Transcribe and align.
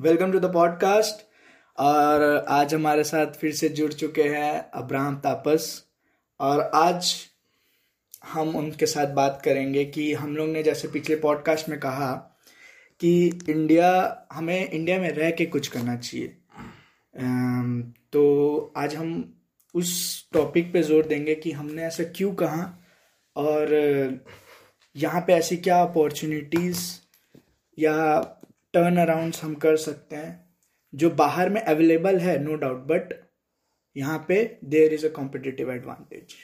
Welcome 0.00 0.32
to 0.32 0.38
the 0.40 0.52
podcast. 0.52 1.26
और 1.78 2.22
आज 2.48 2.74
हमारे 2.74 3.02
साथ 3.04 3.32
फिर 3.32 3.52
से 3.52 3.68
जुड़ 3.68 3.92
चुके 3.92 4.22
हैं 4.22 4.70
अब्राहम 4.70 5.16
तापस। 5.16 5.66
और 6.40 6.60
आज 6.74 7.12
हम 8.32 8.56
उनके 8.56 8.86
साथ 8.86 9.06
बात 9.06 9.42
करेंगे 9.44 9.84
कि 9.84 10.12
हम 10.14 10.36
लोग 10.36 10.48
ने 10.48 10.62
जैसे 10.62 10.88
पिछले 10.88 11.16
पॉडकास्ट 11.16 11.68
में 11.68 11.78
कहा 11.80 12.12
कि 13.00 13.12
इंडिया, 13.48 14.26
हमें 14.32 14.70
इंडिया 14.70 14.98
में 14.98 15.10
रह 15.10 15.30
के 15.30 15.46
कुछ 15.46 15.68
करना 15.68 15.96
चाहिए। 15.96 16.26
तो 18.12 18.72
आज 18.76 18.94
हम 18.94 19.12
उस 19.74 20.28
टॉपिक 20.32 20.72
पे 20.72 20.82
ज़ोर 20.82 21.06
देंगे 21.06 21.34
कि 21.34 21.52
हमने 21.52 21.82
ऐसा 21.82 22.04
क्यों 22.16 22.34
कहा 22.34 22.78
और 23.36 23.78
यहाँ 24.96 25.20
पे 25.20 25.32
ऐसी 25.32 25.56
क्या 25.56 25.82
अपॉर्चुनिटीज़ 25.82 26.90
या 27.78 27.96
टर्न 28.74 28.96
अराउंड 28.96 29.34
हम 29.42 29.54
कर 29.56 29.76
सकते 29.78 30.16
हैं 30.16 30.32
जो 30.92 31.10
बाहर 31.16 31.48
में 31.48 31.60
अवेलेबल 31.62 32.18
है 32.18 32.38
नो 32.38 32.54
डाउट 32.56 32.86
बट 32.86 33.12
यहाँ 33.96 34.24
पे 34.28 34.42
there 34.66 34.92
is 34.92 35.06
a 35.06 35.10
competitive 35.10 35.72
advantage 35.72 36.34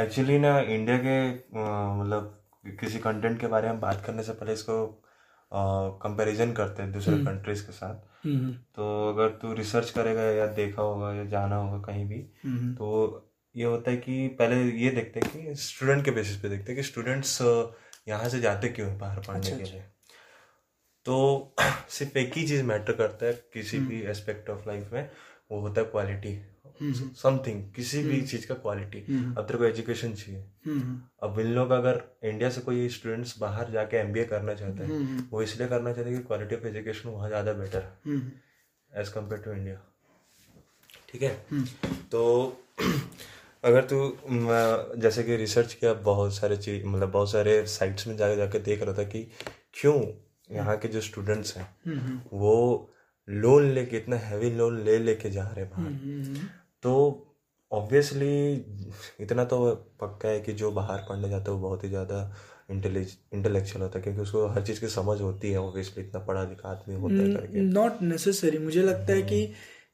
actually 0.00 0.38
ना 0.38 0.58
इंडिया 0.60 0.98
के 0.98 1.18
मतलब 2.00 2.38
किसी 2.78 2.98
कंटेंट 2.98 3.40
के 3.40 3.46
बारे 3.46 3.68
में 3.68 3.80
बात 3.80 4.02
करने 4.06 4.22
से 4.22 4.32
पहले 4.32 4.52
इसको 4.52 4.84
कंपैरिजन 6.02 6.52
करते 6.52 6.82
हैं 6.82 6.92
दूसरे 6.92 7.16
कंट्रीज़ 7.16 7.58
हम्म। 7.58 7.66
के 7.66 7.72
साथ 7.72 8.26
हम्म। 8.26 8.52
तो 8.52 9.08
अगर 9.08 9.28
तू 9.32 9.52
रिसर्च 9.52 9.90
करेगा 9.90 10.22
या 10.32 10.46
देखा 10.52 10.82
होगा 10.82 11.12
या 11.14 11.24
जाना 11.26 11.56
होगा 11.56 11.82
कहीं 11.82 12.04
भी 12.08 12.26
हम्म। 12.44 12.72
तो 12.74 12.88
ये 13.54 13.64
होता 13.64 13.90
है 13.90 13.96
कि 13.96 14.26
पहले 14.38 14.62
ये 14.74 14.90
देखते 14.90 15.20
हैं 15.20 15.30
कि 15.32 15.54
स्टूडेंट 15.60 16.04
के 16.04 16.10
बेसिस 16.10 16.36
पे 16.36 16.48
देखते 16.48 16.72
हैं 16.72 16.76
कि 16.76 16.88
स्टूडेंट्स 16.88 17.40
यहाँ 18.08 18.28
से 18.28 18.40
जाते 18.40 18.68
क्यों 18.68 18.96
बाहर 18.98 19.18
पढ़ने 19.18 19.38
अच्छा, 19.38 19.56
के 19.56 19.62
अच्छा। 19.62 19.74
लिए 19.74 19.84
तो 21.06 21.54
सिर्फ़ 21.90 22.18
एक 22.18 22.32
ही 22.36 22.46
चीज़ 22.48 22.62
मैटर 22.62 22.92
करता 22.92 23.26
है 23.26 23.32
किसी 23.52 23.76
हम्म। 23.76 23.88
भी 23.88 24.00
एस्पेक्ट 24.10 24.50
ऑफ़ 24.50 24.68
लाइफ 24.68 24.92
में 24.92 25.08
वो 25.50 25.60
होता 25.60 25.80
है 25.80 25.86
क्वालिटी 25.86 26.38
समथिंग 26.82 27.56
हम्म। 27.56 27.72
किसी 27.72 28.02
भी 28.02 28.16
हम्म। 28.16 28.26
चीज़ 28.26 28.46
का 28.46 28.54
क्वालिटी 28.54 28.98
अब 28.98 29.44
तेरे 29.46 29.58
को 29.58 29.64
एजुकेशन 29.64 30.14
चाहिए। 30.14 30.40
अब 31.22 31.38
इन 31.40 31.46
लोग 31.46 31.70
अगर 31.70 32.02
इंडिया 32.24 32.50
से 32.50 32.60
कोई 32.60 32.88
स्टूडेंट्स 32.88 33.38
बाहर 33.38 33.70
जाके 33.70 33.96
एमबीए 33.96 34.24
करना 34.24 34.54
चाहते 34.54 34.84
हैं 34.84 35.28
वो 35.30 35.42
इसलिए 35.42 35.68
करना 35.68 35.92
चाहते 35.92 36.10
हैं 36.10 36.18
कि 36.18 36.26
क्वालिटी 36.26 36.56
ऑफ़ 36.56 36.66
एजुकेशन 36.66 37.08
वहाँ 37.08 37.28
ज़्यादा 37.28 37.52
बेटर 37.52 37.92
है 38.06 38.20
एज 38.92 39.08
कंपेयर 39.08 39.42
टू 39.42 39.52
इंडिया 39.52 39.80
ठीक 41.08 41.22
है? 41.22 41.34
तो 42.12 42.24
अगर 43.64 43.84
तू 43.84 43.96
जैसे 45.00 45.22
कि 45.22 45.36
रिसर्च 45.36 45.74
किया 45.74 45.92
बहुत 46.04 46.34
सारे 46.34 46.56
चीज़ 46.56 46.84
मतलब 46.86 47.10
बहुत 47.10 47.30
सारे 47.30 47.64
साइट्स 47.66 48.06
में 48.06 48.16
जाके 48.16 48.36
जाके 48.36 48.58
देख 48.60 48.82
रहा 48.82 48.98
था 48.98 49.02
कि 49.04 49.22
क्यों 49.74 50.00
यहाँ 50.52 50.76
के 50.76 50.88
जो 50.88 51.00
स्टूडेंट्स 51.00 51.56
हैं 51.56 51.66
हम्म, 51.86 51.98
हम्म। 51.98 52.38
वो 52.38 52.88
लोन 53.28 53.70
लेके 53.70 53.96
इतना 53.96 54.16
हैवी 54.18 54.50
लोन 54.50 54.78
ले 54.84 54.98
लेके 54.98 55.30
जा 55.30 55.42
रहे 55.48 55.64
बाहर। 55.66 55.92
हम्म, 55.92 56.46
तो 56.82 57.28
ऑब्वियसली 57.72 58.52
इतना 59.20 59.44
तो 59.44 59.58
पक्का 60.00 60.28
है 60.28 60.40
कि 60.40 60.52
जो 60.52 60.70
बाहर 60.72 61.04
पढ़ने 61.08 61.28
जाता 61.28 61.50
है 61.50 61.56
वो 61.56 61.68
बहुत 61.68 61.84
ही 61.84 61.88
ज़्यादा 61.88 62.18
इंटेलेक्चुअल 62.70 63.82
होता 63.82 63.98
है 63.98 64.02
क्योंकि 64.02 64.20
उसको 64.20 64.46
हर 64.48 64.62
चीज़ 64.62 64.80
की 64.80 64.88
समझ 64.88 65.20
होती 65.20 65.50
है 65.50 65.58
ऑब्वियसली 65.58 66.04
इतना 66.04 66.20
पढ़ा 66.24 66.42
लिखा 66.42 66.68
आदमी 66.68 66.94
होता 66.94 67.14
है 67.14 67.32
करके। 67.34 67.60
नॉट 67.60 68.02
नेसेसरी 68.02 68.58
मुझे 68.58 68.82
लगता 68.82 69.12
है 69.12 69.22
कि 69.22 69.40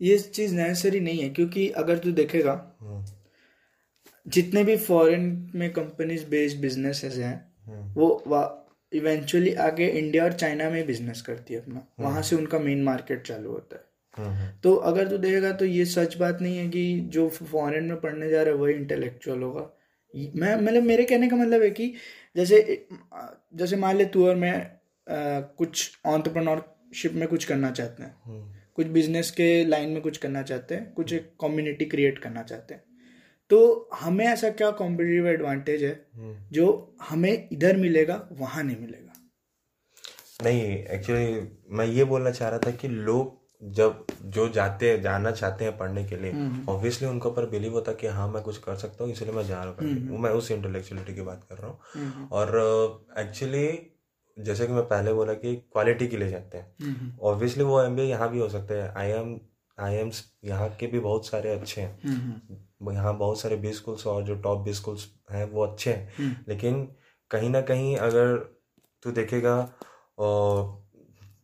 ये 0.01 0.19
चीज़ 0.19 0.55
नेसेसरी 0.55 1.01
नहीं 1.01 1.19
है 1.19 1.29
क्योंकि 1.31 1.69
अगर 1.77 1.99
तू 1.99 2.13
देखेगा 2.13 2.55
जितने 4.27 4.65
भी 4.65 4.77
फॉरेन 4.77 5.31
में 5.55 5.73
कंपनीज़ 5.73 6.27
बेस्ड 6.27 6.61
बिजनेसेस 6.61 7.17
हैं 7.19 7.37
वो 7.95 8.09
इवेंचुअली 8.93 9.55
आगे 9.55 9.87
इंडिया 9.87 10.25
और 10.25 10.33
चाइना 10.33 10.71
में 10.71 10.87
बिज़नेस 10.87 11.23
करती 11.23 11.55
है 11.55 11.61
अपना। 11.61 11.87
वहाँ 12.01 12.13
हम्म। 12.13 12.23
से 12.23 12.37
उनका 12.37 12.59
मेन 12.59 12.83
मार्केट 12.83 13.23
चालू 13.23 13.51
होता 13.51 13.77
है। 13.77 13.85
हम्म, 14.17 14.37
हम्म। 14.37 14.61
तो 14.61 14.75
अगर 14.75 15.09
तू 15.09 15.19
देखेगा 15.19 15.53
तो 15.53 15.65
ये 15.65 15.85
सच 15.85 16.17
बात 16.17 16.39
नहीं 16.43 16.59
है 16.59 16.69
कि 16.69 17.01
जो 17.01 17.29
फॉरेन 17.29 17.85
में 17.85 18.01
पढ़ने 18.01 18.31
जा 18.31 18.43
रहा 18.43 18.55
है 18.55 18.61
वही 18.61 18.75
इंटेलेक्चुअल 18.75 19.43
होगा। 19.43 19.71
मैं 20.17 20.57
मतलब 20.57 20.83
मेरे 20.83 21.05
कहने 21.05 21.29
का 21.29 21.37
मतलब 21.37 21.63
है 21.63 21.71
कि 21.71 21.95
जैसे 22.37 22.87
जैसे 23.55 23.77
मान 23.77 23.97
ले 23.97 24.05
तू 24.05 24.27
और 24.27 24.37
मैं 24.37 24.79
आ, 25.09 25.41
कुछ 25.41 25.99
ऑन्टरप्रनोरशिप 26.07 27.13
में 27.13 27.29
कुछ 27.29 27.45
करना 27.45 27.71
चाहते 27.71 28.03
हैं। 28.03 28.17
कुछ 28.75 28.87
बिज़नेस 28.87 29.31
के 29.31 29.65
लाइन 29.65 29.91
में 29.91 30.03
कुछ 30.03 30.17
करना 30.17 30.43
चाहते 30.43 30.75
हैं। 30.75 30.93
कुछ 30.93 31.13
एक 31.13 31.33
कम्युनिटी 31.41 31.85
क्रिएट 31.85 32.19
करना 32.19 32.43
चाहते 32.43 32.75
हैं। 32.75 32.83
तो 33.51 33.89
हमें 33.95 34.25
ऐसा 34.27 34.51
क्या 34.51 34.71
कॉम्पिटेटिव 34.71 35.27
एडवांटेज 35.29 35.85
है? 35.85 35.93
हम्म। 36.15 36.35
जो 36.53 36.97
हमें 37.03 37.49
इधर 37.53 37.77
मिलेगा 37.77 38.29
वहाँ 38.33 38.65
नहीं 38.65 38.77
मिलेगा। 38.77 39.13
नहीं 40.45 40.63
एक्चुअली 40.77 41.41
मैं 41.77 41.87
ये 41.87 42.05
बोलना 42.05 42.31
चाह 42.31 42.49
रहा 42.49 42.59
था 42.59 42.71
कि 42.71 42.89
लोग 42.89 43.37
जब 43.75 44.05
जो 44.25 44.49
जाते 44.49 44.91
हैं 44.91 45.01
जाना 45.03 45.31
चाहते 45.31 45.65
हैं 45.65 45.77
पढ़ने 45.79 46.05
के 46.05 46.17
लिए 46.17 46.33
ऑब्वियसली 46.69 47.07
हम्म। 47.07 47.15
उनके 47.15 47.29
ऊपर 47.29 47.47
बिलीव 47.47 47.73
होता 47.73 47.91
है 47.91 47.97
कि 47.97 48.07
हाँ 48.07 48.29
मैं 48.29 48.43
कुछ 48.43 48.59
कर 48.59 48.77
सकता 48.77 49.05
हूँ 49.05 49.13
इसलिए 49.13 49.33
मैं 49.33 49.47
जा 49.47 49.63
रहा 49.65 49.73
हूँ 49.81 49.91
हम्म। 49.91 50.23
मैं 50.23 50.31
उस 50.31 50.51
इंटेलेक्चुअलिटी 50.51 51.15
की 51.15 51.21
बात 51.21 51.45
कर 51.49 51.59
रहा 51.59 51.71
हूँ। 51.71 52.29
और 52.33 53.07
एक्चुअली 53.19 53.69
जैसे 54.37 54.67
कि 54.67 54.73
मैं 54.73 54.83
पहले 54.89 55.13
बोला 55.13 55.33
कि 55.35 55.55
क्वालिटी 55.73 56.07
के 56.09 56.17
लिए 56.17 56.31
जाते 56.31 56.59
हैं। 56.59 57.19
ऑब्वियसली 57.23 57.65
वो 57.65 57.83
एम 57.83 57.97
बी 57.97 58.03
यहाँ 58.03 58.31
भी 58.31 58.39
हो 58.39 58.49
सकते 58.49 58.75
हैं। 58.75 58.93
आई 58.97 59.11
एम 59.11 59.39
आई 59.81 59.95
एम्स 59.95 60.25
यहाँ 60.45 60.69
के 60.81 60.87
भी 60.87 61.01
बहुत 61.01 61.27
सारे 61.27 61.51
अच्छे 61.51 61.81
हैं। 61.81 62.93
यहाँ 62.93 63.17
बहुत 63.19 63.41
सारे 63.41 63.57
बी 63.57 63.73
स्कूल्स 63.73 64.07
और 64.07 64.23
जो 64.23 64.35
टॉप 64.35 64.61
बी 64.61 64.75
स्कूल्स 64.75 65.07
हैं 65.31 65.45
वो 65.51 65.67
अच्छे 65.67 65.93
हैं। 65.93 66.13
हम्म। 66.19 66.37
लेकिन 66.49 66.85
कहीं 67.31 67.51
ना 67.51 67.61
कहीं 67.61 67.97
अगर 67.97 68.37
तू 69.03 69.11
देखेगा 69.13 69.57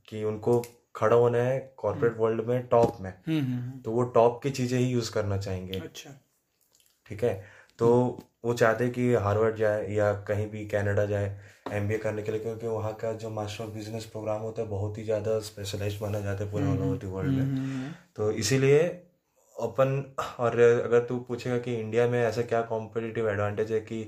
कि 0.08 0.24
उनको 0.24 0.62
खड़ा 0.96 1.16
होना 1.16 1.38
है 1.38 1.58
कॉर्पोरेट 1.78 2.16
वर्ल्ड 2.18 2.40
हम्म। 2.40 2.52
में 2.52 2.66
टॉप 2.66 2.96
में 3.00 3.10
हम्म, 3.26 3.80
तो 3.80 3.92
वो 3.92 4.02
टॉप 4.02 4.42
की 4.42 4.50
चीज़ें 4.50 4.78
ही 4.78 4.86
यूज़ 4.86 5.12
करना 5.12 5.36
चाहेंगे। 5.38 5.78
अच्छा। 5.78 6.10
ठीक 7.06 7.24
है? 7.24 7.34
तो 7.78 8.18
वो 8.44 8.54
चाहते 8.54 8.84
हैं 8.84 8.92
कि 8.92 9.12
हार्वर्ड 9.16 9.56
जाए 9.56 9.86
या 9.90 10.12
कहीं 10.28 10.48
भी 10.50 10.64
कनाडा 10.66 11.04
जाए 11.04 11.36
एमबीए 11.72 11.98
करने 11.98 12.22
के 12.22 12.32
लिए 12.32 12.40
क्योंकि 12.40 12.66
वहाँ 12.66 12.92
का 12.94 13.12
जो 13.12 13.30
मास्टर 13.30 13.64
ऑफ़ 13.64 13.70
बिज़नेस 13.70 14.04
प्रोग्राम 14.04 14.40
होता 14.40 14.62
है 14.62 14.68
बहुत 14.68 14.98
ही 14.98 15.04
ज़्यादा 15.04 15.38
स्पेशलाइज 15.40 15.98
माना 16.02 16.20
जाता 16.20 16.44
है 16.44 16.50
पूरे 16.50 16.66
ऑल 16.66 16.78
ओवर 16.80 16.96
द 16.96 17.10
वर्ल्ड 17.12 17.32
में 17.32 17.92
तो 18.16 18.30
इसीलिए 18.34 18.80
ओपन 19.56 20.14
और 20.38 20.58
अगर 20.60 21.00
तू 21.00 21.16
पूछेगा 21.18 21.58
कि 21.58 21.74
इंडिया 21.74 22.06
में 22.08 22.20
ऐसा 22.22 22.42
क्या 22.42 22.60
कॉम्पिटिटिव 22.62 23.28
एडवांटेज 23.30 23.72
है 23.72 23.80
कि 23.80 24.06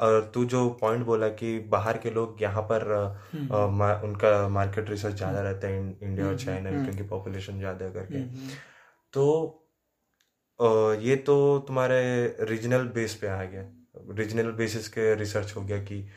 और 0.00 0.30
तू 0.34 0.44
जो 0.44 0.68
पॉइंट 0.80 1.04
बोला 1.06 1.28
कि 1.34 1.58
बाहर 1.68 1.98
के 1.98 2.10
लोग 2.10 2.42
यहाँ 2.42 2.62
पर 2.62 2.86
हम्म। 3.32 3.54
आ, 3.54 3.66
मा, 3.66 3.92
उनका 4.04 4.48
मार्केट 4.48 4.90
रिसर्च 4.90 5.14
ज़्यादा 5.14 5.38
हम्म। 5.38 5.48
रहता 5.48 5.68
है 5.68 5.96
इंडिया 6.02 6.26
और 6.26 6.38
चाइना 6.38 6.70
में 6.70 6.76
हम्म। 6.76 6.84
क्योंकि 6.84 7.08
पॉपुलेशन 7.08 7.58
ज़्यादा 7.58 7.88
करके 7.90 8.24
तो 9.12 9.26
ये 11.00 11.16
तो 11.16 11.58
तुम्हारे 11.58 12.26
रीजनल 12.40 12.82
बेस 12.88 13.14
पे 13.14 13.26
आ 13.26 13.44
गया। 13.44 13.64
रीजनल 14.10 14.50
बेसिस 14.50 14.88
के 14.88 15.14
रिसर्च 15.14 15.56
हो 15.56 15.62
गया 15.62 15.78
कि 15.78 16.08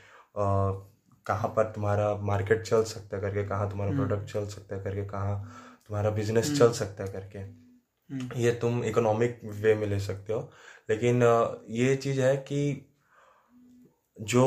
कहाँ 1.25 1.49
पर 1.49 1.63
तुम्हारा 1.63 2.15
मार्केट 2.15 2.61
चल 2.61 2.83
सकता 2.83 3.15
है 3.15 3.21
करके 3.21 3.47
कहाँ 3.47 3.69
तुम्हारा 3.71 3.91
प्रोडक्ट 3.91 4.33
चल 4.33 4.47
सकता 4.47 4.75
है 4.75 4.83
करके 4.83 5.05
कहाँ 5.05 5.43
तुम्हारा 5.87 6.09
बिज़नेस 6.09 6.59
चल 6.59 6.71
सकता 6.71 7.03
है 7.03 7.11
करके। 7.11 7.39
हम्म। 7.39 8.29
ये 8.35 8.51
तुम 8.51 8.83
इकोनॉमिक 8.83 9.41
वे 9.45 9.75
में 9.75 9.87
ले 9.87 9.99
सकते 9.99 10.33
हो। 10.33 10.51
लेकिन 10.89 11.23
ये 11.69 11.95
चीज़ 11.95 12.21
है 12.21 12.37
कि 12.37 12.93
जो 14.21 14.45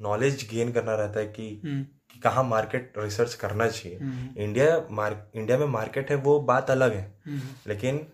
नॉलेज 0.00 0.48
गेन 0.50 0.72
करना 0.72 0.94
रहता 0.94 1.20
है 1.20 1.26
कि, 1.26 1.60
हम्म। 1.64 1.82
कि 1.82 2.20
कहाँ 2.20 2.44
मार्केट 2.44 2.92
रिसर्च 2.98 3.34
करना 3.34 3.68
चाहिए। 3.68 3.98
इंडिया 4.44 4.86
मार्क 4.90 5.30
इंडिया 5.34 5.58
में 5.58 5.66
मार्केट 5.66 6.10
है 6.10 6.16
वो 6.16 6.40
बात 6.40 6.70
अलग 6.70 6.94
है। 6.94 7.22
हम्म। 7.26 7.40
लेकिन 7.66 8.06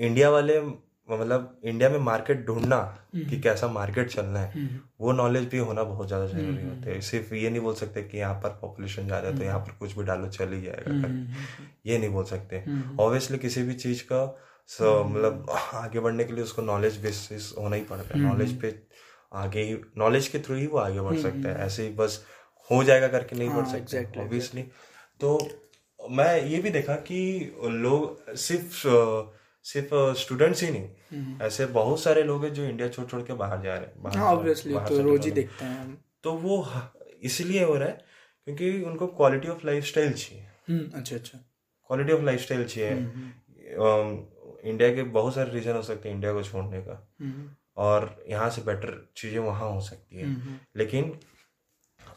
इंडिया 0.00 0.30
वाले 0.30 0.60
मतलब 1.08 1.60
इंडिया 1.64 1.88
में 1.90 1.98
मार्केट 1.98 2.44
ढूंढना 2.46 2.76
कि 3.14 3.20
हम्म। 3.20 3.40
कैसा 3.42 3.68
मार्केट 3.68 4.08
चलना 4.10 4.40
है 4.40 4.52
हम्म। 4.52 4.80
वो 5.00 5.12
नॉलेज 5.12 5.48
भी 5.50 5.58
होना 5.58 5.82
बहुत 5.84 6.06
ज़्यादा 6.06 6.26
ज़रूरी 6.26 6.46
हम्म, 6.46 6.68
होता 6.68 6.90
है। 6.90 7.00
सिर्फ़ 7.00 7.34
ये 7.34 7.50
नहीं 7.50 7.60
बोल 7.60 7.74
सकते 7.74 8.02
कि 8.02 8.18
यहाँ 8.18 8.34
पर 8.34 8.58
पॉपुलेशन 8.60 9.06
ज़्यादा 9.06 9.28
है 9.28 9.36
तो 9.38 9.44
यहाँ 9.44 9.58
पर 9.60 9.72
कुछ 9.78 9.96
भी 9.96 10.04
डालो 10.04 10.28
चल 10.28 10.52
ही 10.52 10.60
जाएगा। 10.62 11.08
ये 11.86 11.98
नहीं 11.98 12.10
बोल 12.10 12.24
सकते। 12.24 12.62
ऑब्वियसली 13.00 13.38
किसी 13.38 13.62
भी 13.62 13.74
चीज़ 13.76 14.02
का 14.12 14.24
मतलब 15.04 15.46
आगे 15.74 16.00
बढ़ने 16.00 16.24
के 16.24 16.32
लिए 16.32 16.44
उसको 16.44 16.62
नॉलेज 16.62 16.96
बेसिस 17.02 17.52
होना 17.58 17.76
ही 17.76 17.82
पड़ता 17.82 18.18
है। 18.18 18.22
नॉलेज 18.22 18.60
पे 18.60 18.74
आगे 19.32 19.62
ही 19.62 19.74
नॉलेज 19.98 20.28
के 20.28 20.38
थ्रू 20.38 20.56
ही 20.56 20.66
वो 20.66 20.78
आगे 20.78 21.00
बढ़ 21.00 21.16
सकता 21.18 21.48
है। 21.48 21.66
ऐसे 21.66 21.82
ही 21.82 21.92
बस 21.94 22.24
हो 22.70 22.82
जाएगा 22.84 23.08
करके 23.08 23.36
नहीं 23.36 23.48
बढ़ 23.48 23.64
हाँ, 23.64 23.72
सकते 23.72 24.20
ऑब्वियसली 24.20 24.62
तो 25.20 25.38
मैं 26.00 26.42
ये 26.44 26.60
भी 26.62 26.70
देखा 26.70 26.94
कि 27.06 27.20
लोग 27.64 28.34
सिर्फ़ 28.38 28.82
सिर्फ़ 29.64 30.18
स्टूडेंट्स 30.18 30.62
ही 30.62 30.70
नहीं। 30.70 30.88
हम्म। 31.12 31.42
ऐसे 31.42 31.66
बहुत 31.66 32.00
सारे 32.00 32.22
लोग 32.22 32.44
हैं 32.44 32.52
जो 32.54 32.64
इंडिया 32.64 32.88
छोड़ 32.88 33.06
छोड़ 33.06 33.22
के 33.22 33.32
बाहर 33.32 33.62
जा 33.62 33.74
रहे 33.74 33.86
हैं 33.86 34.20
ऑब्वियसली 34.22 34.74
हाँ, 34.74 34.88
तो 34.88 35.02
रोज 35.02 35.24
ही 35.24 35.30
देखते 35.30 35.64
हैं 35.64 36.04
तो 36.22 36.32
वो 36.32 36.66
इसलिए 37.22 37.64
हो 37.64 37.74
रहा 37.74 37.88
है 37.88 38.04
क्योंकि 38.44 38.82
उनको 38.82 39.06
क्वालिटी 39.06 39.48
ऑफ़ 39.48 39.66
लाइफ 39.66 39.84
स्टाइल 39.84 40.12
चाहिए। 40.12 40.46
हम्म, 40.70 40.90
अच्छा 40.94 41.16
अच्छा। 41.16 41.38
क्वालिटी 41.86 42.12
ऑफ़ 42.12 42.22
लाइफ 42.22 42.40
स्टाइल 42.40 42.64
चाहिए। 42.64 42.90
इंडिया 42.90 44.88
हम्म, 44.88 44.94
के 44.94 45.02
बहुत 45.02 45.34
सारे 45.34 45.50
रीजन 45.50 45.72
हो 45.72 45.82
सकते 45.82 46.08
हैं 46.08 46.16
इंडिया 46.16 46.32
को 46.32 46.42
छोड़ने 46.42 46.80
का। 46.80 47.08
और 47.76 48.24
यहाँ 48.28 48.50
से 48.50 48.62
बेटर 48.62 49.12
चीज़ें 49.16 49.38
वहाँ 49.38 49.70
हो 49.70 49.80
सकती 49.80 50.16
है। 50.16 50.26
लेकिन 50.76 51.18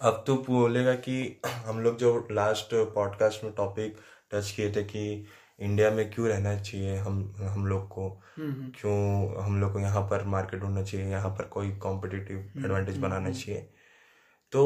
अब 0.01 0.23
तो 0.27 0.35
बोलेगा 0.35 0.93
कि 0.95 1.41
हम 1.45 1.79
लोग 1.79 1.97
जो 1.97 2.27
लास्ट 2.31 2.69
पॉडकास्ट 2.73 3.43
में 3.43 3.53
टॉपिक 3.53 3.97
टच 4.31 4.51
किए 4.51 4.71
थे 4.71 4.83
कि 4.83 5.25
इंडिया 5.63 5.89
में 5.91 6.09
क्यों 6.11 6.27
रहना 6.29 6.55
चाहिए 6.59 6.97
हम 6.97 7.33
हम 7.39 7.65
लोग 7.67 7.87
को? 7.87 8.09
क्यों 8.39 9.43
हम 9.43 9.59
लोग 9.61 9.73
को 9.73 9.79
यहाँ 9.79 10.01
पर 10.09 10.23
मार्केट 10.27 10.59
ढूंढना 10.59 10.83
चाहिए 10.83 11.07
यहाँ 11.07 11.29
पर 11.29 11.47
कोई 11.47 11.71
कॉम्पिटिटिव 11.77 12.65
एडवांटेज 12.65 12.97
बनाना 12.97 13.31
चाहिए? 13.31 13.67
तो 14.51 14.63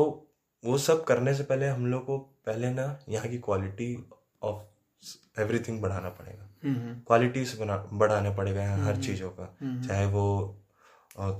वो 0.64 0.78
सब 0.78 1.04
करने 1.04 1.34
से 1.34 1.44
पहले 1.44 1.68
हम 1.68 1.86
लोग 1.86 2.06
को 2.06 2.18
पहले 2.46 2.70
ना 2.74 2.88
यहाँ 3.10 3.28
की 3.28 3.38
क्वालिटी 3.40 3.96
ऑफ़ 4.42 5.40
एवरीथिंग 5.42 5.82
बढ़ाना 5.82 6.10
पड़ेगा। 6.10 6.50
क्वालिटी 7.08 7.46
से 7.46 7.58
बढ़ाना 7.64 8.32
पड़ेगा 8.38 8.62
यहाँ 8.62 8.86
हर 8.86 9.02
चीज़ों 9.02 9.30
का। 9.30 9.54
चाहे 9.88 10.06
वो 10.06 10.64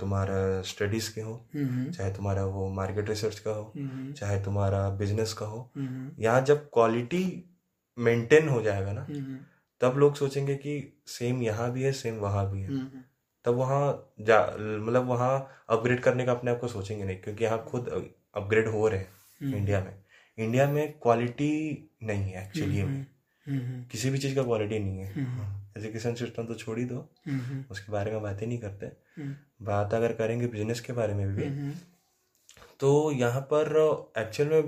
तुम्हारा 0.00 0.38
स्टडीज़ 0.62 1.14
के 1.14 1.20
हो 1.20 1.34
चाहे 1.54 2.12
तुम्हारा 2.14 2.44
वो 2.44 2.68
मार्केट 2.74 3.08
रिसर्च 3.08 3.38
का 3.38 3.50
हो 3.50 3.72
चाहे 4.18 4.40
तुम्हारा 4.44 4.88
बिज़नेस 4.98 5.32
का 5.32 5.46
हो 5.46 5.70
यहाँ 6.18 6.40
जब 6.42 6.68
क्वालिटी 6.72 7.24
मेंटेन 7.98 8.48
हो 8.48 8.60
जाएगा 8.62 8.92
ना 8.92 9.06
तब 9.80 9.96
लोग 9.98 10.14
सोचेंगे 10.16 10.54
कि 10.56 10.82
सेम 11.06 11.42
यहाँ 11.42 11.70
भी 11.72 11.82
है 11.82 11.92
सेम 11.92 12.14
वहाँ 12.16 12.50
भी 12.52 12.62
है। 12.62 12.86
तब 13.44 13.54
वहाँ 13.54 14.14
जा 14.20 14.40
मतलब 14.58 15.06
वहाँ 15.08 15.64
अपग्रेड 15.68 16.00
करने 16.00 16.24
का 16.26 16.32
अपने 16.32 16.50
आप 16.50 16.60
को 16.60 16.68
सोचेंगे 16.68 17.04
नहीं 17.04 17.16
क्योंकि 17.16 17.44
यहाँ 17.44 17.64
खुद 17.64 17.88
अपग्रेड 18.36 18.68
हो 18.68 18.88
रहे 18.88 19.00
हैं 19.00 19.54
इंडिया 19.54 19.80
में। 19.80 19.94
इंडिया 20.38 20.66
में 20.70 20.92
क्वालिटी 21.02 21.52
नहीं 22.02 22.30
है 22.30 22.46
एक्चुअली 22.46 22.82
में 22.82 23.06
किसी 23.90 24.10
भी 24.10 24.18
चीज़ 24.18 24.34
का 24.36 24.42
क्वालिटी 24.42 24.78
नहीं 24.78 24.98
है। 24.98 25.26
एजुकेशन 25.78 26.14
सिस्टम 26.14 26.46
तो 26.46 26.54
छोड़ 26.54 26.78
ही 26.78 26.84
दो। 26.84 26.98
उसके 27.70 27.92
बारे 27.92 28.10
में 28.12 28.22
बातें 28.22 28.46
नहीं 28.46 28.58
करते। 28.58 28.86
बात 29.62 29.94
अगर 29.94 30.12
करेंगे 30.12 30.46
बिज़नेस 30.46 30.80
के 30.80 30.92
बारे 30.92 31.14
में 31.14 31.34
भी 31.34 31.72
तो 32.80 32.90
यहाँ 33.12 33.40
पर 33.52 33.70
एक्चुअल 34.18 34.48
में 34.48 34.62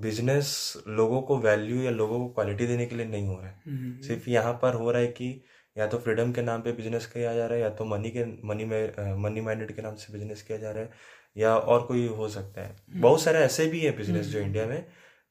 बिज़नेस 0.00 0.82
लोगों 0.88 1.20
को 1.22 1.38
वैल्यू 1.38 1.82
या 1.82 1.90
लोगों 1.90 2.18
को 2.18 2.28
क्वालिटी 2.34 2.66
देने 2.66 2.86
के 2.86 2.96
लिए 2.96 3.06
नहीं 3.06 3.26
हो 3.26 3.36
रहा 3.36 3.48
है। 3.48 4.02
सिर्फ़ 4.02 4.28
यहाँ 4.30 4.52
पर 4.52 4.74
हो 4.74 4.90
रहा 4.90 5.02
है 5.02 5.08
कि 5.08 5.40
या 5.76 5.86
तो 5.86 5.98
फ्रीडम 5.98 6.32
के 6.32 6.42
नाम 6.42 6.62
पे 6.62 6.72
बिज़नेस 6.72 7.06
किया 7.06 7.34
जा 7.34 7.46
रहा 7.46 7.54
है 7.54 7.62
या 7.62 7.70
तो 7.70 7.84
मनी 7.84 8.10
के 8.10 8.24
मनी 8.46 8.64
में 8.64 9.16
मनी 9.22 9.40
माइंडेड 9.40 9.74
के 9.76 9.82
नाम 9.82 9.94
से 9.94 10.12
बिज़नेस 10.12 10.42
किया 10.42 10.58
जा 10.58 10.70
रहा 10.70 10.82
है 10.82 10.90
या 11.36 11.56
और 11.56 11.82
कोई 11.82 12.06
हो 12.06 12.28
सकता 12.28 12.62
है। 12.62 12.76
बहुत 13.00 13.22
सारे 13.22 13.38
ऐसे 13.38 13.66
भी 13.66 13.80
है 13.80 13.96
बिज़नेस 13.96 14.26
जो 14.26 14.38
इंडिया 14.38 14.66
में 14.66 14.84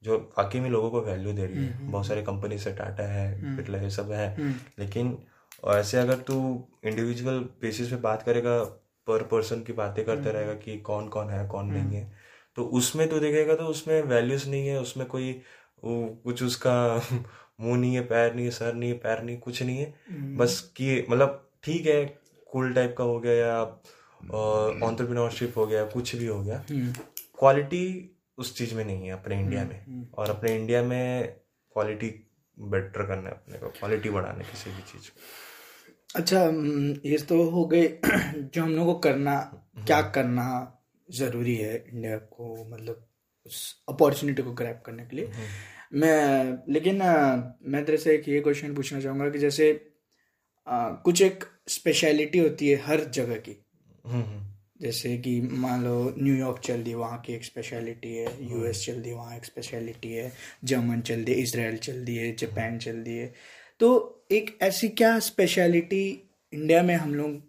जो 0.03 0.17
वाकई 0.37 0.59
में 0.59 0.69
लोगों 0.69 0.91
को 0.91 1.01
वैल्यू 1.01 1.33
दे 1.33 1.45
रही 1.45 1.57
है। 1.57 1.91
बहुत 1.91 2.07
सारे 2.07 2.21
कंपनी 2.21 2.57
से 2.57 2.71
टाटा 2.73 3.03
है 3.03 3.55
बिटला 3.57 3.77
ये 3.77 3.89
सब 3.89 4.11
है। 4.11 4.35
लेकिन 4.79 5.17
ऐसे 5.67 5.97
अगर 5.97 6.17
तू 6.17 6.35
इंडिविजुअल 6.85 7.39
बेसिस 7.61 7.89
पे 7.89 7.95
बात 7.95 8.23
करेगा 8.23 8.63
पर 9.07 9.23
पर्सन 9.23 9.61
की 9.63 9.73
बातें 9.73 10.05
करते 10.05 10.31
रहेगा 10.31 10.53
कि 10.53 10.77
कौन 10.77 11.07
कौन 11.07 11.29
है 11.29 11.47
कौन 11.47 11.65
नहीं 11.65 11.95
है। 11.95 12.11
तो 12.57 12.63
उसमें 12.63 13.09
तो 13.09 13.19
देखेगा 13.19 13.55
तो 13.55 13.63
उसमें 13.63 14.01
वैल्यूज़ 14.01 14.49
नहीं 14.49 14.67
है 14.67 14.81
उसमें 14.81 15.07
कोई 15.07 15.41
कुछ 15.85 16.43
उसका 16.43 17.01
मुँह 17.61 17.77
नहीं 17.77 17.95
है 17.95 18.01
पैर 18.01 18.33
नहीं 18.35 18.45
है 18.45 18.51
सर 18.51 18.73
नहीं 18.73 18.89
है 18.89 18.97
पैर 18.97 19.23
नहीं 19.23 19.37
कुछ 19.37 19.63
नहीं 19.63 19.77
है। 19.77 19.93
बस 20.37 20.73
कि 20.75 21.05
मतलब 21.09 21.49
ठीक 21.63 21.85
है 21.85 22.05
कूल 22.51 22.73
टाइप 22.73 22.95
का 22.97 23.03
हो 23.03 23.19
गया 23.19 23.33
या 23.33 23.61
ऑन्टरप्रिनोरशिप 24.83 25.57
हो 25.57 25.67
गया 25.67 25.85
कुछ 25.85 26.15
भी 26.15 26.25
हो 26.25 26.43
गया। 26.43 26.65
क्वालिटी 27.39 28.15
उस 28.37 28.57
चीज़ 28.57 28.75
में 28.75 28.85
नहीं 28.85 29.05
है 29.05 29.11
अपने 29.11 29.39
इंडिया 29.39 29.63
में। 29.63 30.07
और 30.13 30.29
अपने 30.29 30.55
इंडिया 30.55 30.83
में 30.83 31.27
क्वालिटी 31.73 32.27
बेटर 32.59 33.05
करना 33.07 33.29
है 33.29 33.35
अपने 33.35 33.57
को 33.57 33.67
क्वालिटी 33.67 34.09
बढ़ाने 34.09 34.43
किसी 34.43 34.69
भी 34.69 34.81
चीज़ 34.81 35.09
अच्छा 36.15 36.43
ये 37.09 37.17
तो 37.17 37.49
हो 37.49 37.65
गए 37.65 37.87
जो 38.35 38.63
हम 38.63 38.69
लोग 38.69 38.85
को 38.85 38.93
करना 38.93 39.39
क्या 39.87 40.01
करना 40.01 40.73
ज़रूरी 41.11 41.55
है 41.55 41.85
इंडिया 41.93 42.17
को 42.17 42.69
मतलब 42.69 43.07
उस 43.45 43.83
अपॉर्चुनिटी 43.89 44.43
को 44.43 44.51
ग्रैप 44.51 44.83
करने 44.85 45.05
के 45.05 45.15
लिए। 45.15 45.29
मैं 45.93 46.73
लेकिन 46.73 46.95
मैं 47.61 47.85
तेरे 47.85 47.97
से 47.97 48.15
एक 48.15 48.29
ये 48.29 48.41
क्वेश्चन 48.41 48.75
पूछना 48.75 49.01
चाहूँगा 49.01 49.29
कि 49.29 49.39
जैसे 49.39 49.93
आ, 50.67 50.89
कुछ 50.89 51.21
एक 51.21 51.43
स्पेशलिटी 51.67 52.37
होती 52.37 52.69
है 52.69 52.75
हर 52.75 53.03
जगह 53.03 53.35
की। 53.35 53.63
जैसे 54.81 55.17
कि 55.17 55.41
मान 55.41 55.83
लो 55.83 56.15
न्यूयॉर्क 56.17 56.59
चल 56.59 56.83
दी 56.83 56.93
वहाँ 56.93 57.21
की 57.21 57.33
एक 57.33 57.45
स्पेशलिटी 57.45 58.15
है 58.15 58.51
यूएस 58.51 58.85
चल 58.85 59.01
दी 59.01 59.13
वहाँ 59.13 59.37
एक 59.37 59.45
स्पेशलिटी 59.45 60.13
है 60.13 60.33
जर्मन 60.63 61.01
चल 61.01 61.23
दी 61.23 61.31
इसराइल 61.31 61.77
चल 61.77 62.05
दी 62.05 62.15
है 62.15 62.35
जापान 62.35 62.79
चल 62.79 63.03
दी 63.03 63.17
है। 63.17 63.33
तो 63.79 64.25
एक 64.31 64.57
ऐसी 64.61 64.89
क्या 64.89 65.19
स्पेशलिटी 65.19 66.29
इंडिया 66.53 66.83
में 66.83 66.95
हम 66.95 67.15
लोग 67.15 67.41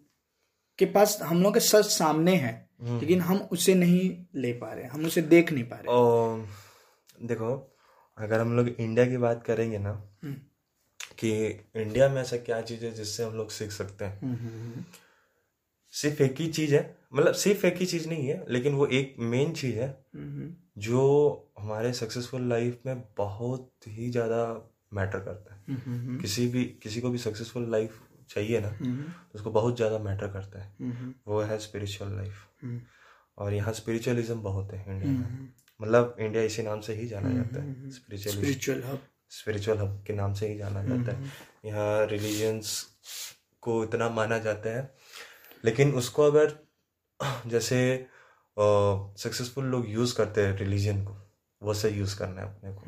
के 0.78 0.86
पास 0.86 1.18
हम 1.22 1.42
लोग 1.42 1.54
के 1.54 1.60
सच 1.60 1.84
सामने 1.84 2.34
है? 2.34 2.52
हम्म। 2.52 2.67
लेकिन 2.80 3.20
हम 3.20 3.38
उसे 3.52 3.74
नहीं 3.74 4.26
ले 4.34 4.52
पा 4.52 4.72
रहे 4.72 4.84
हम 4.86 5.04
उसे 5.06 5.22
देख 5.24 5.52
नहीं 5.52 5.64
पा 5.64 5.76
रहे। 5.76 5.86
ओ, 5.88 6.44
देखो 7.26 7.50
अगर 8.18 8.40
हम 8.40 8.56
लोग 8.56 8.68
इंडिया 8.68 9.06
की 9.06 9.16
बात 9.16 9.42
करेंगे 9.44 9.78
ना 9.78 9.90
हम्म। 10.24 10.34
कि 11.18 11.30
इंडिया 11.76 12.08
में 12.08 12.20
ऐसा 12.22 12.36
क्या 12.36 12.60
चीज़ 12.60 12.84
है 12.84 12.92
जिससे 12.92 13.24
हम 13.24 13.34
लोग 13.34 13.50
सीख 13.50 13.70
सकते 13.72 14.04
हैं? 14.04 14.20
हम्म, 14.22 14.84
सिर्फ़ 15.94 16.22
एक 16.22 16.40
ही 16.40 16.46
चीज़ 16.48 16.74
है 16.74 16.82
मतलब 17.14 17.34
सिर्फ़ 17.34 17.66
एक 17.66 17.76
ही 17.76 17.86
चीज़ 17.86 18.08
नहीं 18.08 18.26
है 18.28 18.44
लेकिन 18.48 18.74
वो 18.74 18.86
एक 18.86 19.14
मेन 19.18 19.52
चीज़ 19.52 19.78
है 19.78 19.88
जो 20.78 21.02
हमारे 21.58 21.92
सक्सेसफुल 21.92 22.48
लाइफ 22.48 22.82
में 22.86 23.00
बहुत 23.18 23.88
ही 23.88 24.10
ज़्यादा 24.10 24.42
मैटर 24.94 25.20
करता 25.20 25.54
है। 25.54 26.18
किसी 26.20 26.46
भी 26.48 26.64
किसी 26.82 27.00
को 27.00 27.10
भी 27.10 27.18
सक्सेसफुल 27.18 27.70
लाइफ 27.70 27.98
चाहिए 28.30 28.60
ना 28.60 28.70
तो 28.70 29.34
उसको 29.34 29.50
बहुत 29.50 29.76
ज़्यादा 29.76 29.98
मैटर 29.98 30.32
करता 30.32 30.62
है। 30.62 31.14
वो 31.28 31.40
है 31.40 31.58
स्पिरिचुअल 31.58 32.14
लाइफ 32.16 32.46
और 33.38 33.54
यहाँ 33.54 33.72
स्पिरिचुअलिज्म 33.72 34.42
बहुत 34.42 34.72
है 34.72 34.84
इंडिया 34.88 35.12
में। 35.12 35.54
मतलब 35.82 36.16
इंडिया 36.20 36.42
इसी 36.42 36.62
नाम 36.62 36.80
से 36.80 36.94
ही 36.94 37.06
जाना 37.08 37.28
जाता 37.34 37.62
है। 37.62 37.90
स्पिरिचुअल 37.90 38.82
हब 38.84 39.02
स्पिरिचुअल 39.30 39.78
हब 39.78 40.04
के 40.06 40.12
नाम 40.12 40.34
से 40.34 40.48
ही 40.48 40.58
जाना 40.58 40.84
जाता 40.84 41.16
है। 41.16 41.30
यहाँ 41.64 42.06
रिलीजन्स 42.06 42.86
को 43.60 43.84
इतना 43.84 44.08
माना 44.08 44.38
जाता 44.38 44.70
है। 44.70 44.94
लेकिन 45.64 45.92
उसको 45.92 46.22
अगर 46.22 46.58
जैसे 47.46 48.06
सक्सेसफुल 49.18 49.64
लोग 49.64 49.88
यूज़ 49.88 50.16
करते 50.16 50.46
हैं 50.46 50.56
रिलीजन 50.56 51.04
को 51.04 51.16
वो 51.62 51.74
से 51.74 51.90
यूज़ 51.90 52.18
करना 52.18 52.40
है 52.40 52.46
अपने 52.46 52.72
को। 52.72 52.80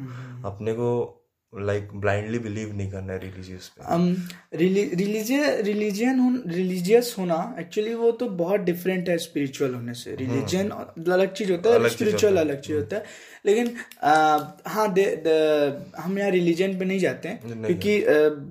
अपने 0.48 0.72
को 0.72 1.16
लाइक 1.52 1.88
ब्लाइंडली 1.94 2.38
बिलीव 2.38 2.72
नहीं 2.76 2.90
करना 2.90 3.12
है 3.12 3.18
रिलीजियस 3.18 3.70
पे 3.78 4.56
रिलीजियन 4.56 5.62
रिलीजियन 5.64 6.42
रिलीजियस 6.46 7.14
होना 7.18 7.38
एक्चुअली 7.60 7.94
वो 7.94 8.10
तो 8.20 8.28
बहुत 8.40 8.60
डिफरेंट 8.60 9.08
है 9.08 9.16
स्पिरिचुअल 9.18 9.74
होने 9.74 9.94
से। 9.94 10.14
रिलीजन 10.16 10.70
हम्म। 10.72 11.12
अलग 11.12 11.32
चीज़ 11.32 11.50
होता 11.52 11.70
है 11.70 11.88
स्पिरिचुअल 11.88 12.36
अलग 12.36 12.60
चीज़ 12.60 12.76
होता 12.76 12.96
है। 12.96 13.04
लेकिन 13.46 13.74
हाँ 14.66 14.92
दे, 14.92 15.04
दे, 15.16 16.00
हम 16.00 16.18
यहाँ 16.18 16.30
रिलीजन 16.30 16.78
पे 16.78 16.84
नहीं 16.84 16.98
जाते 16.98 17.28
हैं 17.28 17.62
क्योंकि 17.64 18.00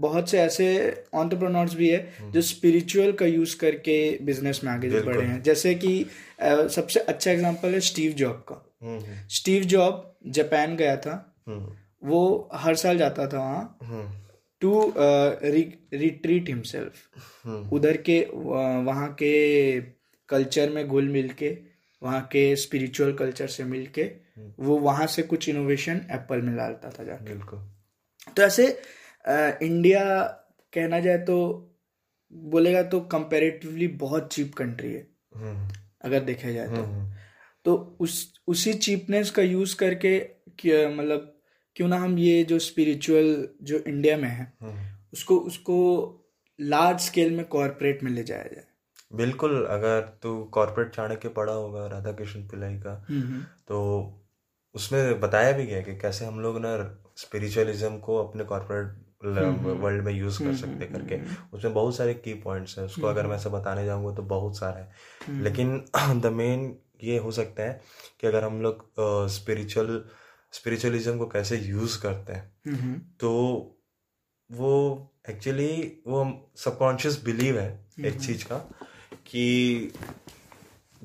बहुत 0.02 0.30
से 0.30 0.40
ऐसे 0.42 0.70
ऑन्टरप्रनोर्स 1.14 1.76
भी 1.76 1.90
है 1.90 2.00
हम्म। 2.20 2.32
जो 2.32 2.42
स्पिरिचुअल 2.42 3.12
का 3.12 3.26
यूज़ 3.26 3.58
करके 3.58 4.00
बिज़नेस 4.24 4.62
में 4.64 4.72
आगे 4.72 4.90
बढ़े 5.02 5.26
हैं। 5.26 5.42
जैसे 5.44 5.76
कि 5.76 6.06
सबसे 6.42 7.00
अच्छा 7.00 7.32
एग्ज़ाम्पल 7.32 7.74
है 7.74 7.80
स्टीव 7.80 8.12
जॉब 8.14 8.46
का। 8.52 8.66
स्टीव 9.30 9.58
हम्म, 9.58 9.70
जॉब 9.70 10.16
जापान 10.28 10.76
गया 10.76 10.96
था। 10.98 11.16
वो 12.04 12.50
हर 12.54 12.76
साल 12.76 12.98
जाता 12.98 13.28
था 13.28 13.40
वहाँ 13.40 14.26
टू 14.62 14.94
रिट्रीट 15.94 16.50
हिमसेल्फ 16.50 17.74
उधर 17.74 17.98
के 17.98 18.20
वहाँ 18.34 19.14
के 19.14 19.82
कल्चर 20.30 20.70
में 20.70 20.88
घुल 20.88 21.08
मिल 21.10 21.30
के 21.30 21.58
वहाँ 22.04 22.22
के 22.32 22.56
स्पिरिचुअल 22.56 23.14
कल्चर 23.14 23.48
से 23.48 23.64
मिल 23.64 23.88
के 23.88 24.02
हम्म। 24.02 24.66
वो 24.66 24.78
वहाँ 24.78 25.08
से 25.08 25.24
कुछ 25.24 25.50
इनोवेशन 25.50 26.02
एप्पल 26.12 26.42
में 26.42 26.56
डालता 26.56 26.90
था 26.90 27.04
जाके। 27.04 27.34
बिल्कुल। 27.34 27.60
तो 28.38 28.42
ऐसे 28.42 28.68
आ, 29.28 29.52
इंडिया 29.62 30.24
कहना 30.74 31.00
जाए 31.00 31.18
तो 31.18 31.38
बोलेगा 32.34 32.84
तो 32.84 33.00
कंपेरेटिवली 33.02 33.88
बहुत 33.88 34.34
चीप 34.34 34.54
कंट्री 34.54 34.94
है। 34.94 35.08
हम्म। 35.36 35.70
अगर 36.02 36.20
देखा 36.20 36.52
जाए 36.52 36.68
तो। 36.68 36.84
हम्म, 36.84 37.14
तो 37.66 37.98
उस 38.00 38.34
उसी 38.48 38.74
चीपनेस 38.74 39.32
का 39.32 39.42
यूज़ 39.42 39.76
करके 39.76 40.18
मतलब 40.88 41.39
क्यों 41.76 41.88
ना 41.88 41.98
हम 41.98 42.20
ये 42.20 42.44
जो 42.44 42.60
स्पिरिचुअल 42.60 43.48
जो 43.62 43.78
इंडिया 43.78 44.18
में 44.18 44.30
है 44.30 44.54
हम्म। 44.62 44.88
उसको 45.14 45.38
उसको 45.38 45.76
लार्ज 46.62 47.00
स्केल 47.00 47.36
में 47.36 47.46
कॉरपोरेट 47.46 48.04
में 48.04 48.12
ले 48.12 48.24
जाया 48.24 48.44
जाए। 48.44 48.64
बिल्कुल 49.14 49.66
अगर 49.66 50.02
तू 50.24 50.44
कॉरपोरेट 50.44 50.96
चाणक्य 50.96 51.30
पढ़ा 51.30 51.54
होगा 51.54 51.88
राधा 51.88 52.12
कृष्ण 52.12 52.48
पिल्लाई 52.48 52.78
का। 52.78 53.06
तो 53.68 53.80
उसमें 54.76 55.20
बताया 55.20 55.52
भी 55.52 55.66
गया 55.66 55.82
कि 55.82 55.98
कैसे 55.98 56.26
हम 56.26 56.40
लोग 56.40 56.60
ना 56.60 57.02
स्पिरिचुअलिज्म 57.18 57.98
को 57.98 58.18
अपने 58.18 58.44
कॉरपोरेट 58.44 59.06
वर्ल्ड 59.84 60.06
में 60.06 60.14
यूज़ 60.14 60.44
कर 60.44 60.56
सकते 60.56 60.86
करके। 60.86 61.20
उसमें 61.58 61.74
बहुत 61.74 61.96
सारे 61.96 62.14
की 62.14 62.34
पॉइंट्स 62.34 62.78
हैं 62.80 62.86
उसको 62.86 63.08
अगर 63.08 63.28
मैं 63.28 63.36
ऐसे 63.36 63.50
बताने 63.50 63.86
जाऊँगा 63.86 64.16
तो 64.16 64.24
बहुत 64.24 64.58
सारा 64.58 64.78
है। 64.78 65.44
लेकिन 65.44 65.86
द 66.22 66.26
मेन 66.26 66.78
ये 67.04 67.18
हो 67.18 67.32
सकता 67.32 67.64
है 67.64 67.82
कि 68.22 68.28
अगर 68.28 68.44
हम 68.44 68.62
लोग 68.62 68.86
स्पिरिचुअल 69.30 70.04
uh, 70.06 70.29
स्पिरिचुअलिज्म 70.52 71.18
को 71.18 71.26
कैसे 71.26 71.58
यूज़ 71.58 72.02
करते 72.02 72.34
हैं 72.34 72.54
तो 73.20 73.32
वो 74.52 75.12
एक्चुअली 75.30 76.02
वो 76.08 76.52
सबकॉन्शियस 76.56 77.24
बिलीव 77.24 77.60
है 77.60 77.86
एक 78.06 78.20
चीज़ 78.22 78.46
का 78.46 78.58
कि 79.28 79.94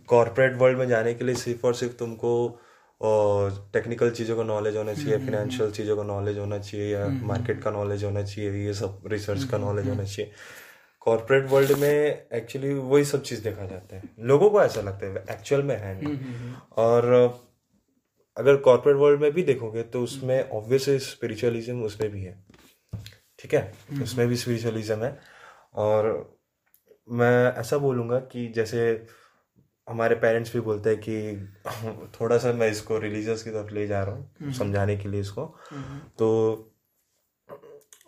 कॉरपोरेट 0.09 0.57
वर्ल्ड 0.57 0.79
में 0.79 0.89
जाने 0.89 1.15
के 1.15 1.25
लिए 1.25 1.35
सिर्फ़ 1.35 1.67
और 1.67 1.75
सिर्फ़ 1.75 1.95
तुमको 1.95 2.61
और 3.01 3.71
टेक्निकल 3.73 4.11
चीज़ों 4.11 4.37
का 4.37 4.43
नॉलेज 4.43 4.77
होना 4.77 4.95
चाहिए 4.95 5.19
फिनेंशियल 5.19 5.71
चीज़ों 5.71 5.97
का 5.97 6.03
नॉलेज 6.03 6.39
होना 6.39 6.59
चाहिए 6.59 6.93
या 6.95 7.07
मार्केट 7.23 7.63
का 7.63 7.71
नॉलेज 7.71 8.05
होना 8.05 8.23
चाहिए 8.23 8.67
ये 8.67 8.75
सब 8.75 9.03
रिसर्च 9.07 9.45
का 9.45 9.59
नॉलेज 9.59 9.89
होना 9.89 10.05
चाहिए। 10.05 10.33
कॉरपोरेट 11.01 11.51
वर्ल्ड 11.51 11.73
में 11.79 12.27
एक्चुअली 12.33 12.75
वही 12.75 13.05
सब 13.05 13.23
चीज़ 13.23 13.43
देखा 13.43 13.67
जाता 13.67 13.97
है। 13.97 14.03
लोगों 14.21 14.51
को 14.51 14.63
ऐसा 14.63 14.81
लगता 14.81 15.07
है 15.07 15.25
एक्चुअल 15.31 15.63
में 15.63 15.77
है 15.77 15.95
नहीं। 16.03 16.17
और 16.77 17.44
अगर 18.37 18.57
कॉर्पोरेट 18.57 18.97
वर्ल्ड 18.97 19.21
में 19.21 19.33
भी 19.33 19.43
देखोगे 19.43 19.83
तो 19.83 20.03
उसमें 20.03 20.51
ऑब्वियसली 20.51 20.99
स्पिरिचुअलिज्म 20.99 21.83
उसमें 21.83 22.11
भी 22.11 22.23
है। 22.23 22.45
ठीक 23.39 23.55
है? 23.55 23.75
उसमें 24.03 24.29
भी 24.29 24.37
स्पिरिचुअलिज्म 24.37 24.97
है। 24.97 25.21
और 25.75 26.37
मैं 27.11 27.53
ऐसा 27.55 27.79
बोलूँगा 27.79 28.19
कि 28.19 28.49
जैसे 28.49 29.07
हमारे 29.89 30.15
पेरेंट्स 30.15 30.53
भी 30.53 30.61
बोलते 30.61 30.91
हैं 30.91 31.01
कि 31.01 31.49
थोड़ा 32.21 32.39
सा 32.39 32.53
मैं 32.53 32.71
इसको 32.71 32.99
रिलीजियस 32.99 33.43
की 33.43 33.51
तरफ़ 33.51 33.75
ले 33.75 33.87
जा 33.87 34.05
रहा 34.05 34.15
हूँ 34.15 34.35
हम्म। 34.41 34.53
समझाने 34.53 34.97
के 34.97 35.09
लिए 35.09 35.21
इसको। 35.21 35.57
हम्म। 35.71 35.99
तो 36.19 36.53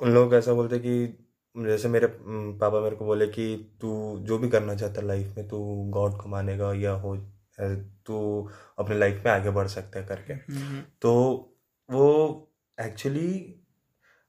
उन 0.01 0.13
लोग 0.13 0.35
ऐसा 0.35 0.53
बोलते 0.53 0.77
हैं 0.77 0.85
कि 0.85 1.23
जैसे 1.67 1.89
मेरे 1.89 2.07
पापा 2.59 2.81
मेरे 2.81 2.97
को 2.97 3.05
बोले 3.05 3.27
कि 3.27 3.77
तू 3.81 4.19
जो 4.19 4.39
भी 4.39 4.49
करना 4.49 4.75
चाहता 4.75 5.01
लाइफ 5.01 5.35
में 5.37 5.49
तू 5.49 5.85
गॉड 5.89 6.13
को 6.13 6.29
मानेगा 6.29 6.73
या 6.73 6.93
हो 6.93 7.17
तू 7.61 8.49
अपने 8.79 8.99
लाइफ 8.99 9.23
में 9.27 9.33
आगे 9.33 9.51
बढ़ 9.51 9.67
सकता 9.67 9.99
है 9.99 10.07
करके। 10.07 10.33
हम्म। 10.33 10.83
तो 11.03 11.13
वो 11.89 12.09
एक्चुअली 12.79 13.63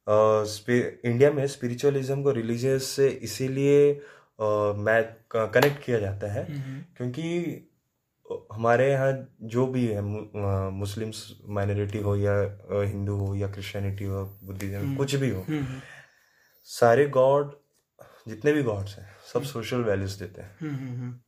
इंडिया 0.07 1.31
में 1.31 1.47
स्पिरिचुअलिज्म 1.47 2.23
को 2.23 2.31
रिलीजियस 2.31 2.83
से 2.83 3.07
इसीलिए 3.09 4.01
मैं 4.41 5.03
कनेक्ट 5.31 5.83
किया 5.85 5.99
जाता 5.99 6.31
है 6.31 6.45
क्योंकि 6.97 7.63
हमारे 8.53 8.89
यहाँ 8.91 9.11
जो 9.41 9.65
भी 9.67 9.85
है 9.87 10.01
मुस्लिम्स 10.71 11.37
माइनॉरिटी 11.49 12.01
हो 12.01 12.15
या 12.15 12.33
हिंदू 12.71 13.15
हो 13.17 13.35
या 13.35 13.51
क्रिश्चियनिटी 13.51 14.05
हो 14.05 14.23
बुद्धिज्म 14.43 14.95
कुछ 14.95 15.15
भी 15.15 15.29
हो 15.29 15.45
सारे 16.63 17.05
गॉड 17.07 17.51
जितने 18.27 18.53
भी 18.53 18.63
गॉड्स 18.63 18.97
हैं 18.97 19.16
सब 19.33 19.43
सोशल 19.43 19.77
वैल्यूज़ 19.77 20.19
देते 20.19 20.41
हैं। 20.41 20.57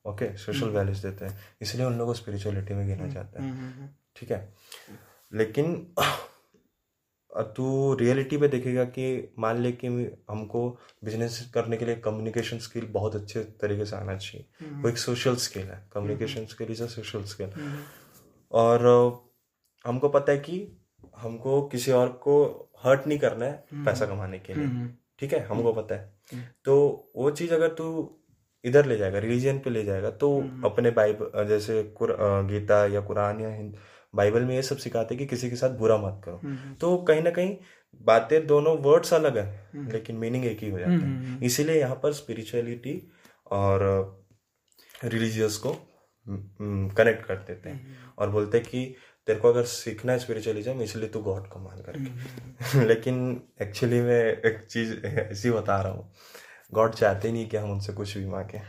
ओके 0.06 0.38
सोशल 0.38 0.70
वैल्यूज़ 0.70 1.08
देते 1.08 1.26
हैं। 1.26 1.40
इसलिए 1.62 1.86
उन 1.86 1.94
लोगों 1.94 2.06
को 2.06 2.14
स्पिरिचुअलिटी 2.14 2.74
में 2.74 2.88
गिना 2.88 3.08
जाता 3.08 3.44
है। 3.44 3.52
ठीक 4.16 4.32
है? 4.32 4.54
लेकिन 5.34 5.94
तू 7.38 7.96
रियलिटी 7.96 8.38
पे 8.38 8.48
देखेगा 8.48 8.84
कि 8.84 9.34
मान 9.40 9.58
ले 9.58 9.72
कि 9.72 9.88
हमको 10.30 10.80
बिज़नेस 11.04 11.52
करने 11.54 11.78
के 11.78 11.86
लिए 11.86 11.96
कम्युनिकेशन 11.96 12.60
स्किल 12.60 12.86
बहुत 12.86 13.16
अच्छे 13.16 13.44
तरीके 13.44 13.86
से 13.86 13.96
आना 13.96 14.18
चाहिए। 14.18 14.68
हम्म। 14.68 14.82
वो 14.82 14.90
एक 14.90 14.98
सोशल 14.98 15.36
स्किल 15.36 15.68
है। 15.68 15.90
Communication 15.94 16.46
skill 16.46 16.72
is 16.72 16.84
a 16.84 16.86
social 16.86 17.24
skill 17.24 17.84
और 18.52 18.88
हमको 19.86 20.10
पता 20.10 20.32
है 20.32 20.38
कि 20.38 20.78
हमको 21.18 21.62
किसी 21.68 21.92
और 21.92 22.10
को 22.10 22.36
हर्ट 22.84 23.08
नहीं 23.08 23.20
करना 23.20 23.46
है 23.46 23.66
हम्म। 23.72 23.86
पैसा 23.86 24.06
कमाने 24.06 24.40
के 24.40 24.54
लिए। 24.54 24.66
हम्म, 24.66 24.90
ठीक 25.20 25.34
है? 25.34 25.40
हमको 25.40 25.74
पता 25.74 25.96
है। 25.96 26.19
तो 26.66 27.10
वो 27.16 27.32
चीज़ 27.32 27.54
अगर 27.54 27.68
तू 27.68 28.16
इधर 28.64 28.86
ले 28.86 28.98
जाएगा 28.98 29.20
रिलीजन 29.20 29.58
पे 29.60 29.70
ले 29.70 29.84
जाएगा 29.84 30.10
तो 30.10 30.40
अपने 30.66 30.92
बाइबल 30.92 31.46
जैसे 31.48 31.84
कुर, 31.84 32.18
गीता 32.22 32.86
या 32.86 33.02
कुरान 33.02 33.40
या 33.40 33.80
बाइबल 34.16 34.42
में 34.42 34.56
ये 34.56 34.62
सब 34.62 34.78
सिखाते 34.78 35.16
कि 35.16 35.26
किसी 35.26 35.50
के 35.50 35.56
साथ 35.56 35.70
बुरा 35.70 35.98
मत 35.98 36.22
करो। 36.26 36.40
हम्म, 36.44 36.56
हम्म। 36.56 36.74
तो 36.74 36.98
कहीं 36.98 37.22
ना 37.22 37.30
कहीं 37.30 37.58
बातें 38.02 38.48
दोनों 38.48 38.78
वर्ड्स 38.78 39.14
अलग 39.14 39.38
है 39.38 39.70
हम्म। 39.74 39.92
लेकिन 39.92 40.16
मीनिंग 40.16 40.46
एक 40.46 40.60
ही 40.60 40.70
हो 40.70 40.80
जाता 40.80 40.92
है। 40.92 41.40
इसीलिए 41.44 41.80
यहाँ 41.80 41.96
पर 41.96 42.14
स्पिरिचुअलिटी 42.14 43.12
और 43.52 43.80
रिलीजियस 45.04 45.58
को 45.58 45.74
कनेक्ट 46.98 47.26
कर 47.26 47.36
देते 47.36 47.70
हैं। 47.70 47.98
और 48.18 48.30
बोलते 48.30 48.58
हैं 48.58 48.68
कि 48.68 48.96
तेरे 49.30 49.40
को 49.40 49.50
अगर 49.50 49.64
सीखना 49.64 50.12
है 50.12 50.20
स्पिरिचुअलिज्म 50.20 50.82
इसलिए 50.82 51.10
तू 51.10 51.20
गॉड 51.20 51.48
को 51.48 51.60
मान 51.60 51.82
करके 51.82 52.86
लेकिन 52.86 53.42
एक्चुअली 53.62 54.02
मैं 54.02 54.22
एक 54.26 54.68
चीज़ 54.70 55.06
ऐसी 55.06 55.52
बता 55.52 55.82
रहा 55.82 55.92
हूँ। 55.92 56.12
गॉड 56.74 56.94
चाहते 56.94 57.32
नहीं 57.32 57.50
कि 57.50 57.58
हम 57.58 57.72
उनसे 57.72 57.94
कुछ 57.94 58.18
भी 58.18 58.26
मांगे। 58.26 58.62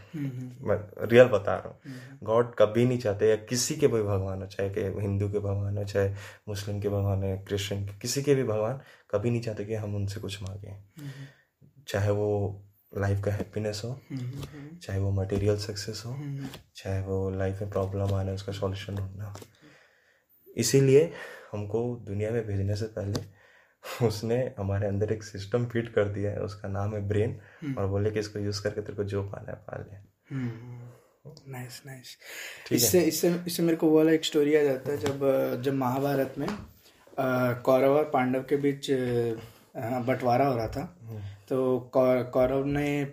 मैं 0.61 1.07
रियल 1.07 1.27
बता 1.27 1.55
रहा 1.55 1.69
हूँ। 1.69 1.81
गॉड 2.23 2.55
कभी 2.59 2.87
नहीं 2.87 2.99
चाहते 2.99 3.29
या 3.29 3.37
किसी 3.37 3.77
के 3.77 3.87
भी 3.87 4.03
भगवान 4.03 4.41
हो 4.41 4.47
चाहे 4.47 4.71
कि 4.71 4.81
हिंदू 4.81 5.29
के 5.29 5.39
भगवान 5.39 5.79
हो 5.79 5.85
चाहे 5.85 6.11
मुस्लिम 6.49 6.81
के 6.81 6.89
भगवान 6.89 7.25
हो 7.25 7.45
क्रिश्चियन 7.49 7.87
के 7.87 7.99
किसी 7.99 8.23
के 8.23 8.35
भी 8.35 8.45
भगवान 8.45 8.81
कभी 9.11 9.31
नहीं 9.31 9.41
चाहते 9.41 9.65
कि 9.65 9.75
हम 9.75 9.97
उनसे 9.97 10.21
कुछ 10.21 10.43
मांगे। 10.43 10.77
चाहे 11.89 12.11
वो 12.11 12.63
लाइफ 12.99 13.25
का 13.25 13.33
हैप्पीनेस 13.33 13.83
हो 13.85 14.01
चाहे 14.83 14.99
वो 14.99 15.11
मटेरियल 15.11 15.57
सक्सेस 15.57 16.03
हो 16.07 16.15
चाहे 16.77 17.01
वो 17.03 17.31
लाइफ 17.31 17.61
में 17.63 17.71
प्रॉब्लम 17.71 18.15
आने 18.15 18.33
उसका 18.33 18.53
सॉल्यूशन 18.53 18.95
ढूंढना। 18.95 19.35
इसीलिए 20.57 21.11
हमको 21.53 21.83
दुनिया 22.07 22.31
में 22.31 22.47
भेजने 22.47 22.77
से 22.77 22.87
पहले 22.93 23.25
उसने 24.07 24.39
हमारे 24.59 24.87
अंदर 24.87 25.13
एक 25.13 25.23
सिस्टम 25.23 25.65
फिट 25.67 25.89
कर 25.95 26.09
दिया 26.09 26.31
है 26.31 26.43
उसका 26.43 26.69
नाम 26.69 26.95
है 26.95 27.07
ब्रेन 27.09 27.39
हम्म। 27.63 27.75
और 27.75 27.87
बोले 27.87 28.11
कि 28.11 28.21
इसको 28.21 28.39
यूज़ 28.39 28.63
करके 28.63 28.81
तेरे 28.81 28.97
को 28.97 29.05
जो 29.05 29.23
पाना 29.23 29.51
है 29.51 29.57
पा 29.59 29.77
ले 29.79 29.99
नाइस 31.49 31.83
नाइस 31.87 32.17
इससे 32.73 33.01
इससे 33.03 33.31
इससे 33.47 33.63
मेरे 33.63 33.77
को 33.77 33.89
वो 33.89 33.97
वाला 33.97 34.13
एक 34.13 34.25
स्टोरी 34.25 34.55
आ 34.57 34.63
जाता 34.63 34.93
है 34.93 34.99
जब 34.99 35.61
जब 35.63 35.75
महाभारत 35.75 36.35
में 36.39 36.49
कौरव 37.63 37.97
और 37.97 38.11
पांडव 38.11 38.43
के 38.43 38.57
बीच 38.57 38.91
बंटवारा 40.07 40.47
हो 40.47 40.57
रहा 40.57 40.69
था 40.69 40.83
हम्म। 41.03 41.21
तो 41.49 41.79
कौरव 41.93 42.65
ने 42.67 43.05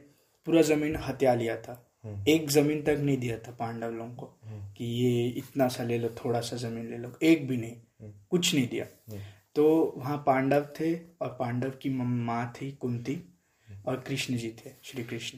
पूरा 0.48 0.62
ज़मीन 0.62 0.96
हत्या 0.98 1.34
लिया 1.36 1.56
था 1.58 1.72
हम्म। 1.72 1.87
एक 2.30 2.50
ज़मीन 2.50 2.82
तक 2.84 2.98
नहीं 3.00 3.18
दिया 3.18 3.38
था 3.38 3.52
पांडव 3.60 3.92
लोगों 3.92 4.14
को 4.16 4.26
कि 4.78 4.86
ये 4.86 5.28
इतना 5.40 5.68
सा 5.68 5.84
ले 5.84 5.98
लो 5.98 6.10
थोड़ा 6.18 6.40
सा 6.42 6.58
ज़मीन 6.58 6.90
ले 6.92 6.98
लो। 6.98 7.12
एक 7.24 7.48
भी 7.48 7.58
नहीं 7.58 8.12
कुछ 8.32 8.54
नहीं 8.56 8.68
दिया। 8.68 8.86
तो 9.56 9.66
वहाँ 9.98 10.18
पांडव 10.28 10.68
थे 10.80 10.94
और 11.22 11.36
पांडव 11.40 11.70
की 11.82 11.90
माँ 11.90 12.54
थी 12.56 12.72
कुंती 12.82 13.18
और 13.88 14.04
कृष्ण 14.08 14.38
जी 14.38 14.50
थे 14.58 14.72
श्री 14.84 15.04
कृष्ण। 15.04 15.38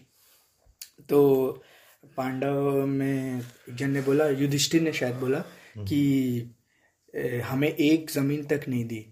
तो 1.09 1.19
पांडव 2.17 2.85
में 2.85 3.41
जन 3.69 3.91
ने 3.91 4.01
बोला 4.01 4.27
युधिष्ठिर 4.29 4.81
ने 4.81 4.93
शायद 4.93 5.15
बोला 5.15 5.39
कि 5.79 6.55
हमें 7.45 7.67
एक 7.69 8.11
ज़मीन 8.11 8.43
तक 8.45 8.65
नहीं 8.69 8.85
दी। 8.85 9.05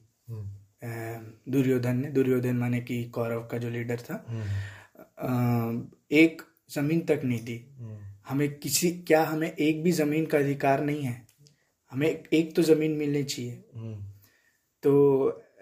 दुर्योधन 1.51 1.97
ने 1.97 2.09
दुर्योधन 2.11 2.55
माने 2.55 2.79
कि 2.81 3.03
कौरव 3.09 3.47
का 3.51 3.57
जो 3.57 3.69
लीडर 3.69 4.01
था 4.01 4.15
एक 6.11 6.41
ज़मीन 6.69 7.01
तक 7.01 7.21
नहीं 7.23 7.39
दी 7.39 7.57
हमें 8.29 8.49
किसी 8.55 8.91
क्या 9.01 9.23
हमें 9.23 9.51
एक 9.51 9.81
भी 9.83 9.91
ज़मीन 9.91 10.25
का 10.25 10.37
अधिकार 10.37 10.83
नहीं 10.83 11.03
है? 11.03 11.25
हमें 11.91 12.07
एक 12.07 12.55
तो 12.55 12.63
ज़मीन 12.63 12.91
मिलनी 12.91 13.23
चाहिए। 13.23 13.95
तो 14.83 14.93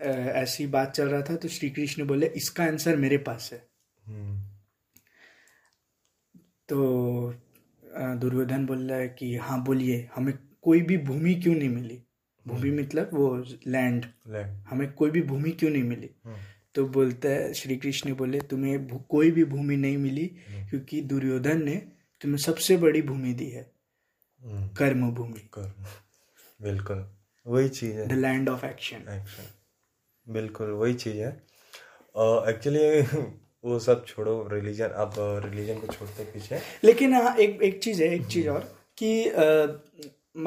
ऐसी 0.02 0.66
बात 0.68 0.92
चल 0.92 1.08
रहा 1.10 1.22
था 1.22 1.36
तो 1.36 1.48
श्री 1.48 1.70
कृष्ण 1.70 2.06
बोले 2.08 2.28
इसका 2.36 2.64
आंसर 2.64 2.96
मेरे 2.96 3.18
पास 3.28 3.50
है। 3.54 3.62
हम्म। 4.04 4.40
तो 6.70 7.34
दुर्योधन 7.94 8.66
बोल 8.66 8.90
रहा 8.90 9.00
है 9.00 9.08
कि 9.10 9.36
हाँ 9.38 9.64
बोलिए 9.64 10.08
हमें 10.16 10.34
कोई 10.62 10.82
भी 10.82 10.98
भूमि 11.00 11.34
क्यों 11.36 11.56
नहीं 11.56 11.70
मिली? 11.70 12.02
भूमि 12.46 12.70
हम्म। 12.70 12.82
मतलब 12.82 13.10
वो 13.14 13.44
लैंड 13.68 14.06
हमें 14.70 14.92
कोई 14.94 15.10
भी 15.10 15.22
भूमि 15.24 15.52
क्यों 15.52 15.70
नहीं 15.72 15.84
मिली? 15.84 16.10
हम्म। 16.26 16.38
तो 16.76 16.86
बोलता 16.86 17.30
है 17.30 17.54
श्री 17.54 17.78
कृष्ण 17.78 18.14
बोले 18.16 18.40
तुम्हें 18.42 18.98
कोई 18.98 19.32
भी 19.32 19.44
भूमि 19.44 19.78
नहीं 19.78 19.98
मिली 19.98 20.26
क्योंकि 20.52 21.02
दुर्योधन 21.02 21.64
ने 21.64 21.76
तुम्हें 22.22 22.38
सबसे 22.38 22.78
बड़ी 22.78 23.02
भूमि 23.02 23.34
दी 23.34 23.50
है 23.50 23.72
कर्म 24.78 25.12
भूमि 25.12 25.50
कर्म। 25.54 25.86
बिल्कुल। 26.62 27.06
वही 27.48 27.70
चीज़ 27.70 27.94
है। 27.94 28.08
The 28.08 28.12
land 28.12 28.50
of 28.50 28.66
action 28.66 28.96
action 28.96 29.48
बिल्कुल 30.28 30.68
वही 30.68 30.94
चीज़ 30.94 31.16
है। 31.16 31.30
एक्चुअली 32.50 33.02
वो 33.66 33.80
सब 33.80 34.06
छोड़ो 34.06 34.50
रिलीजन 34.52 34.88
अब 34.88 35.14
रिलीजन 35.18 35.80
को 35.80 35.88
छोड़ते 35.88 36.24
पीछे। 36.24 36.60
लेकिन 36.84 37.14
हाँ 37.14 37.36
एक 37.36 37.62
एक 37.62 37.84
चीज़ 37.84 38.04
है 38.04 38.10
एक 38.16 38.26
चीज़ 38.28 38.50
और 38.50 38.76
कि 38.98 39.30
आ, 39.30 39.68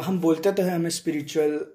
हम 0.03 0.21
बोलते 0.21 0.53
तो 0.53 0.63
है 0.63 0.75
हमें 0.75 0.91
स्पिरिचुअल 0.91 1.67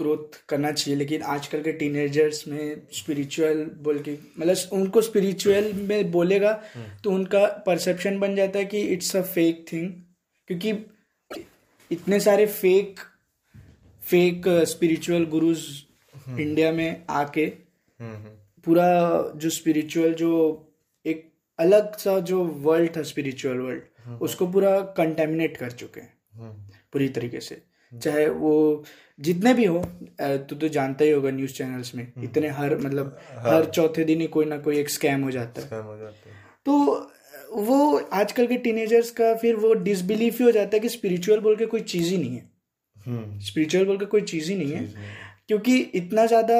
ग्रोथ 0.00 0.38
करना 0.48 0.72
चाहिए, 0.72 0.98
लेकिन 0.98 1.22
आजकल 1.24 1.62
के 1.62 1.72
टीनेजर्स 1.74 2.46
में 2.48 2.82
स्पिरिचुअल 2.92 3.64
बोल 3.82 3.98
के 3.98 4.16
मतलब 4.38 4.72
उनको 4.72 5.02
स्पिरिचुअल 5.02 5.72
में 5.72 6.10
बोलेगा। 6.10 6.52
तो 7.04 7.10
उनका 7.10 7.46
परसेप्शन 7.66 8.18
बन 8.18 8.36
जाता 8.36 8.58
है 8.58 8.64
कि 8.64 8.80
इट्स 8.88 9.16
अ 9.16 9.22
फेक 9.34 9.64
थिंग 9.72 9.90
क्योंकि 10.48 10.70
इतने 11.90 12.20
सारे 12.20 12.46
fake 12.48 13.00
fake 14.02 14.48
spiritual 14.68 15.24
gurus 15.26 15.66
India 16.14 16.72
में 16.72 17.02
आके। 17.10 17.46
पूरा 18.66 18.86
जो 19.36 19.50
स्पिरिचुअल 19.50 20.14
जो 20.14 20.30
एक 21.06 21.28
अलग 21.58 21.96
सा 21.96 22.18
जो 22.20 22.42
वर्ल्ड 22.64 22.96
था 22.96 23.02
स्पिरिचुअल 23.02 23.58
वर्ल्ड 23.58 24.22
उसको 24.22 24.46
पूरा 24.46 24.78
कंटेमिनेट 24.96 25.56
कर 25.56 25.70
चुके 25.72 26.00
हैं 26.00 26.12
पूरी 26.92 27.08
तरीके 27.08 27.40
से 27.40 27.60
चाहे 27.92 28.28
वो 28.28 28.84
जितने 29.20 29.54
भी 29.54 29.64
हो 29.64 29.78
तू 30.20 30.56
तो 30.56 30.68
जानता 30.68 31.04
ही 31.04 31.10
होगा 31.10 31.30
न्यूज़ 31.30 31.52
चैनल्स 31.52 31.94
में 31.94 32.12
इतने 32.22 32.48
हर 32.48 32.76
मतलब 32.78 33.18
हाँ। 33.30 33.52
हर 33.52 33.64
चौथे 33.64 34.04
दिन 34.04 34.20
ही 34.20 34.26
कोई 34.26 34.44
ना 34.44 34.58
कोई 34.58 34.78
एक 34.78 34.90
स्कैम 34.90 35.22
हो 35.22 35.30
जाता 35.30 35.76
है। 35.76 35.82
हो 35.82 35.96
जाता 35.98 36.30
है। 36.30 36.36
तो 36.64 37.10
वो 37.62 37.96
आजकल 38.12 38.46
के 38.46 38.56
टीनेजर्स 38.56 39.10
का 39.10 39.34
फिर 39.34 39.56
वो 39.56 39.72
डिसबिलीफ 39.74 40.38
ही 40.38 40.44
हो 40.44 40.50
जाता 40.50 40.76
है 40.76 40.80
कि 40.80 40.88
स्पिरिचुअल 40.88 41.40
बोल 41.40 41.56
के 41.56 41.66
कोई 41.66 41.80
चीज़ 41.80 42.10
ही 42.10 42.18
नहीं 42.18 42.36
है। 42.36 43.38
स्पिरिचुअल 43.40 43.84
बोल 43.84 43.98
के 43.98 44.04
कोई 44.04 44.20
चीज़ 44.20 44.50
ही 44.52 44.56
नहीं 44.58 44.72
है। 44.72 44.86
क्योंकि 45.48 45.78
इतना 45.78 46.26
ज़्यादा 46.26 46.56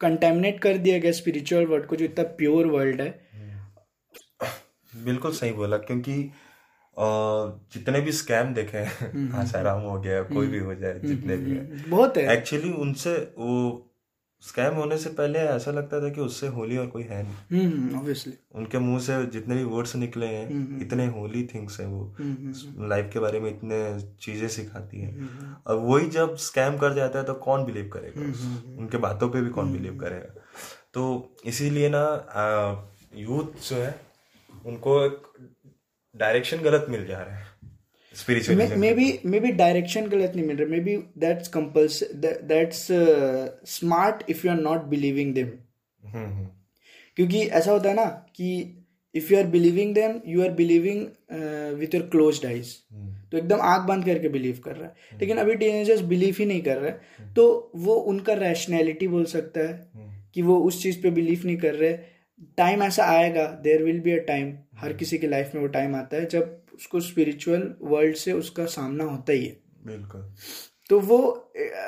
कंटेमिनेट 0.00 0.60
कर 0.60 0.76
दिया 0.78 0.98
गया 0.98 1.12
स्पिरिचुअल 1.12 1.66
वर्ल्ड 1.66 1.86
को 1.86 1.96
जो 1.96 2.04
इतना 2.04 2.24
प्योर 2.24 2.66
वर्ल्ड 2.66 3.00
है। 3.00 3.26
बिल्कुल 5.04 5.32
सही 5.32 5.52
बोला 5.52 5.76
क्योंकि 5.76 6.30
जितने 6.96 8.00
भी 8.00 8.12
स्कैम 8.12 8.54
देखे 8.54 8.78
हैं 8.78 9.30
आसाराम 9.34 9.80
हो 9.80 9.98
गया 10.00 10.22
कोई 10.24 10.46
भी 10.46 10.58
हो 10.58 10.74
जाए 10.74 11.00
जितने 11.00 11.36
भी 11.36 11.50
है। 11.50 11.90
बहुत 11.90 12.16
है। 12.16 12.32
एक्चुअली 12.32 12.72
उनसे 12.74 13.14
वो 13.38 13.82
स्कैम 14.42 14.74
होने 14.74 14.96
से 14.98 15.10
पहले 15.10 15.38
ऐसा 15.38 15.70
लगता 15.70 16.00
था 16.00 16.08
कि 16.08 16.20
उससे 16.20 16.46
होली 16.46 16.76
और 16.76 16.86
कोई 16.86 17.02
है 17.02 17.22
नहीं। 17.22 17.98
ऑब्वियसली 17.98 18.32
उनके 18.54 18.78
मुँह 18.78 18.98
से 19.00 19.24
जितने 19.26 19.54
भी 19.54 19.64
वर्ड्स 19.64 19.94
निकले 19.96 20.26
हैं 20.26 20.80
इतने 20.82 21.06
होली 21.06 21.42
थिंग्स 21.54 21.78
हैं 21.80 21.86
वो। 21.86 22.86
लाइफ 22.88 23.10
के 23.12 23.18
बारे 23.18 23.40
में 23.40 23.50
इतने 23.50 23.78
चीज़ें 24.20 24.48
सिखाती 24.48 25.00
हैं। 25.00 25.28
और 25.66 25.76
वही 25.76 26.08
जब 26.08 26.36
स्कैम 26.38 26.76
कर 26.78 26.94
जाता 26.94 27.18
है 27.18 27.24
तो 27.24 27.34
कौन 27.34 27.64
बिलीव 27.64 27.90
करेगा? 27.92 28.20
उनके 28.78 28.98
बातों 28.98 29.28
पे 29.28 29.40
भी 29.40 29.50
कौन 29.50 29.72
बिलीव 29.72 29.98
करेगा? 29.98 30.40
तो 30.94 31.34
इसीलिए 31.46 31.88
ना 31.88 32.04
यूथ 33.16 33.68
जो 33.68 33.76
है 33.76 33.94
उनको 34.66 35.00
एक 35.04 35.22
डायरेक्शन 36.16 36.56
गलत 36.56 36.86
मिल 36.88 37.06
जा 37.06 37.18
रहा 37.22 37.36
है 37.36 38.76
may 38.76 38.94
be 38.94 39.20
may 39.26 39.40
be 39.40 39.52
direction 39.52 40.06
गलत 40.06 40.32
नहीं 40.36 40.46
मिल 40.46 40.56
रहा 40.56 40.68
maybe 40.80 40.96
that's 41.18 41.48
compels 41.48 42.02
that's 42.44 42.88
smart 43.66 44.30
if 44.30 44.46
you 44.46 44.52
are 44.52 44.60
not 44.60 44.84
believing 44.84 45.34
them 45.34 45.52
क्योंकि 47.16 47.40
ऐसा 47.40 47.72
होता 47.72 47.88
है 47.88 47.94
ना 47.94 48.04
कि 48.04 48.78
if 49.14 49.32
you 49.32 49.38
are 49.38 49.46
believing 49.46 49.94
them 49.94 50.20
you 50.26 50.42
are 50.42 50.50
believing 50.50 51.06
with 51.78 51.94
your 51.94 52.06
close 52.06 52.46
eyes 52.46 52.74
तो 53.30 53.38
एकदम 53.38 53.60
आँख 53.60 53.88
बंद 53.88 54.04
करके 54.04 54.28
बिलीव 54.28 54.60
कर 54.64 54.76
रहा 54.76 54.88
है। 54.88 54.94
hmm. 54.94 55.20
लेकिन 55.20 55.36
अभी 55.36 55.54
टीनेजर्स 55.54 56.00
बिलीव 56.00 56.36
ही 56.38 56.46
नहीं 56.46 56.62
कर 56.62 56.76
रहे। 56.76 56.92
hmm. 56.92 57.36
तो 57.36 57.72
वो 57.76 57.94
उनका 57.94 58.32
रैशनैलिटी 58.32 59.08
बोल 59.08 59.24
सकता 59.24 59.60
है 59.60 59.90
hmm. 59.90 60.34
कि 60.34 60.42
वो 60.42 60.58
उस 60.60 60.82
चीज़ 60.82 61.02
पे 61.02 61.10
बिलीव 61.10 61.42
नहीं 61.44 61.56
कर 61.56 61.74
रहे। 61.74 62.15
टाइम 62.58 62.82
ऐसा 62.82 63.04
आएगा 63.04 63.46
there 63.62 63.82
will 63.82 64.00
be 64.00 64.12
a 64.12 64.22
time 64.22 64.52
हर 64.76 64.92
किसी 64.92 65.18
की 65.18 65.26
लाइफ 65.26 65.54
में 65.54 65.60
वो 65.62 65.68
टाइम 65.68 65.94
आता 65.96 66.16
है 66.16 66.26
जब 66.26 66.62
उसको 66.74 67.00
स्पिरिचुअल 67.00 67.74
वर्ल्ड 67.82 68.16
से 68.16 68.32
उसका 68.32 68.64
सामना 68.66 69.04
होता 69.04 69.32
ही 69.32 69.46
है। 69.46 69.56
बिल्कुल। 69.86 70.32
तो 70.90 71.00
वो 71.00 71.18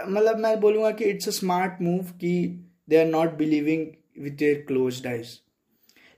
मतलब 0.09 0.39
मैं 0.39 0.59
बोलूँगा 0.61 0.91
कि 0.91 1.05
इट्स 1.05 1.29
अ 1.29 1.31
स्मार्ट 1.31 1.83
मूव 1.83 2.03
कि 2.21 2.33
they 2.89 2.97
are 2.97 3.07
not 3.07 3.35
believing 3.35 3.87
with 4.19 4.33
their 4.33 4.65
close 4.69 5.07
eyes 5.07 5.37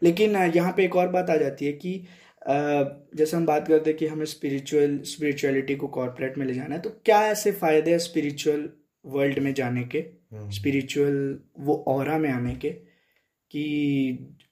लेकिन 0.03 0.37
यहाँ 0.37 0.73
पे 0.73 0.85
एक 0.85 0.97
और 0.97 1.09
बात 1.09 1.31
आ 1.31 1.37
जाती 1.37 1.67
है 1.67 1.73
कि 1.73 2.07
जैसे 3.17 3.37
हम 3.37 3.47
बात 3.47 3.69
करते 3.69 3.91
हैं 3.91 3.99
कि 3.99 4.07
हमें 4.07 4.25
स्पिरिचुअल 4.25 4.99
स्पिरिचुअलिटी 5.05 5.77
को 5.77 5.89
कॉर्पोरेट 5.89 6.39
में 6.39 6.47
ले 6.47 6.55
जाना 6.55 6.75
है 6.75 6.81
तो 6.81 6.91
क्या 7.05 7.21
ऐसे 7.27 7.53
फ़ायदे 7.53 7.91
हैं 7.91 7.99
स्पिरिचुअल 7.99 8.69
वर्ल्ड 9.07 9.39
में 9.39 9.53
जाने 9.55 9.83
के? 9.85 10.05
स्पिरिचुअल 10.35 11.09
हम्म। 11.09 11.65
वो 11.65 11.75
और 11.89 12.19
में 12.19 12.31
आने 12.31 12.55
के? 12.55 12.90
कि 13.51 13.65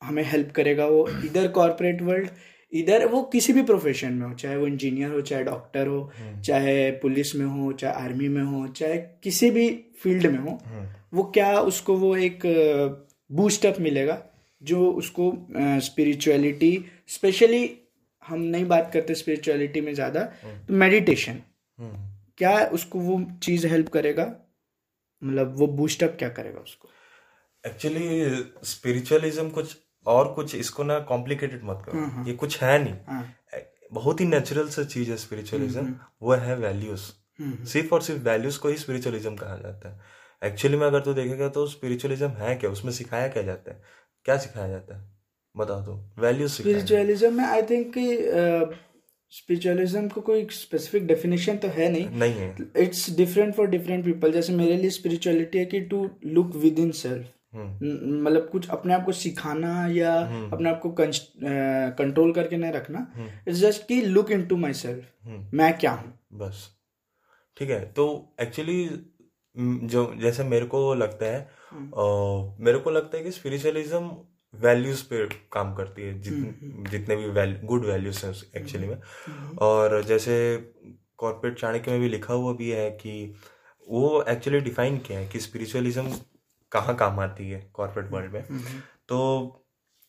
हमें 0.03 0.23
हेल्प 0.25 0.51
करेगा 0.51 0.87
वो 0.87 1.07
इधर 1.25 1.49
कॉरपोरेट 1.51 2.03
वर्ल्ड 2.03 2.31
इधर 2.73 3.05
वो 3.07 3.23
किसी 3.33 3.53
भी 3.53 3.63
प्रोफेशन 3.63 4.13
में 4.13 4.27
हो 4.27 4.33
चाहे 4.35 4.57
वो 4.57 4.67
इंजीनियर 4.67 5.11
हो 5.11 5.21
चाहे 5.21 5.45
डॉक्टर 5.45 5.87
हो 5.87 6.01
हम्म। 6.19 6.41
चाहे 6.43 6.91
पुलिस 7.01 7.35
में 7.37 7.45
हो 7.47 7.73
चाहे 7.73 8.05
आर्मी 8.05 8.29
में 8.29 8.43
हो 8.43 8.67
चाहे 8.71 8.99
किसी 9.23 9.51
भी 9.51 9.69
फ़ील्ड 10.03 10.27
में 10.27 10.39
हो 10.39 10.59
हम्म। 10.67 10.87
वो 11.13 11.23
क्या 11.35 11.59
उसको 11.63 11.97
वो 11.97 12.15
एक 12.19 12.43
बूस्टअप 13.31 13.81
मिलेगा 13.81 14.23
जो 14.63 14.91
उसको 14.93 15.33
स्पिरिचुअलिटी 15.81 16.73
स्पेशली 17.09 17.65
हम 18.23 18.41
नहीं 18.43 18.65
बात 18.67 18.91
करते 18.95 19.15
स्पिरिचुअलिटी 19.15 19.81
में 19.81 19.93
ज़्यादा 19.95 20.21
हम्म। 20.43 20.67
तो 20.67 20.75
मेडिटेशन 20.75 21.41
क्या 22.39 22.59
उसको 22.73 22.99
वो 23.01 23.21
चीज़ 23.43 23.67
हेल्प 23.67 23.89
करेगा 23.89 24.33
मतलब 25.23 25.55
वो 25.59 25.67
बूस्टअप 25.73 26.17
क्या 26.19 26.29
करेगा 26.29 26.61
उसको 26.61 26.89
एक्चुअली 27.69 28.45
स्पिरिचुअलिज्म 28.65 29.49
कुछ 29.51 29.77
और 30.07 30.33
कुछ 30.33 30.55
इसको 30.55 30.85
ना 30.85 30.99
कॉम्प्लिकेटेड 31.09 31.61
मत 31.65 31.83
करो। 31.87 31.99
हम्म, 31.99 32.11
हम्म। 32.11 32.27
ये 32.29 32.35
कुछ 32.35 32.63
है 32.63 32.83
नहीं। 32.85 32.95
हाँ। 33.09 33.35
बहुत 33.93 34.21
ही 34.21 34.27
नेचुरल 34.27 34.69
सा 34.69 34.85
चीज़ 34.85 35.11
है 35.11 35.17
स्पिरिचुअलिज्म 35.17 35.81
हम्म, 35.81 35.95
वो 36.23 36.33
है 36.35 36.57
वैल्यूज़ 36.57 37.03
सिर्फ़ 37.69 37.95
और 37.95 38.03
सिर्फ़ 38.03 38.23
वैल्यूज़ 38.23 38.59
को 38.59 38.69
ही 38.69 38.77
स्पिरिचुअलिज्म 38.77 39.35
कहा 39.37 39.57
जाता 39.57 39.89
है। 39.89 40.01
एक्चुअली 40.43 40.77
में 40.77 40.87
अगर 40.87 41.01
तू 41.01 41.13
देखेगा 41.15 41.49
तो 41.49 41.67
स्पिरिचुअलिज्म 41.67 42.29
है 42.39 42.55
क्या? 42.55 42.71
उसमें 42.71 42.93
सिखाया 42.93 43.29
क्या 43.29 43.43
जाता 43.43 43.73
है? 43.73 43.83
क्या 44.27 44.37
सिखाया 44.39 44.69
जाता 44.69 44.99
है? 44.99 45.11
बता 45.55 45.79
दो 45.81 45.95
वैल्यूज़ 46.19 46.53
स्पिरिचुअलिज्म 46.53 47.33
में 47.35 47.45
आई 47.45 47.63
थिंक 47.63 47.95
स्पिरिचुअलिज्म 49.33 50.09
को 50.09 50.21
कोई 50.21 50.47
स्पेसिफिक 50.51 51.07
डेफिनेशन 51.07 51.57
तो 51.57 51.69
है 51.69 51.89
नहीं। 51.93 52.09
नहीं 52.11 52.35
है। 52.35 52.57
It's 52.77 53.11
different 53.17 53.55
for 53.55 53.67
different 53.67 54.05
people 54.05 54.33
जैसे 54.33 54.53
मेरे 54.53 54.77
लिए 54.77 54.91
स्पिरिचुअलिटी 54.91 55.59
है 55.59 55.65
कि 55.65 55.81
to 55.81 56.09
look 56.27 56.55
with 56.57 56.79
in 56.79 56.91
self. 56.91 57.27
मतलब 57.55 58.49
कुछ 58.53 58.69
अपने 58.69 58.95
आप 58.95 59.05
को 59.05 59.13
सिखाना 59.13 59.87
या 59.89 60.15
हम्म। 60.21 60.51
अपने 60.51 60.71
आप 60.71 60.81
को 60.81 60.95
कंट्रोल 60.99 62.33
करके 62.33 62.57
नहीं 62.57 62.73
रखना। 62.73 63.07
इट्स 63.49 63.59
जस्ट 63.59 63.87
की 63.89 64.01
look 64.03 64.31
in 64.31 64.47
to 64.47 64.57
my 64.57 64.73
self 64.73 65.53
मैं 65.55 65.77
क्या 65.79 65.93
हूँ? 65.93 66.13
बस। 66.33 66.69
ठीक 67.57 67.71
है 67.71 67.81
तो 67.93 68.35
एक्चुअली 68.41 68.89
जो 69.57 70.13
जैसे 70.21 70.45
मेरे 70.45 70.67
को 70.67 70.95
लगता 70.95 71.27
है 71.27 71.49
हम्म। 71.71 72.65
मेरे 72.65 72.79
को 72.79 72.91
लगता 72.91 73.17
है 73.19 73.25
कि 73.25 73.31
स्पिरिचुअलिज्म 73.31 74.11
वैल्यूज़ 74.55 75.03
पे 75.05 75.25
काम 75.53 75.75
करती 75.75 76.03
है 76.03 76.21
जित, 76.21 76.59
जितने 76.91 77.17
भी 77.17 77.67
गुड 77.67 77.85
वैल्यूज़ 77.87 78.25
हैं 78.27 78.33
एक्चुअली 78.57 78.87
में। 78.87 78.99
और 79.61 80.03
जैसे 80.05 80.37
कॉर्पोरेट 81.19 81.59
चाणक्य 81.59 81.91
में 81.91 82.01
भी 82.01 82.09
लिखा 82.09 82.35
हुआ 82.35 82.53
भी 82.53 82.71
है 82.71 82.91
कि 82.91 83.35
वो 83.89 84.23
एक्चुअली 84.29 84.61
डिफाइन 84.61 84.99
किया 84.99 85.19
है 85.19 85.29
कि 85.29 85.41
स्पिरिचुअलिज्म 85.41 86.13
कहाँ 86.73 86.95
काम 86.97 87.21
आती 87.21 87.49
है 87.51 87.61
कॉर्पोरेट 87.75 88.11
वर्ल्ड 88.11 88.33
में। 88.33 88.41
हम्म, 88.41 88.61
हम्म। 88.61 88.81
तो 89.09 89.19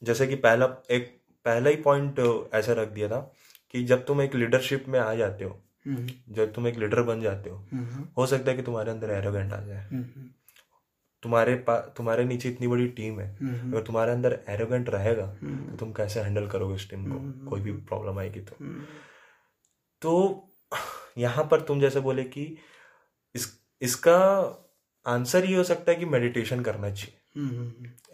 जैसे 0.01 0.27
कि 0.27 0.35
पहला 0.35 0.65
एक 0.91 1.17
पहला 1.45 1.69
ही 1.69 1.75
पॉइंट 1.75 2.19
ऐसा 2.53 2.73
रख 2.73 2.87
दिया 2.89 3.07
था 3.09 3.19
कि 3.73 3.83
जब 3.83 4.05
तुम 4.05 4.21
एक 4.21 4.35
लीडरशिप 4.35 4.85
में 4.87 4.99
आ 4.99 5.13
जाते 5.15 5.45
हो 5.45 5.59
हम्म, 5.87 6.07
जब 6.29 6.53
तुम 6.53 6.67
एक 6.67 6.77
लीडर 6.77 7.01
बन 7.01 7.21
जाते 7.21 7.49
हो 7.49 7.57
हो 8.17 8.25
सकता 8.25 8.51
है 8.51 8.57
कि 8.57 8.63
तुम्हारे 8.63 8.91
अंदर 8.91 9.09
एरोगेंट 9.11 9.53
आ 9.53 9.59
जाए। 9.61 9.87
तुम्हारे 11.23 11.55
पास 11.67 11.91
तुम्हारे 11.97 12.23
नीचे 12.25 12.49
इतनी 12.49 12.67
बड़ी 12.67 12.87
टीम 12.87 13.19
है। 13.19 13.29
अगर 13.35 13.81
तुम्हारे 13.81 14.11
अंदर 14.11 14.39
एरोगेंट 14.49 14.89
रहेगा 14.89 15.25
तो 15.25 15.75
तुम 15.77 15.91
कैसे 15.93 16.19
हैंडल 16.19 16.47
करोगे 16.47 16.75
इस 16.75 16.89
टीम 16.89 17.05
को? 17.11 17.49
कोई 17.49 17.61
भी 17.61 17.71
प्रॉब्लम 17.71 18.19
आएगी 18.19 18.39
तो। 18.41 18.55
तो 20.01 20.13
यहाँ 21.17 21.47
पर 21.51 21.61
तुम 21.61 21.79
जैसे 21.81 21.99
बोले 21.99 22.23
कि 22.23 22.45
इस 23.35 23.47
इसका 23.81 24.17
आंसर 25.05 25.45
ये 25.45 25.55
हो 25.55 25.63
सकता 25.63 25.91
है 25.91 25.97
कि 25.97 26.05
मेडिटेशन 26.05 26.61
करना 26.61 26.89
चाहिए। 26.91 27.15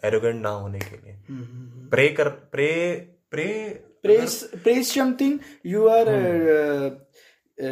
एरोगेंट 0.04 0.42
ना 0.42 0.50
होने 0.50 0.80
के 0.80 0.96
लिए। 0.98 1.18
प्रे 1.90 2.08
कर 2.10 2.30
pray 2.30 2.70
pray 3.32 3.48
pray 4.04 4.82
something 4.84 5.40
you 5.66 5.88
are 5.88 6.08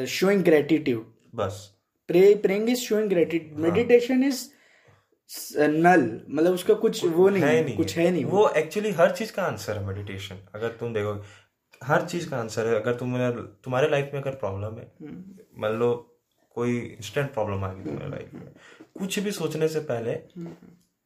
showing 0.10 0.44
gratitude 0.44 1.06
बस। 1.36 1.70
Pray 2.10 2.34
praying 2.36 2.70
is 2.70 2.80
showing 2.80 3.10
gratitude 3.10 3.60
meditation 3.60 4.24
is 4.24 4.44
null 5.60 6.02
मतलब 6.30 6.54
उसका 6.54 6.74
कुछ 6.74 7.04
वो 7.06 7.30
नहीं 7.30 7.44
है 7.44 7.64
नहीं 7.64 7.76
कुछ 7.78 7.98
है। 7.98 8.10
नहीं 8.12 8.26
वो। 8.26 8.48
एक्चुअली 8.58 8.92
हर 8.92 9.12
चीज़ 9.12 9.32
का 9.34 9.44
आंसर 9.44 9.78
है 9.78 9.86
मेडिटेशन 9.88 10.40
अगर 10.56 10.72
तुम 10.80 10.94
देखो 10.94 11.22
हर 11.82 12.06
चीज़ 12.06 12.30
का 12.30 12.38
आंसर 12.38 12.68
है। 12.68 12.76
अगर 12.76 12.94
तुम 12.96 13.16
तुम्हारे 13.64 13.90
लाइफ 13.90 14.10
में 14.14 14.22
अगर 14.22 14.32
प्रॉब्लम 14.36 14.78
है 14.80 14.92
हम्म। 15.02 15.62
मान 15.62 15.72
लो 15.80 15.90
कोई 16.56 16.78
इंस्टेंट 16.80 17.34
प्रॉब्लम 17.34 17.64
आ 17.64 17.74
गई 17.74 17.84
तुम्हारे 17.84 18.10
लाइफ 18.10 18.34
में। 18.34 18.48
कुछ 19.00 19.20
भी 19.20 19.32
सोचने 19.32 19.68
से 19.68 19.80
पहले 19.82 20.14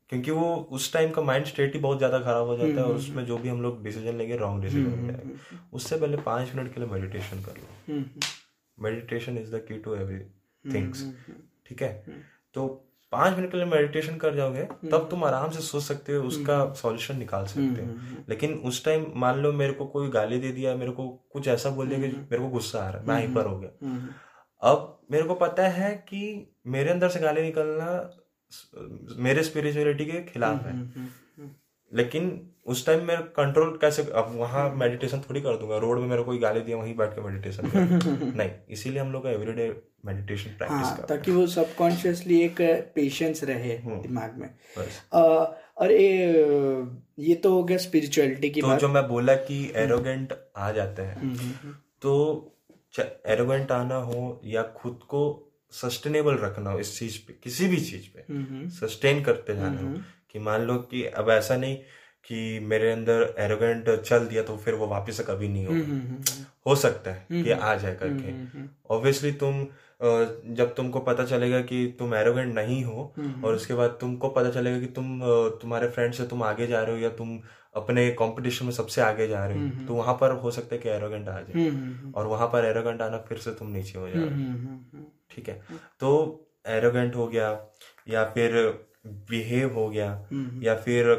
क्योंकि 0.10 0.32
वो 0.32 0.56
उस 0.72 0.92
टाइम 0.94 1.12
का 1.12 1.22
माइंड 1.22 1.46
स्टेट 1.46 1.74
ही 1.74 1.80
बहुत 1.82 1.98
ज़्यादा 1.98 2.20
खराब 2.20 2.48
हो 2.48 2.56
जाता 2.58 2.72
है 2.72 2.84
और 2.84 2.86
हम्म, 2.86 2.98
उसमें 2.98 3.26
जो 3.26 3.38
भी 3.38 3.50
हम 3.50 3.62
लोग 3.62 3.84
डिसीज़न 3.84 4.18
लेंगे 4.18 4.36
रॉन्ग 4.38 4.64
डिसीज़न 4.64 4.92
हो 4.92 5.08
जाएगा। 5.08 5.60
उससे 5.74 5.98
पहले 5.98 6.18
पाँच 6.24 6.54
मिनट 6.56 6.74
के 6.74 6.80
लिए 6.80 6.90
मेडिटेशन 6.90 7.42
कर 7.44 7.58
लो। 7.58 8.02
Meditation 8.78 9.38
is 9.38 9.56
the 9.56 9.64
key 9.68 9.78
to 9.78 9.96
every 9.96 10.20
things 10.66 11.04
ठीक 11.66 11.82
है? 11.82 11.92
तो 12.56 12.68
पाँच 13.14 13.38
मिनट 13.38 13.52
के 13.52 13.58
लिए 13.58 13.66
मेडिटेशन 13.66 14.18
कर 14.18 14.36
जाओगे 14.36 14.64
तब 14.92 15.08
तुम 15.12 15.24
आराम 15.24 15.52
से 15.52 15.62
सोच 15.62 15.84
सकते 15.84 16.14
हो 16.14 16.24
उसका 16.28 16.74
सॉल्यूशन 16.74 17.18
निकाल 17.18 17.46
सकते 17.46 17.82
हो। 17.82 18.24
लेकिन 18.30 18.54
उस 18.70 18.84
टाइम 18.86 19.06
मान 19.16 19.40
लो 19.40 19.52
मेरे 19.54 19.74
को 19.74 19.86
कोई 19.88 20.10
गाली 20.10 20.40
दे 20.40 20.52
दिया 20.52 20.76
मेरे 20.76 20.92
को 20.92 21.08
कुछ 21.34 21.48
ऐसा 21.48 21.70
बोल 21.70 21.88
दिया 21.88 22.00
कि 22.00 22.08
मेरे 22.08 22.40
को 22.40 22.50
गुस्सा 22.50 22.80
आ 22.80 22.90
रहा 22.90 23.00
है 23.00 23.08
मैं 23.08 23.16
हाइपर 23.16 23.46
हो 23.46 23.60
गया। 23.60 23.70
अब 24.62 24.93
मेरे 25.12 25.24
को 25.24 25.36
पता 25.36 25.67
है 25.67 25.93
कि 26.10 26.22
मेरे 26.67 26.89
अंदर 26.89 27.10
से 27.10 27.20
गाली 27.20 27.41
निकलना 27.41 27.89
मेरे 29.17 29.43
स्पिरिचुअलिटी 29.43 30.06
के 30.06 30.22
खिलाफ 30.24 30.65
है। 30.65 30.72
हम्म, 30.72 30.89
हम्म, 30.96 31.08
हम्म, 31.38 31.50
लेकिन 31.91 32.30
उस 32.65 32.86
टाइम 32.86 33.04
मैं 33.04 33.17
कंट्रोल 33.32 33.78
कैसे 33.82 34.04
अब 34.15 34.32
वहाँ 34.36 34.70
मेडिटेशन 34.76 35.20
थोड़ी 35.20 35.41
कर 35.41 35.58
दूँगा। 35.58 35.78
रोड 35.78 36.00
में 36.00 36.08
मेरे 36.08 36.24
कोई 36.24 36.38
गाली 36.38 36.62
दिया 36.62 36.78
वहीं 36.78 36.96
बैठ 36.96 37.10
के 37.10 37.22
मेडिटेशन 37.22 37.63
नहीं 38.38 38.50
इसीलिए 38.70 39.00
हम 39.00 39.12
लोग 39.12 39.24
का 39.24 39.30
एवरीडे 39.30 39.67
मेडिटेशन 40.06 40.50
प्रैक्टिस 40.50 40.88
हाँ, 40.88 41.06
ताकि 41.10 41.32
वो 41.32 41.46
सबकॉन्शियसली 41.48 42.41
एक 42.41 42.62
पेशेंस 42.96 43.43
रहे 43.43 43.78
दिमाग 43.78 44.38
में। 44.38 44.50
और 45.78 45.91
ये 45.91 46.88
ये 47.20 47.36
तो 47.36 47.54
हो 47.54 47.63
गया 47.63 47.78
स्पिरिचुअलिटी 47.78 48.50
की 48.50 48.62
तो 48.62 48.67
बात। 48.67 48.80
जो 48.80 48.88
मैं 48.88 49.08
बोला 49.08 49.36
कि 49.36 49.72
एरोगेंट 49.76 50.34
आ 50.58 50.72
जाते 50.72 51.02
हैं 51.02 51.32
तो 52.02 52.13
एरोगेंट 53.26 53.71
आना 53.71 53.95
हो 53.95 54.41
या 54.45 54.63
खुद 54.63 55.00
को 55.08 55.43
सस्टेनेबल 55.71 56.36
रखना 56.36 56.69
हो 56.69 56.80
इस 56.80 57.00
चीज़ 57.00 57.17
पे 57.28 57.34
किसी 57.43 57.67
भी 57.67 57.78
चीज़ 57.78 58.08
पे 58.15 58.26
सस्टेन 58.69 59.23
करते 59.23 59.56
जाना 59.56 59.82
हो 59.82 59.88
कि 60.32 60.39
मान 60.39 60.62
लो 60.62 60.76
कि 60.76 61.04
अब 61.06 61.30
ऐसा 61.30 61.58
नहीं 61.58 61.78
कि 62.23 62.60
मेरे 62.60 62.91
अंदर 62.91 63.36
एरोगेंट 63.39 64.02
चल 64.02 64.26
दिया 64.26 64.43
तो 64.43 64.58
फिर 64.58 64.73
वो 64.73 64.88
वापस 64.88 65.19
कभी 65.19 65.47
नहीं 65.47 65.65
होगा। 65.65 65.80
हो 66.67 66.76
सकता 66.76 67.12
है 67.12 67.28
कि 67.43 67.52
आ 67.52 67.76
जाए 67.76 67.95
करके। 67.95 68.32
ऑब्वियसली 68.95 69.32
तुम 69.32 69.67
जब 70.54 70.73
तुमको 70.78 71.00
पता 71.00 71.26
चलेगा 71.26 71.62
कि 71.62 71.95
तुम 72.00 72.15
एरोगेंट 72.15 72.56
नहीं 72.56 72.84
हो 72.84 73.13
और 73.45 73.56
उसके 73.56 73.73
बाद 73.73 73.97
तुमको 74.02 74.30
पता 74.30 74.50
चलेगा 74.50 74.80
कि 74.80 74.86
तुम 74.86 75.21
तुम्हारे 75.62 75.89
फ्रेंड 75.89 76.13
से 76.13 76.28
तुम 76.28 76.43
आगे 76.43 76.67
जा 76.67 76.82
रहे 76.84 76.95
हो 76.95 77.02
या 77.02 77.10
तुम 77.10 77.39
अपने 77.78 78.10
कंपटीशन 78.12 78.66
में 78.66 78.72
सबसे 78.72 79.02
आगे 79.02 79.28
जा 79.28 79.46
रहे 79.46 79.58
हो 79.58 79.86
तो 79.88 79.96
वहाँ 79.96 80.13
पर 80.22 80.32
हो 80.36 80.52
सकता 80.52 80.76
है 80.76 80.82
कि 80.82 80.90
एरोगेंट 80.90 81.28
आ 81.30 81.40
जाए। 81.42 81.66
और 82.16 82.28
वहाँ 82.28 82.48
पर 82.48 82.66
एरोगेंट 82.66 83.02
आना 83.02 83.18
फिर 83.18 83.38
से 83.38 83.52
तुम 83.52 83.72
नीचे 83.72 84.00
हो 84.00 84.10
जाओ 84.10 84.30
ठीक 85.32 85.50
है? 85.50 85.62
तो 86.00 86.10
एरोगेंट 86.68 87.16
हो 87.16 87.28
गया 87.28 87.50
या 88.08 88.24
फिर 88.32 88.56
बिहेव 89.30 89.74
हो 89.74 89.90
गया 89.90 90.12
या 90.63 90.76
फिर 90.76 91.13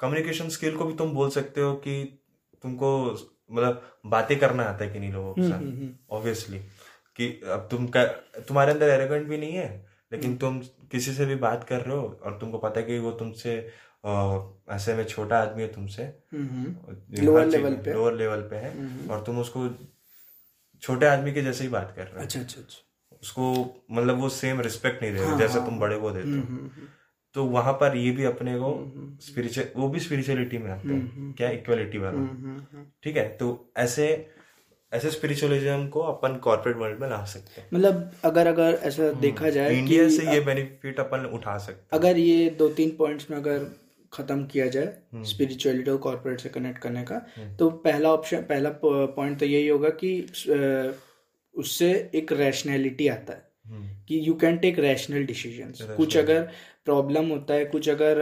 कम्युनिकेशन 0.00 0.48
स्किल 0.48 0.76
को 0.76 0.84
भी 0.84 0.94
तुम 0.94 1.12
बोल 1.12 1.30
सकते 1.30 1.60
हो 1.60 1.74
कि 1.76 2.02
तुमको 2.62 2.90
मतलब 3.52 3.82
बातें 4.06 4.38
करना 4.38 4.62
आता 4.62 4.84
है 4.84 4.90
कि 4.90 4.98
नहीं 4.98 5.12
लोगों 5.12 5.34
के 5.34 5.42
साथ। 5.42 5.60
ऑब्वियसली 6.10 6.58
कि 7.16 7.28
अब 7.50 7.68
तुम 7.70 7.86
तुम्हारे 8.48 8.72
अंदर 8.72 8.88
एरोगेंट 8.88 9.28
भी 9.28 9.38
नहीं 9.38 9.52
है 9.52 9.68
लेकिन 10.12 10.36
तुम 10.36 10.58
किसी 10.92 11.12
से 11.12 11.24
भी 11.26 11.34
बात 11.36 11.64
कर 11.64 11.80
रहे 11.80 11.96
हो 11.96 12.02
और 12.22 12.38
तुमको 12.40 12.58
पता 12.58 12.80
है 12.80 12.86
कि 12.86 12.98
वो 12.98 13.10
तुमसे 13.12 13.54
ऐसे 14.70 14.94
में 14.94 15.04
छोटा 15.04 15.38
आदमी 15.38 15.62
है 15.62 15.68
तुमसे। 15.68 16.02
लोअर 17.22 17.46
लेवल 17.46 17.74
पे। 17.74 17.92
लोअर 17.92 18.14
लेवल 18.14 18.40
पे 18.42 18.56
है। 18.56 18.72
और 19.08 19.22
तुम 19.24 19.38
उसको 19.38 19.68
छोटे 20.82 21.06
आदमी 21.06 21.32
के 21.32 21.42
जैसे 21.42 21.64
ही 21.64 21.70
बात 21.70 21.92
कर 21.96 22.02
रहे 22.02 22.14
हो। 22.14 22.20
अच्छा 22.20 22.40
अच्छा 22.40 22.60
अच्छा। 22.60 22.84
उसको 23.22 23.52
मतलब 23.90 24.20
वो 24.20 24.28
सेम 24.28 24.60
रिस्पेक्ट 24.60 25.02
नहीं 25.02 25.12
दे 25.12 25.18
रहे 25.18 25.28
हाँ, 25.28 25.38
जैसे 25.38 25.58
हाँ, 25.58 25.66
तुम 25.66 25.78
बड़े 25.80 25.98
को 25.98 26.10
देते 26.10 26.28
हो। 26.30 26.68
तो 27.34 27.44
वहाँ 27.46 27.72
पर 27.72 27.96
ये 27.96 28.10
भी 28.10 28.24
अपने 28.24 28.58
को 28.58 28.70
स्पिरिचुअल 29.22 29.68
वो 29.76 29.88
भी 29.88 30.00
स्पिरिचुअलिटी 30.00 30.58
में 30.58 30.70
आता 30.70 30.88
है। 30.88 31.32
क्या 31.32 31.50
इक्वलिटी 31.50 31.98
वाला? 31.98 32.84
ठीक 33.02 33.16
है 33.16 33.28
तो 33.36 33.48
ऐसे 33.76 34.06
ऐसे 34.92 35.10
स्पिरिचुअलिज्म 35.10 35.86
को 35.88 36.00
अपन 36.02 36.36
कॉर्पोरेट 36.36 36.76
वर्ल्ड 36.76 37.00
में 37.00 37.08
ला 37.10 37.24
सकते 37.24 37.60
हैं। 37.60 37.68
मतलब 37.74 38.12
अगर 38.24 38.46
अगर 38.46 38.78
ऐसा 38.82 39.10
देखा 39.20 39.50
जाए 39.50 39.74
इंडिया 39.74 40.08
से 40.08 40.30
ये 40.32 40.40
बेनिफिट 40.40 41.00
अपन 41.00 41.24
उठा 41.34 41.56
सकते 41.58 41.80
हैं। 41.80 42.00
अगर 42.00 42.18
ये 42.18 42.48
दो 42.50 42.68
तीन 42.68 42.96
पॉइंट्स 42.98 43.30
में 43.30 43.36
अगर 43.38 43.66
खत्म 44.12 44.44
किया 44.44 44.66
जाए 44.66 45.22
स्पिरिचुअलिटी 45.24 45.90
और 45.90 45.96
कॉर्पोरेट 45.96 46.40
से 46.40 46.48
कनेक्ट 46.48 46.78
करने 46.78 47.02
का। 47.02 47.18
तो 47.58 47.68
पहला 47.84 48.12
ऑप्शन 48.12 48.42
पहला 48.48 48.70
पॉइंट 48.84 49.38
तो 49.40 49.46
यही 49.46 49.68
होगा 49.68 49.88
कि 50.04 50.12
उससे 51.54 51.90
एक 52.14 52.32
रैशनैलिटी 52.32 53.08
आता 53.08 53.32
है 53.32 53.46
कि 54.08 54.20
you 54.28 54.34
can 54.34 54.56
take 54.58 54.78
rational 54.78 55.24
decision 55.26 55.94
कुछ 55.96 56.16
अगर 56.16 56.42
प्रॉब्लम 56.84 57.28
होता 57.28 57.54
है 57.54 57.64
कुछ 57.64 57.88
अगर 57.88 58.18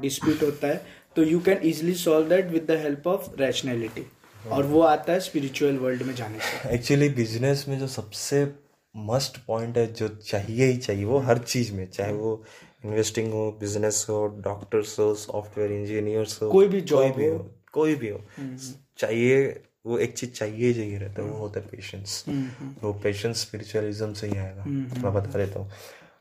डिस्प्यूट 0.00 0.36
uh, 0.36 0.42
होता 0.42 0.68
है 0.68 0.84
तो 1.16 1.22
you 1.22 1.40
can 1.40 1.58
easily 1.64 1.94
solve 1.94 2.28
that 2.28 2.50
with 2.50 2.66
the 2.70 2.78
help 2.80 3.06
of 3.06 3.30
rationality 3.40 4.06
और 4.50 4.66
वो 4.66 4.80
आता 4.80 5.12
है 5.12 5.20
स्पिरिचुअल 5.20 5.76
वर्ल्ड 5.78 6.02
में 6.02 6.14
जाने 6.14 6.38
से। 6.38 6.74
एक्चुअली 6.74 7.08
बिज़नेस 7.08 7.64
में 7.68 7.78
जो 7.78 7.86
सबसे 7.86 8.46
मस्ट 8.94 9.36
पॉइंट 9.46 9.78
है 9.78 9.86
जो 9.92 10.08
चाहिए 10.08 10.66
ही 10.66 10.76
चाहिए 10.76 11.04
वो 11.04 11.18
हर 11.18 11.38
चीज़ 11.38 11.72
में 11.74 11.86
चाहे 11.90 12.12
वो 12.12 12.42
इन्वेस्टिंग 12.86 13.32
हो 13.32 13.50
बिज़नेस 13.60 14.06
हो 14.10 14.26
डॉक्टर्स 14.44 14.98
हो 14.98 15.14
सॉफ्टवेयर 15.14 15.72
इंजीनियर्स 15.72 16.42
हो 16.42 16.50
कोई 16.50 16.68
भी 16.68 16.80
जॉब 16.80 17.16
भी 17.16 17.26
हो। 17.26 17.38
कोई 17.72 17.94
भी 17.94 18.08
हो। 18.08 18.20
हम्म। 18.36 18.56
चाहिए 18.98 19.46
वो 19.86 19.98
एक 19.98 20.16
चीज़ 20.18 20.30
चाहिए 20.30 20.72
चाहिए 20.74 20.98
रहता 20.98 21.22
है 21.22 21.28
वो 21.28 21.38
होता 21.38 21.60
है 21.60 21.66
पेशेंस 21.66 22.24
हम्म, 22.28 22.74
वो 22.82 22.92
पेशेंस 22.92 23.40
स्पिरिचुअलिज्म 23.40 24.12
से 24.12 24.26
ही 24.26 24.36
आएगा। 24.36 24.62
हम्म, 24.62 25.02
मैं 25.02 25.12
बता 25.14 25.38
देता 25.38 25.60
हूँ। 25.60 25.70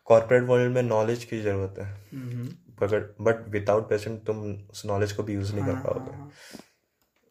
कॉर्पोरेट 0.06 0.44
वर्ल्ड 0.44 0.74
में 0.76 0.82
नॉलेज 0.84 1.24
की 1.24 1.42
ज़रूरत 1.42 1.80
है। 1.80 1.94
बट 3.22 3.46
विदाउट 3.50 3.90
पेशेंट 3.90 4.24
तुम 4.24 4.44
उस 4.72 4.86
नॉलेज 4.86 5.12
को 5.12 5.24
भी 5.24 5.34
यूज़ 5.34 5.54
नहीं 5.56 5.66
कर 5.66 5.72
हाँ, 5.72 5.84
पाओगे। 5.84 6.16
हाँ, 6.16 6.32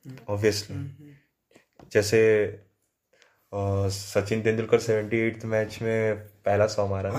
हाँ। 0.06 0.34
ऑब्वियसली 0.36 0.76
जैसे 1.92 2.20
Sachin 3.90 4.42
Tendulkar 4.42 4.78
seventy 4.80 5.16
eight 5.16 5.44
match 5.44 5.78
में 5.82 6.14
पहला 6.18 6.66
सौ 6.66 6.86
मारा 6.86 7.10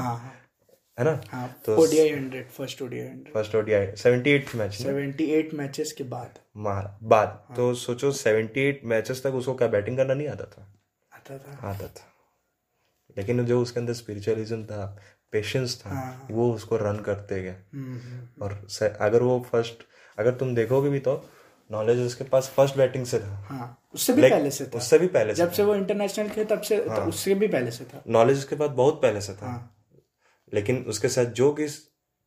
हाँ, 0.97 1.05
ना? 1.05 1.21
हाँ, 1.29 1.61
तो 1.65 1.75
ODI 1.75 2.09
hundred 2.09 2.49
first 2.49 2.81
ODI 2.81 3.07
hundred 3.07 3.33
first 3.33 3.55
ODI 3.55 3.87
seventy 3.95 4.31
eight 4.31 4.55
match 4.55 4.73
seventy 4.73 5.23
eight 5.23 5.53
matches 5.53 5.91
के 5.91 6.03
बाद। 6.03 6.39
मारा 6.57 6.99
बाद। 7.03 7.27
हाँ. 7.27 7.55
तो 7.55 7.73
सोचो 7.73 8.11
सेवेंटी 8.11 8.61
एट 8.61 8.81
मैचेस 8.85 9.23
तक 9.23 9.33
उसको 9.33 9.53
क्या 9.53 9.67
बैटिंग 9.67 9.97
करना 9.97 10.13
नहीं 10.13 10.27
आता 10.27 10.43
था? 10.43 10.81
आता 11.13 11.37
था। 11.37 11.67
आता 11.67 11.87
था। 11.87 12.11
लेकिन 13.17 13.45
जो 13.45 13.61
उसके 13.61 13.79
अंदर 13.79 13.93
स्पिरिचुअलिज्म 13.93 14.63
था 14.63 14.99
पेशेंस 15.31 15.83
था 15.85 15.89
हाँ. 15.89 16.27
वो 16.31 16.53
उसको 16.53 16.77
रन 16.77 16.99
करते 16.99 17.41
गए। 17.43 17.49
हम्म, 17.49 17.99
हम्म, 17.99 17.99
हम्म। 17.99 18.43
और 18.43 18.67
अगर 19.01 19.23
वो 19.23 19.47
फ़र्स्ट 19.51 19.75
अगर 20.19 20.31
तुम 20.31 20.55
देखोगे 20.55 20.89
भी 20.89 20.99
तो 20.99 21.29
नॉलेज 21.71 21.99
उसके 21.99 22.23
पास 22.23 22.49
फ़र्स्ट 22.55 22.77
बैटिंग 22.77 23.05
से 23.05 23.19
था। 23.19 23.35
हाँ, 23.35 23.87
उससे 23.93 24.13
भी 24.13 24.21
पहले 24.21 24.51
से 24.51 24.65
था। 24.65 24.77
उससे 24.77 24.99
भी 24.99 25.07
पहले 25.07 25.33
जब 25.33 25.51
से 25.51 25.63
वो 25.63 25.75
इंटरनेशनल 25.75 26.29
थे 26.37 26.45
तब 26.45 26.61
से 26.61 26.75
हाँ, 26.75 27.05
उससे 27.05 27.35
भी 27.35 27.47
पहले 27.47 27.71
से 27.71 27.85
था। 27.85 28.03
नॉलेज 28.07 28.37
उसके 28.37 28.55
पास 28.55 28.69
बहुत 28.69 29.01
पहले 29.01 29.21
से 29.21 29.33
था। 29.33 29.45
हाँ, 29.45 29.74
लेकिन 30.55 30.85
उसके 30.87 31.09
साथ 31.09 31.25
जो 31.41 31.51
कि 31.51 31.67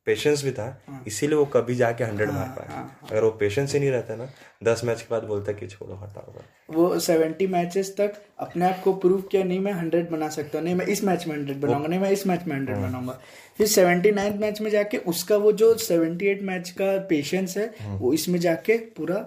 पेशेंस 0.07 0.43
भी 0.43 0.51
था 0.51 0.65
हाँ, 0.87 1.03
इसीलिए 1.07 1.35
वो 1.37 1.45
कभी 1.45 1.75
जाके 1.75 2.03
हंड्रेड 2.03 2.29
मार 2.29 2.45
हाँ, 2.45 2.55
पाया। 2.55 2.75
हाँ, 2.75 2.99
अगर 3.09 3.23
वो 3.23 3.29
पेशेंस 3.31 3.73
ही 3.73 3.79
नहीं 3.79 3.89
रहता 3.91 4.15
ना 4.15 4.27
दस 4.63 4.83
मैच 4.83 5.01
के 5.01 5.07
बाद 5.11 5.23
बोलता 5.23 5.53
कि 5.53 5.67
छोड़ो 5.67 5.95
हटाओ 5.95 6.33
वो 6.69 6.99
सेवेंटी 6.99 7.47
मैचेस 7.47 7.95
तक 7.97 8.13
अपने 8.39 8.65
आप 8.65 8.81
को 8.83 8.93
प्रूव 8.93 9.21
किया 9.21 9.43
नहीं 9.43 9.59
मैं 9.59 9.73
हंड्रेड 9.73 10.09
बना 10.09 10.29
सकता 10.29 10.57
हूँ 10.57 10.65
नहीं 10.65 10.75
मैं 10.75 10.85
इस 10.85 11.03
मैच 11.03 11.27
में 11.27 11.35
हंड्रेड 11.35 11.59
बनाऊँगा 11.61 11.87
नहीं 11.87 11.99
मैं 11.99 12.11
इस 12.11 12.25
मैच 12.27 12.45
में 12.47 12.55
हंड्रेड 12.55 12.77
बनाऊँगा। 12.77 13.19
फिर 13.57 13.67
सेवेंटी 13.67 14.11
नाइन्थ 14.11 14.41
मैच 14.41 14.61
में 14.61 14.69
जाके 14.71 14.97
उसका 15.13 15.37
वो 15.37 15.51
जो 15.51 15.73
सेवेंटी 15.77 16.27
एट 16.27 16.41
मैच 16.41 16.69
का 16.69 16.97
पेशेंस 17.09 17.57
है 17.57 17.73
वो 17.85 18.13
इसमें 18.13 18.39
जाके 18.39 18.77
पूरा 18.97 19.25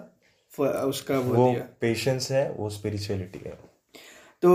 उसका 0.85 1.19
वो, 1.19 1.35
वो 1.35 1.53
पेशेंस 1.81 2.31
है 2.31 2.49
वो 2.51 2.69
स्पिरिचुअलिटी 2.69 3.39
है। 3.45 3.57
तो 4.43 4.51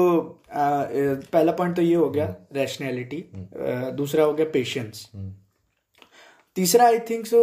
आ, 0.52 0.84
पहला 1.32 1.52
पॉइंट 1.52 1.76
तो 1.76 1.82
ये 1.82 1.94
हो 1.94 2.08
गया 2.10 2.34
रैशनैलिटी 2.52 3.24
हम्म। 3.34 3.90
दूसरा 3.96 4.24
हो 4.24 4.32
गया 4.32 4.46
पेशेंस 4.52 5.08
हम्म। 5.14 5.32
तीसरा 6.56 6.86
आई 6.86 6.98
थिंक 7.10 7.26
सो 7.26 7.40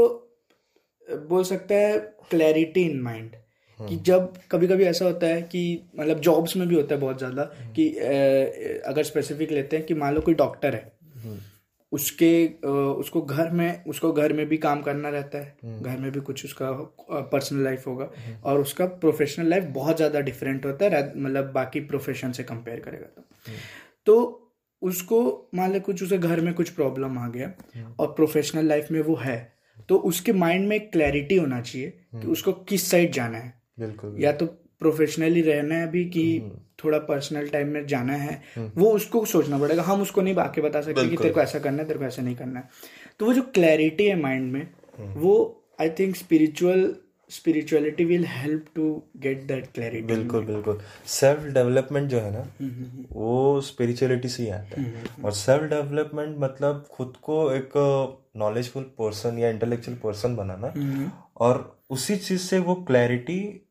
बोल 1.29 1.43
सकता 1.43 1.75
है 1.75 1.97
क्लैरिटी 2.29 2.81
इन 2.81 3.01
माइंड 3.01 3.35
कि 3.79 3.95
जब 4.03 4.33
कभी 4.51 4.67
कभी 4.67 4.83
ऐसा 4.83 5.05
होता 5.05 5.27
है 5.27 5.41
कि 5.41 5.63
मतलब 5.99 6.19
जॉब्स 6.19 6.55
में 6.57 6.67
भी 6.67 6.75
होता 6.75 6.95
है 6.95 7.01
बहुत 7.01 7.17
ज़्यादा 7.17 7.43
कि 7.75 7.89
अगर 8.85 9.03
स्पेसिफिक 9.03 9.51
लेते 9.51 9.77
हैं 9.77 9.85
कि 9.85 9.93
मान 9.93 10.15
लो 10.15 10.21
कोई 10.21 10.33
डॉक्टर 10.33 10.75
है 10.75 10.93
उसके 11.95 12.31
उसको 12.99 13.21
घर 13.21 13.49
में 13.51 13.83
उसको 13.85 14.11
घर 14.13 14.33
में 14.33 14.45
भी 14.45 14.57
काम 14.57 14.81
करना 14.81 15.09
रहता 15.09 15.37
है। 15.37 15.55
हम्म। 15.63 15.81
घर 15.81 15.97
में 15.97 16.11
भी 16.11 16.19
कुछ 16.21 16.45
उसका 16.45 16.71
पर्सनल 17.31 17.63
लाइफ 17.63 17.87
होगा। 17.87 18.09
हम्म। 18.17 18.35
और 18.43 18.61
उसका 18.61 18.85
प्रोफेशनल 19.01 19.49
लाइफ 19.49 19.63
बहुत 19.73 19.97
ज़्यादा 19.97 20.19
डिफरेंट 20.21 20.65
होता 20.65 20.85
है 20.85 21.03
मतलब 21.17 21.51
बाकी 21.51 21.79
प्रोफेशन 21.87 22.31
से 22.31 22.43
कंपेयर 22.45 22.79
करेगा 22.79 23.07
तो। 23.07 23.21
हम्म। 23.47 23.57
तो 24.05 24.41
उसको 24.81 25.21
मान 25.55 25.71
ले 25.71 25.79
कुछ 25.81 26.03
उसे 26.03 26.17
घर 26.19 26.41
में 26.41 26.53
कुछ 26.53 26.69
प्रॉब्लम 26.71 27.17
आ 27.19 27.27
गया 27.29 27.51
और 27.99 28.07
प्रोफेशनल 28.13 28.65
लाइफ 28.65 28.91
में 28.91 29.01
वो 29.01 29.15
है 29.15 29.37
तो 29.89 29.97
उसके 30.09 30.33
माइंड 30.33 30.67
में 30.67 30.75
एक 30.75 30.91
क्लैरिटी 30.91 31.35
होना 31.35 31.61
चाहिए 31.61 31.89
कि 32.15 32.27
उसको 32.27 32.51
किस 32.69 32.89
साइड 32.91 33.11
जाना 33.11 33.37
है। 33.37 33.53
बिल्कुल 33.79 34.15
या 34.19 34.31
तो 34.31 34.45
प्रोफेशनली 34.79 35.41
रहना 35.41 35.75
है 35.75 35.87
अभी 35.87 36.05
कि 36.05 36.51
थोड़ा 36.83 36.97
पर्सनल 36.99 37.47
टाइम 37.47 37.67
में 37.67 37.87
जाना 37.87 38.13
है। 38.13 38.41
हम्म। 38.55 38.71
वो 38.75 38.91
उसको 38.91 39.25
सोचना 39.25 39.57
पड़ेगा। 39.57 39.83
हम 39.83 40.01
उसको 40.01 40.21
नहीं 40.21 40.35
बाकी 40.35 40.61
बता 40.61 40.81
सकते 40.81 41.09
कि 41.09 41.17
तेरे 41.17 41.29
को 41.29 41.39
ऐसा 41.39 41.59
करना 41.59 41.77
है 41.77 41.87
तेरे 41.87 41.99
को 41.99 42.05
ऐसा 42.05 42.21
नहीं 42.21 42.35
करना 42.35 42.59
है। 42.59 42.69
तो 43.19 43.25
वो 43.25 43.33
जो 43.33 43.41
क्लैरिटी 43.41 44.05
है 44.05 44.21
माइंड 44.21 44.51
में 44.51 44.69
हम्म। 44.97 45.11
वो 45.11 45.63
I 45.81 45.89
think 45.89 46.15
spiritual 46.15 46.95
spirituality 47.29 48.05
will 48.05 48.25
help 48.27 48.65
to 48.75 49.03
get 49.17 49.43
that 49.43 49.67
clarity 49.67 50.13
बिल्कुल 50.13 50.45
बिल्कुल। 50.45 50.81
सेल्फ 51.05 51.43
डेवलपमेंट 51.43 52.09
जो 52.09 52.19
है 52.19 52.31
ना 52.33 52.47
हम्म, 52.61 53.05
वो 53.11 53.61
स्पिरिचुअलिटी 53.61 54.29
से 54.29 54.43
ही 54.43 54.49
आता 54.49 54.81
है। 54.81 54.93
और 55.25 55.31
सेल्फ 55.31 55.63
डेवलपमेंट 55.63 56.35
मतलब 56.39 56.87
खुद 56.91 57.13
को 57.21 57.51
एक 57.51 57.71
नॉलेजफुल 58.37 58.83
पर्सन 58.83 59.37
या 59.37 59.49
इंटेलेक्चुअल 59.49 59.97
पर्सन 59.97 60.35
बनाना। 60.35 60.73
और 61.37 61.79
उसी 61.89 62.15
चीज़ 62.15 62.41
से 62.41 62.59
वो 62.59 62.75
क्लैरिटी 62.75 63.64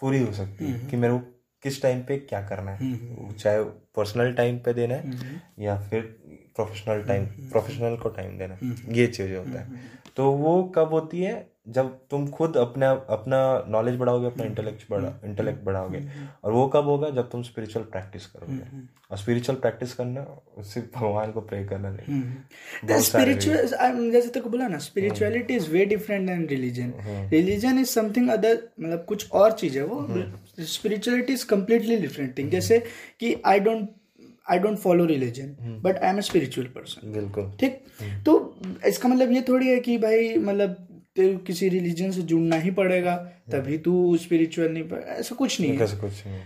पूरी 0.00 0.22
हो 0.22 0.32
सकती 0.32 0.64
है 0.64 0.90
कि 0.90 0.96
मेरे 0.96 1.18
को 1.18 1.34
किस 1.62 1.82
टाइम 1.82 2.00
पे 2.02 2.16
क्या 2.18 2.48
करना 2.48 2.70
है। 2.70 2.78
हम्म, 2.78 3.22
हम्म। 3.22 3.32
चाहे 3.32 3.64
पर्सनल 3.64 4.32
टाइम 4.32 4.58
पे 4.58 4.74
देना 4.74 4.94
है 4.94 5.08
हम्म, 5.08 5.62
या 5.62 5.80
फिर 5.80 6.02
प्रोफेशनल 6.56 7.02
टाइम 7.02 7.26
प्रोफेशनल 7.26 7.96
को 7.96 8.08
टाइम 8.08 8.38
देना 8.38 8.54
है। 8.54 8.74
ये 8.98 9.06
चीज़ 9.06 9.34
होता 9.34 9.60
है। 9.60 9.68
तो 10.16 10.32
वो 10.32 10.64
कब 10.64 10.88
होती 10.88 11.22
है? 11.22 11.52
जब 11.68 11.88
तुम 12.10 12.26
खुद 12.30 12.56
अपना 12.56 12.90
अपना 13.10 13.38
नॉलेज 13.68 13.96
बढ़ाओगे 13.98 14.26
अपना 14.26 14.44
इंटेलेक्ट 14.44 14.84
बढ़ा 14.90 15.12
इंटेलेक्ट 15.24 15.64
बढ़ाओगे। 15.64 16.02
और 16.44 16.52
वो 16.52 16.66
कब 16.68 16.84
होगा? 16.84 17.10
जब 17.10 17.30
तुम 17.30 17.42
स्पिरिचुअल 17.42 17.84
प्रैक्टिस 17.84 18.26
करोगे। 18.26 18.86
और 19.10 19.18
स्पिरिचुअल 19.18 19.58
प्रैक्टिस 19.58 19.92
करना 19.94 20.24
सिर्फ़ 20.64 20.88
भगवान 20.96 21.32
को 21.32 21.40
प्रे 21.40 21.64
करना 21.64 21.90
नहीं। 21.90 23.00
स्पिरिचुअल 23.02 24.10
जैसे 24.10 24.28
तो 24.30 24.48
बोला 24.48 24.68
ना 24.68 24.78
spirituality 24.78 25.54
is 25.56 25.70
way 25.70 25.84
different 25.84 26.26
than 26.28 26.46
religion 26.46 26.92
religion 27.30 27.78
is 27.78 27.90
something 27.90 28.30
other 28.30 28.58
मतलब 28.80 29.04
कुछ 29.08 29.30
और 29.32 29.52
चीज़ 29.52 29.78
है 29.78 29.84
वो 29.84 30.06
spirituality 30.66 31.32
is 31.32 31.46
completely 31.46 31.96
different 31.98 32.36
thing 32.38 32.50
जैसे 32.50 32.78
कि 33.20 33.36
I 33.46 33.60
don't 33.60 33.88
I 34.50 34.58
don't 34.58 34.78
follow 34.78 35.04
religion 35.04 35.80
but 35.84 35.96
I 35.96 36.10
am 36.10 36.18
a 36.18 36.22
spiritual 36.22 36.66
person 36.66 37.12
बिल्कुल। 37.12 37.50
ठीक? 37.60 37.80
तो 38.26 38.32
इसका 38.86 39.08
मतलब 39.08 39.32
ये 39.32 39.42
थोड़ी 39.48 39.68
है 39.68 39.80
कि 39.80 39.96
भाई 39.98 40.36
मतलब 40.38 40.87
तेरे 41.18 41.36
किसी 41.46 41.68
रिलीजन 41.68 42.10
से 42.10 42.22
जुड़ना 42.22 42.56
ही 42.56 42.70
पड़ेगा 42.70 43.16
तभी 43.52 43.78
तू 43.78 44.16
स्पिरिचुअल 44.16 44.72
नहीं 44.72 44.88
पड़ 44.88 45.02
ऐसा 45.18 45.34
कुछ 45.34 45.60
नहीं 45.60 45.76
है। 45.76 45.84
ऐसा 45.84 45.98
कुछ 45.98 46.26
नहीं। 46.26 46.40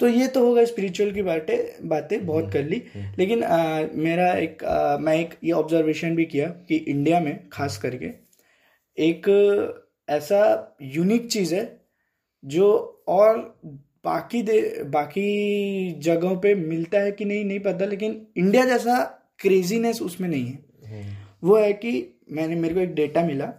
तो 0.00 0.08
ये 0.08 0.26
तो 0.26 0.44
होगा 0.46 0.64
स्पिरिचुअल 0.64 1.10
की 1.12 1.22
बातें 1.22 1.88
बातें 1.88 2.26
बहुत 2.26 2.52
कर 2.52 2.64
ली। 2.64 2.82
लेकिन 3.18 3.42
आ, 3.44 3.82
मेरा 3.94 4.32
एक 4.34 4.64
आ, 4.64 4.96
मैं 4.98 5.18
एक 5.20 5.34
ये 5.44 5.52
ऑब्जर्वेशन 5.52 6.16
भी 6.16 6.24
किया 6.24 6.46
कि 6.68 6.76
इंडिया 6.76 7.20
में 7.20 7.48
खास 7.52 7.78
करके 7.78 8.10
एक 8.98 9.28
ऐसा 10.08 10.40
यूनिक 10.82 11.26
चीज़ 11.26 11.54
है 11.54 11.64
जो 12.44 12.68
और 13.08 13.38
बाकी 14.04 14.42
दे 14.42 14.60
बाकी 14.84 15.28
जगहों 15.98 16.36
पे 16.36 16.54
मिलता 16.54 16.98
है 16.98 17.12
कि 17.12 17.24
नहीं 17.24 17.44
नहीं 17.44 17.60
पता 17.60 17.86
लेकिन 17.86 18.26
इंडिया 18.36 18.64
जैसा 18.64 19.04
क्रेजीनेस 19.38 20.02
उसमें 20.02 20.28
नहीं 20.28 20.46
है। 20.46 20.64
वो 21.44 21.56
है 21.56 21.72
कि 21.72 21.92
मैंने 22.32 22.54
मेरे 22.54 22.74
को 22.74 22.80
एक 22.80 22.94
डेटा 22.94 23.22
मिला। 23.22 23.52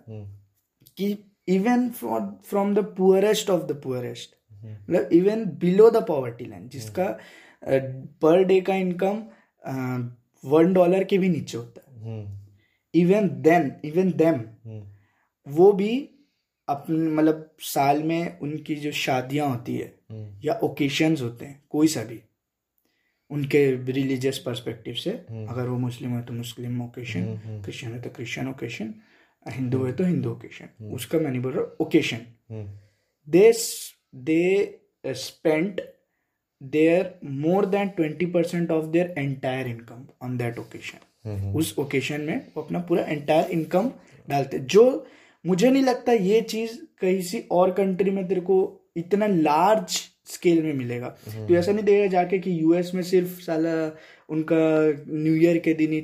कि 0.98 1.18
even 1.48 1.90
from 1.90 2.76
the 2.76 2.80
poorest 2.80 3.50
of 3.50 3.64
the 3.64 3.82
poorest 3.84 4.36
मतलब 4.90 5.10
even 5.14 5.46
below 5.46 5.90
the 5.90 6.06
poverty 6.08 6.46
line 6.46 6.70
जिसका 6.70 7.18
पर 8.22 8.44
डे 8.44 8.62
का 8.62 8.76
इनकम 8.76 9.24
वन 10.46 10.74
डॉलर 10.74 11.04
के 11.04 11.18
भी 11.18 11.30
नीचे 11.30 11.58
होता 11.58 11.82
है। 11.92 12.26
इवन 12.94 13.30
देन 13.30 13.72
इवन 13.86 14.12
देम 14.12 14.44
वो 15.48 15.72
भी 15.72 16.10
अपने 16.68 16.98
मतलब 16.98 17.56
साल 17.60 18.04
में 18.04 18.40
उनकी 18.40 18.76
जो 18.76 18.92
शादियाँ 18.92 19.50
होती 19.50 19.78
है 19.78 19.96
या 20.46 20.60
ओकेशंस 20.64 21.22
होते 21.22 21.46
हैं 21.46 21.64
कोई 21.70 21.88
सा 21.88 22.04
भी 22.04 22.22
उनके 23.30 23.76
रिलीजियस 23.76 24.38
पर्सपेक्टिव 24.38 24.94
से 24.94 25.12
अगर 25.12 25.68
वो 25.68 25.78
मुस्लिम 25.78 26.12
है 26.12 26.26
तो 26.26 26.34
मुस्लिम 26.34 26.82
ओकेशन 26.82 27.24
क्रिश्चियन 27.64 27.94
है 27.94 28.02
तो 28.02 28.10
क्रिश्चियन 28.10 28.50
ओकेशन 28.50 28.94
हिंदू 29.50 29.84
है 29.84 29.94
तो 29.94 30.04
हिंदू 30.04 30.32
ओकेशन 30.32 30.86
उसका 30.86 31.20
मैं 31.20 31.32
नहीं 31.32 31.42
बोल 31.42 31.54
रहा 31.54 31.76
occasion 31.82 32.18
they 33.30 33.54
they 34.16 34.80
spend 35.06 35.82
their 36.64 37.20
more 37.24 37.66
than 37.66 37.88
twenty 37.88 38.26
percent 38.26 38.72
of 38.72 38.86
their 38.86 39.16
entire 39.18 39.68
income 39.68 40.08
on 40.22 40.38
that 40.38 40.60
occasion 40.60 41.54
उस 41.56 41.76
ओकेशन 41.80 42.22
में 42.22 42.48
वो 42.56 42.62
अपना 42.62 42.80
पूरा 42.80 43.04
एंटायर 43.04 43.52
इनकम 43.52 43.92
डालते 44.30 44.60
जो 44.60 45.08
मुझे 45.46 45.72
नहीं 45.72 45.84
लगता 45.84 46.12
ये 46.12 46.42
चीज़ 46.42 46.78
कहीं 47.02 47.22
सी 47.22 47.44
और 47.52 47.72
कंट्री 47.72 48.12
में 48.12 48.28
तेरे 48.28 48.42
को 48.42 48.82
इतना 48.98 49.28
लार्ज 49.28 50.10
स्केल 50.26 50.64
में 50.64 50.74
मिलेगा। 50.74 51.08
तो 51.48 51.56
ऐसा 51.56 51.72
नहीं 51.72 51.86
देगा 51.86 52.08
जाके 52.08 52.40
कि 52.40 52.62
यूएस 52.62 52.92
में 52.96 53.04
सिर्फ़ 53.04 53.42
साला 53.42 53.98
उनका 54.30 54.58
न्यू 55.08 55.36
ईयर 55.36 55.58
के 55.58 55.74
दिन 55.74 55.92
ही 55.92 56.02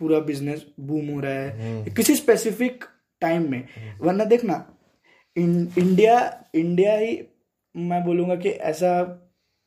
पूरा 0.00 0.18
बिज़नेस 0.22 0.66
बूम 0.80 1.08
हो 1.08 1.20
रहा 1.20 1.32
है 1.32 1.50
हम्म। 1.60 1.92
किसी 1.94 2.14
स्पेसिफिक 2.16 2.84
टाइम 3.22 3.50
में 3.50 3.64
वरना 4.00 4.24
देखना 4.26 4.64
इन 5.36 5.52
इंडिया 5.78 6.18
इंडिया 6.54 6.96
ही 6.96 7.18
मैं 7.74 8.04
बोलूँगा 8.04 8.36
कि 8.36 8.48
ऐसा 8.68 8.92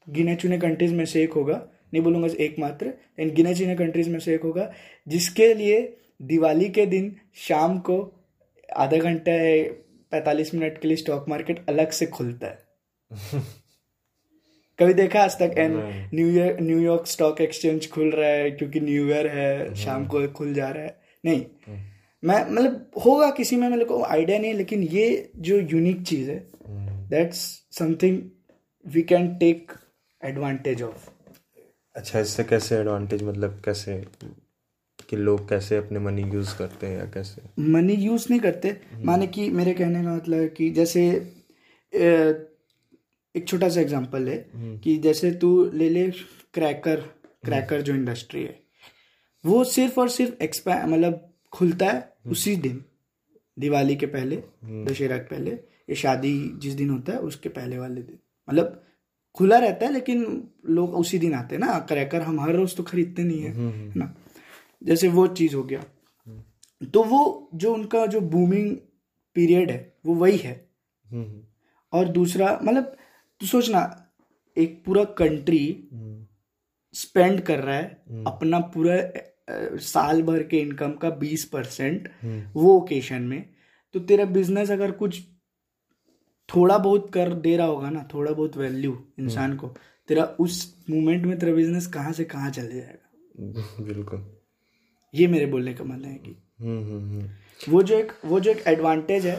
गिने 0.07 0.35
चुने 0.35 0.57
कंट्रीज़ 0.57 0.93
में 0.93 1.05
से 1.05 1.23
एक 1.23 1.33
होगा 1.33 1.61
नहीं 1.93 2.03
बोलूँगा 2.03 2.27
एकमात्र 2.39 2.93
इन 3.19 3.33
गिने 3.33 3.53
चुने 3.55 3.75
कंट्रीज़ 3.75 4.09
में 4.09 4.19
से 4.19 4.33
एक 4.35 4.43
होगा 4.43 4.71
जिसके 5.07 5.53
लिए 5.53 5.81
दिवाली 6.21 6.69
के 6.69 6.85
दिन 6.85 7.15
शाम 7.39 7.79
को 7.79 7.97
आधा 8.77 8.97
घंटा 8.99 9.31
है 9.31 9.63
पैंतालीस 10.11 10.53
मिनट 10.53 10.81
के 10.81 10.87
लिए 10.87 10.97
स्टॉक 10.97 11.29
मार्केट 11.29 11.65
अलग 11.69 11.91
से 11.91 12.05
खुलता 12.07 12.47
है 12.47 13.41
कभी 14.79 14.93
देखा 14.93 15.21
आज 15.21 15.35
तक? 15.39 15.55
An 15.57 15.71
new 16.13 16.27
year 16.27 16.59
New York 16.61 17.07
stock 17.07 17.41
exchange 17.41 17.89
खुल 17.89 18.09
रहा 18.11 18.29
है 18.29 18.51
क्योंकि 18.51 18.79
न्यू 18.79 19.07
ईयर 19.07 19.27
है। 19.27 19.75
शाम 19.75 20.05
को 20.07 20.27
खुल 20.27 20.53
जा 20.53 20.69
रहा 20.69 20.83
है। 20.83 21.01
नहीं। 21.25 21.45
हम्म। 21.67 21.79
मैं 22.23 22.51
मतलब 22.51 22.91
होगा 23.05 23.29
किसी 23.31 23.55
में 23.55 23.69
मेरे 23.69 23.85
को 23.85 24.03
आइडिया 24.03 24.39
नहीं 24.39 24.53
लेकिन 24.53 24.83
ये 24.83 25.31
जो 25.35 25.57
यूनिक 25.57 26.01
चीज़ 26.01 26.31
है 26.31 26.47
that's 27.09 27.37
something 27.71 28.21
we 28.85 29.01
can 29.01 29.35
take 29.35 29.71
advantage 30.25 30.83
of 30.83 31.09
अच्छा 31.95 32.19
इससे 32.19 32.43
कैसे 32.43 32.75
एडवांटेज 32.75 33.23
मतलब 33.23 33.61
कैसे 33.65 34.03
कि 35.09 35.15
लोग 35.15 35.49
कैसे 35.49 35.77
अपने 35.77 35.99
मनी 35.99 36.21
यूज़ 36.21 36.57
करते 36.57 36.87
हैं 36.87 36.97
या 36.97 37.05
कैसे? 37.05 37.41
मनी 37.59 37.93
यूज़ 37.93 38.27
नहीं 38.29 38.39
करते। 38.39 38.67
हम्म। 38.69 39.07
माने 39.07 39.27
कि 39.27 39.49
मेरे 39.49 39.73
कहने 39.73 40.03
का 40.03 40.15
मतलब 40.15 40.47
कि 40.47 40.69
जैसे 40.69 41.09
एक 43.35 43.47
छोटा 43.47 43.69
सा 43.69 43.81
एग्जांपल 43.81 44.27
है 44.29 44.37
हम्म। 44.53 44.77
कि 44.77 44.97
जैसे 44.97 45.31
तू 45.31 45.49
ले 45.73 45.89
ले 45.89 46.09
क्रैकर 46.53 46.99
क्रैकर 47.45 47.81
जो 47.81 47.95
इंडस्ट्री 47.95 48.43
है 48.43 48.59
वो 49.43 49.63
सिर्फ़ 49.63 49.99
और 49.99 50.09
सिर्फ़ 50.09 50.43
एक्सपा 50.43 50.85
मतलब 50.87 51.29
खुलता 51.53 51.85
है 51.85 51.97
हम्म। 51.99 52.31
उसी 52.31 52.55
दिन 52.55 52.83
दिवाली 53.57 53.95
के 53.95 54.05
पहले 54.05 54.35
हम्म। 54.35 54.85
दशहरा 54.85 55.17
के 55.17 55.35
पहले 55.35 55.51
या 55.51 55.95
शादी 55.95 56.33
जिस 56.57 56.73
दिन 56.73 56.89
होता 56.89 57.13
है 57.13 57.19
उसके 57.19 57.49
पहले 57.49 57.77
वाले 57.77 58.01
दिन। 58.01 58.19
मतलब 58.49 58.79
खुला 59.35 59.57
रहता 59.57 59.85
है 59.85 59.93
लेकिन 59.93 60.47
लोग 60.69 60.93
उसी 60.95 61.19
दिन 61.19 61.33
आते 61.33 61.55
हैं 61.55 61.59
ना 61.59 61.79
क्रैकर 61.79 62.21
हम 62.21 62.39
हर 62.39 62.55
रोज 62.55 62.75
तो 62.75 62.83
खरीदते 62.83 63.23
नहीं 63.23 63.41
है 63.41 63.53
ना? 63.97 64.13
जैसे 64.83 65.07
वो 65.07 65.27
चीज़ 65.27 65.55
हो 65.55 65.63
गया। 65.63 65.83
तो 66.93 67.03
वो 67.03 67.49
जो 67.55 67.73
उनका 67.73 68.05
जो 68.05 68.21
बूमिंग 68.21 68.75
पीरियड 69.35 69.71
है 69.71 69.97
वो 70.05 70.15
वही 70.15 70.37
है। 70.37 70.53
और 71.93 72.07
दूसरा 72.07 72.59
मतलब 72.63 72.95
तो 73.43 73.47
सोचना 73.47 73.79
एक 74.57 74.81
पूरा 74.85 75.03
कंट्री 75.13 75.65
स्पेंड 76.95 77.39
कर 77.41 77.59
रहा 77.59 77.75
है 77.75 78.03
हम्म। 78.09 78.23
अपना 78.25 78.59
पूरा 78.75 78.95
साल 79.83 80.21
भर 80.21 80.43
के 80.43 80.59
इनकम 80.59 80.91
का 80.93 81.09
बीस 81.17 81.43
परसेंट 81.45 82.07
हम्म। 82.21 82.41
वो 82.53 82.75
ओकेशन 82.75 83.21
में 83.23 83.43
तो 83.95 83.99
तेरा 84.01 84.25
बिज़नेस 84.31 84.71
अगर 84.71 84.91
कुछ 84.93 85.19
थोड़ा 86.49 86.77
बहुत 86.77 87.09
कर 87.13 87.33
दे 87.41 87.55
रहा 87.57 87.67
होगा 87.67 87.89
ना 87.89 88.07
थोड़ा 88.13 88.31
बहुत 88.31 88.55
वैल्यू 88.57 88.97
इंसान 89.19 89.49
हम्म। 89.49 89.57
को 89.57 89.73
तेरा 90.09 90.23
उस 90.39 90.61
मोमेंट 90.89 91.25
में 91.25 91.37
तेरा 91.39 91.53
बिज़नेस 91.53 91.87
कहाँ 91.87 92.13
से 92.13 92.23
कहाँ 92.27 92.51
चले 92.51 92.75
जाएगा 92.75 93.83
बिल्कुल 93.83 94.25
ये 95.13 95.27
मेरे 95.27 95.45
बोलने 95.47 95.73
का 95.73 95.83
मन 95.83 96.05
है 96.05 96.15
कि 96.19 97.71
वो 97.71 97.83
जो 97.83 97.99
एक 97.99 98.17
वो 98.25 98.39
जो 98.39 98.51
एक 98.51 98.63
एडवांटेज 98.67 99.27
है 99.27 99.37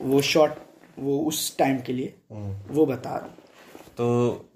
वो 0.00 0.20
शॉर्ट 0.26 0.71
वो 0.98 1.18
उस 1.20 1.58
टाइम 1.58 1.78
के 1.80 1.92
लिए 1.92 2.14
हम्म। 2.32 2.74
वो 2.74 2.86
बता 2.86 3.10
रहा 3.10 3.24
हूँ। 3.24 3.34
तो 3.96 4.48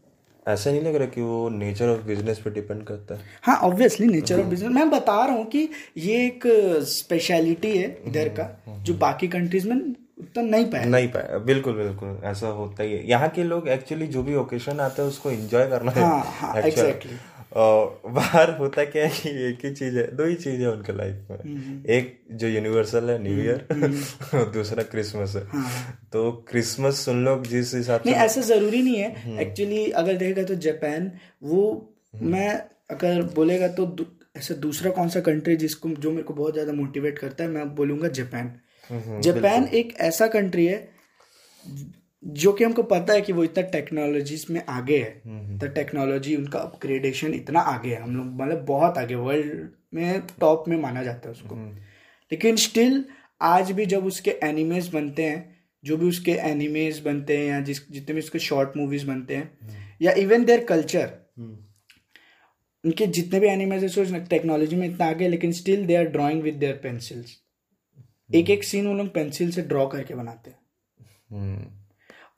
ऐसा 0.48 0.70
नहीं 0.70 0.82
लग 0.82 0.94
रहा 0.94 1.06
कि 1.06 1.20
वो 1.20 1.48
नेचर 1.48 1.88
ऑफ़ 1.88 2.00
बिज़नेस 2.00 2.38
पे 2.38 2.50
डिपेंड 2.50 2.82
करता 2.84 3.14
है? 3.14 3.20
हाँ 3.42 3.56
ऑब्वियसली 3.56 4.06
नेचर 4.06 4.40
ऑफ़ 4.40 4.46
बिज़नेस 4.46 4.72
मैं 4.72 4.90
बता 4.90 5.24
रहा 5.26 5.36
हूँ 5.36 5.46
कि 5.46 5.68
ये 5.96 6.26
एक 6.26 6.42
स्पेशलिटी 6.86 7.76
है 7.78 8.02
इधर 8.06 8.28
का 8.28 8.62
हम्म, 8.66 8.82
जो 8.82 8.92
हम्म, 8.92 9.00
बाकी 9.00 9.28
कंट्रीज़ 9.28 9.68
में 9.68 9.76
उतना 10.18 10.42
नहीं 10.42 10.64
पाया। 10.64 10.84
नहीं 10.84 11.08
पाया। 11.08 11.38
बिल्कुल 11.38 11.72
बिल्कुल। 11.72 12.20
ऐसा 12.24 12.48
होता 12.48 12.82
ही 12.82 12.92
है। 12.92 13.08
यहाँ 13.08 13.28
के 13.28 13.42
लोग 13.44 13.68
एक्चुअली 13.68 14.06
जो 14.06 14.22
भी 14.22 14.34
ओकेशन 14.34 14.80
आता 14.80 15.02
है 15.02 15.08
उसको 15.08 15.30
एंजॉय 15.30 15.66
करना 15.66 15.92
हाँ, 15.92 16.18
है 16.20 16.30
हाँ, 16.30 16.54
exactly. 16.62 17.12
बाहर 17.56 18.50
होता 18.58 18.84
क्या 18.84 19.04
है 19.04 19.10
कि 19.12 19.30
एक 19.46 19.64
ही 19.64 19.70
चीज़ 19.74 19.96
है 19.98 20.04
दो 20.16 20.24
ही 20.24 20.34
चीज़ 20.36 20.60
है 20.60 20.70
उनके 20.70 20.92
लाइफ 20.92 21.30
में। 21.30 21.38
हम्म। 21.38 21.90
एक 21.90 22.18
जो 22.32 22.48
यूनिवर्सल 22.48 23.10
है 23.10 23.18
न्यू 23.22 23.38
ईयर 23.42 23.66
हम्म, 23.72 23.84
हम्म। 23.84 24.44
दूसरा 24.52 24.82
क्रिसमस 24.84 25.36
है। 25.36 25.42
हाँ। 25.48 25.70
तो 26.12 26.30
क्रिसमस 26.48 27.04
सुन 27.04 27.24
लो 27.24 27.36
जिस 27.44 27.74
हिसाब 27.74 28.02
से 28.02 28.12
ऐसा 28.24 28.40
ज़रूरी 28.40 28.82
नहीं 28.82 28.96
है। 28.96 29.38
एक्चुअली 29.40 29.84
अगर 29.92 30.16
देखेगा 30.16 30.42
तो 30.42 30.54
जापान 30.66 31.10
वो 31.42 31.62
मैं 32.24 32.48
अगर 32.90 33.22
बोलेगा 33.34 33.68
तो 33.78 33.86
ऐसा 34.36 34.54
दूसरा 34.60 34.90
कौन 34.90 35.08
सा 35.08 35.20
कंट्री 35.20 35.56
जिसको 35.56 35.88
जो 35.88 36.10
मेरे 36.10 36.22
को 36.22 36.34
बहुत 36.34 36.52
ज़्यादा 36.52 36.72
मोटिवेट 36.72 37.18
करता 37.18 37.44
है 37.44 37.50
मैं 37.50 37.74
बोलूँगा 37.74 38.08
जापान 38.18 38.52
जापान 39.22 39.64
एक 39.74 39.94
ऐसा 40.00 40.26
कंट्री 40.28 40.66
है 40.66 40.76
जो 42.26 42.52
कि 42.52 42.64
हमको 42.64 42.82
पता 42.82 43.12
है 43.12 43.20
कि 43.20 43.32
वो 43.32 43.44
इतना 43.44 43.68
टेक्नोलॉजीज़ 43.70 44.52
में 44.52 44.62
आगे 44.68 44.98
है। 44.98 45.22
हम्म, 45.26 45.58
तो 45.58 45.68
टेक्नोलॉजी 45.68 46.36
उनका 46.36 46.58
अपग्रेडेशन 46.58 47.34
इतना 47.34 47.60
आगे 47.60 47.94
है। 47.94 48.02
हम 48.02 48.16
लोग 48.16 48.26
मतलब 48.26 48.64
बहुत 48.64 48.98
आगे 48.98 49.14
वर्ल्ड 49.14 49.68
में 49.94 50.20
टॉप 50.40 50.64
में 50.68 50.76
माना 50.76 51.02
जाता 51.02 51.28
है 51.28 51.32
उसको। 51.32 51.54
हम्म। 51.54 51.76
लेकिन 52.32 52.56
स्टिल 52.56 53.04
आज 53.42 53.72
भी 53.72 53.86
जब 53.86 54.06
उसके 54.06 54.30
एनिमेज 54.42 54.88
बनते 54.88 55.22
हैं 55.22 55.56
जो 55.84 55.96
भी 55.96 56.08
उसके 56.08 56.32
एनिमेज 56.32 56.98
बनते 56.98 57.36
हैं 57.38 57.46
या 57.46 57.60
जिस 57.60 57.90
जितने 57.92 58.14
भी 58.14 58.20
उसके 58.20 58.38
शॉर्ट 58.38 58.76
मूवीज़ 58.76 59.06
बनते 59.06 59.36
हैं 59.36 59.58
या 60.02 60.12
इवन 60.12 60.44
देयर 60.44 60.64
कल्चर 60.64 61.10
उनके 62.84 63.06
जितने 63.06 63.40
भी 63.40 63.46
एनिमेज 63.46 63.82
है 63.82 63.88
सोच 63.88 64.12
टेक्नोलॉजी 64.30 64.76
में 64.76 64.88
इतना 64.88 65.06
आगे 65.06 65.28
लेकिन 65.28 65.52
still 65.52 65.86
they 65.86 65.96
are 65.96 66.04
drawing 66.04 66.42
with 66.42 66.54
their 66.54 66.80
pencils 66.82 67.42
एक 68.34 68.50
एक 68.50 68.64
सीन 68.64 68.86
वो 68.86 68.94
लोग 68.94 69.12
पेंसिल 69.14 69.50
से 69.50 69.62
ड्रॉ 69.62 69.86
करके 69.86 70.14
बनाते 70.14 70.50
हैं। 70.50 70.58
हम्म, 71.30 71.75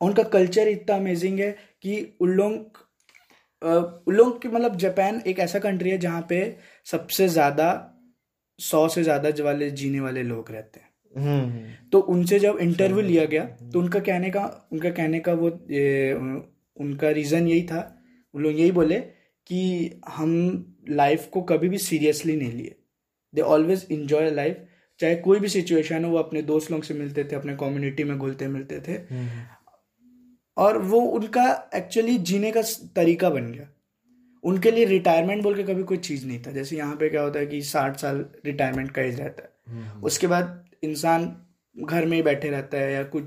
उनका 0.01 0.23
कल्चर 0.31 0.69
इतना 0.69 0.97
अमेजिंग 0.97 1.39
है 1.41 1.51
कि 1.83 2.17
उन 2.21 2.31
लोग 2.33 2.87
उन 3.63 4.15
लोग 4.15 4.41
की 4.43 4.49
मतलब 4.49 4.77
जापान 4.77 5.21
एक 5.27 5.39
ऐसा 5.41 5.59
कंट्री 5.59 5.91
है 5.91 5.99
जहाँ 5.99 6.27
पे 6.29 6.41
सबसे 6.87 7.29
ज़्यादा 7.29 7.71
सौ 8.59 8.87
से 8.89 9.03
ज़्यादा 9.03 9.31
वाले 9.45 9.71
जीने 9.73 10.01
वाले 10.01 10.23
लोग 10.23 10.51
रहते 10.53 10.81
हैं। 10.81 10.87
हम्म, 11.15 11.63
तो 11.93 11.99
उनसे 12.01 12.39
जब 12.39 12.59
इंटरव्यू 12.61 13.03
लिया 13.03 13.25
गया 13.25 13.45
तो 13.45 13.81
उनका 13.81 14.01
कहने 14.01 14.31
का 14.31 14.45
उनका 14.73 14.91
कहने 14.91 15.21
का 15.21 15.33
वो 15.35 15.49
ये, 15.71 16.13
उनका 16.77 17.11
रीज़न 17.11 17.49
यही 17.49 17.63
था। 17.63 17.81
उन 18.35 18.43
लोग 18.43 18.59
यही 18.61 18.71
बोले 18.73 18.99
कि 19.47 20.01
हम 20.09 20.33
लाइफ 20.91 21.29
को 21.33 21.43
कभी 21.43 21.69
भी 21.69 21.79
सीरियसली 21.81 22.37
नहीं 22.37 22.53
लिए। 22.53 22.75
दे 23.35 23.41
ऑलवेज 23.43 23.87
इंजॉय 23.91 24.31
लाइफ 24.31 24.65
चाहे 25.01 25.15
कोई 25.19 25.41
भी 25.41 25.49
सिचुएशन 25.49 26.05
हो 26.05 26.11
वो 26.11 26.19
अपने 26.19 26.43
दोस्त 26.45 26.71
लोग 26.71 26.83
से 26.83 26.95
मिलते 26.95 27.25
थे 27.25 27.37
अपने 27.37 27.57
कम्युनिटी 27.57 28.05
में 28.05 28.17
घुलते 28.19 28.49
मिलते 28.49 28.81
थे। 28.81 28.93
हम्म, 28.93 29.45
और 30.59 30.79
वो 30.79 31.01
उनका 31.01 31.71
एक्चुअली 31.75 32.19
जीने 32.19 32.51
का 32.53 32.63
तरीका 32.97 33.31
बन 33.31 33.53
गया। 33.53 33.69
उनके 34.45 34.71
लिए 34.71 34.85
रिटायरमेंट 34.85 35.43
बोल 35.43 35.55
के 35.55 35.63
कभी 35.63 35.83
कोई 35.83 35.97
चीज़ 35.97 36.27
नहीं 36.27 36.43
था। 36.47 36.51
जैसे 36.51 36.77
यहाँ 36.77 36.97
पे 36.97 37.09
क्या 37.09 37.23
होता 37.23 37.39
है 37.39 37.47
कि 37.47 37.63
साठ 37.63 37.97
साल 37.97 38.27
रिटायरमेंट 38.45 38.91
का 38.91 39.03
एज 39.03 39.21
रहता 39.21 39.43
है। 39.43 39.51
हम्म, 39.69 40.05
उसके 40.05 40.27
बाद 40.27 40.69
इंसान 40.83 41.47
घर 41.79 42.07
में 42.07 42.17
ही 42.17 42.23
बैठे 42.23 42.49
रहता 42.49 42.79
है 42.79 42.93
या 42.93 43.03
कुछ 43.05 43.25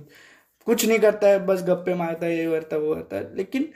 कुछ 0.66 0.86
नहीं 0.86 1.00
करता 1.00 1.28
है 1.28 1.46
बस 1.46 1.64
गप्पे 1.64 1.94
मारता 1.94 2.26
है 2.26 2.38
ये 2.38 2.52
करता 2.52 2.76
है 2.76 2.82
वो 2.82 2.96
करता 2.96 3.18
है। 3.18 3.36
लेकिन 3.36 3.74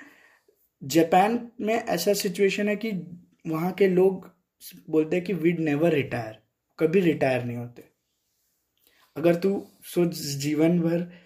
जापान 0.84 1.52
में 1.62 1.76
ऐसा 1.76 2.14
सिचुएशन 2.14 2.70
है 2.70 2.76
कि 2.76 2.92
वहाँ 3.48 3.72
के 3.72 3.88
लोग 3.88 4.30
बोलते 4.90 5.16
हैं 5.16 5.26
कि 5.26 5.34
वीड 5.34 5.60
नेवर 5.60 5.94
रिटायर 5.94 6.38
कभी 6.80 7.00
रिटायर 7.00 7.44
नहीं 7.44 7.58
होते। 7.58 7.84
अगर 9.18 9.36
तू 9.36 9.68
सोच 9.84 10.16
जीवन 10.16 10.80
भर 10.80 11.25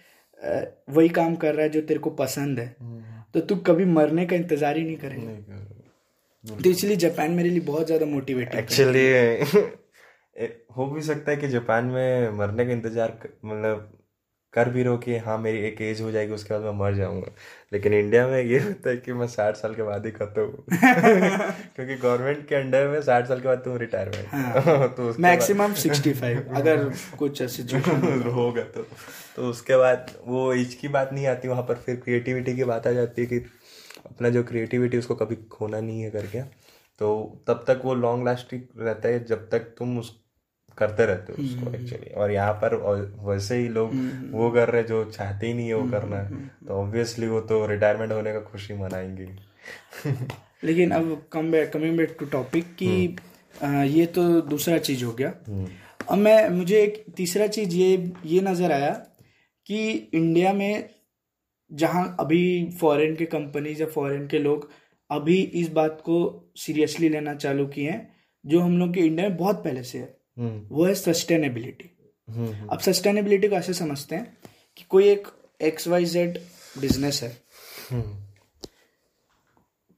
वही 0.89 1.09
काम 1.09 1.35
कर 1.35 1.55
रहा 1.55 1.63
है 1.63 1.69
जो 1.69 1.81
तेरे 1.81 1.99
को 1.99 2.09
पसंद 2.09 2.59
है। 2.59 2.75
हम्म, 2.79 3.03
तो 3.33 3.39
तू 3.39 3.55
कभी 3.55 3.85
मरने 3.85 4.25
का 4.25 4.35
इंतज़ार 4.35 4.77
ही 4.77 4.83
नहीं 4.83 4.97
करेगा। 4.97 5.31
कर- 5.31 6.63
तो 6.63 6.69
इसलिए 6.69 6.95
जापान 6.95 7.31
मेरे 7.31 7.49
लिए 7.49 7.59
बहुत 7.59 7.85
ज़्यादा 7.85 8.05
मोटिवेटिंग 8.05 8.59
एक्चुअली 8.59 9.07
हो 10.77 10.85
भी 10.85 11.01
सकता 11.01 11.31
है 11.31 11.37
कि 11.37 11.47
जापान 11.47 11.85
में 11.85 12.29
मरने 12.31 12.65
का 12.65 12.71
इंतज़ार 12.71 13.17
मतलब 13.45 13.89
कर 14.53 14.69
भी 14.69 14.83
रहो 14.83 14.97
कि 14.97 15.17
हाँ 15.17 15.37
मेरी 15.37 15.57
एक 15.57 15.81
एज 15.81 16.01
हो 16.01 16.11
जाएगी 16.11 16.33
उसके 16.33 16.53
बाद 16.53 16.63
मैं 16.63 16.71
मर 16.71 16.93
जाऊँगा। 16.93 17.31
लेकिन 17.73 17.93
इंडिया 17.93 18.27
में 18.27 18.41
ये 18.43 18.59
होता 18.59 18.89
है 18.89 18.97
कि 18.97 19.13
मैं 19.13 19.27
साठ 19.27 19.55
साल 19.55 19.75
के 19.75 19.83
बाद 19.83 20.05
ही 20.05 20.11
खत्म 20.11 20.41
हूँ। 20.41 20.63
क्योंकि 21.75 21.95
गवर्नमेंट 21.95 22.47
के 22.47 22.55
अंडर 22.55 22.87
में 22.87 23.01
साठ 23.01 23.27
साल 23.27 23.39
के 23.39 23.47
बाद 23.47 23.57
तुम 23.57 23.77
रिटायरमेंट 23.77 24.27
हाँ। 24.27 24.87
तो 24.97 25.13
मैक्सिमम 25.19 25.73
सिक्सटी 25.73 26.13
फाइव 26.13 26.53
अगर 26.55 26.89
कुछ 27.17 27.43
बाद 27.43 28.27
होगा 28.27 28.63
तो। 28.63 28.87
तो 29.39 29.49
उसके 29.49 29.75
बाद 29.77 30.11
वो 30.27 30.53
एज 30.53 30.73
की 30.75 30.87
बात 30.87 31.13
नहीं 31.13 31.27
आती 31.27 31.47
वहाँ 31.47 31.61
पर 31.63 31.75
फिर 31.75 31.95
क्रिएटिविटी 31.95 32.55
की 32.55 32.63
बात 32.63 32.87
आ 32.87 32.91
जाती 32.91 33.21
है 33.21 33.27
कि 33.27 33.37
अपना 34.05 34.29
जो 34.29 34.43
क्रिएटिविटी 34.43 34.97
उसको 34.97 35.15
कभी 35.15 35.35
खोना 35.51 35.79
नहीं 35.79 36.01
है 36.01 36.09
करके। 36.11 36.41
तो 37.01 37.43
तब 37.47 37.63
तक 37.67 37.81
वो 37.85 37.93
लॉन्ग 37.95 38.25
लास्टिंग 38.25 38.61
रहता 38.77 39.09
है 39.09 39.23
जब 39.25 39.47
तक 39.49 39.73
तुम 39.77 39.97
उस 39.99 40.09
करते 40.77 41.05
रहते 41.05 41.33
हो 41.33 41.43
उसको 41.43 41.73
एक्चुअली 41.75 42.13
और 42.13 42.31
यहाँ 42.31 42.53
पर 42.53 42.75
वैसे 43.29 43.57
ही 43.57 43.67
लोग 43.69 43.93
वो 44.31 44.51
कर 44.51 44.69
रहे 44.69 44.83
जो 44.83 45.03
चाहते 45.05 45.47
ही 45.47 45.53
नहीं 45.53 45.67
है 45.67 45.73
वो 45.73 45.89
करना। 45.91 46.23
तो 46.67 46.73
ऑब्वियसली 46.73 47.27
वो 47.27 47.41
तो 47.41 47.65
रिटायरमेंट 47.65 48.11
होने 48.11 48.33
का 48.33 48.39
खुशी 48.41 48.73
मनाएँगे। 48.73 49.27
लेकिन 50.63 50.91
अब 50.91 51.21
come 51.31 51.51
back 51.51 51.71
coming 51.73 51.97
back 51.97 52.15
to 52.19 52.25
topic 52.25 52.75
कि 52.75 53.15
ये 53.97 54.05
तो 54.05 54.29
दूसरा 54.41 54.77
चीज़ 54.77 55.03
हो 55.03 55.11
गया। 55.11 55.33
अब 56.09 56.17
मैं 56.17 56.49
मुझे 56.49 56.81
एक 56.83 57.05
तीसरा 57.17 57.47
चीज़ 57.47 57.75
ये 57.75 58.11
ये 58.25 58.41
नज़र 58.41 58.71
आया 58.71 59.05
कि 59.69 59.89
इंडिया 60.13 60.53
में 60.53 60.89
जहाँ 61.71 62.15
अभी 62.19 62.69
फॉरेन 62.79 63.15
के 63.15 63.25
कंपनीज़ 63.25 63.81
या 63.81 63.87
फॉरेन 63.87 64.27
के 64.27 64.39
लोग 64.39 64.69
अभी 65.09 65.41
इस 65.41 65.69
बात 65.69 66.01
को 66.01 66.17
सीरियसली 66.55 67.09
लेना 67.09 67.35
चालू 67.35 67.67
किए 67.67 67.89
हैं 67.89 68.15
जो 68.45 68.59
हम 68.59 68.77
लोग 68.77 68.93
के 68.93 68.99
इंडिया 68.99 69.29
में 69.29 69.37
बहुत 69.37 69.63
पहले 69.63 69.83
से 69.83 69.97
है। 69.97 70.17
हम्म। 70.37 70.75
वो 70.75 70.85
है 70.85 70.95
सस्टेनेबिलिटी 70.95 71.89
हम्म 72.27 72.67
अब 72.67 72.79
सस्टेनेबिलिटी 72.79 73.47
को 73.47 73.55
ऐसे 73.55 73.73
समझते 73.73 74.15
हैं 74.15 74.37
कि 74.77 74.83
कोई 74.89 75.09
एक 75.09 75.27
एक्स 75.61 75.87
वाई 75.87 76.05
जेड 76.05 76.37
बिज़नेस 76.79 77.23
है। 77.23 77.37
हम्म। 77.89 78.25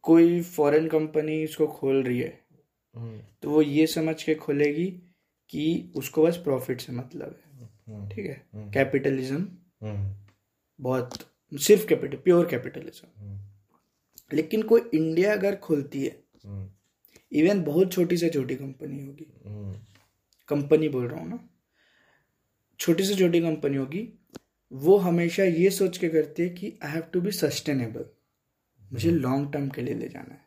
कोई 0.01 0.41
फॉरेन 0.41 0.87
कंपनी 0.87 1.43
उसको 1.43 1.67
खोल 1.67 2.03
रही 2.03 2.19
है 2.19 2.39
हम्म। 2.95 3.19
तो 3.41 3.49
वो 3.49 3.61
ये 3.61 3.87
समझ 3.87 4.23
के 4.23 4.35
खोलेगी 4.35 4.85
कि 5.49 5.93
उसको 5.95 6.23
बस 6.23 6.37
प्रॉफिट 6.37 6.81
से 6.81 6.93
मतलब 6.93 7.39
है। 7.39 7.69
हम्म। 7.87 8.09
ठीक 8.09 8.25
है? 8.25 8.41
कैपिटलिज्म 8.55 9.35
हम्म 9.35 9.60
बहुत 10.81 11.31
सिर्फ़ 11.53 11.85
कैपिटल 11.85 12.17
प्योर 12.17 12.45
कैपिटलिज्म। 12.45 13.25
हम्म। 13.25 13.39
लेकिन 14.33 14.63
कोई 14.63 14.81
इंडिया 14.93 15.33
अगर 15.33 15.55
खोलती 15.55 16.03
है 16.05 16.23
हम्म। 16.45 16.69
इवन 17.31 17.63
बहुत 17.63 17.93
छोटी 17.93 18.17
से 18.17 18.29
छोटी 18.29 18.55
कंपनी 18.55 19.05
होगी। 19.05 19.33
हम्म। 19.45 19.79
कंपनी 20.47 20.89
बोल 20.89 21.07
रहा 21.07 21.19
हूँ 21.21 21.29
ना। 21.29 21.49
छोटी 22.79 23.03
से 23.03 23.15
छोटी 23.15 23.41
कंपनी 23.41 23.77
होगी 23.77 24.19
वो 24.73 24.97
हमेशा 24.97 25.43
ये 25.43 25.69
सोच 25.69 25.97
के 25.97 26.09
करती 26.09 26.43
है 26.43 26.49
कि 26.49 26.79
I 26.83 26.91
have 26.91 27.01
to 27.01 27.21
be 27.21 27.31
sustainable 27.31 28.05
मुझे 28.93 29.11
लॉन्ग 29.11 29.53
टर्म 29.53 29.69
के 29.69 29.81
लिए 29.81 29.93
ले 29.93 30.09
जाना 30.09 30.33
है। 30.33 30.41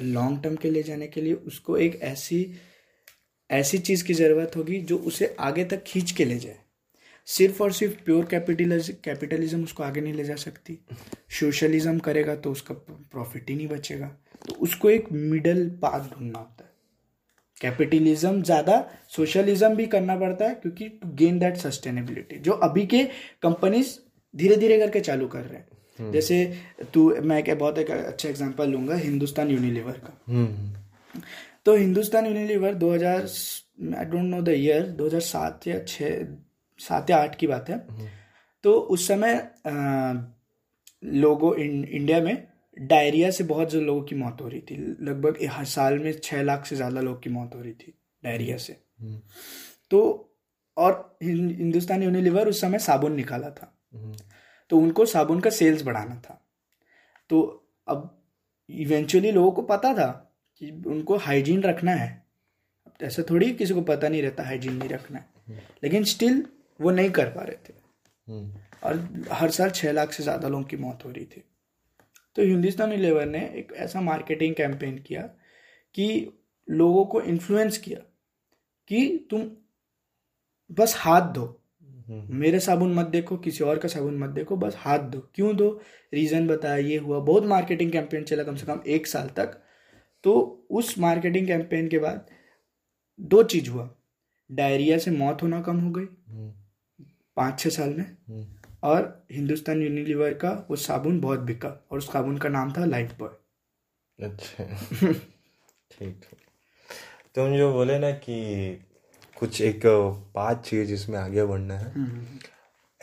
लॉन्ग 0.00 0.42
टर्म 0.42 0.56
के 0.56 0.70
लिए 0.70 0.82
जाने 0.82 1.06
के 1.06 1.20
लिए 1.20 1.34
उसको 1.34 1.76
एक 1.76 1.96
ऐसी 2.02 2.54
ऐसी 3.50 3.78
चीज़ 3.78 4.04
की 4.04 4.14
ज़रूरत 4.14 4.52
होगी 4.56 4.80
जो 4.80 4.98
उसे 4.98 5.36
आगे 5.40 5.64
तक 5.64 5.84
खींच 5.84 6.10
के 6.12 6.24
ले 6.24 6.38
जाए। 6.38 6.63
सिर्फ़ 7.28 7.62
और 7.62 7.72
सिर्फ़ 7.72 7.94
प्योर 8.04 8.24
कैपिटलिज्म 8.24 8.94
कैपिटलिज्म 9.04 9.62
उसको 9.64 9.82
आगे 9.82 10.00
नहीं 10.00 10.12
ले 10.14 10.24
जा 10.24 10.34
सकती। 10.36 10.78
सोशलिज्म 11.40 11.98
करेगा 11.98 12.34
तो 12.36 12.52
उसका 12.52 12.74
प्रॉफिट 12.84 13.50
ही 13.50 13.56
नहीं 13.56 13.68
बचेगा। 13.68 14.06
तो 14.48 14.54
उसको 14.54 14.90
एक 14.90 15.12
मिडल 15.12 15.68
पाथ 15.82 16.00
ढूंढना 16.10 16.38
होता 16.38 16.64
है। 16.64 16.72
कैपिटलिज्म 17.60 18.42
ज़्यादा 18.42 18.76
सोशलिज्म 19.10 19.74
भी 19.74 19.86
करना 19.86 20.16
पड़ता 20.16 20.44
है 20.44 20.54
क्योंकि 20.54 20.88
टू 20.88 21.08
गेन 21.16 21.38
दैट 21.38 21.56
सस्टेनेबिलिटी 21.56 22.38
जो 22.38 22.52
अभी 22.62 22.86
के 22.86 23.04
कंपनीज़ 23.42 23.96
धीरे 24.34 24.56
धीरे 24.56 24.78
करके 24.78 25.00
चालू 25.00 25.26
कर 25.28 25.42
रहे 25.42 25.58
हैं। 25.58 26.10
जैसे 26.12 26.44
तू 26.94 27.08
मैं 27.22 27.38
एक 27.38 27.50
बहुत 27.50 27.78
एक 27.78 27.90
अच्छा 27.90 28.28
एग्जांपल 28.28 28.70
लूँगा 28.70 28.94
हिंदुस्तान 28.96 29.50
यूनिलीवर 29.50 29.98
का। 29.98 30.18
हम्म। 30.28 31.20
तो 31.66 31.74
Hindustan 31.76 32.26
Unilever 32.26 32.74
2000 32.76 33.94
I 33.98 34.04
don't 34.04 34.24
know 34.24 34.40
the 34.42 34.48
year 34.48 34.86
2007 34.96 35.66
या 35.68 35.78
6 35.86 36.26
सात 36.80 37.10
या 37.10 37.16
आठ 37.16 37.36
की 37.36 37.46
बात 37.46 37.68
है। 37.70 37.78
तो 38.64 38.72
उस 38.72 39.06
समय 39.08 39.34
लोगों 41.04 41.54
इन, 41.56 41.84
इंडिया 41.84 42.20
में 42.20 42.46
डायरिया 42.76 43.30
से 43.30 43.44
बहुत 43.44 43.70
जो 43.70 43.80
लोगों 43.80 44.02
की 44.02 44.14
मौत 44.14 44.40
हो 44.40 44.48
रही 44.48 44.60
थी। 44.60 44.76
लगभग 45.00 45.38
हर 45.50 45.64
साल 45.64 45.98
में 45.98 46.12
छह 46.18 46.42
लाख 46.42 46.66
से 46.66 46.76
ज़्यादा 46.76 47.00
लोग 47.00 47.22
की 47.22 47.30
मौत 47.30 47.54
हो 47.54 47.60
रही 47.60 47.72
थी 47.72 47.94
डायरिया 48.22 48.56
से। 48.56 48.76
हम्म। 49.00 49.20
तो 49.90 50.30
और 50.76 51.18
हिंदुस्तान 51.22 52.02
यूनिलीवर 52.02 52.48
उस 52.48 52.60
समय 52.60 52.78
साबुन 52.78 53.12
निकाला 53.12 53.50
था। 53.50 53.72
हम्म। 53.94 54.16
तो 54.70 54.78
उनको 54.78 55.06
साबुन 55.06 55.40
का 55.40 55.50
सेल्स 55.50 55.82
बढ़ाना 55.82 56.14
था। 56.14 56.40
तो 57.30 57.40
अब 57.88 58.10
इवेंचुअली 58.68 59.30
लोगों 59.30 59.50
को 59.52 59.62
पता 59.62 59.92
था 59.94 60.06
कि 60.60 60.70
उनको 60.86 61.16
हाइजीन 61.16 61.62
रखना 61.62 61.92
है। 61.92 62.22
ऐसा 63.02 63.22
थोड़ी 63.30 63.52
किसी 63.52 63.74
को 63.74 63.82
पता 63.82 64.08
नहीं 64.08 64.22
रहता 64.22 64.42
हाइजीन 64.42 64.72
नहीं 64.72 64.88
रखना 64.88 65.18
है। 65.18 65.62
लेकिन 65.84 66.04
स्टिल 66.04 66.44
वो 66.80 66.90
नहीं 66.90 67.10
कर 67.10 67.26
पा 67.26 67.42
रहे 67.42 67.56
थे। 67.56 67.74
हम्म। 68.28 68.54
और 68.82 69.24
हर 69.32 69.50
साल 69.50 69.70
छह 69.70 69.92
लाख 69.92 70.12
से 70.12 70.22
ज़्यादा 70.22 70.48
लोगों 70.48 70.64
की 70.64 70.76
मौत 70.76 71.04
हो 71.04 71.10
रही 71.10 71.24
थी। 71.24 71.44
तो 72.36 72.42
हिंदुस्तान 72.42 72.90
यूनिलीवर 72.90 73.26
ने 73.26 73.38
एक 73.38 73.72
ऐसा 73.72 74.00
मार्केटिंग 74.00 74.54
कैंपेन 74.54 74.98
किया 74.98 75.22
कि 75.94 76.32
लोगों 76.70 77.04
को 77.04 77.20
इन्फ्लुएंस 77.20 77.78
किया 77.78 77.98
कि 78.88 79.26
तुम 79.30 79.50
बस 80.70 80.94
हाथ 80.98 81.32
धो 81.32 81.60
मेरे 82.10 82.60
साबुन 82.60 82.94
मत 82.94 83.06
देखो 83.06 83.36
किसी 83.36 83.64
और 83.64 83.78
का 83.78 83.88
साबुन 83.88 84.18
मत 84.18 84.30
देखो 84.30 84.56
बस 84.56 84.74
हाथ 84.76 84.98
दो। 84.98 85.30
क्यों 85.34 85.56
दो? 85.56 85.80
रीजन 86.14 86.46
बताया 86.46 86.76
ये 86.76 86.96
हुआ। 86.96 87.18
बहुत 87.18 87.44
मार्केटिंग 87.44 87.92
कैंपेन 87.92 88.24
चला 88.24 88.42
कम 88.42 88.56
से 88.56 88.66
कम 88.66 88.80
एक 88.86 89.06
साल 89.06 89.28
तक। 89.28 89.62
तो 90.24 90.66
उस 90.70 90.98
मार्केटिंग 90.98 91.46
कैंपेन 91.46 91.88
के 91.88 91.98
बाद 91.98 92.26
दो 93.20 93.42
चीज़ 93.42 93.70
हुआ। 93.70 93.96
डायरिया 94.52 94.98
से 94.98 95.10
मौत 95.10 95.42
होना 95.42 95.60
कम 95.60 95.80
हो 95.80 95.90
गई। 95.90 96.06
हम्म। 96.28 96.63
पाँच 97.36 97.58
छः 97.60 97.70
साल 97.70 97.88
में। 97.88 98.16
हम्म। 98.28 98.46
और 98.82 99.26
हिंदुस्तान 99.32 99.82
यूनिलीवर 99.82 100.34
का 100.34 100.66
वो 100.70 100.76
साबुन 100.76 101.20
बहुत 101.20 101.40
बिका 101.40 101.68
और 101.92 101.98
उस 101.98 102.12
साबुन 102.12 102.38
का 102.38 102.48
नाम 102.48 102.72
था 102.72 102.84
लाइफ 102.84 103.14
बॉय 103.18 104.26
अच्छा। 104.26 104.64
ठीक 105.90 106.20
तुम 107.34 107.56
जो 107.56 107.72
बोले 107.72 107.98
ना 107.98 108.10
कि 108.10 108.36
कुछ 109.38 109.60
एक 109.60 109.80
पाथ 110.34 110.54
चाहिए 110.54 110.86
जिसमें 110.86 111.18
आगे 111.18 111.44
बढ़ना 111.44 111.78
है। 111.78 111.92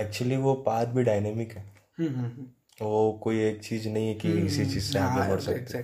एक्चुअली 0.01 0.38
वो 0.38 0.53
पाथ 0.53 0.86
भी 0.86 1.03
डायनेमिक 1.03 1.51
है। 1.51 1.64
वो 2.82 3.20
कोई 3.24 3.41
एक 3.43 3.60
चीज़ 3.64 3.89
नहीं 3.89 4.08
है 4.08 4.14
कि 4.14 4.32
इसी 4.32 4.66
चीज़ 4.66 4.91
से 4.93 4.99
आगे 4.99 5.30
बढ़ 5.32 5.39
सकते। 5.39 5.82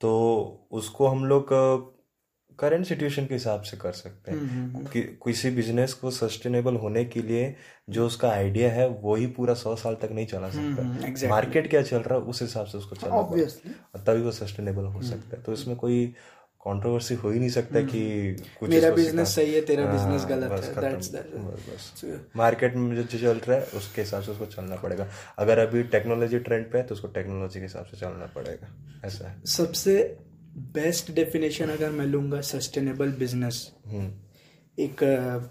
तो 0.00 0.10
उसको 0.72 1.06
हम 1.06 1.24
लोग 1.24 1.52
करंट 2.60 2.86
सिचुएशन 2.86 3.26
के 3.26 3.34
हिसाब 3.34 3.62
से 3.62 3.76
कर 3.76 3.92
सकते 3.92 4.32
हैं। 4.32 4.38
हम्म, 4.38 4.48
हम्म, 4.48 4.86
कि 4.86 5.02
किसी 5.24 5.50
बिज़नेस 5.50 5.92
को 5.92 6.10
सस्टेनेबल 6.10 6.76
होने 6.76 7.04
के 7.04 7.22
लिए 7.22 7.54
जो 7.90 8.06
उसका 8.06 8.30
आइडिया 8.30 8.70
है 8.70 8.88
वही 9.02 9.26
पूरा 9.36 9.54
सौ 9.54 9.76
साल 9.76 9.94
तक 9.94 10.12
नहीं 10.12 10.26
चला 10.26 10.50
सकता। 10.50 11.28
मार्केट 11.28 11.70
क्या 11.70 11.82
चल 11.82 11.98
रहा 11.98 12.18
है 12.18 12.24
उस 12.24 12.42
हिसाब 12.42 12.66
से 12.66 12.78
उसको 12.78 12.96
चलना 12.96 13.22
पड़ेगा 13.22 14.02
तभी 14.02 14.22
वो 14.22 14.32
सस्टेनेबल 14.32 14.84
हो 14.86 15.02
सकता 15.02 15.36
है। 15.36 15.42
तो 15.42 15.52
इसमें 15.52 15.76
कोई 15.76 16.06
कंट्रोवर्सी 16.60 17.14
हो 17.14 17.30
ही 17.30 17.38
नहीं 17.38 17.50
सकता 17.50 17.80
कि 17.82 18.00
कुछ 18.58 18.70
मेरा 18.70 18.90
बिज़नेस 18.90 19.34
सही 19.34 19.54
है 19.54 19.60
तेरा 19.60 19.84
बिज़नेस 19.86 20.24
गलत 20.28 20.50
है। 20.52 20.80
दैट्स 20.80 21.08
दैट 21.08 22.36
मार्केट 22.36 22.74
में 22.76 22.94
जो 22.96 23.04
चल 23.18 23.38
रहा 23.38 23.58
है 23.58 23.62
उसके 23.76 24.00
हिसाब 24.00 24.22
से 24.22 24.32
उसको 24.32 24.46
चलना 24.46 24.76
पड़ेगा। 24.76 25.06
अगर 25.38 25.58
अभी 25.58 25.82
टेक्नोलॉजी 25.94 26.38
ट्रेंड 26.40 26.70
पे 26.72 26.78
है 26.78 26.84
तो 26.84 26.94
उसको 26.94 27.08
टेक्नोलॉजी 27.08 27.58
के 27.58 27.64
हिसाब 27.64 27.84
से 27.84 27.96
चलना 27.96 28.26
पड़ेगा। 28.34 28.68
ऐसा 29.06 29.28
है। 29.28 29.40
सबसे 29.48 29.96
बेस्ट 30.56 31.10
डेफिनेशन 31.10 31.70
अगर 31.70 31.90
मैं 31.90 32.06
लूँगा 32.06 32.40
सस्टेनेबल 32.40 33.12
बिज़नेस 33.12 33.72
एक 34.78 34.96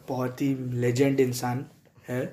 बहुत 0.10 0.41
ही 0.41 0.56
लेजेंड 0.80 1.20
इंसान 1.20 1.66
है 2.08 2.24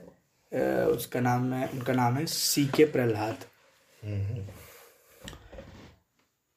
उसका 0.86 1.20
नाम 1.20 1.52
है 1.52 1.68
उनका 1.68 1.92
नाम 1.92 2.14
है 2.14 2.26
सी 2.26 2.66
के 2.66 2.84
प्रहलाद 2.84 3.44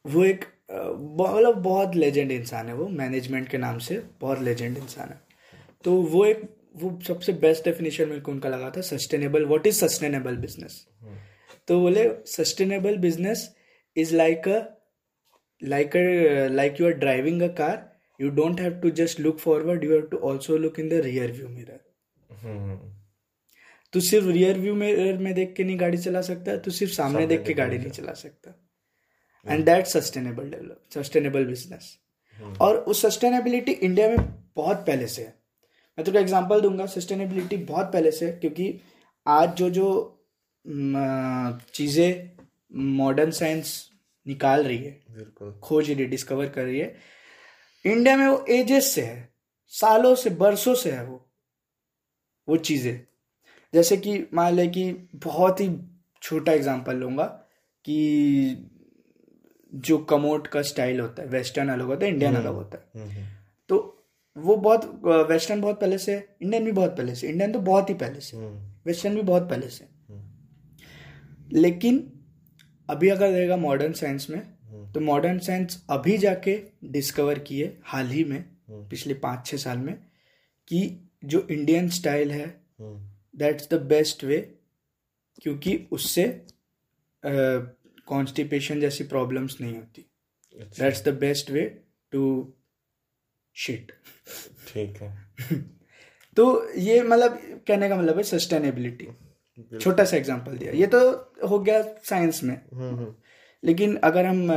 वो 0.06 0.24
एक 0.24 0.46
मतलब 0.72 1.56
बहुत 1.56 1.96
लेजेंड 1.96 2.32
इंसान 2.32 2.68
है 2.68 2.74
वो 2.74 2.88
मैनेजमेंट 2.88 3.50
के 3.50 3.58
नाम 3.58 3.78
से 3.78 4.04
बहुत 4.22 4.42
लेजेंड 4.42 4.78
इंसान 4.78 5.10
है। 5.10 5.22
तो 5.84 6.02
वो 6.02 6.26
एक 6.26 6.42
वो 6.76 7.00
सबसे 7.08 7.34
बेस्ट 7.34 7.66
डेफिनेशन 7.66 8.10
मेरे 8.10 8.22
को 8.22 8.32
उनका 8.32 8.50
लगा 8.50 8.70
था 8.70 8.82
sustainable 8.82 9.46
what 9.46 9.68
is 9.68 9.86
sustainable 9.86 10.38
business 10.38 10.86
तो 11.68 11.80
बोले 11.82 12.10
sustainable 12.26 12.98
business 12.98 13.56
is 13.98 14.16
like 14.16 14.48
a 14.48 14.60
like 15.62 15.96
a 15.96 16.50
like 16.50 16.80
you 16.80 16.88
are 16.88 16.94
driving 16.94 17.42
a 17.42 17.50
car 17.50 17.76
you 18.20 18.30
don't 18.32 18.60
have 18.60 18.82
to 18.82 18.92
just 18.92 19.20
look 19.20 19.40
forward 19.40 19.84
you 19.84 19.92
have 19.92 20.10
to 20.10 20.18
also 20.18 20.58
look 20.58 20.80
in 20.80 20.90
the 20.90 21.02
rear 21.04 21.28
view 21.28 21.50
mirror. 21.50 21.80
तू 23.94 24.00
सिर्फ़ 24.00 24.28
rear 24.28 24.58
view 24.60 24.74
mirror 24.76 25.18
में 25.18 25.34
देख 25.34 25.54
के 25.58 25.64
नहीं 25.64 25.80
गाड़ी 25.80 25.98
चला 25.98 26.22
सकता 26.22 26.56
तू 26.58 26.72
सिर्फ़ 26.72 26.94
सामने 26.94 27.14
सामने 27.14 27.28
देख 27.28 27.44
के 27.46 27.54
गाड़ी 27.54 27.78
नहीं 27.78 27.90
चला 27.90 28.14
सकता। 28.14 28.54
And 29.46 29.66
that 29.66 29.86
sustainable 29.88 30.50
develop 30.50 30.82
sustainable 30.94 31.46
business 31.46 31.98
और 32.62 32.78
उस 32.78 33.02
सस्टेनेबिलिटी 33.02 33.72
इंडिया 33.72 34.10
में 34.10 34.18
बहुत 34.56 34.78
पहले 34.88 35.08
से 35.08 35.22
है। 35.22 35.34
मैं 35.98 36.06
तुझे 36.06 36.20
एग्जांपल 36.20 36.62
दूँगा 36.62 36.86
सस्टेनेबिलिटी 36.86 37.58
बहुत 37.58 37.92
पहले 37.94 38.12
से 38.12 38.32
क्योंकि 38.32 38.74
आज 39.26 39.56
जो 39.58 39.70
जो 39.70 39.88
चीज़ें 41.74 42.30
मॉडर्न 42.98 43.32
साइंस 43.32 43.89
निकाल 44.30 44.64
रही 44.64 44.78
है। 44.78 45.04
बिल्कुल। 45.12 45.52
खोज 45.64 45.90
रही 45.90 46.04
है 46.04 46.06
डिस्कवर 46.06 46.50
कर 46.50 46.64
रही 46.64 46.80
है। 46.80 46.96
इंडिया 47.86 48.18
में 48.18 48.28
वो 48.28 48.46
एजेस 48.50 48.94
से 48.94 49.02
है 49.02 49.34
सालों 49.68 50.16
से 50.16 50.30
बरसों 50.30 50.76
से 50.76 50.92
है 50.92 51.06
वो। 51.06 51.26
वो 52.50 52.58
चीज़ें। 52.58 53.00
जैसे 53.74 53.98
कि 53.98 54.28
मान 54.34 54.54
ले 54.54 54.68
कि 54.68 55.10
बहुत 55.16 55.62
ही 55.62 55.70
छोटा 56.22 56.52
एग्जांपल 56.52 56.96
लूँगा 56.96 57.26
कि 57.86 58.72
जो 59.74 59.98
कमोट 59.98 60.48
का 60.48 60.62
स्टाइल 60.62 61.00
होता 61.00 61.22
है 61.22 61.28
वेस्टर्न 61.28 61.70
अलग 61.70 61.86
होता 61.86 62.06
है 62.06 62.12
इंडियन 62.12 62.36
हम्म। 62.36 62.46
अलग 62.46 62.56
होता 62.56 62.78
है। 62.78 63.02
हम्म, 63.02 63.16
हम्म। 63.16 63.28
तो 63.70 64.06
वो 64.38 64.56
बहुत 64.56 65.02
वेस्टर्न 65.06 65.62
बहुत 65.62 65.80
पहले 65.82 65.98
से 65.98 66.30
इंडियन 66.42 66.66
भी 66.66 66.72
बहुत 66.72 66.98
पहले 66.98 67.16
से 67.16 67.28
इंडियन 67.28 67.52
तो 67.52 67.60
बहुत 67.60 67.90
ही 67.90 67.94
पहले 67.94 68.20
से 68.20 68.38
वेस्टर्न 68.86 69.16
भी 69.16 69.22
बहुत 69.22 69.50
पहले 69.50 69.68
से। 69.70 69.88
लेकिन 71.52 72.19
अभी 72.90 73.10
अगर 73.10 73.30
रहेगा 73.30 73.58
मॉडर्न 73.58 73.94
साइंस 73.94 74.30
में 74.30 74.40
हम्म। 74.40 74.92
तो 74.92 75.00
मॉडर्न 75.00 75.40
साइंस 75.40 75.86
अभी 75.90 76.18
जाके 76.18 76.60
डिस्कवर 76.84 77.40
किए 77.40 77.78
हाल 77.84 78.08
ही 78.08 78.24
में 78.24 78.38
हम्म। 78.38 78.88
पिछले 78.90 79.14
पाँच 79.14 79.46
छः 79.46 79.58
साल 79.58 79.78
में 79.78 79.96
कि 80.68 81.10
जो 81.26 81.48
इंडियन 81.52 81.90
स्टाइल 81.90 82.32
है 82.32 82.48
दैट्स 82.82 83.70
द 83.70 83.82
बेस्ट 83.82 84.24
वे 84.24 84.38
क्योंकि 85.42 85.88
उससे 85.92 86.26
कॉन्स्टिपेशन 87.24 88.76
uh, 88.76 88.82
जैसी 88.82 89.04
प्रॉब्लम्स 89.04 89.62
नहीं 89.62 89.76
होती। 89.76 90.06
That's 90.80 91.04
the 91.06 91.10
best 91.10 91.52
way 91.52 91.64
to 92.12 92.54
shit 93.56 93.92
ठीक 94.68 94.98
है। 94.98 95.14
तो 96.38 96.46
ये 96.78 97.02
मतलब 97.04 97.40
कहने 97.68 97.90
का 97.90 97.96
मतलब 97.96 98.18
है 98.18 98.24
सस्टेनेबिलिटी 98.24 99.08
छोटा 99.82 100.04
सा 100.04 100.18
एग्जांपल 100.18 100.58
दिया। 100.58 100.72
ये 100.72 100.88
तो 100.88 101.00
हो 101.50 101.60
गया 101.60 101.82
साइंस 102.04 102.44
में। 102.44 102.56
हम्म, 102.74 102.96
हम्म। 102.96 103.14
लेकिन 103.64 103.96
अगर 104.04 104.26
हम 104.26 104.52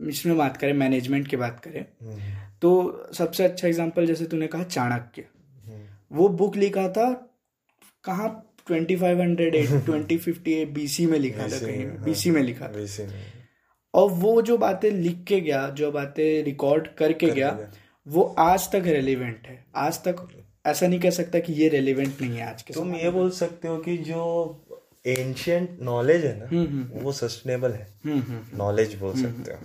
इसमें 0.00 0.36
बात 0.38 0.56
करें 0.56 0.72
मैनेजमेंट 0.72 1.28
की 1.28 1.36
बात 1.36 1.60
करें 1.60 1.84
हम्म, 2.02 2.20
तो 2.62 2.70
सबसे 3.14 3.44
अच्छा 3.44 3.68
एग्जांपल 3.68 4.06
जैसे 4.06 4.24
तूने 4.24 4.46
कहा 4.46 4.62
चाणक्य। 4.62 5.24
वो 6.12 6.28
बुक 6.28 6.56
लिखा 6.56 6.88
था 6.88 7.12
कहाँ 8.04 8.28
twenty 8.66 8.96
five 8.96 9.20
hundred 9.20 9.54
eight 9.54 9.84
twenty 9.84 10.18
fifty 10.18 10.64
BC 10.64 11.06
में 11.06 11.18
लिखा 11.18 11.42
था 11.42 11.58
कहीं 11.58 11.86
बीसी 12.04 12.30
में 12.30 12.42
लिखा 12.42 12.68
था। 12.68 13.08
और 13.94 14.10
वो 14.10 14.42
जो 14.42 14.58
बातें 14.58 14.90
लिख 14.90 15.24
के 15.24 15.40
गया 15.40 15.68
जो 15.70 15.90
बातें 15.92 16.44
रिकॉर्ड 16.44 16.88
करके 16.88 17.26
गया 17.26 17.58
वो 18.06 18.22
आज 18.38 18.68
तक 18.72 18.82
रेलिवेंट 18.86 19.46
है। 19.46 19.64
आज 19.76 19.98
तक 19.98 20.16
ऐसा 20.66 20.86
नहीं 20.86 21.00
कह 21.00 21.10
सकता 21.10 21.38
कि 21.38 21.52
ये 21.52 21.68
रेलिवेंट 21.68 22.20
नहीं 22.20 22.36
है 22.36 22.50
आज 22.50 22.62
के 22.62 22.74
तुम 22.74 22.94
ये 22.94 23.10
बोल 23.10 23.30
सकते 23.30 23.68
हो 23.68 23.78
कि 23.78 23.96
जो 23.96 24.22
एंशियंट 25.06 25.78
नॉलेज 25.80 26.24
है 26.24 26.38
ना 26.38 26.46
हम्म, 26.46 26.66
हम्म, 26.66 27.00
वो 27.00 27.12
सस्टेनेबल 27.12 27.72
है। 27.72 28.00
नॉलेज 28.56 28.94
बोल 28.94 29.14
सकते 29.22 29.52
हो। 29.52 29.58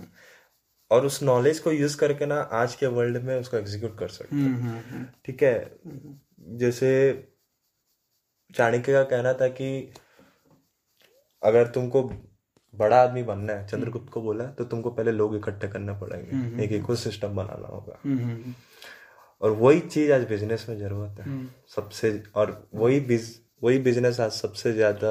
और 0.90 1.06
उस 1.06 1.22
नॉलेज 1.22 1.58
को 1.58 1.72
यूज़ 1.72 1.96
करके 1.96 2.26
ना 2.26 2.40
आज 2.40 2.74
के 2.74 2.86
वर्ल्ड 2.86 3.22
में 3.22 3.40
उसको 3.40 3.56
एग्जीक्यूट 3.56 3.98
कर 3.98 4.08
सकते 4.08 4.36
हो। 4.36 4.42
ठीक 5.24 5.42
है? 5.42 5.76
जैसे 6.40 7.12
चाणक्य 8.54 8.92
का 8.92 9.02
कहना 9.02 9.32
था 9.32 9.48
कि 9.48 9.94
अगर 11.42 11.66
तुमको 11.66 12.02
बड़ा 12.74 13.02
आदमी 13.02 13.22
बनना 13.22 13.52
है 13.52 13.66
चंद्रगुप्त 13.68 14.12
को 14.12 14.22
बोला 14.22 14.44
तो 14.46 14.64
तुमको 14.64 14.90
पहले 14.90 15.12
लोग 15.12 15.36
इकट्ठे 15.36 15.68
करना 15.68 15.92
पड़ेंगे। 15.92 16.64
एक 16.64 16.72
इको 16.72 16.96
सिस्टम 16.96 17.28
बनाना 17.28 17.68
होगा। 17.68 18.00
और 19.42 19.50
वही 19.60 19.80
चीज़ 19.82 20.12
आज 20.12 20.26
बिज़नेस 20.28 20.66
में 20.68 20.78
ज़रूरत 20.78 21.20
है। 21.20 21.24
हम्म। 21.24 21.46
सबसे 21.74 22.20
और 22.34 22.50
वही 22.74 23.00
बिज 23.06 23.30
वही 23.62 23.78
बिज़नेस 23.80 24.18
आज 24.20 24.30
सबसे 24.32 24.72
ज़्यादा 24.72 25.10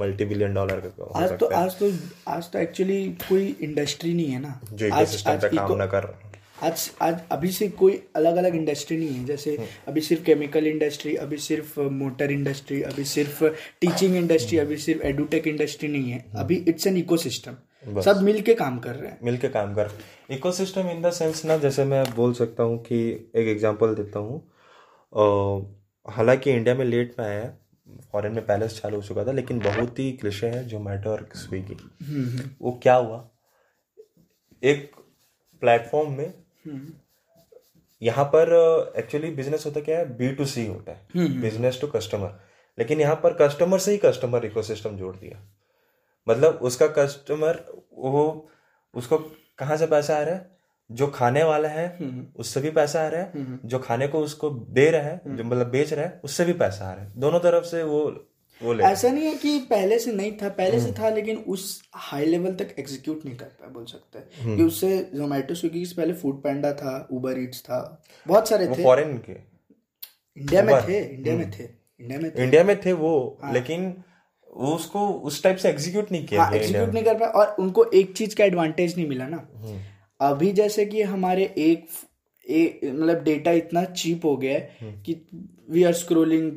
मल्टी 0.00 0.24
बिलियन 0.24 0.54
डॉलर 0.54 0.80
का 0.86 1.10
आज 1.22 1.38
तो 1.40 1.46
आज 1.56 1.78
तो 1.78 1.90
आज 2.28 2.50
तो 2.52 2.58
एक्चुअली 2.58 3.04
कोई 3.28 3.56
इंडस्ट्री 3.62 4.12
नहीं 4.14 4.30
है 4.30 4.40
ना। 4.40 4.60
जो 4.72 4.92
आज 4.94 5.22
पे 5.22 5.56
काम 5.56 5.76
ना 5.76 5.86
कर 5.94 6.14
आज 6.62 6.90
आज 7.02 7.20
अभी 7.32 7.50
से 7.52 7.68
कोई 7.78 8.00
अलग 8.16 8.36
अलग 8.36 8.54
इंडस्ट्री 8.56 8.96
नहीं 8.96 9.14
है। 9.14 9.24
जैसे 9.26 9.50
हम्म। 9.52 9.66
अभी 9.88 10.00
सिर्फ़ 10.00 10.22
केमिकल 10.24 10.66
इंडस्ट्री 10.66 11.14
अभी 11.24 11.36
सिर्फ़ 11.46 11.80
मोटर 11.94 12.30
इंडस्ट्री 12.32 12.80
अभी 12.82 13.04
सिर्फ़ 13.06 13.44
टीचिंग 13.80 14.16
इंडस्ट्री 14.16 14.58
अभी 14.58 14.76
सिर्फ़ 14.84 15.02
एडुटेक 15.06 15.46
इंडस्ट्री 15.48 15.88
नहीं 15.88 16.10
है। 16.10 16.18
हम्म। 16.20 16.40
अभी 16.40 16.56
इट्स 16.68 16.86
एन 16.86 16.96
इकोसिस्टम 16.96 17.56
सब 17.86 18.20
मिल 18.22 18.40
के 18.42 18.54
काम 18.54 18.78
कर 18.78 18.94
रहे 18.94 19.10
हैं। 19.10 19.18
मिल 19.24 19.36
के 19.38 19.48
काम 19.48 19.74
कर 19.74 19.90
इकोसिस्टम 20.30 20.88
इन 20.90 21.02
द 21.02 21.10
सेंस 21.12 21.44
ना 21.44 21.56
जैसे 21.58 21.84
मैं 21.84 22.04
बोल 22.14 22.32
सकता 22.34 22.62
हूँ 22.62 22.78
कि 22.84 22.98
एक 23.10 23.48
एग्जांपल 23.48 23.94
देता 23.94 24.18
हूँ। 24.18 24.40
हालाँकि 26.08 26.50
इंडिया 26.52 26.74
में 26.74 26.84
लेट 26.84 27.14
में 27.18 27.26
आया 27.26 27.40
है 27.40 27.58
फॉरेन 28.12 28.32
में 28.32 28.44
पहले 28.46 28.68
से 28.68 28.80
चालू 28.80 28.96
हो 28.96 29.02
चुका 29.02 29.24
था 29.24 29.32
लेकिन 29.32 29.58
बहुत 29.60 29.98
ही 29.98 30.10
क्लिशे 30.12 30.46
है 30.48 30.64
जोमेटो 30.68 31.10
और 31.10 31.28
स्विगी 31.36 31.76
वो 32.62 32.72
क्या 32.82 32.94
हुआ? 32.94 33.28
एक 34.62 34.90
प्लेटफॉर्म 35.62 36.12
में 36.12 36.32
यहाँ 38.02 38.24
पर 38.34 38.94
एक्चुअली 38.98 39.30
बिज़नेस 39.32 39.66
होता 39.66 39.80
क्या 39.80 39.98
है? 39.98 40.16
बी 40.16 40.32
टू 40.32 40.44
सी 40.46 40.66
होता 40.66 40.92
है। 40.92 41.28
बिज़नेस 41.40 41.80
टू 41.80 41.86
कस्टमर 41.88 42.38
लेकिन 42.78 43.00
यहाँ 43.00 43.14
पर 43.22 43.36
कस्टमर 43.40 43.78
से 43.78 43.92
ही 43.92 43.98
कस्टमर 43.98 44.44
इकोसिस्टम 44.46 44.96
जोड़ 44.96 45.14
दिया। 45.16 45.38
मतलब 46.28 46.58
उसका 46.62 46.86
कस्टमर 46.86 47.64
वो 47.92 48.48
उसको 48.94 49.18
कहाँ 49.58 49.76
से 49.76 49.86
पैसा 49.86 50.16
आ 50.16 50.22
रहा 50.22 50.34
है? 50.34 50.56
जो 50.90 51.06
खाने 51.06 51.42
वाला 51.44 51.68
है 51.68 51.96
हम्म, 52.00 52.10
हम्म। 52.10 52.26
उससे 52.36 52.60
भी 52.60 52.70
पैसा 52.70 53.04
आ 53.04 53.08
रहा 53.08 53.20
है। 53.20 53.32
हम्म, 53.34 53.58
जो 53.68 53.78
खाने 53.78 54.08
को 54.08 54.20
उसको 54.20 54.50
दे 54.50 54.90
रहा 54.90 55.02
है 55.02 55.20
जो 55.26 55.44
मतलब 55.44 55.66
बेच 55.66 55.92
रहा 55.92 56.04
है 56.04 56.20
उससे 56.24 56.44
भी 56.44 56.52
पैसा 56.52 56.84
आ 56.84 56.92
रहा 56.92 57.04
है। 57.04 57.12
दोनों 57.16 57.40
तरफ़ 57.40 57.64
से 57.64 57.82
वो 57.82 58.26
वो 58.62 58.72
ले 58.72 58.84
ऐसा 58.84 59.08
नहीं 59.08 59.24
है 59.24 59.34
कि 59.34 59.58
पहले 59.58 59.98
से 59.98 60.12
नहीं 60.12 60.32
था 60.32 60.48
पहले 60.48 60.80
से 60.80 60.92
था 60.92 61.08
लेकिन 61.08 61.36
उस 61.36 61.82
हाई 61.94 62.26
लेवल 62.26 62.54
तक 62.54 62.74
एग्जीक्यूट 62.78 63.24
नहीं 63.24 63.36
कर 63.36 63.44
पाया 63.44 63.70
बोल 63.70 63.84
सकते 63.84 64.18
हैं। 64.18 64.56
कि 64.56 64.62
उससे 64.62 65.10
जोमेटो 65.14 65.54
स्विगी 65.54 65.84
से 65.86 65.94
पहले 65.94 66.12
फ़ूड 66.12 66.42
पैंडा 66.42 66.72
था 66.72 67.08
उबर 67.10 67.38
ईट्स 67.38 67.60
था 67.62 68.02
बहुत 68.26 68.48
सारे 68.48 68.68
थे। 68.68 68.82
फॉरेन 68.84 69.18
के। 69.18 69.32
इंडिया 70.40 70.62
में 70.62 70.74
थे 70.88 70.98
इंडिया 70.98 71.36
में 71.36 71.50
थे 71.50 71.64
इंडिया 72.00 72.18
में 72.20 72.30
थे। 72.34 72.42
इंडिया 72.44 72.64
में 72.64 72.80
थे 72.80 72.92
वो 72.92 73.38
हाँ। 73.42 73.52
लेकिन 73.52 74.02
वो 74.56 74.74
उसको 74.74 75.06
उस 75.28 75.42
टाइप 75.42 75.56
से 75.56 75.68
एग्जीक्यूट 75.68 76.12
नहीं 76.12 76.26
किया 76.26 76.48
एग्जीक्यूट 76.48 76.84
हाँ, 76.84 76.92
नहीं 76.92 77.04
कर 77.04 77.14
पाया 77.14 77.30
और 77.30 77.56
उनको 77.58 77.84
एक 77.94 78.12
चीज़ 78.16 78.36
का 78.36 78.44
एडवांटेज 78.44 78.96
नहीं 78.96 79.06
मिला 79.08 79.26
ना। 79.28 79.46
हम्म। 79.54 79.78
अभी 80.20 80.52
जैसे 80.52 80.86
कि 80.86 81.02
हमारे 81.04 81.44
एक 81.58 81.88
मतलब 82.46 83.22
डेटा 83.24 83.52
इतना 83.52 83.84
चीप 83.84 84.24
हो 84.24 84.36
गया 84.36 84.52
है 84.52 84.76
हम्म। 84.80 85.02
कि 85.02 85.20
we 85.70 85.82
are 85.84 85.92
scrolling 85.94 86.50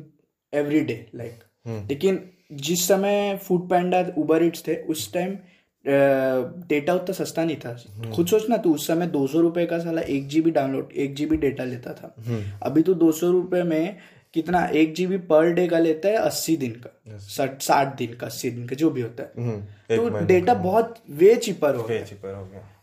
every 0.52 0.80
day 0.80 1.06
like 1.14 1.44
लेकिन 1.90 2.20
जिस 2.68 2.86
समय 2.88 3.38
फ़ूड 3.42 3.68
पैंडा 3.70 4.04
उबर 4.18 4.42
इट्स 4.42 4.66
थे 4.68 4.76
उस 4.86 5.12
टाइम 5.12 5.36
डेटा 5.84 6.94
उतना 6.94 7.12
सस्ता 7.14 7.44
नहीं 7.44 7.56
था। 7.56 7.72
खुद 8.14 8.26
सोचना 8.26 8.56
तू 8.56 8.74
उस 8.74 8.86
समय 8.86 9.06
दो 9.08 9.26
सौ 9.26 9.40
रुपए 9.40 9.64
का 9.66 9.78
साला 9.78 10.02
एक 10.14 10.26
जीबी 10.28 10.50
डाउनलोड 10.50 10.92
एक 10.94 11.14
जीबी 11.14 11.36
डेटा 11.36 11.64
लेता 11.64 11.92
था। 11.94 12.14
अभी 12.62 12.82
तो 12.82 12.94
दो 12.94 13.10
सौ 13.12 13.30
रुपए 13.30 13.62
में 13.62 13.96
कितना 14.34 14.64
एक 14.66 14.94
जीबी 14.94 15.16
पर 15.18 15.52
डे 15.52 15.66
का 15.68 15.78
लेता 15.78 16.08
है 16.08 16.14
अस्सी 16.14 16.56
दिन 16.56 16.70
का 16.70 17.16
साठ 17.58 17.96
दिन 17.96 18.14
का 18.14 18.26
अस्सी 18.26 18.50
दिन 18.50 18.66
का 18.66 18.76
जो 18.76 18.90
भी 18.90 19.00
होता 19.00 19.22
है। 19.22 19.50
तो 19.96 20.08
डेटा 20.26 20.54
बहुत 20.54 20.94
वे 21.10 21.34
चिपर 21.36 21.74
हो 21.74 21.82
गया। 21.82 22.04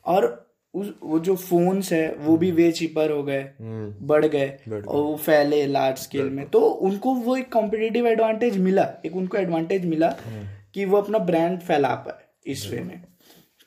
और 0.06 0.48
उस 0.74 0.94
वो 1.04 1.20
जो 1.20 1.36
फोन्स 1.36 1.92
है 1.94 2.16
वो 2.16 2.38
भी 2.38 2.52
वे 2.52 2.72
चिपर 2.72 3.12
हो 3.12 3.24
गए 3.24 3.42
हम्म। 3.42 4.08
बढ़ 4.08 4.26
गए 4.26 4.48
और 4.88 5.02
वो 5.04 5.16
फैले 5.16 5.66
लार्ज 5.68 5.98
स्केल 5.98 6.30
में। 6.30 6.50
तो 6.50 6.60
उनको 6.60 7.14
वो 7.14 7.36
एक 7.38 7.52
कॉम्पिटेटिव 7.54 8.08
एडवांटेज 8.08 8.58
मिला 8.58 8.90
एक 9.06 9.16
उनको 9.16 9.38
एडवांटेज 9.38 9.86
मिला 9.86 10.16
हम्म। 10.26 10.46
कि 10.74 10.86
वो 10.86 10.98
अपना 10.98 11.18
ब्रांड 11.18 11.60
फैला 11.60 11.96
पाए 11.96 12.52
इस 12.52 12.68
वे 12.72 12.80
में। 12.80 13.02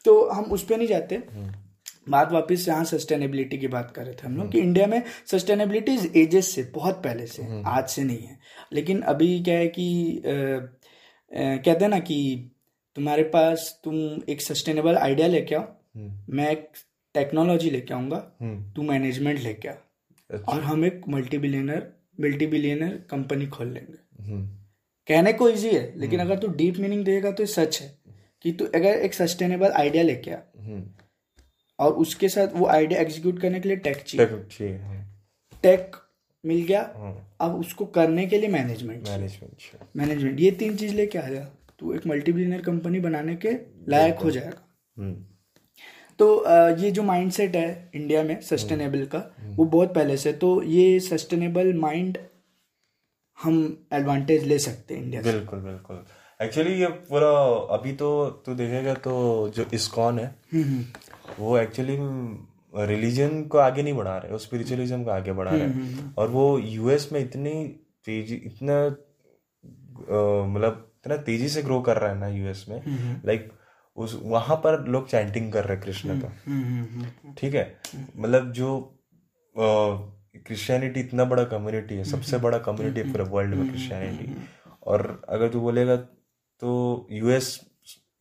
तो 0.04 0.28
हम 0.28 0.44
उस 0.44 0.64
पर 0.64 0.76
नहीं 0.76 0.88
जाते। 0.88 1.14
हम्म। 1.14 1.52
बात 2.10 2.32
वापस 2.32 2.66
यहाँ 2.68 2.84
सस्टेनेबिलिटी 2.84 3.58
की 3.58 3.68
बात 3.68 3.90
कर 3.90 4.04
रहे 4.04 4.14
थे 4.14 4.26
हम 4.26 4.36
लोग 4.36 4.50
कि 4.52 4.58
इंडिया 4.58 4.86
में 4.86 5.02
सस्टेनेबिलिटी 5.26 5.94
इज़ 5.94 6.06
एजेस 6.18 6.54
से 6.54 6.62
बहुत 6.74 7.02
पहले 7.04 7.26
से 7.26 7.62
आज 7.68 7.88
से 7.88 8.04
नहीं 8.04 8.22
है 8.22 8.38
लेकिन 8.72 9.00
अभी 9.12 9.28
क्या 9.42 9.58
है 9.58 9.66
कि 9.68 10.22
कहते 11.32 11.84
हैं 11.84 11.90
ना 11.90 11.98
कि 12.00 12.20
तुम्हारे 12.96 13.22
पास 13.32 13.68
तुम 13.84 13.94
एक 14.28 14.40
सस्टेनेबल 14.42 14.96
आइडिया 14.98 15.26
लेके 15.28 15.54
आओ 15.54 16.02
मैं 16.30 16.50
एक 16.50 16.68
टेक्नोलॉजी 17.14 17.70
लेके 17.70 17.94
आऊँगा 17.94 18.22
हम्म। 18.40 18.72
तू 18.72 18.82
मैनेजमेंट 18.82 19.38
लेके 19.40 19.68
आ 19.68 19.72
अच्छा। 20.30 20.52
और 20.52 20.60
हम 20.62 20.84
एक 20.84 21.02
multi 21.08 21.38
billionaire 21.38 21.86
multi 22.20 22.46
billionaire 22.46 22.96
company 23.10 23.46
खोल 23.46 23.68
लेंगे 23.68 23.98
हम्म। 24.22 24.46
कहने 25.08 25.32
को 25.32 25.48
इजी 25.48 25.70
है 25.70 25.92
लेकिन 25.96 26.20
हम्म। 26.20 26.30
अगर 26.30 26.40
तू 26.40 26.48
डीप 26.54 26.76
मीनिंग 26.78 27.04
देगा 27.04 27.30
तो 27.32 27.46
सच 27.48 27.80
है 27.82 27.88
कि 28.44 28.52
तू 28.52 28.66
अगर 28.74 28.98
एक 28.98 29.14
सस्टेनेबल 29.14 29.72
आइडिया 29.74 30.02
लेके 30.02 30.30
आ 30.30 30.38
और 31.80 31.92
उसके 32.02 32.28
साथ 32.28 32.54
वो 32.54 32.66
आइडिया 32.68 33.00
एग्जीक्यूट 33.00 33.40
करने 33.40 33.60
के 33.60 33.68
लिए 33.68 33.76
टेक 33.78 33.96
चाहिए। 33.98 34.26
टेक 35.64 35.96
मिल 36.44 36.62
गया। 36.64 36.80
अब 37.40 37.58
उसको 37.60 37.84
करने 37.94 38.26
के 38.26 38.38
लिए 38.38 38.48
मैनेजमेंट 38.50 39.08
मैनेजमेंट 39.08 39.86
मैनेजमेंट 39.96 40.40
ये 40.40 40.50
तीन 40.60 40.76
चीज़ 40.76 40.94
लेके 40.94 41.18
आ 41.18 41.28
जा। 41.28 41.40
तू 41.78 41.92
एक 41.94 42.06
मल्टी 42.06 42.32
बिलियनर 42.32 42.62
कंपनी 42.62 43.00
बनाने 43.00 43.34
के 43.36 43.52
लायक 43.88 44.18
हो 44.18 44.30
जाएगा। 44.30 45.12
तो 46.18 46.26
ये 46.78 46.90
जो 46.90 47.02
माइंडसेट 47.02 47.56
है 47.56 47.90
इंडिया 47.94 48.22
में 48.22 48.40
सस्टेनेबल 48.42 49.04
का 49.14 49.18
वो 49.40 49.64
बहुत 49.66 49.94
पहले 49.94 50.16
से 50.16 50.32
तो 50.42 50.62
ये 50.62 50.98
सस्टेनेबल 51.00 51.72
माइंड 51.78 52.18
हम 53.38 53.86
एडवांटेज 53.92 54.44
ले 54.44 54.58
सकते 54.58 54.94
हैं 54.94 55.02
इंडिया 55.02 55.22
बिल्कुल 55.22 55.60
बिल्कुल। 55.60 56.04
एक्चुअली 56.40 56.72
ये 56.80 56.86
पूरा 57.08 57.30
अभी 57.76 57.92
तो 57.92 58.08
तू 58.46 58.54
देखेगा 58.54 58.94
तो 59.06 59.12
जो 59.56 59.64
इस्कॉन 59.74 60.18
है 60.18 60.26
हम्म, 60.52 60.62
हम्म। 60.64 60.84
वो 61.38 61.56
एक्चुअली 61.58 61.96
रिलीजन 62.86 63.42
को 63.42 63.58
आगे 63.58 63.82
नहीं 63.82 63.94
बढ़ा 63.94 64.16
रहे 64.16 64.32
वो 64.32 64.38
स्पिरिचुअलिज्म 64.38 65.02
को 65.04 65.10
आगे 65.10 65.32
बढ़ा 65.32 65.50
रहे। 65.50 65.64
हम्म, 65.64 66.12
और 66.18 66.28
वो 66.28 66.58
यूएस 66.58 67.08
में 67.12 67.20
इतनी 67.20 67.52
तेज़ी 68.06 68.34
इतना 68.46 68.84
मतलब 70.46 70.86
इतना 70.98 71.16
तेज़ी 71.16 71.48
से 71.48 71.62
ग्रो 71.62 71.80
कर 71.80 71.96
रहा 71.96 72.10
है 72.10 72.18
ना 72.18 72.28
यूएस 72.28 72.64
में 72.68 72.80
लाइक 73.26 73.50
उस 73.96 74.18
वहाँ 74.22 74.56
पर 74.56 74.84
लोग 74.88 75.08
चैंटिंग 75.08 75.52
कर 75.52 75.64
रहे 75.64 75.76
हैं 75.76 75.84
कृष्ण 75.84 76.20
का। 76.20 76.28
ठीक 77.38 77.54
है? 77.54 77.64
मतलब 78.16 78.52
जो 78.52 78.70
क्रिश्चियनिटी 79.56 81.00
इतना 81.00 81.24
बड़ा 81.24 81.44
कम्युनिटी 81.44 81.94
है 81.94 82.04
सबसे 82.04 82.38
बड़ा 82.38 82.58
कम्युनिटी 82.58 83.00
है 83.00 83.12
पूरे 83.12 83.24
वर्ल्ड 83.30 83.54
में 83.54 83.68
क्रिश्चियनिटी 83.70 84.34
और 84.86 85.22
अगर 85.28 85.48
तू 85.48 85.60
बोलेगा 85.60 85.96
तो 86.60 87.06
यूएस 87.10 87.60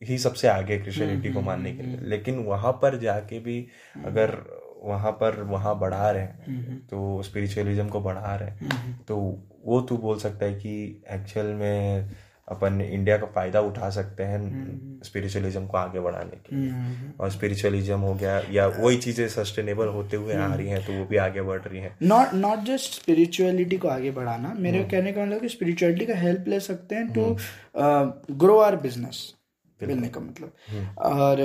ही 0.04 0.18
सबसे 0.18 0.48
आगे 0.48 0.78
क्रिश्चियनिटी 0.78 1.32
को 1.32 1.40
मानने 1.40 1.72
के 1.72 1.82
लिए। 1.82 1.96
लेकिन 2.02 2.38
वहाँ 2.44 2.72
पर 2.72 2.98
जाके 2.98 3.38
भी 3.40 3.66
अगर 4.04 4.36
वहाँ 4.82 5.12
पर 5.12 5.42
वहाँ 5.42 5.78
बढ़ा 5.78 6.10
रहे 6.10 6.22
हैं 6.22 6.86
तो 6.90 7.22
स्पिरिचुअलिज्म 7.22 7.88
को 7.88 8.00
बढ़ा 8.00 8.34
रहे 8.36 8.50
हैं 8.50 9.04
तो 9.08 9.16
वो 9.64 9.80
तू 9.80 9.96
बोल 9.96 10.18
सकता 10.18 10.46
है 10.46 10.54
कि 10.54 11.02
एक्चुअल 11.10 11.46
में 11.46 12.10
अपन 12.50 12.80
इंडिया 12.80 13.16
का 13.18 13.26
फ़ायदा 13.26 13.60
उठा 13.60 13.88
सकते 13.90 14.22
हैं 14.22 14.38
स्पिरिचुअलिज्म 15.04 15.58
हम्म, 15.58 15.66
हम्म। 15.66 15.72
को 15.72 15.78
आगे 15.78 16.00
बढ़ाने 16.00 16.36
के 16.36 16.56
लिए। 16.56 16.70
हम्म, 16.70 17.10
और 17.20 17.30
स्पिरिचुअलिज्म 17.30 17.98
हो 18.00 18.14
गया 18.14 18.40
या 18.52 18.66
वही 18.68 18.96
चीज़ें 18.96 19.26
सस्टेनेबल 19.28 19.88
होते 19.88 20.16
हुए 20.16 20.34
आ 20.34 20.54
रही 20.54 20.68
हैं 20.68 20.84
तो 20.86 20.92
वो 20.92 21.04
भी 21.04 21.16
आगे 21.16 21.42
बढ़ 21.42 21.60
रही 21.60 21.80
हैं। 21.80 21.96
नॉट 22.02 22.34
नॉट 22.34 22.64
जस्ट 22.66 23.00
स्पिरिचुअलिटी 23.00 23.76
को 23.76 23.88
आगे 23.88 24.10
बढ़ाना 24.10 24.54
मेरे 24.58 24.82
कहने 24.84 25.12
का 25.12 25.24
मतलब 25.24 25.40
कि 25.40 25.48
स्पिरिचुअलिटी 25.48 26.06
का 26.06 26.14
हेल्प 26.18 26.48
ले 26.48 26.60
सकते 26.60 26.94
हैं 26.94 27.12
टू 27.12 27.36
ग्रो 28.36 28.58
आर 28.60 28.76
बिज़नेस 28.76 29.22
मिलने 29.86 30.08
का 30.08 30.20
मतलब। 30.20 30.52
हम्म। 30.70 30.86
और 31.10 31.36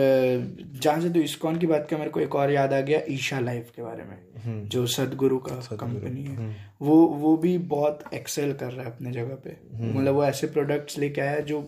जहाँ 0.76 1.02
से 1.02 1.10
तो 1.10 1.20
इस्कॉन 1.20 1.58
की 1.58 1.68
बात 1.68 1.88
का 1.90 1.98
मेरे 1.98 2.10
को 2.10 2.20
एक 2.20 2.36
और 2.36 2.52
याद 2.52 2.74
आ 2.74 2.80
गया 2.82 3.00
ईशा 3.10 3.40
लाइफ 3.40 3.72
के 3.76 3.82
बारे 3.82 4.04
में 4.04 4.18
हम्म। 4.46 4.68
जो 4.68 4.86
सदगुरु 4.88 5.38
का 5.40 5.56
कंपनी 5.76 6.24
है। 6.24 6.36
हम्म। 6.36 6.54
वो 6.82 6.96
वो 7.08 7.36
भी 7.38 7.58
बहुत 7.58 8.04
एक्सेल 8.14 8.54
कर 8.54 8.72
रहा 8.72 8.86
है 8.86 8.92
अपने 8.92 9.12
जगह 9.12 9.36
पे। 9.46 9.58
मतलब 9.90 10.14
वो 10.14 10.24
ऐसे 10.26 10.48
प्रोडक्ट्स 10.48 10.98
लेके 10.98 11.22
आया 11.22 11.40
जो 11.40 11.62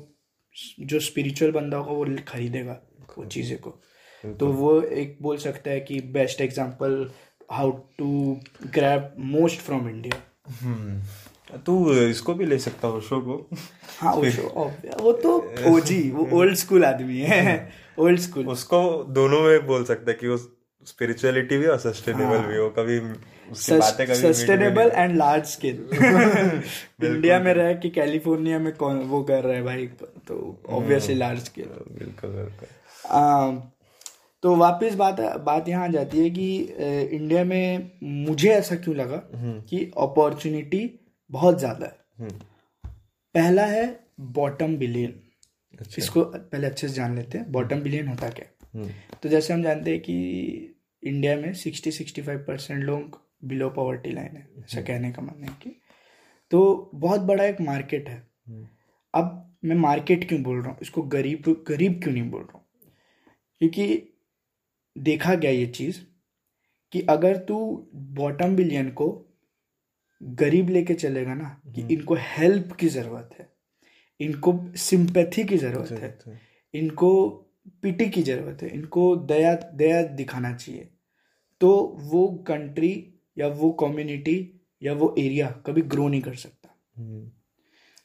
जो 0.79 0.99
स्पिरिचुअल 0.99 1.51
बंदा 1.51 1.77
होगा 1.77 1.91
वो 1.91 2.17
खरीदेगा 2.27 2.79
वो 3.17 3.25
चीज़ें 3.25 3.57
को। 3.59 3.69
तो 4.23 4.47
वो 4.47 4.81
एक 4.81 5.17
बोल 5.21 5.37
सकता 5.37 5.71
है 5.71 5.79
कि 5.79 5.99
best 6.13 6.41
example 6.41 7.09
how 7.51 7.71
to 7.97 8.39
grab 8.73 9.15
most 9.19 9.59
from 9.59 9.89
India 9.89 10.21
तू 11.65 11.93
इसको 11.93 12.33
भी 12.33 12.45
ले 12.45 12.57
सकता 12.59 12.87
हो 12.87 13.01
शो 13.01 13.19
को? 13.21 13.47
हाँ 13.99 14.13
वो 14.13 14.71
वो 15.01 15.11
तो 15.13 15.37
ओजी 15.67 16.09
वो 16.11 16.27
ओल्ड 16.39 16.55
स्कूल 16.55 16.85
आदमी 16.85 17.19
है 17.19 17.47
ओल्ड 17.99 18.19
स्कूल 18.19 18.47
उसको 18.47 18.81
दोनों 19.11 19.41
में 19.41 19.65
बोल 19.67 19.83
सकता 19.85 20.11
है 20.11 20.17
कि 20.17 20.27
वो 20.27 20.37
स्पिरिचुअलिटी 20.87 21.57
भी 21.57 21.65
और 21.65 21.77
सस्टेनेबल 21.79 22.39
भी 22.39 22.57
हो 22.57 22.69
कभी 22.69 22.99
sustainable 23.53 24.91
and 24.95 25.15
large 25.15 25.45
scale 25.45 25.87
India 27.05 27.39
में 27.39 27.53
रह 27.53 27.73
कि 27.73 27.89
कैलिफ़ोर्निया 27.89 28.59
में 28.59 28.73
कौन 28.75 28.99
वो 29.05 29.23
कर 29.23 29.43
रहा 29.43 29.55
है 29.55 29.63
भाई 29.63 29.87
तो 30.27 30.37
ऑब्वियसली 30.69 31.15
लार्ज 31.15 31.39
स्केल 31.39 31.67
बिल्कुल 31.89 32.29
बिल्कुल। 32.29 33.61
तो 34.43 34.55
वापस 34.55 34.93
बात 34.93 35.19
बात 35.41 35.69
यहाँ 35.69 35.83
आ 35.83 35.91
जाती 35.91 36.19
है 36.19 36.29
कि 36.29 36.55
इंडिया 37.11 37.43
में 37.43 37.91
मुझे 38.03 38.49
ऐसा 38.49 38.75
क्यों 38.75 38.95
लगा 38.95 39.21
हम्म। 39.35 39.59
कि 39.61 39.91
अपॉर्चुनिटी 39.97 40.83
बहुत 41.31 41.59
ज़्यादा 41.59 41.85
है। 41.85 41.97
हम्म। 42.19 42.39
पहला 43.35 43.65
है 43.65 44.05
बॉटम 44.19 44.77
बिलियन 44.77 45.23
अच्छा। 45.79 45.95
इसको 45.97 46.23
पहले 46.23 46.67
अच्छे 46.67 46.87
से 46.87 46.93
जान 46.93 47.15
लेते 47.15 47.37
हैं। 47.37 47.51
बॉटम 47.51 47.81
बिलियन 47.81 48.07
होता 48.07 48.29
क्या? 48.29 48.45
हम्म। 48.75 48.89
तो 49.23 49.29
जैसे 49.29 49.53
हम 49.53 49.63
जानते 49.63 49.91
हैं 49.91 49.99
कि 49.99 50.13
इंडिया 51.03 51.35
में 51.37 51.53
सिक्सटी 51.53 51.91
सिक्सटी 51.91 52.21
फाइव 52.21 52.39
परसेंट 52.39 52.83
लोग 52.83 53.21
बिलो 53.43 53.69
पॉवर्टी 53.69 54.11
लाइन 54.11 54.35
है 54.35 54.47
ऐसा 54.59 54.77
हम्म। 54.77 54.87
कहने 54.87 55.11
का 55.11 55.21
मानना 55.21 55.47
है 55.47 55.57
कि। 55.61 55.81
तो 56.51 56.91
बहुत 56.95 57.21
बड़ा 57.21 57.43
एक 57.43 57.61
मार्केट 57.61 58.09
है। 58.09 58.27
अब 59.13 59.57
मैं 59.65 59.75
मार्केट 59.75 60.27
क्यों 60.27 60.43
बोल 60.43 60.61
रहा 60.61 60.69
हूँ? 60.69 60.77
इसको 60.81 61.01
गरीब 61.01 61.63
गरीब 61.67 62.01
क्यों 62.03 62.13
नहीं 62.13 62.29
बोल 62.29 62.41
रहा 62.41 62.57
हूँ? 62.57 62.65
क्योंकि 63.59 64.13
देखा 64.97 65.35
गया 65.35 65.51
ये 65.51 65.65
चीज़ 65.65 65.99
कि 66.91 67.01
अगर 67.01 67.37
तू 67.37 67.87
बॉटम 67.95 68.55
बिलियन 68.55 68.89
को 68.89 69.26
गरीब 70.21 70.69
लेके 70.69 70.93
चलेगा 70.93 71.33
ना 71.35 71.49
कि 71.65 71.81
हम्म। 71.81 71.93
इनको 71.93 72.15
हेल्प 72.19 72.71
की 72.71 72.87
ज़रूरत 72.89 73.35
है 73.39 73.49
इनको 74.19 74.59
सिंपैथी 74.79 75.43
की 75.43 75.57
ज़रूरत 75.57 75.91
है 76.25 76.39
इनको 76.73 77.09
पिटी 77.83 78.09
की 78.09 78.21
ज़रूरत 78.23 78.61
है 78.63 78.69
इनको 78.69 79.15
दया 79.27 79.53
दया 79.75 80.01
दिखाना 80.15 80.53
चाहिए। 80.53 80.89
तो 81.61 81.69
वो 82.03 82.27
कंट्री 82.47 82.91
या 83.37 83.47
वो 83.59 83.71
कम्युनिटी 83.81 84.37
या 84.81 84.93
वो 84.93 85.13
एरिया 85.19 85.49
कभी 85.65 85.81
ग्रो 85.83 86.07
नहीं 86.07 86.21
कर 86.21 86.35
सकता। 86.35 86.75
हम्म। 86.97 87.31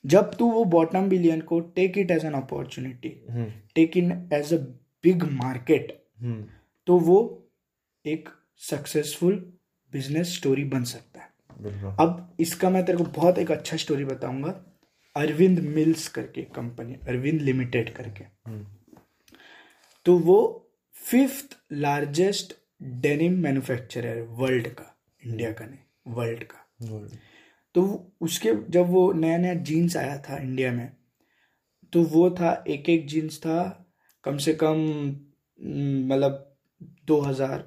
जब 0.04 0.34
तू 0.34 0.50
वो 0.50 0.64
बॉटम 0.66 1.08
बिलियन 1.08 1.40
को 1.40 1.60
take 1.76 1.98
it 1.98 2.10
as 2.10 2.24
an 2.24 2.32
opportunity 2.34 3.08
take 3.74 3.96
in 3.96 4.12
as 4.32 4.52
a 4.54 4.58
big 5.04 5.24
market 5.32 5.92
तो 6.86 6.98
वो 7.00 7.18
एक 8.04 8.28
सक्सेसफुल 8.60 9.34
बिज़नेस 9.92 10.36
स्टोरी 10.36 10.64
बन 10.66 10.84
सकता 10.84 11.20
है। 11.20 11.30
अब 11.64 12.36
इसका 12.40 12.70
मैं 12.70 12.84
तेरे 12.84 12.98
को 12.98 13.04
बहुत 13.16 13.38
एक 13.38 13.50
अच्छा 13.50 13.76
स्टोरी 13.76 14.04
बताऊँगा। 14.04 14.50
अरविंद 15.16 15.58
मिल्स 15.58 16.06
करके 16.08 16.42
कंपनी 16.54 16.94
अरविंद 17.08 17.40
लिमिटेड 17.40 17.92
करके। 17.94 18.24
हम्म। 18.46 18.66
तो 20.06 20.18
वो 20.18 20.38
फिफ्थ 20.94 21.56
लार्जेस्ट 21.72 22.54
डेनिम 22.82 23.38
मैन्युफैक्चरर 23.38 24.16
है 24.16 24.22
वर्ल्ड 24.22 24.68
का 24.68 24.94
इंडिया 25.22 25.52
का 25.52 25.66
नहीं 25.66 26.14
वर्ल्ड 26.14 26.44
का। 26.44 26.58
तो 27.74 28.12
उसके 28.20 28.52
जब 28.70 28.88
वो 28.88 29.12
नया 29.12 29.36
नया 29.38 29.54
जीन्स 29.62 29.96
आया 29.96 30.16
था 30.18 30.36
इंडिया 30.36 30.72
में 30.72 30.90
तो 31.92 32.02
वो 32.04 32.30
था 32.30 32.52
एक 32.68 32.88
एक 32.88 33.06
जीन्स 33.08 33.38
था 33.38 33.60
कम 34.24 34.36
से 34.38 34.52
कम 34.54 34.78
मतलब 36.08 36.56
दो 37.06 37.20
हज़ार 37.20 37.64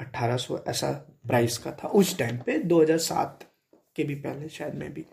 अट्ठारह 0.00 0.36
सौ 0.36 0.58
ऐसा 0.68 0.90
प्राइस 1.24 1.58
का 1.58 1.72
था। 1.72 1.88
उस 1.88 2.16
टाइम 2.18 2.36
पे 2.36 2.58
2007 2.60 3.44
के 3.96 4.04
भी 4.04 4.14
पहले 4.16 4.48
शायद 4.48 4.74
में 4.74 4.92
भी। 4.94 5.04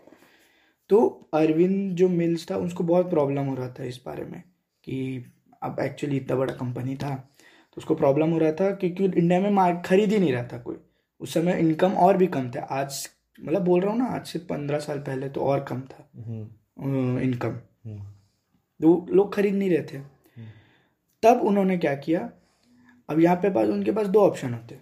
तो 0.90 0.98
अरविंद 1.34 1.96
जो 1.96 2.08
मिल्स 2.08 2.50
था 2.50 2.56
उसको 2.58 2.84
बहुत 2.84 3.10
प्रॉब्लम 3.10 3.46
हो 3.46 3.54
रहा 3.54 3.68
था 3.70 3.84
इस 3.84 4.00
बारे 4.06 4.24
में 4.24 4.42
कि 4.84 5.24
अब 5.62 5.80
एक्चुअली 5.80 6.16
इतना 6.16 6.36
बड़ा 6.36 6.54
कंपनी 6.54 6.96
था। 6.96 7.14
तो 7.14 7.78
उसको 7.78 7.94
प्रॉब्लम 7.94 8.30
हो 8.30 8.38
रहा 8.38 8.52
था 8.52 8.70
क्योंकि 8.72 9.04
इंडिया 9.04 9.40
में 9.40 9.50
मार्क 9.50 9.82
खरीद 9.86 10.12
ही 10.12 10.18
नहीं 10.18 10.32
रहा 10.32 10.42
था 10.42 10.58
कोई। 10.58 10.76
उस 11.20 11.34
समय 11.34 11.58
इनकम 11.60 11.92
और 11.94 12.16
भी 12.16 12.26
कम 12.28 12.50
था। 12.50 12.60
आज 12.60 13.08
मतलब 13.38 13.64
बोल 13.64 13.80
रहा 13.80 13.90
हूँ 13.90 13.98
ना 13.98 14.06
आज 14.06 14.26
से 14.26 14.38
पंद्रह 14.40 14.78
साल 14.78 14.98
पहले 14.98 15.28
तो 15.28 15.40
और 15.40 15.64
कम 15.64 15.80
था। 15.82 16.08
इनकम 17.22 17.60
तो 18.80 19.06
लोग 19.10 19.34
खरीद 19.34 19.54
नहीं 19.54 19.70
रहे 19.70 19.82
थे। 19.84 19.98
तब 21.22 21.40
उन्होंने 21.42 21.76
क्या 21.78 21.94
किया? 21.96 22.30
अब 23.08 23.20
यहाँ 23.20 23.36
पे 23.36 23.50
पास 23.50 23.68
उनके 23.68 23.92
पास 23.92 24.06
दो 24.06 24.20
ऑप्शन 24.20 24.54
होते। 24.54 24.78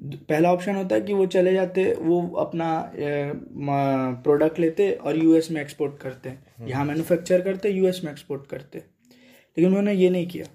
पहला 0.00 0.52
ऑप्शन 0.52 0.76
होता 0.76 0.94
है 0.94 1.00
कि 1.00 1.12
वो 1.12 1.26
चले 1.26 1.52
जाते 1.52 1.92
वो 1.94 2.28
अपना 2.38 2.68
प्रोडक्ट 4.24 4.58
लेते 4.58 4.90
और 4.92 5.16
यूएस 5.16 5.50
में 5.50 5.60
एक्सपोर्ट 5.60 5.98
करते। 5.98 6.34
यहाँ 6.60 6.84
मैन्युफैक्चर 6.84 7.42
करते 7.42 7.70
यूएस 7.70 8.00
में 8.04 8.12
एक्सपोर्ट 8.12 8.46
करते। 8.46 8.78
लेकिन 8.78 9.66
उन्होंने 9.66 9.92
ये 9.92 10.10
नहीं 10.10 10.26
किया। 10.26 10.46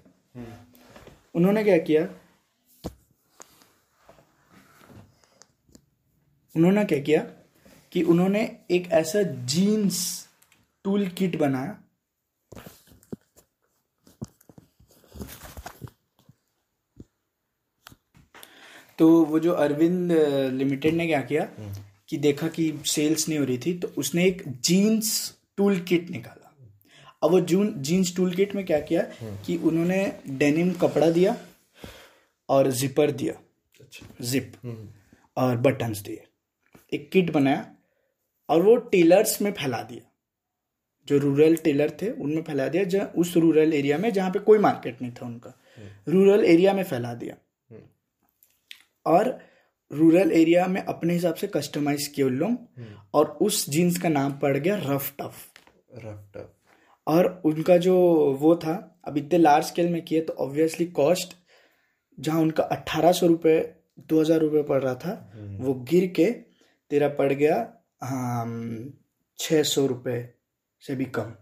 उन्होंने 1.34 1.64
क्या 1.64 1.78
किया? 1.78 2.08
उन्होंने 6.56 6.84
क्या 6.84 6.98
किया 6.98 7.20
कि 7.92 8.02
उन्होंने 8.02 8.42
एक 8.70 8.88
ऐसा 8.92 9.22
जीन्स 9.22 10.28
टूल 10.84 11.06
किट 11.08 11.36
बनाया 11.38 11.78
तो 18.98 19.08
वो 19.24 19.38
जो 19.38 19.52
अरविंद 19.52 20.12
लिमिटेड 20.52 20.94
ने 20.94 21.06
क्या 21.06 21.20
किया 21.22 21.48
कि 22.08 22.16
देखा 22.16 22.48
कि 22.48 22.72
सेल्स 22.86 23.28
नहीं 23.28 23.38
हो 23.38 23.44
रही 23.44 23.58
थी 23.58 23.72
तो 23.78 23.88
उसने 23.98 24.24
एक 24.24 24.42
जीन्स 24.64 25.12
टूल 25.56 25.78
किट 25.80 26.10
निकाला। 26.10 26.40
अब 27.22 27.30
वो 27.30 27.40
जून 27.42 27.72
जीन्स 27.78 28.14
टूल 28.16 28.34
किट 28.34 28.54
में 28.54 28.64
क्या 28.66 28.80
किया 28.80 29.02
कि 29.46 29.56
उन्होंने 29.56 30.00
डेनिम 30.30 30.72
कपड़ा 30.72 31.10
दिया 31.10 31.36
और 32.48 32.70
जिपर 32.72 33.10
दिया। 33.10 33.32
अच्छा। 33.80 34.06
जिप 34.20 34.52
और 35.36 35.56
बटन्स 35.56 36.00
दिए। 36.00 36.24
एक 36.92 37.08
किट 37.10 37.30
बनाया 37.32 37.66
और 38.48 38.62
वो 38.62 38.76
टेलर्स 38.76 39.40
में 39.42 39.50
फैला 39.52 39.82
दिया। 39.82 40.10
जो 41.08 41.18
रूरल 41.18 41.56
टेलर 41.56 41.90
थे 42.02 42.10
उनमें 42.10 42.42
फैला 42.42 42.68
दिया। 42.68 42.84
जहाँ 42.84 43.06
उस 43.16 43.36
रूरल 43.36 43.72
एरिया 43.74 43.98
में 43.98 44.12
जहाँ 44.12 44.30
पे 44.30 44.38
कोई 44.40 44.58
मार्केट 44.58 45.02
नहीं 45.02 45.12
था 45.12 45.26
उनका। 45.26 45.58
रूरल 46.08 46.44
एरिया 46.44 46.72
में 46.74 46.82
फैला 46.84 47.14
दिया। 47.14 47.36
और 49.06 49.38
रूरल 49.90 50.32
एरिया 50.32 50.66
में 50.66 50.80
अपने 50.82 51.12
हिसाब 51.12 51.34
से 51.34 51.46
कस्टमाइज 51.46 52.06
किए 52.06 52.24
उन 52.24 52.34
लोग। 52.34 53.12
और 53.14 53.26
उस 53.42 53.68
जीन्स 53.70 53.98
का 53.98 54.08
नाम 54.08 54.32
पड़ 54.38 54.56
गया 54.56 54.76
रफ 54.82 55.12
टफ 55.18 55.44
रफ 55.96 56.24
टफ 56.34 56.50
और 57.06 57.42
उनका 57.44 57.76
जो 57.78 57.96
वो 58.40 58.54
था 58.56 58.74
अब 59.06 59.16
इतने 59.18 59.38
लार्ज 59.38 59.64
स्केल 59.66 59.88
में 59.88 60.00
किए 60.04 60.20
तो 60.20 60.32
ऑब्वियसली 60.40 60.86
कॉस्ट 60.96 61.36
जहाँ 62.18 62.40
उनका 62.40 62.62
अट्ठारह 62.64 63.12
सौ 63.12 63.26
रुपये 63.26 63.58
दो 64.08 64.20
हज़ार 64.20 64.40
रुपये 64.40 64.62
पड़ 64.62 64.82
रहा 64.82 64.94
था 64.96 65.12
वो 65.60 65.74
गिर 65.90 66.06
के 66.16 66.30
तेरा 66.90 67.08
पड़ 67.18 67.32
गया 67.32 67.56
छः 69.38 69.62
सौ 69.64 69.86
रुपये 69.86 70.18
से 70.82 70.94
भी 70.94 71.04
कम। 71.06 71.32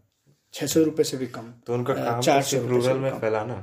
छः 0.54 0.66
सौ 0.66 0.82
रुपये 0.82 1.04
से 1.04 1.16
भी 1.16 1.26
कम। 1.28 1.52
तो 1.66 1.74
उनका 1.74 1.94
काम 1.94 2.20
चार 2.20 2.42
सौ 2.42 2.58
रूरल 2.66 2.98
में 2.98 3.18
फैलाना? 3.20 3.54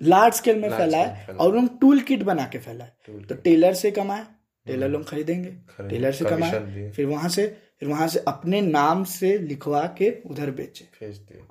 लार्ज 0.00 0.34
स्केल 0.34 0.58
में 0.60 0.68
फैला 0.70 0.98
है 0.98 1.36
और 1.36 1.56
उन 1.56 1.66
टूल 1.80 2.00
किट 2.00 2.22
बना 2.22 2.46
के 2.46 2.58
फैला 2.58 2.84
है। 2.84 3.20
तो 3.22 3.34
टेलर 3.34 3.74
से 3.74 3.90
कमाए 3.90 4.24
टेलर 4.66 4.88
लोग 4.88 5.08
खरीदेंगे 5.08 5.50
टेलर 5.80 6.12
से 6.12 6.24
कमाए 6.24 6.90
फिर 6.96 7.06
वहाँ 7.06 7.28
से 7.28 7.46
फिर 7.80 7.88
वहाँ 7.88 8.06
से 8.08 8.18
अपने 8.28 8.60
नाम 8.60 9.02
से 9.04 9.36
लिखवा 9.38 9.82
के 9.98 10.10
उधर 10.26 10.50
बेचे। 10.50 10.84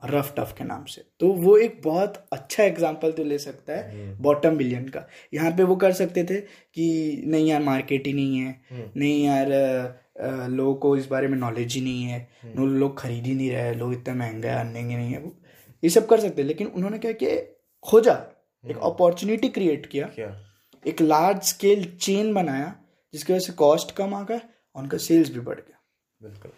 रफ 0.06 0.34
टफ 0.38 0.54
के 0.58 0.64
नाम 0.64 0.84
से। 0.86 1.02
तो 1.20 1.28
वो 1.34 1.56
एक 1.58 1.80
बहुत 1.84 2.14
अच्छा 2.34 2.64
एग्ज़ाम्पल 2.64 3.12
तो 3.12 3.24
ले 3.24 3.38
सकता 3.38 3.74
है 3.74 4.16
बॉटम 4.22 4.48
हम्म। 4.48 4.58
बिलियन 4.58 4.88
का। 4.88 5.06
यहाँ 5.34 5.52
पे 5.52 5.64
वो 5.64 5.76
कर 5.76 5.91
सकते 5.93 6.24
थे 6.24 6.39
कि 6.39 7.24
नहीं 7.28 7.48
यार 7.48 7.62
मार्केट 7.64 8.08
ही 8.08 8.14
नहीं 8.14 8.38
है। 8.38 8.50
हम्म। 8.72 8.89
नहीं 8.96 9.24
यार 9.26 10.50
लोगों 10.50 10.74
को 10.76 10.96
इस 10.98 11.08
बारे 11.08 11.28
में 11.28 11.38
नॉलेज 11.38 11.74
ही 11.74 11.82
नहीं 11.82 12.04
है। 12.04 12.20
हम्म। 12.43 12.68
लोग 12.76 13.00
खरीद 13.00 13.26
ही 13.26 13.36
नहीं 13.36 13.52
रहे 13.52 13.74
लोग 13.74 13.93
इतना 13.93 14.16
महँगा 14.16 14.60
आनेंगे 14.60 14.96
नहीं 14.96 15.12
है। 15.12 15.20
वो 15.20 15.36
ये 15.84 15.89
सब 15.89 16.08
कर 16.08 16.20
सकते 16.20 16.43
लेकिन 16.43 16.68
उन्होंने 16.68 16.98
क्या 16.98 17.12
किया? 17.14 17.36
खोजा। 17.86 18.14
एक 18.66 18.78
अपॉर्चुनिटी 18.78 19.49
क्रिएट 19.49 19.86
किया। 19.86 20.09
एक 20.86 21.01
लार्ज 21.01 21.41
स्केल 21.43 21.86
चेन 21.97 22.34
बनाया 22.34 22.74
जिसकी 23.13 23.34
वजह 23.34 23.45
से 23.45 23.53
कॉस्ट 23.53 23.91
कम 23.91 24.13
आ 24.13 24.22
गया 24.24 24.38
और 24.38 24.84
उनका 24.84 24.97
सेल्स 24.97 25.30
भी 25.30 25.39
बढ़ 25.39 25.59
गया। 25.59 25.80
बिल्कुल। 26.22 26.51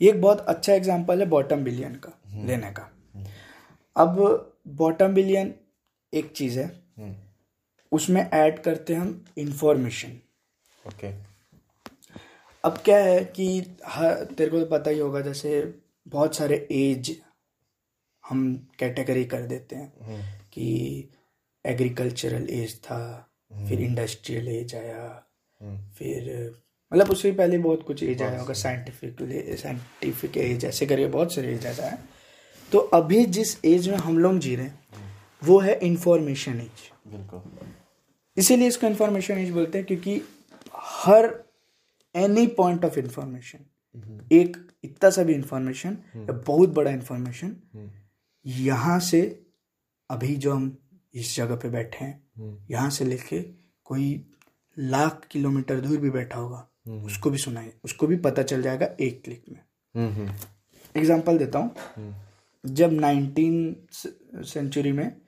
ये 0.00 0.10
एक 0.10 0.20
बहुत 0.20 0.40
अच्छा 0.40 0.72
एग्ज़ाम्पल 0.72 1.20
है 1.20 1.26
बॉटम 1.26 1.64
बिलियन 1.64 1.94
का 1.94 2.12
हम्म। 2.26 2.46
लेने 2.46 2.70
का। 2.70 2.90
हम्म। 3.14 3.26
अब 3.96 4.54
बॉटम 4.76 5.14
बिलियन 5.14 5.54
एक 6.12 6.32
चीज़ 6.32 6.58
है। 6.60 6.66
हम्म। 6.98 7.14
उसमें 7.92 8.20
ऐड 8.22 8.58
करते 8.62 8.94
हैं 8.94 9.00
हम 9.00 9.24
इंफॉर्मेशन 9.38 10.18
ओके। 10.84 11.12
अब 12.64 12.78
क्या 12.84 12.98
है 12.98 13.24
कि 13.24 13.76
हर 13.86 14.24
तेरे 14.24 14.50
को 14.50 14.60
तो 14.60 14.66
पता 14.66 14.90
ही 14.90 14.98
होगा 14.98 15.20
जैसे 15.20 15.62
बहुत 16.06 16.36
सारे 16.36 16.66
एज 16.72 17.16
हम 18.24 18.68
कैटेगरी 18.78 19.24
कर 19.24 19.42
देते 19.42 19.76
हैं 19.76 20.22
कि 20.52 21.08
एग्रीकल्चरल 21.64 22.46
एज 22.50 22.76
था 22.80 23.00
फिर 23.68 23.80
इंडस्ट्रियल 23.80 24.48
एज 24.48 24.74
आया 24.74 25.08
फिर 25.98 26.28
मतलब 26.92 27.10
उससे 27.10 27.32
पहले 27.32 27.58
बहुत 27.58 27.82
कुछ 27.82 28.02
एज 28.02 28.22
आया 28.22 28.40
होगा 28.40 28.54
साइंटिफिक 28.54 29.16
साइंटिफिक 29.58 30.36
एज 30.36 30.64
ऐसे 30.64 30.86
करके 30.86 31.06
बहुत 31.08 31.34
सारे 31.34 31.52
एज 31.54 31.66
है 31.80 31.98
तो 32.72 32.78
अभी 32.94 33.24
जिस 33.28 33.56
एज 33.64 33.88
में 33.88 33.96
हम 33.98 34.18
लोग 34.18 34.38
जी 34.38 34.54
रहे 34.56 34.66
हैं 34.66 35.08
वो 35.42 35.58
है 35.58 35.78
इंफॉर्मेशन 35.82 36.60
एज 36.60 36.88
इसीलिए 38.36 38.68
इसको 38.68 38.86
इंफॉर्मेशन 38.86 39.38
एज 39.38 39.50
बोलते 39.50 39.78
हैं 39.78 39.86
क्योंकि 39.86 40.20
हर 40.76 41.28
एनी 42.14 42.46
पॉइंट 42.56 42.84
ऑफ़ 42.84 42.98
इंफॉर्मेशन 42.98 43.64
एक 44.32 44.56
इतना 44.84 45.10
सा 45.10 45.22
भी 45.22 45.34
इंफॉर्मेशन 45.34 45.96
या 46.16 46.32
बहुत 46.46 46.68
बड़ा 46.68 46.90
इंफॉर्मेशन 46.90 47.56
यहाँ 48.46 48.98
से 49.00 49.20
अभी 50.10 50.36
जो 50.36 50.52
हम 50.54 50.76
इस 51.14 51.34
जगह 51.36 51.56
पे 51.56 51.68
बैठे 51.68 52.04
हैं। 52.04 52.66
यहाँ 52.70 52.90
से 52.90 53.04
लेके 53.04 53.40
कोई 53.86 54.08
लाख 54.76 55.26
किलोमीटर 55.30 55.80
दूर 55.80 55.98
भी 55.98 56.10
बैठा 56.10 56.38
होगा। 56.38 56.66
हम्म। 56.86 57.04
उसको 57.06 57.30
भी 57.30 57.38
सुनाए 57.38 57.72
उसको 57.84 58.06
भी 58.06 58.16
पता 58.18 58.42
चल 58.42 58.62
जाएगा 58.62 58.86
एक 59.00 59.22
क्लिक 59.24 59.44
में। 59.48 59.60
एग्ज़ाम्पल 60.94 61.38
देता 61.38 61.58
हूँ। 61.58 62.14
जब 62.64 62.92
नाइनटीन 62.92 63.86
सेंचुरी 63.92 64.92
में 64.92 65.20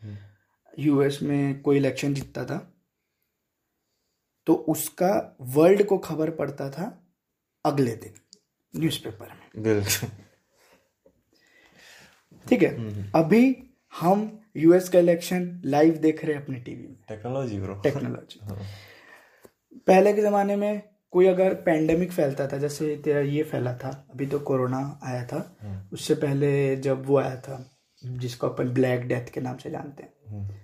यूएस 0.74 1.18
में 1.22 1.60
कोई 1.62 1.76
इलेक्शन 1.76 2.14
जीतता 2.14 2.44
था 2.44 2.58
तो 4.46 4.54
उसका 4.68 5.36
वर्ल्ड 5.50 5.82
को 5.86 5.98
खबर 6.00 6.30
पड़ता 6.32 6.70
था 6.70 6.86
अगले 7.64 7.94
दिन 7.96 8.14
न्यूज़पेपर 8.74 9.28
में। 9.28 9.62
बिल्कुल। 9.62 10.08
ठीक 12.46 12.62
है? 12.62 13.10
अभी 13.14 13.56
हम 13.92 14.30
यूएस 14.56 14.88
का 14.88 14.98
इलेक्शन 14.98 15.60
लाइव 15.64 15.96
देख 15.96 16.24
रहे 16.24 16.34
हैं 16.34 16.42
अपने 16.42 16.58
टीवी 16.60 16.82
में। 16.82 16.96
टेक्नोलॉजी 17.08 17.60
ब्रो 17.60 17.74
टेक्नोलॉजी 17.74 18.40
पहले 19.86 20.12
के 20.12 20.22
ज़माने 20.22 20.56
में 20.56 20.82
कोई 21.10 21.26
अगर 21.26 21.54
पैंडेमिक 21.54 22.12
फैलता 22.12 22.46
था 22.48 22.58
जैसे 22.58 22.96
तेरा 22.96 23.20
ये 23.20 23.42
फैला 23.42 23.74
था 23.74 23.88
अभी 24.10 24.26
तो 24.26 24.38
कोरोना 24.40 25.00
आया 25.02 25.24
था 25.26 25.56
हम्म। 25.62 25.80
उससे 25.92 26.14
पहले 26.14 26.76
जब 26.76 27.06
वो 27.06 27.18
आया 27.18 27.36
था 27.36 27.58
जिसको 28.04 28.48
अपन 28.48 28.68
ब्लैक 28.68 29.00
डेथ 29.00 29.32
के 29.34 29.40
नाम 29.40 29.56
से 29.56 29.70
जानते 29.70 30.02
हैं। 30.02 30.12
हम्म। 30.28 30.54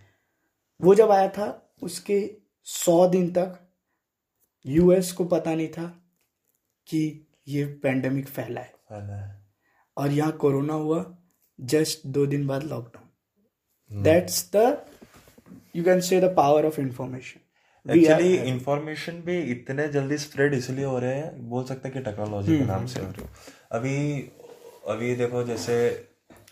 वो 0.81 0.95
जब 0.95 1.11
आया 1.11 1.29
था 1.29 1.75
उसके 1.83 2.21
सौ 2.67 3.09
दिन 3.09 3.31
तक 3.33 3.59
यूएस 4.67 5.13
को 5.13 5.25
पता 5.25 5.55
नहीं 5.55 5.69
था 5.69 5.87
कि 6.87 7.27
ये 7.49 7.65
पैंडेमिक 7.83 8.29
फैला 8.29 8.61
है। 8.61 8.73
फैला 8.89 9.17
है। 9.17 9.37
और 9.97 10.11
यहाँ 10.11 10.33
कोरोना 10.33 10.75
हुआ 10.75 11.05
जस्ट 11.59 12.07
दो 12.07 12.27
दिन 12.27 12.47
बाद 12.47 12.63
lockdown 12.63 13.08
that's 13.91 14.51
the 14.57 14.77
you 15.77 15.85
can 15.85 16.01
say 16.01 16.21
the 16.21 16.35
power 16.37 16.67
of 16.67 16.81
information 16.81 17.41
actually 17.87 18.35
information 18.37 19.21
भी 19.23 19.39
इतने 19.53 19.87
जल्दी 19.89 20.17
स्प्रेड 20.19 20.55
इसलिए 20.55 20.85
हो 20.85 20.99
रहे 20.99 21.15
हैं 21.15 21.49
बोल 21.49 21.65
सकते 21.65 21.89
हैं 21.89 21.97
कि 21.97 22.03
टेक्नोलॉजी 22.05 22.53
के 22.53 22.59
हम्म, 22.59 22.73
नाम 22.73 22.87
से 22.87 23.01
हो 23.01 23.11
रही 23.11 23.27
अभी 23.73 24.21
अभी 24.89 25.15
देखो 25.17 25.43
जैसे 25.45 25.77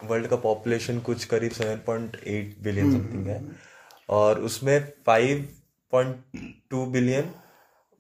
वर्ल्ड 0.04 0.26
का 0.26 0.36
पॉपुलेशन 0.36 0.98
कुछ 1.00 1.24
करीब 1.24 1.52
seven 1.52 1.76
point 1.86 2.16
eight 2.26 2.56
billion 2.62 2.92
something 2.92 3.26
है 3.26 3.40
और 4.08 4.40
उसमें 4.40 4.78
five 5.06 5.46
point 5.92 6.16
two 6.70 6.84
billion 6.86 7.30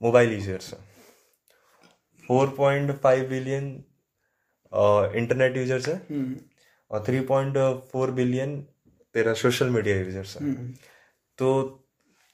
mobile 0.00 0.32
users 0.32 0.72
है। 0.74 0.78
Four 2.28 2.48
point 2.56 2.90
five 3.00 3.28
billion 3.28 3.68
internet 5.16 5.56
users 5.56 5.88
है। 5.88 6.00
और 6.90 7.04
थ्री 7.06 7.20
पॉइंट 7.30 7.56
फोर 7.92 8.10
बिलियन 8.10 8.64
तेरा 9.16 9.32
सोशल 9.40 9.70
मीडिया 9.70 9.96
यूज़र्स 9.96 10.36
है। 10.36 10.44
हम्म। 10.44 10.72
तो 11.38 11.48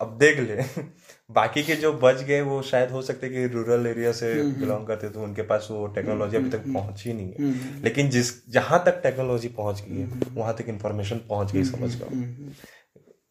अब 0.00 0.16
देख 0.18 0.38
ले 0.40 0.56
बाकी 1.30 1.62
के 1.62 1.74
जो 1.76 1.92
बच 2.02 2.22
गए 2.22 2.40
वो 2.40 2.60
शायद 2.62 2.90
हो 2.90 3.02
सकते 3.02 3.28
कि 3.28 3.46
रूरल 3.46 3.86
एरिया 3.86 4.12
से 4.12 4.32
बिलोंग 4.60 4.86
करते 4.86 5.08
तो 5.08 5.22
उनके 5.22 5.42
पास 5.42 5.68
वो 5.70 5.86
टेक्नोलॉजी 5.94 6.36
अभी 6.36 6.50
तक 6.50 6.64
पहुँची 6.74 7.12
नहीं 7.12 7.32
है। 7.32 7.82
लेकिन 7.82 8.10
जिस 8.10 8.32
जहाँ 8.52 8.82
तक 8.86 9.00
टेक्नोलॉजी 9.02 9.48
पहुँच 9.58 9.82
गई 9.88 10.00
है 10.00 10.20
वहाँ 10.34 10.54
तक 10.54 10.68
इंफॉर्मेशन 10.68 11.20
पहुँच 11.28 11.52
गई 11.52 11.64
समझ 11.64 11.94
लो। 12.00 12.08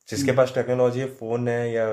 जिसके 0.09 0.31
पास 0.31 0.51
टेक्नोलॉजी 0.55 0.99
है 0.99 1.05
फ़ोन 1.15 1.47
है 1.47 1.71
या 1.71 1.85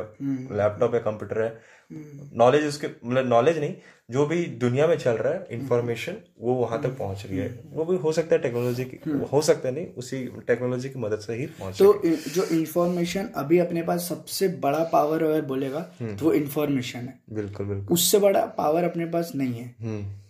लैपटॉप 0.52 0.94
है 0.94 1.00
कंप्यूटर 1.00 1.42
है 1.42 1.50
नॉलेज 1.90 2.64
उसके 2.66 2.86
मतलब 3.04 3.28
नॉलेज 3.28 3.58
नहीं 3.58 3.74
जो 4.10 4.24
भी 4.26 4.44
दुनिया 4.60 4.86
में 4.86 4.96
चल 4.98 5.12
रहा 5.12 5.32
है 5.32 5.46
इंफॉर्मेशन 5.50 6.16
वो 6.40 6.54
वहाँ 6.54 6.80
तक 6.82 6.96
पहुँच 6.98 7.24
रही 7.26 7.38
है। 7.38 7.48
वो 7.72 7.84
भी 7.84 7.96
हो 7.96 8.12
सकता 8.12 8.34
है 8.34 8.40
टेक्नोलॉजी 8.42 8.84
की 8.84 8.98
हो 9.32 9.40
सकता 9.42 9.68
है 9.68 9.74
नहीं 9.74 9.86
उसी 9.94 10.24
टेक्नोलॉजी 10.46 10.88
की 10.88 10.98
मदद 10.98 11.18
से 11.18 11.34
ही 11.34 11.46
पहुँच 11.58 11.78
तो 11.78 11.92
जो 12.30 12.44
इंफॉर्मेशन 12.56 13.28
अभी 13.36 13.58
अपने 13.58 13.82
पास 13.82 14.08
सबसे 14.08 14.48
बड़ा 14.58 14.82
पावर 14.92 15.22
अगर 15.22 15.42
बोलेगा 15.44 15.80
तो 16.02 16.24
वो 16.24 16.32
इंफॉर्मेशन 16.32 16.98
है। 16.98 17.18
बिल्कुल 17.32 17.66
बिल्कुल। 17.66 17.94
उससे 17.94 18.18
बड़ा 18.18 18.44
पावर 18.58 18.84
अपने 18.84 19.06
पास 19.06 19.32
नहीं 19.34 19.60
है। 19.60 19.74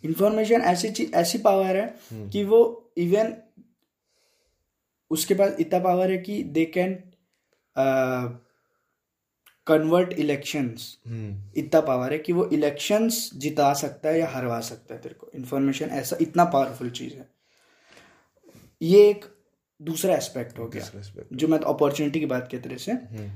इंफॉर्मेशन 0.05 0.61
ऐसी 0.65 0.91
चीज़ 0.91 1.13
ऐसी 1.15 1.39
पावर 1.39 1.77
है 1.77 2.29
कि 2.31 2.45
वो 2.45 2.61
इवन 2.99 3.35
उसके 5.11 5.35
पास 5.35 5.57
इतना 5.61 5.79
पावर 5.79 6.11
है 6.11 6.19
कि 6.19 6.43
दे 6.45 6.65
कैन 6.75 6.99
कन्वर्ट 9.69 10.13
इलेक्शंस 10.13 10.99
इतना 11.57 11.81
पावर 11.81 12.13
है 12.13 12.19
कि 12.19 12.33
वो 12.33 12.49
इलेक्शंस 12.53 13.31
जिता 13.37 13.73
सकता 13.75 14.09
है 14.09 14.19
या 14.21 14.29
हरवा 14.29 14.61
सकता 14.61 14.95
है 14.95 15.01
तेरे 15.01 15.15
को। 15.15 15.31
इन्फॉर्मेशन 15.35 15.87
ऐसा 15.95 16.17
इतना 16.21 16.45
पावरफुल 16.45 16.91
चीज़ 16.91 17.15
है। 17.15 17.29
ये 18.83 19.09
एक 19.09 19.25
दूसरा 19.81 20.15
एस्पेक्ट 20.17 20.59
हो 20.59 20.67
गया 20.67 21.03
जो 21.33 21.49
मैं 21.49 21.59
अपॉर्चुनिटी 21.59 22.21
की 22.21 22.27
बात 22.27 22.49
की 22.51 22.59
तरह 22.59 22.77
से। 22.77 22.93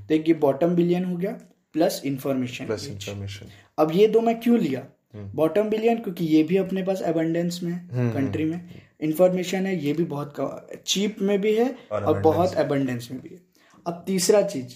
देख 0.09 0.29
ये 0.29 0.35
बॉटम 0.41 0.75
बिलियन 0.75 1.05
हो 1.05 1.17
गया 1.17 1.31
प्लस 1.75 2.01
इंफॉर्मेशन 2.05 2.67
प्लस 2.67 2.87
इंफॉर्मेशन 2.89 3.47
अब 3.79 3.93
ये 3.95 4.07
दो 4.07 4.21
मैं 4.21 4.39
क्यों 4.41 4.59
लिया? 4.59 4.87
बॉटम 5.35 5.69
बिलियन 5.71 5.99
क्योंकि 5.99 6.25
ये 6.25 6.43
भी 6.43 6.57
अपने 6.57 6.83
पास 6.83 7.03
एबंडेंस 7.03 7.61
में 7.63 7.89
कंट्री 8.13 8.45
में। 8.45 8.61
इंफॉर्मेशन 9.01 9.67
है 9.67 9.75
ये 9.85 9.93
भी 9.93 10.05
बहुत 10.05 10.83
चीप 10.87 11.17
में 11.21 11.41
भी 11.41 11.55
है 11.55 11.75
और, 11.93 12.05
और 12.05 12.21
बहुत 12.21 12.55
एबंडेंस 12.57 13.09
में 13.13 13.21
भी 13.21 13.29
है। 13.29 13.41
अब 13.87 14.03
तीसरा 14.07 14.43
चीज़ 14.43 14.75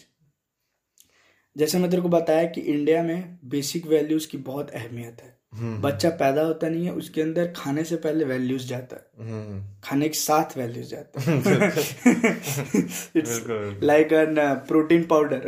जैसे 1.57 1.79
मैं 1.79 1.91
तेरे 1.91 2.03
को 2.03 2.09
बताया 2.09 2.45
कि 2.45 2.61
इंडिया 2.61 3.03
में 3.03 3.39
बेसिक 3.45 3.87
वैल्यूज़ 3.87 4.29
की 4.29 4.39
बहुत 4.39 4.71
अहमियत 4.71 5.17
है। 5.23 5.37
हम्म। 5.55 5.83
बच्चा 5.83 6.11
पैदा 6.11 6.43
होता 6.43 6.69
नहीं 6.69 6.85
है 6.85 6.93
उसके 6.93 7.23
अंदर 7.23 7.53
खाने 7.57 7.85
से 7.85 7.97
पहले 7.97 8.25
वैल्यूज़ 8.25 8.67
जाता 8.67 8.97
है। 8.97 9.31
हम्म। 9.31 9.63
खाने 9.85 10.09
के 10.09 10.19
साथ 10.19 10.59
वैल्यूज़ 10.59 10.87
जाता 10.87 11.21
है। 11.21 11.39
It's 13.17 13.45
like 13.83 14.13
an 14.13 14.37
protein 14.69 15.05
powder 15.05 15.43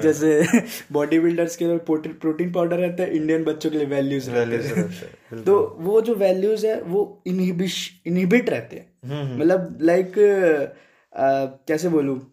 जैसे 0.00 0.46
बॉडी 0.92 1.18
बिल्डर्स 1.18 1.56
के 1.56 1.64
लिए 1.64 1.78
प्रोटीन 2.08 2.52
पाउडर 2.52 2.76
रहता 2.76 3.02
है 3.02 3.16
इंडियन 3.16 3.44
बच्चों 3.44 3.70
के 3.70 3.78
लिए 3.78 3.86
वैल्यूज़ 3.86 4.30
रहते 4.30 4.80
हैं। 4.80 5.44
तो 5.44 5.76
वो 5.80 6.00
जो 6.00 6.14
वैल्यूज़ 6.14 6.66
है 6.66 6.82
वो 6.82 7.22
इनहिबिश 7.26 8.02
इनहिबिट 8.06 8.50
रहते 8.50 8.76
हैं। 8.76 8.98
हम्म, 9.04 9.40
मतलब 9.40 9.78
लाइक 9.82 10.08
uh, 10.08 11.66
कैसे 11.68 11.88
बोलूँ? 11.88 12.32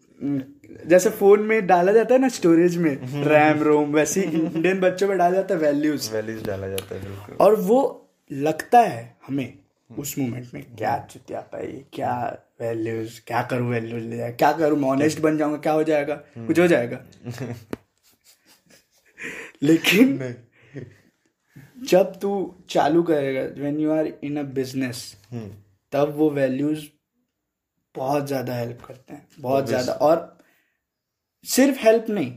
जैसे 0.68 1.10
फ़ोन 1.10 1.42
में 1.42 1.66
डाला 1.66 1.92
जाता 1.92 2.14
है 2.14 2.20
ना 2.20 2.28
स्टोरेज 2.28 2.76
में 2.76 3.24
रैम 3.24 3.62
रोम 3.62 3.92
वैसे 3.94 4.22
इंडियन 4.22 4.80
बच्चों 4.80 5.08
में 5.08 5.16
डाला 5.18 5.34
जाता 5.34 5.54
है 5.54 5.60
वैल्यूज़ 5.60 6.10
वैल्यूज़ 6.12 6.44
डाला 6.44 6.68
जाता 6.68 6.94
है 6.94 7.00
बिल्कुल। 7.02 7.36
और 7.40 7.54
वो 7.60 7.78
लगता 8.30 8.80
है 8.80 9.16
हमें 9.26 9.52
उस 9.90 10.18
मोमेंट 10.18 10.46
में 10.54 10.62
क्या 10.76 10.96
चुतिया 11.10 11.40
पाई 11.52 11.84
क्या 11.92 12.14
वैल्यूज़ 12.60 13.20
क्या 13.26 13.42
करूँ 13.50 13.70
वैल्यूज़ 13.70 14.04
ले 14.04 14.16
जाए 14.16 14.32
क्या 14.32 14.52
करूँ 14.52 14.82
ऑनेस्ट 14.88 15.20
बन 15.20 15.38
जाऊँगा 15.38 15.58
क्या 15.58 15.72
हो 15.72 15.82
जाएगा? 15.84 16.14
कुछ 16.38 16.58
हो 16.60 16.66
जाएगा? 16.66 17.00
लेकिन 19.62 20.18
जब 21.88 22.18
तू 22.20 22.30
चालू 22.70 23.02
करेगा 23.02 23.42
when 23.60 23.78
you 23.80 23.90
are 23.92 24.12
in 24.24 24.36
a 24.36 24.42
business 24.54 25.02
तब 25.92 26.14
वो 26.16 26.30
वैल्यूज़ 26.30 26.84
बहुत 27.94 28.26
ज़्यादा 28.26 28.54
हेल्प 28.54 28.82
करते 28.86 29.12
हैं 29.12 29.26
बहुत 29.40 29.66
ज़्यादा। 29.66 29.92
और 29.92 30.37
सिर्फ़ 31.44 31.78
हेल्प 31.78 32.06
नहीं 32.10 32.30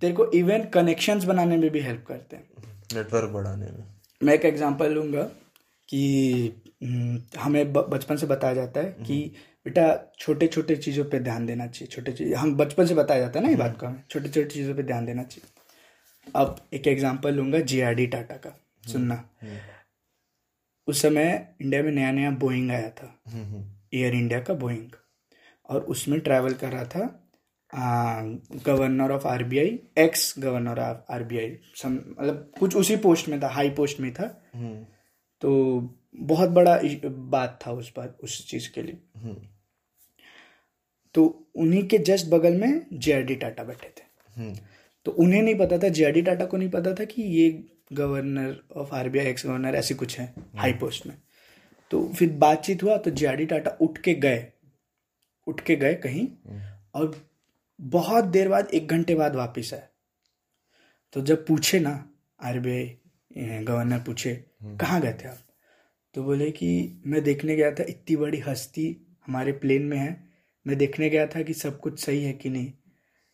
तेरे 0.00 0.12
को 0.14 0.30
इवन 0.32 0.64
कनेक्शंस 0.64 1.24
बनाने 1.24 1.56
में 1.56 1.70
भी 1.70 1.80
हेल्प 1.80 2.04
करते 2.08 2.36
हैं। 2.36 2.48
नेटवर्क 2.94 3.30
बढ़ाने 3.30 3.66
में। 3.66 3.84
मैं 4.20 4.34
एक 4.34 4.44
एग्जांपल 4.44 4.92
लूँगा 4.92 5.22
कि 5.88 6.52
हम्म, 6.82 7.20
हमें 7.40 7.72
बचपन 7.72 8.16
से 8.16 8.26
बताया 8.26 8.54
जाता 8.54 8.80
है 8.80 8.90
कि 9.06 9.20
बेटा 9.66 10.14
छोटे 10.18 10.46
छोटे 10.46 10.76
चीज़ों 10.76 11.04
पे 11.04 11.18
ध्यान 11.20 11.46
देना 11.46 11.66
चाहिए 11.66 11.86
छोटे 11.86 12.12
चीज़ 12.12 12.34
हम 12.34 12.54
बचपन 12.56 12.86
से 12.86 12.94
बताया 12.94 13.20
जाता 13.20 13.38
है 13.38 13.44
ना 13.44 13.50
ये 13.50 13.56
बात 13.56 13.76
का 13.80 13.94
छोटे 14.10 14.28
छोटे 14.28 14.44
चीज़ों 14.44 14.74
पे 14.74 14.82
ध्यान 14.82 15.06
देना 15.06 15.22
चाहिए। 15.22 16.32
अब 16.36 16.56
एक 16.72 16.86
एग्जांपल 16.86 17.34
लूँगा 17.34 17.60
जे 17.60 17.80
आर 17.82 17.94
डी 17.94 18.06
टाटा 18.06 18.36
का 18.36 18.56
सुनना। 18.84 19.22
उस 20.88 21.02
समय 21.02 21.54
इंडिया 21.62 21.82
में 21.82 21.90
नया 21.92 22.10
नया 22.12 22.30
बोइंग 22.30 22.70
आया 22.70 22.90
था। 22.90 23.14
एयर 23.94 24.14
इंडिया 24.14 24.40
का 24.40 24.54
बोइंग 24.54 24.96
और 25.68 25.80
उसमें 25.86 26.20
ट्रैवल 26.20 26.54
कर 26.54 26.72
रहा 26.72 26.84
था 26.84 27.27
governor 27.72 29.10
of 29.10 29.26
RBI 29.26 29.78
ex 29.98 30.34
governor 30.38 30.78
of 30.80 31.12
RBI 31.12 31.50
मतलब 31.84 32.50
कुछ 32.58 32.76
उसी 32.76 32.96
पोस्ट 32.96 33.28
में 33.28 33.40
था 33.42 33.48
हाई 33.48 33.70
पोस्ट 33.70 34.00
में 34.00 34.12
था 34.12 34.28
हम्म। 34.54 34.74
तो 35.42 35.50
बहुत 36.22 36.50
बड़ा 36.50 36.78
बात 37.04 37.58
था 37.66 37.72
उस 37.72 37.92
बात 37.96 38.18
उस 38.22 38.46
चीज़ 38.48 38.70
के 38.72 38.82
लिए 38.82 38.98
हम्म। 39.16 39.36
तो 41.14 41.24
उन्हीं 41.56 41.86
के 41.88 41.98
जस्ट 41.98 42.26
बगल 42.26 42.56
में 42.56 42.86
जे 42.92 43.22
टाटा 43.34 43.64
बैठे 43.64 43.88
थे 43.88 44.06
हम्म। 44.36 44.54
तो 45.06 45.12
उन्हें 45.12 45.42
नहीं 45.42 45.54
पता 45.54 45.78
था 45.78 45.88
जे 45.88 46.22
टाटा 46.22 46.44
को 46.44 46.56
नहीं 46.56 46.70
पता 46.70 46.94
था 46.94 47.04
कि 47.04 47.22
ये 47.22 47.50
governor 47.92 48.56
of 48.76 48.94
RBI 48.94 49.26
ex 49.26 49.46
governor 49.46 49.74
ऐसे 49.74 49.94
कुछ 49.94 50.18
है 50.18 50.32
हाई 50.56 50.72
पोस्ट 50.72 51.06
में 51.06 51.16
तो 51.90 52.06
फिर 52.08 52.32
बातचीत 52.38 52.82
हुआ 52.82 52.96
तो 52.96 53.10
जे 53.10 53.46
टाटा 53.46 53.76
उठ 53.80 53.98
के 53.98 54.14
गए 54.14 54.46
उठ 55.46 55.60
के 55.60 55.76
गए 55.76 55.94
कहीं 55.94 56.26
और 56.94 57.27
बहुत 57.80 58.24
देर 58.24 58.48
बाद 58.48 58.68
एक 58.74 58.88
घंटे 58.88 59.14
बाद 59.14 59.36
वापस 59.36 59.70
आए 59.74 59.88
तो 61.12 61.20
जब 61.20 61.46
पूछे 61.46 61.80
ना 61.80 61.92
आर 62.40 62.58
गवर्नर 62.58 63.98
पूछे 63.98 64.34
कहाँ 64.62 65.00
गए 65.00 65.12
थे 65.12 65.28
आप? 65.28 65.38
तो 66.14 66.22
बोले 66.22 66.50
कि 66.50 67.02
मैं 67.06 67.22
देखने 67.24 67.56
गया 67.56 67.70
था 67.70 67.84
इतनी 67.88 68.16
बड़ी 68.16 68.38
हस्ती 68.38 69.16
हमारे 69.26 69.52
प्लेन 69.52 69.82
में 69.82 69.96
है। 69.98 70.28
मैं 70.66 70.78
देखने 70.78 71.10
गया 71.10 71.26
था 71.26 71.42
कि 71.42 71.54
सब 71.54 71.80
कुछ 71.80 72.04
सही 72.04 72.22
है 72.24 72.32
कि 72.32 72.50
नहीं। 72.50 72.72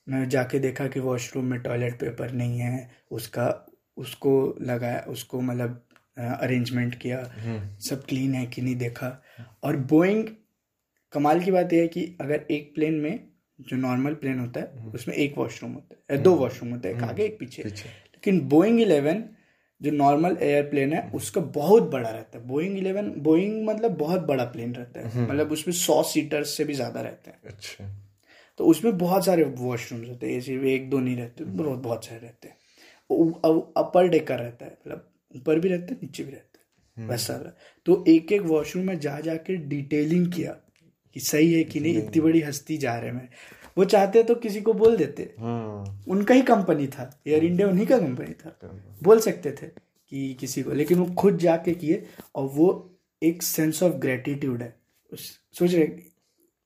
मैं 0.08 0.28
जाके 0.28 0.58
देखा 0.58 0.86
कि 0.86 1.00
वॉशरूम 1.00 1.44
में 1.44 1.60
टॉयलेट 1.60 1.98
पेपर 2.00 2.32
नहीं 2.32 2.58
है 2.58 2.90
उसका 3.10 3.66
उसको 3.96 4.56
लगाया 4.60 5.00
उसको 5.00 5.40
मतलब 5.40 5.86
अरेंजमेंट 6.16 6.94
किया 6.94 7.22
सब 7.80 8.04
क्लीन 8.04 8.34
है 8.34 8.46
कि 8.46 8.62
नहीं 8.62 8.76
देखा? 8.76 9.22
और 9.62 9.76
बोइंग 9.76 10.28
कमाल 11.12 11.44
की 11.44 11.50
बात 11.50 11.72
यह 11.72 11.80
है 11.80 11.88
कि 11.88 12.16
अगर 12.20 12.46
एक 12.50 12.74
प्लेन 12.74 12.94
में 12.94 13.33
जो 13.58 13.76
नॉर्मल 13.76 14.14
प्लेन 14.14 14.38
होता 14.38 14.60
है 14.60 14.72
हम्म। 14.76 14.90
उसमें 14.94 15.14
एक 15.14 15.38
वॉशरूम 15.38 15.72
होता 15.72 16.14
है 16.14 16.22
दो 16.22 16.34
वॉशरूम 16.34 16.70
होते 16.72 16.88
हैं 16.88 16.94
एक 16.94 17.00
हम्म। 17.00 17.10
आगे 17.10 17.24
एक 17.24 17.38
पीछे। 17.38 17.62
लेकिन 17.62 18.40
बोइंग 18.48 18.80
इलेवन 18.80 19.24
जो 19.80 19.90
नॉर्मल 19.90 20.36
एयरप्लेन 20.42 20.92
है 20.92 21.02
हम्म। 21.02 21.16
उसका 21.16 21.40
बहुत 21.54 21.90
बड़ा 21.90 22.08
रहता 22.10 22.38
है। 22.38 22.46
बोइंग 22.46 22.78
इलेवन 22.78 23.10
बोइंग 23.18 23.64
मतलब 23.66 23.96
बहुत 23.98 24.20
बड़ा 24.20 24.44
प्लेन 24.44 24.74
रहता 24.74 25.00
है। 25.00 25.22
मतलब 25.22 25.52
उसमें 25.52 25.74
सौ 25.74 26.02
सीटर्स 26.02 26.56
से 26.56 26.64
भी 26.64 26.74
ज़्यादा 26.74 27.00
रहते 27.00 27.30
हैं। 27.30 27.38
अच्छा। 27.44 27.90
तो 28.58 28.66
उसमें 28.66 28.96
बहुत 28.98 29.24
सारे 29.24 29.44
वॉशरूम 29.58 30.04
होते 30.04 30.32
हैं। 30.32 30.40
सिर्फ़ 30.40 30.64
एक 30.66 30.88
दो 30.90 30.98
नहीं 30.98 31.16
रहते 31.16 31.44
बहुत 31.44 31.78
बहुत 31.78 32.04
सारे 32.04 32.20
रहते 32.20 32.48
हैं। 32.48 32.56
अपर 33.78 34.08
डेकर 34.08 34.38
रहता 34.38 34.64
है। 34.66 34.72
मतलब 34.72 35.10
ऊपर 35.34 35.58
भी 35.58 35.68
रहता 35.68 35.94
है 35.94 35.98
नीचे 36.02 36.24
भी 36.24 36.32
रहता 36.32 36.58
है। 37.00 37.06
वैसा 37.08 37.34
तो 37.86 38.04
एक 38.08 38.32
एक 38.32 38.42
वॉशरूम 38.42 38.84
में 38.86 38.98
जा 39.00 39.18
जाके 39.20 39.56
डिटेलिंग 39.68 40.30
किया। 40.32 40.56
कि 41.14 41.20
सही 41.20 41.52
है 41.54 41.64
कि 41.64 41.80
नहीं 41.80 41.96
इतनी 41.98 42.20
बड़ी 42.20 42.40
हस्ती 42.40 42.76
जा 42.76 42.96
रहे 42.98 43.10
हैं 43.10 43.28
वो 43.78 43.84
चाहते 43.84 44.22
तो 44.22 44.34
किसी 44.34 44.60
को 44.60 44.72
बोल 44.72 44.96
देते। 44.96 45.22
हम्म। 45.38 46.12
उनका 46.12 46.34
ही 46.34 46.42
कंपनी 46.42 46.86
था 46.86 47.10
एयर 47.26 47.44
इंडिया 47.44 47.68
उन्हीं 47.68 47.86
का 47.86 47.98
कंपनी 47.98 48.32
था। 48.34 48.58
बोल 49.02 49.20
सकते 49.20 49.52
थे 49.52 49.66
कि 49.66 50.34
किसी 50.34 50.62
को 50.62 50.72
लेकिन 50.72 50.98
वो 50.98 51.06
खुद 51.14 51.38
जाके 51.38 51.74
किए 51.74 52.06
और 52.34 52.48
वो 52.48 52.68
एक 53.22 53.42
सेंस 53.42 53.82
ऑफ़ 53.82 53.92
ग्रेटिट्यूड 53.92 54.62
है। 54.62 54.74
सोच 55.12 55.74
रहे 55.74 55.86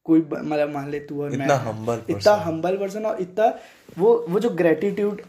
कोई 0.07 0.21
मतलब 0.21 0.71
मान 0.71 0.91
ले 0.91 1.01
तू 1.01 1.23
और 1.23 1.33
इतना 1.33 1.47
मैं 1.47 1.57
हम्बल 1.57 2.03
इतना 2.11 2.35
हम्बल 2.35 2.77
पर्सन 2.77 3.07
और 3.07 3.21
इतना 3.23 3.59
वो 3.99 4.15
वो 4.29 4.41
जो 4.41 4.51
ग्रेटिट्यूड 4.51 5.23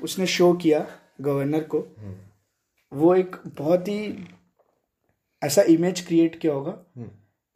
उसने 0.00 0.26
शो 0.26 0.52
किया 0.52 0.86
गवर्नर 1.20 1.64
को 1.64 1.78
हम्म। 1.98 2.98
वो 2.98 3.14
एक 3.14 3.36
बहुत 3.46 3.88
ही 3.88 4.26
ऐसा 5.42 5.62
इमेज 5.62 6.06
क्रिएट 6.06 6.38
किया 6.40 6.52
होगा। 6.52 6.78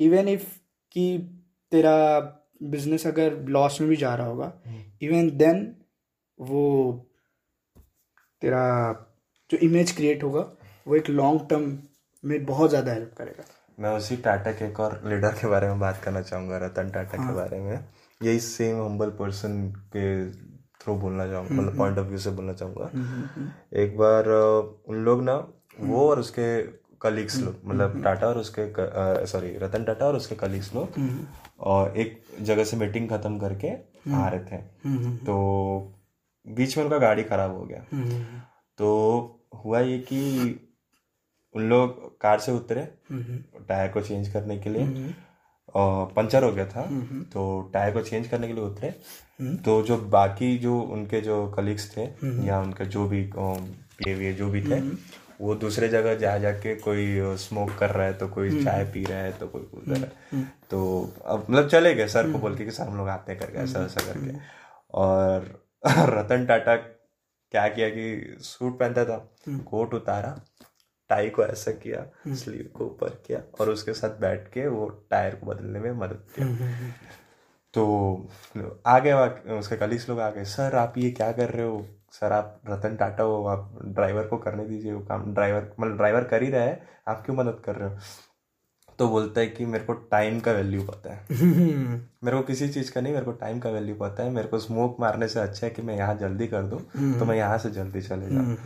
इवन 0.01 0.19
हम्म। 0.19 0.29
इफ़ 0.29 0.58
कि 0.93 1.19
तेरा 1.73 2.19
बिज़नेस 2.63 3.07
अगर 3.07 3.37
लॉस 3.49 3.81
में 3.81 3.89
भी 3.91 3.97
जा 3.97 4.15
रहा 4.15 4.27
होगा 4.27 4.53
इवन 5.03 5.19
हम्म। 5.19 5.31
देन 5.39 5.75
वो 6.39 6.65
तेरा 8.43 8.65
जो 9.51 9.59
इमेज 9.67 9.93
क्रिएट 9.97 10.23
होगा 10.23 10.41
वो 10.87 10.97
एक 10.97 11.09
लॉन्ग 11.11 11.47
टर्म 11.51 11.79
में 12.25 12.45
बहुत 12.47 12.71
ज़्यादा 12.71 12.93
हेल्प 12.93 13.15
करेगा। 13.19 13.45
मैं 13.79 13.91
उसी 13.97 14.17
टाटा 14.17 14.53
के 14.53 14.65
एक 14.65 14.81
और 14.81 15.01
लीडर 15.05 15.35
के 15.41 15.47
बारे 15.47 15.67
में 15.69 15.81
बात 15.81 16.01
करना 16.05 16.23
चाहूँगा 16.23 16.59
रतन 16.59 16.91
टाटा 16.91 17.19
हाँ. 17.19 17.29
के 17.29 17.35
बारे 17.35 17.59
में। 17.61 17.85
यही 18.21 18.39
सेम 18.41 18.81
हम्बल 18.83 19.11
पर्सन 19.19 19.63
के 19.97 20.09
थ्रू 20.81 20.95
बोलना 20.97 21.27
चाहूँगा 21.31 21.55
मतलब 21.55 21.77
पॉइंट 21.79 21.99
ऑफ़ 21.99 22.07
व्यू 22.07 22.19
से 22.19 22.31
बोलना 22.31 22.53
चाहूँगा। 22.53 22.91
एक 23.83 23.97
बार 23.97 24.29
उन 24.29 25.05
लोग 25.05 25.23
ना 25.23 25.35
वो 25.81 26.09
और 26.09 26.21
उसके 26.21 26.49
कलीग्स 27.03 27.39
लोग 27.41 27.61
मतलब 27.65 28.03
टाटा 28.05 28.27
और 28.27 28.39
उसके 28.39 29.27
सॉरी 29.27 29.57
रतन 29.59 29.85
टाटा 29.85 30.07
और 30.07 30.17
उसके 30.17 30.35
कलीग्स 30.35 30.75
लोग 30.75 30.95
और 31.61 31.97
एक 31.97 32.23
जगह 32.41 32.65
से 32.65 32.77
मीटिंग 32.77 33.09
खत्म 33.11 33.39
करके 33.39 33.71
आ 34.13 34.29
रहे 34.29 34.41
थे। 34.43 34.57
तो 35.19 35.37
बीच 36.47 36.77
में 36.77 36.85
उनका 36.85 36.99
गाड़ी 36.99 37.23
खराब 37.25 37.57
हो 37.57 37.65
गया। 37.65 37.85
तो 38.79 38.89
हुआ 39.65 39.81
ये 39.81 39.99
कि 39.99 40.21
उन 41.55 41.69
लोग 41.69 42.21
कार 42.21 42.39
से 42.39 42.53
उतरे 42.53 42.89
टायर 43.11 43.91
को 43.91 44.01
चेंज 44.01 44.29
करने 44.29 44.59
के 44.59 44.71
लिए 44.71 45.13
और 45.75 46.13
पंचर 46.13 46.45
हो 46.45 46.53
गया 46.53 46.67
था। 46.67 46.83
तो 47.33 47.61
टायर 47.75 47.93
को 47.95 48.03
चेंज 48.03 48.29
करने 48.29 48.47
के 48.47 48.53
लिए 48.53 48.65
उतरे। 48.65 48.91
तो 49.65 49.83
जो 49.83 49.97
बाकी 50.11 50.57
जो 50.59 50.81
उनके 50.81 51.21
जो 51.21 51.47
कलीग्स 51.51 51.91
थे 51.97 52.03
या 52.47 52.61
उनके 52.61 52.85
जो 52.87 53.07
भी 53.09 53.23
पीए 53.35 54.33
जो 54.33 54.49
भी 54.49 54.63
थे 54.63 54.81
वो 55.41 55.55
दूसरे 55.55 55.89
जगह 55.89 56.15
जा 56.15 56.39
जाके 56.39 56.75
कोई 56.75 57.37
स्मोक 57.37 57.71
कर 57.79 57.91
रहा 57.91 58.07
है 58.07 58.13
तो 58.13 58.29
कोई 58.29 58.65
चाय 58.65 58.85
पी 58.85 59.05
रहा 59.05 59.19
है 59.19 59.33
तो 59.33 59.47
कोई 59.47 59.63
उधर 59.75 59.97
है। 59.97 60.43
तो 60.71 61.13
अब 61.27 61.47
मतलब 61.51 61.69
चले 61.69 61.95
गए 61.95 62.09
सर 62.09 62.33
को 62.33 62.39
बोल 62.39 62.57
के 62.57 62.65
कि 62.65 62.71
सर 62.71 62.89
हम 62.89 62.97
लोग 62.97 63.09
आते 63.09 63.35
करके 63.35 63.59
ऐसा 63.59 63.85
ऐसा 63.85 64.07
करके। 64.07 64.37
और 64.91 65.65
रतन 65.87 66.47
टाटा 66.47 66.77
क्या 66.77 67.69
किया 67.69 67.89
कि 67.89 68.37
सूट 68.41 68.79
पहनता 68.79 69.05
था 69.05 69.17
कोट 69.65 69.95
उतारा 69.95 70.41
टाई 71.09 71.31
को 71.31 71.45
ऐसा 71.45 71.73
किया 71.73 72.07
स्लीव 72.35 72.71
को 72.75 72.85
ऊपर 72.85 73.09
किया 73.27 73.43
और 73.61 73.69
उसके 73.69 73.93
साथ 73.93 74.11
बैठ 74.11 74.49
के 74.49 74.67
वो 74.69 74.89
टायर 75.11 75.35
को 75.35 75.47
बदलने 75.47 75.81
में 75.81 75.93
मदद 75.93 76.27
किया। 76.37 76.47
तो 77.75 77.85
आ 78.87 78.99
गए 78.99 79.13
उसके 79.59 79.77
कलीग्स 79.77 80.09
लोग 80.09 80.21
आ 80.21 80.31
गए 80.31 80.45
सर 80.45 80.77
आप 80.77 80.99
ये 80.99 81.11
क्या 81.11 81.33
कर 81.33 81.51
रहे 81.51 81.67
हो? 81.67 81.87
सर 82.13 82.33
आप 82.33 82.61
रतन 82.69 82.97
टाटा 82.97 83.23
हो 83.23 83.45
आप 83.45 83.79
ड्राइवर 83.85 84.27
को 84.27 84.37
करने 84.37 84.65
दीजिए 84.65 84.93
वो 84.93 85.01
काम। 85.01 85.35
ड्राइवर 85.35 85.71
मतलब 85.81 85.97
ड्राइवर 85.97 86.25
कर 86.25 86.43
ही 86.43 86.51
रहा 86.51 86.63
है 86.63 86.81
आप 87.09 87.23
क्यों 87.27 87.37
मदद 87.37 87.63
कर 87.65 87.77
रहे 87.77 87.89
हो? 87.89 87.99
तो 88.99 89.09
बोलता 89.09 89.41
है 89.41 89.47
कि 89.47 89.67
मेरे 89.67 89.85
को 89.85 89.93
टाइम 89.93 90.41
का 90.41 90.53
वैल्यू 90.53 90.83
पता 90.83 91.13
है। 91.15 91.27
मेरे 92.25 92.37
को 92.37 92.43
किसी 92.43 92.69
चीज़ 92.69 92.93
का 92.93 93.01
नहीं 93.01 93.13
मेरे 93.13 93.25
को 93.25 93.33
टाइम 93.33 93.61
का 93.61 93.71
वैल्यू 93.71 93.95
पता 93.95 94.23
है। 94.23 94.31
मेरे 94.31 94.49
को 94.49 94.59
स्मोक 94.59 94.97
मारने 95.01 95.29
से 95.29 95.41
अच्छा 95.41 95.67
है 95.67 95.73
कि 95.73 95.83
मैं 95.83 95.97
यहाँ 95.97 96.15
जल्दी 96.15 96.47
कर 96.47 96.63
दूँ 96.63 96.81
तो 97.19 97.25
मैं 97.25 97.37
यहाँ 97.37 97.59
से 97.59 97.71
जल्दी 97.71 98.03
चले 98.03 98.31
जाऊँ। 98.31 98.57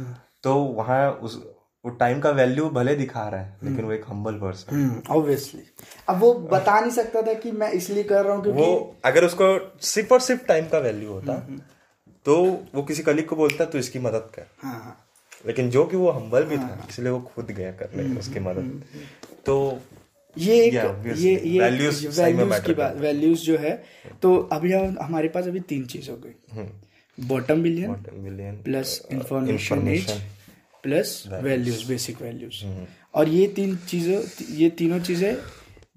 तो 0.43 0.55
वहाँ 0.55 1.11
उस 1.13 1.43
वो 1.85 1.91
टाइम 1.91 2.21
का 2.21 2.31
वैल्यू 2.31 2.69
भले 2.71 2.95
दिखा 2.95 3.29
रहा 3.29 3.41
है 3.41 3.59
लेकिन 3.63 3.85
वो 3.85 3.93
एक 3.93 4.05
हम्बल 4.09 4.35
पर्सन 4.35 5.03
ऑब्वियसली 5.11 5.63
अब 6.09 6.19
वो 6.19 6.35
बता 6.35 6.81
नहीं 6.81 6.91
सकता 6.91 7.23
था 7.23 7.35
कि 7.35 7.53
मैं 7.53 7.71
इसलिए 7.73 8.03
कर 8.03 8.25
रहा 8.25 8.35
हूँ 8.35 8.43
क्योंकि 8.43 8.63
वो 8.63 8.97
अगर 9.05 9.25
उसको 9.25 9.79
सिर्फ़ 9.81 10.13
और 10.15 10.21
सिर्फ़ 10.21 10.45
टाइम 10.47 10.69
का 10.69 10.79
वैल्यू 10.79 11.13
होता 11.13 11.33
तो 12.27 12.35
वो 12.75 12.83
किसी 12.83 13.03
कलीग 13.03 13.27
को 13.27 13.37
बोलता 13.37 13.65
तो 13.65 13.79
इसकी 13.79 13.99
मदद 13.99 14.31
कर. 14.35 14.47
हाँ, 14.59 14.73
हाँ। 14.75 14.97
लेकिन 15.47 15.71
जो 15.71 15.85
कि 15.87 15.97
वो 15.97 16.11
हम्बल 16.11 16.45
भी 16.45 16.57
हाँ, 16.57 16.69
था 16.69 16.87
इसलिए 16.91 17.11
वो 17.11 17.21
खुद 17.35 17.51
गया 17.51 17.71
करने 17.73 18.19
उसकी 18.19 18.41
मदद। 18.41 18.83
तो 19.47 19.57
ये 20.37 20.55
एक 20.65 20.75
ये 21.17 21.35
ये 21.37 21.59
वैल्यूज़ 21.61 22.07
वैल्यूज़ 22.21 22.61
की 22.67 22.75
बात 22.75 22.97
वैल्यूज़ 22.97 23.41
जो 23.41 23.57
है 23.59 23.75
तो 24.23 24.37
अभी 24.53 24.73
हमारे 24.73 25.29
पास 25.29 25.47
अभी 25.47 25.61
तीन 25.61 25.85
चीज़ 25.87 26.11
हो 26.11 26.17
गई। 26.17 26.67
Bottom 27.19 27.63
billion 27.63 27.93
billion 28.13 28.63
plus 28.63 29.01
information 29.13 29.89
age 29.89 30.11
plus 30.85 31.23
values 31.33 31.87
basic 31.89 32.23
values 32.23 32.65
और 33.15 33.29
ये 33.29 33.47
तीन 33.57 33.77
चीज़ों 33.89 34.23
ये 34.57 34.71
तीनों 34.79 35.01
चीज़ें 35.01 35.37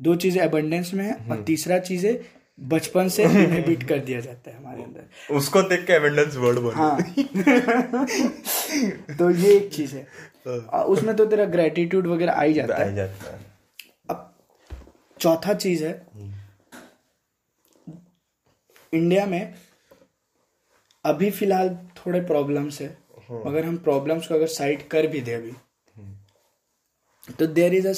दो 0.02 0.16
चीज़ें 0.16 0.42
अबंडेंस 0.42 0.94
में 0.94 1.06
है 1.06 1.14
और 1.30 1.44
तीसरा 1.44 1.78
चीज़ 1.80 2.02
चीज़ें 2.02 2.18
बचपन 2.60 3.08
से 3.10 3.24
इनहिबिट 3.24 3.84
कर 3.88 4.00
दिया 4.00 4.20
जाता 4.20 4.52
है 4.52 4.58
हमारे 4.58 4.84
अंदर। 4.84 5.34
उसको 5.36 5.62
देख 5.62 5.86
के 5.88 5.94
एबंडेंस 5.94 6.36
वर्ड 6.36 6.60
बोल 6.60 6.74
हाँ। 6.74 7.02
तो 9.18 9.30
ये 9.32 9.56
एक 9.56 9.74
चीज़ 9.74 9.96
है। 9.96 10.08
हाँ। 10.48 10.84
उसमें 10.86 11.16
तो 11.16 11.26
तेरा 11.26 11.46
ग्रेटिट्यूड 11.56 12.08
वगैरह 12.08 12.32
आ 12.34 12.42
ही 12.44 12.54
जाता 12.54 12.76
है। 12.76 12.96
जाता 12.96 13.32
है। 13.32 13.40
अब 14.10 14.34
चौथा 15.20 15.54
चीज़ 15.54 15.86
है 15.86 16.06
इंडिया 18.94 19.26
में 19.26 19.54
अभी 21.06 21.30
फ़िलहाल 21.32 21.70
थोड़े 21.98 22.22
प्रॉब्लम्स 22.22 22.82
है 22.82 22.98
हाँ। 23.30 23.42
मगर 23.46 23.66
हम 23.66 23.78
प्रॉब्लम्स 23.84 24.28
को 24.28 24.36
अगर 24.36 24.48
साइड 24.48 24.88
कर 24.88 25.08
भी 25.08 25.22
दे 25.22 25.34
अभी 25.34 25.52
तो 27.40 27.48
there 27.48 27.74
is 27.74 27.88
a 27.88 27.94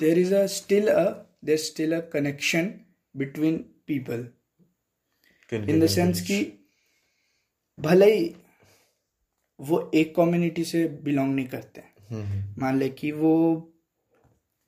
there 0.00 0.18
is 0.18 0.34
a 0.34 0.44
still 0.46 0.88
a 0.88 1.25
there 1.46 1.56
still 1.56 1.96
a 1.96 2.00
connection 2.12 2.72
between 3.14 3.56
people 3.86 4.28
in 5.52 5.80
the 5.80 5.86
sense 5.86 6.20
कि 6.20 6.42
भले 7.78 8.12
ही 8.14 8.34
वो 9.60 9.90
एक 9.94 10.14
कम्युनिटी 10.16 10.64
से 10.64 10.86
बिलोंग 11.02 11.34
नहीं 11.34 11.46
करते 11.46 11.80
हम्म, 12.10 12.22
हम्म। 12.22 12.60
मान 12.60 12.78
ले 12.78 12.88
कि 12.88 13.12
वो 13.12 13.32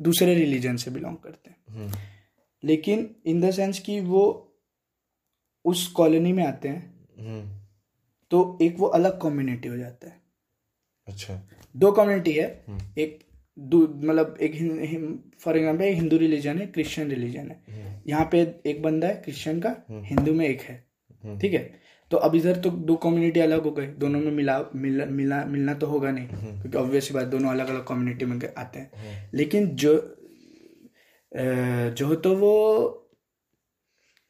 दूसरे 0.00 0.34
रिलीजन 0.34 0.76
से 0.76 0.90
बिलोंग 0.90 1.16
करते 1.16 1.50
हैं। 1.50 1.56
हम्म। 1.68 1.98
लेकिन 2.62 3.14
इन 3.26 3.40
द 3.40 3.50
सेंस 3.50 3.78
कि 3.80 4.00
वो 4.00 4.22
उस 5.64 5.86
कॉलोनी 5.92 6.32
में 6.32 6.44
आते 6.46 6.68
हैं 6.68 6.86
तो 8.30 8.58
एक 8.62 8.76
वो 8.78 8.86
अलग 8.86 9.20
कम्युनिटी 9.20 9.68
हो 9.68 9.76
जाता 9.76 10.08
है। 10.08 10.20
अच्छा। 11.08 11.40
दो 11.76 11.92
कम्युनिटी 11.92 12.32
है 12.32 12.46
एक 12.98 13.18
मतलब 13.58 14.36
एक 14.40 14.52
फॉर 15.40 15.56
एग्ज़ाम्पल 15.56 15.84
एक 15.84 15.94
हिंदू 15.94 16.16
रिलीजन 16.18 16.58
है 16.58 16.66
क्रिश्चियन 16.68 17.10
रिलीजन 17.10 17.50
है। 17.50 18.02
यहाँ 18.06 18.28
पे 18.32 18.40
एक 18.66 18.82
बंदा 18.82 19.06
है 19.06 19.14
क्रिश्चियन 19.24 19.60
का 19.60 19.74
हिंदू 20.04 20.34
में 20.34 20.46
एक 20.46 20.60
है। 20.60 20.76
ठीक 21.38 21.54
है? 21.54 21.88
तो 22.10 22.16
अब 22.16 22.34
इधर 22.34 22.56
तो 22.56 22.70
दो 22.70 22.94
कम्युनिटी 22.96 23.40
अलग 23.40 23.64
हो 23.64 23.70
गए 23.70 23.86
दोनों 23.98 24.20
में 24.20 24.30
मिला 24.32 24.58
मिला 24.76 25.04
मिला 25.06 25.44
मिलना 25.46 25.74
तो 25.74 25.86
होगा 25.86 26.10
नहीं 26.10 26.26
क्योंकि 26.28 26.78
ऑब्वियस 26.78 27.10
बात 27.12 27.26
दोनों 27.26 27.50
अलग 27.50 27.68
अलग 27.68 27.84
कम्युनिटी 27.86 28.24
में 28.24 28.38
आते 28.48 28.78
हैं। 28.78 29.30
लेकिन 29.34 29.66
जो 29.76 29.94
जो 31.32 32.14
तो 32.16 32.34
वो 32.36 32.54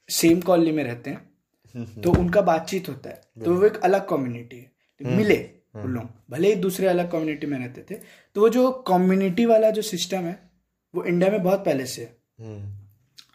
सेम 0.08 0.40
कॉलोनी 0.40 0.72
में 0.72 0.82
रहते 0.84 1.10
हैं। 1.10 2.00
तो 2.00 2.12
उनका 2.12 2.40
बातचीत 2.42 2.88
होता 2.88 3.10
है। 3.10 3.20
तो 3.44 3.54
वो 3.54 3.66
एक 3.66 3.76
अलग 3.84 4.08
कम्युनिटी 4.08 4.56
है। 4.56 5.16
मिले। 5.16 5.36
उन 5.78 5.92
लोग 5.92 6.10
भले 6.30 6.48
ही 6.48 6.60
दूसरे 6.60 6.86
अलग 6.86 7.10
कम्युनिटी 7.12 7.46
में 7.46 7.58
रहते 7.58 7.84
थे 7.90 8.00
तो 8.36 8.40
वो 8.40 8.48
जो 8.48 8.70
कम्युनिटी 8.88 9.46
वाला 9.46 9.70
जो 9.70 9.82
सिस्टम 9.82 10.22
है 10.22 10.38
वो 10.94 11.04
इंडिया 11.04 11.30
में 11.30 11.42
बहुत 11.42 11.64
पहले 11.64 11.86
से 11.86 12.02
है। 12.02 12.16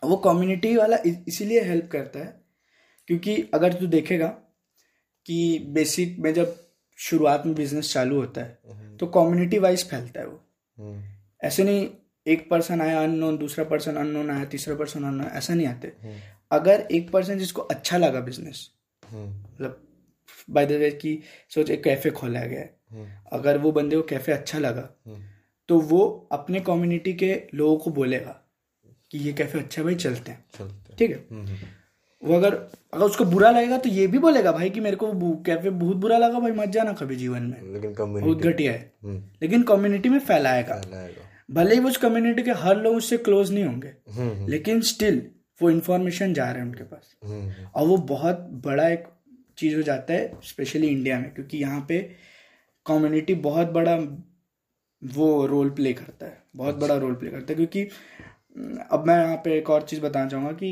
वो 0.03 0.15
कम्युनिटी 0.19 0.75
वाला 0.77 0.97
इसीलिए 1.27 1.63
हेल्प 1.63 1.89
करता 1.91 2.19
है 2.19 2.41
क्योंकि 3.07 3.35
अगर 3.53 3.73
तू 3.73 3.87
देखेगा 3.87 4.27
कि 5.25 5.59
बेसिक 5.69 6.17
में 6.19 6.33
जब 6.33 6.55
शुरुआत 6.99 7.45
में 7.45 7.55
बिज़नेस 7.55 7.93
चालू 7.93 8.15
होता 8.15 8.41
है 8.41 8.97
तो 8.97 9.07
कम्युनिटी 9.09 9.59
वाइज 9.59 9.89
फैलता 9.89 10.19
है 10.19 10.27
वो। 10.27 10.95
ऐसे 11.41 11.63
नहीं 11.63 11.87
एक 12.25 12.49
पर्सन 12.49 12.81
आया 12.81 13.01
अननोन 13.03 13.37
दूसरा 13.37 13.65
पर्सन 13.65 13.95
अननोन 13.95 14.29
आया 14.31 14.45
तीसरा 14.45 14.75
पर्सन 14.75 15.03
अननोन 15.03 15.27
ऐसा 15.27 15.53
नहीं 15.53 15.67
आते। 15.67 15.93
अगर 16.51 16.87
एक 16.91 17.09
पर्सन 17.11 17.39
जिसको 17.39 17.61
अच्छा 17.63 17.97
लगा 17.97 18.19
बिज़नेस 18.21 18.69
मतलब 19.03 19.81
बाय 20.49 20.65
द 20.65 20.71
वे 20.71 20.91
कि 20.91 21.19
सोच 21.49 21.69
एक 21.69 21.83
कैफ़े 21.83 22.11
खोला 22.11 22.41
गया 22.41 22.59
है। 22.59 22.77
अगर 23.33 23.57
वो 23.57 23.71
बंदे 23.71 23.95
को 23.95 24.01
कैफ़े 24.01 24.33
अच्छा 24.33 24.59
लगा 24.59 24.89
तो 25.69 25.79
वो 25.79 26.29
अपने 26.31 26.59
कम्युनिटी 26.59 27.13
के 27.13 27.41
लोगों 27.53 27.77
को 27.77 27.91
बोलेगा 27.91 28.39
कि 29.11 29.17
ये 29.17 29.33
कैफ़े 29.33 29.59
अच्छा 29.59 29.83
भाई 29.83 29.95
चलते 29.95 30.31
हैं। 30.31 30.45
ठीक 30.97 31.11
है? 31.11 31.25
वो 32.23 32.35
अगर 32.35 32.55
अगर 32.93 33.05
उसको 33.05 33.25
बुरा 33.25 33.51
लगेगा 33.51 33.77
तो 33.77 33.89
ये 33.89 34.07
भी 34.07 34.19
बोलेगा 34.19 34.51
भाई 34.51 34.69
कि 34.69 34.79
मेरे 34.79 34.95
को 34.95 35.11
कैफ़े 35.45 35.69
बहुत 35.69 35.97
बुरा 35.97 36.17
लगा 36.17 36.39
भाई 36.39 36.51
मत 36.51 36.69
जाना 36.69 36.93
कभी 36.93 37.15
जीवन 37.15 37.43
में। 37.43 37.73
लेकिन 37.73 37.93
बहुत 37.99 38.37
घटिया 38.37 38.71
है। 38.71 38.93
हम्म। 39.03 39.23
लेकिन 39.41 39.63
कम्युनिटी 39.63 40.09
में 40.09 40.19
फैलाएगा। 40.19 40.81
भले 41.51 41.75
ही 41.75 41.81
उस 41.81 41.97
कम्युनिटी 41.97 42.43
के 42.43 42.51
हर 42.51 42.77
लोग 42.77 42.95
उससे 42.95 43.17
क्लोज 43.17 43.51
नहीं 43.51 43.63
होंगे 43.63 43.87
हम्म, 43.87 44.29
हम्म। 44.31 44.47
लेकिन 44.47 44.81
स्टिल 44.81 45.21
वो 45.61 45.69
इन्फॉर्मेशन 45.69 46.33
जा 46.33 46.45
रहे 46.51 46.61
हैं 46.61 46.67
उनके 46.67 46.83
पास। 46.83 47.15
और 47.75 47.87
वो 47.87 47.97
बहुत 47.97 48.47
बड़ा 48.65 48.87
एक 48.89 49.03
चीज़ 49.57 49.75
हो 49.75 49.81
जाता 49.81 50.13
है 50.13 50.39
स्पेशली 50.43 50.87
इंडिया 50.87 51.19
में 51.19 51.33
क्योंकि 51.33 51.57
यहाँ 51.57 51.85
पे 51.89 51.99
कम्युनिटी 52.85 53.35
बहुत 53.41 53.67
बड़ा 53.69 53.95
वो 55.01 55.45
रोल 55.45 55.69
प्ले 55.69 55.93
करता 55.93 56.25
है 56.25 56.41
बहुत 56.55 56.75
बड़ा 56.75 56.95
रोल 56.95 57.15
प्ले 57.15 57.31
करता 57.31 57.53
है 57.53 57.55
क्योंकि 57.55 57.83
अब 58.91 59.07
मैं 59.07 59.17
यहाँ 59.17 59.37
पे 59.37 59.57
एक 59.57 59.69
और 59.69 59.83
चीज़ 59.83 60.01
बताना 60.01 60.29
चाहूँगा 60.29 60.51
कि 60.53 60.71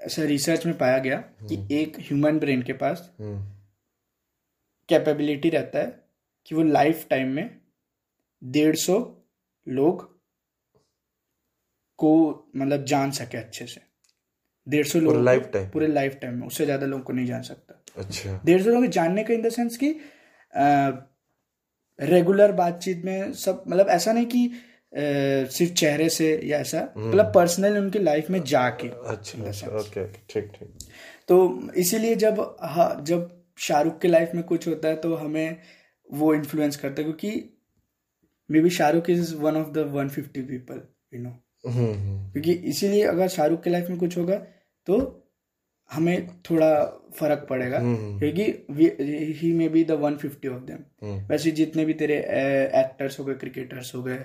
ऐसा 0.00 0.22
रिसर्च 0.24 0.66
में 0.66 0.76
पाया 0.78 0.98
गया 0.98 1.16
कि 1.18 1.56
हम्म। 1.56 1.74
एक 1.74 1.96
ह्यूमन 2.00 2.38
ब्रेन 2.38 2.62
के 2.62 2.72
पास 2.74 3.10
कैपेबिलिटी 4.88 5.48
हम्म। 5.48 5.56
रहता 5.56 5.78
है 5.78 6.00
कि 6.46 6.54
वो 6.54 6.62
लाइफ 6.62 7.06
टाइम 7.10 7.28
में 7.28 7.60
डेढ़ 8.42 8.76
सौ 8.76 8.98
लोग 9.66 10.10
को 11.98 12.12
मतलब 12.56 12.84
जान 12.84 13.10
सके 13.12 13.38
अच्छे 13.38 13.66
से 13.66 13.80
डेढ़ 14.66 14.86
सौ 14.86 14.98
लोग 15.00 15.22
लाइफ 15.24 15.50
टाइम 15.52 15.68
पूरे 15.68 15.86
लाइफ 15.86 16.18
टाइम 16.22 16.34
में 16.34 16.46
उससे 16.46 16.64
ज़्यादा 16.64 16.86
लोगों 16.86 17.02
को 17.04 17.12
नहीं 17.12 17.26
जान 17.26 17.42
सकता। 17.42 17.82
अच्छा। 17.96 18.40
डेढ़ 18.44 18.62
सौ 18.62 18.70
लोग 18.70 18.86
जानने 18.88 19.24
का 19.24 19.34
इन 19.34 19.42
द 19.42 19.48
सेंस 19.48 19.76
की 19.76 19.94
रेगुलर 21.98 22.52
बातचीत 22.52 23.04
में 23.04 23.32
सब 23.34 23.64
मतलब 23.68 23.88
ऐसा 23.88 24.12
नहीं 24.12 24.26
कि 24.26 24.50
सिर्फ़ 24.92 25.72
चेहरे 25.72 26.08
से 26.08 26.28
या 26.44 26.58
ऐसा 26.58 26.78
हम्म। 26.96 27.08
मतलब 27.08 27.32
पर्सनली 27.34 27.78
उनकी 27.78 27.98
लाइफ 27.98 28.30
में 28.30 28.42
जाके 28.44 28.88
अच्छा 28.88 29.76
ओके 29.78 30.06
ठीक 30.06 30.50
ठीक। 30.58 30.88
तो 31.28 31.36
इसीलिए 31.76 32.14
जब 32.14 32.40
हाँ 32.62 32.90
जब 33.04 33.30
शाहरुख 33.58 34.00
के 34.00 34.08
लाइफ 34.08 34.30
में 34.34 34.42
कुछ 34.44 34.68
होता 34.68 34.88
है 34.88 34.96
तो 34.96 35.14
हमें 35.14 35.56
वो 36.10 36.34
इन्फ्लुएंस 36.34 36.76
करता 36.76 37.02
है 37.02 37.04
क्योंकि 37.04 37.58
maybe 38.60 38.70
Shahrukh 38.70 39.10
is 39.10 39.34
one 39.36 39.56
of 39.56 39.70
the 39.70 39.86
one 39.92 40.08
fifty 40.08 40.42
people 40.42 40.82
you 41.14 41.22
know 41.22 41.30
क्योंकि 41.66 42.52
इसीलिए 42.52 43.02
अगर 43.04 43.28
शाहरुख 43.28 43.62
के 43.62 43.70
लाइफ 43.70 43.88
में 43.90 43.98
कुछ 43.98 44.18
होगा 44.18 44.36
तो 44.86 45.18
हमें 45.92 46.28
थोड़ा 46.50 46.84
फ़र्क 47.14 47.46
पड़ेगा। 47.50 47.78
हम्म, 47.78 47.96
हम्म। 47.96 48.18
क्योंकि 48.18 49.34
he 49.40 49.52
maybe 49.68 49.84
the 49.84 49.90
one 49.90 50.16
fifty 50.16 50.48
of 50.48 50.62
them 50.62 50.78
वैसे 51.28 51.50
जितने 51.50 51.84
भी 51.84 51.94
तेरे 51.94 52.18
एक्टर्स 52.74 53.20
हो 53.20 53.24
गए 53.24 53.34
क्रिकेटर्स 53.34 53.94
हो 53.94 54.02
गए 54.02 54.24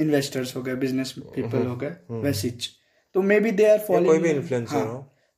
इन्वेस्टर्स 0.00 0.56
हो 0.56 0.62
गए 0.62 0.74
बिज़नेस 0.74 1.14
पीपल 1.18 1.66
हो 1.66 1.76
गए 1.76 1.92
वैसे 2.10 2.52
तो 3.14 3.22
may 3.22 3.40
be 3.40 3.50
they 3.50 3.64
are 3.68 3.78
following 3.78 4.24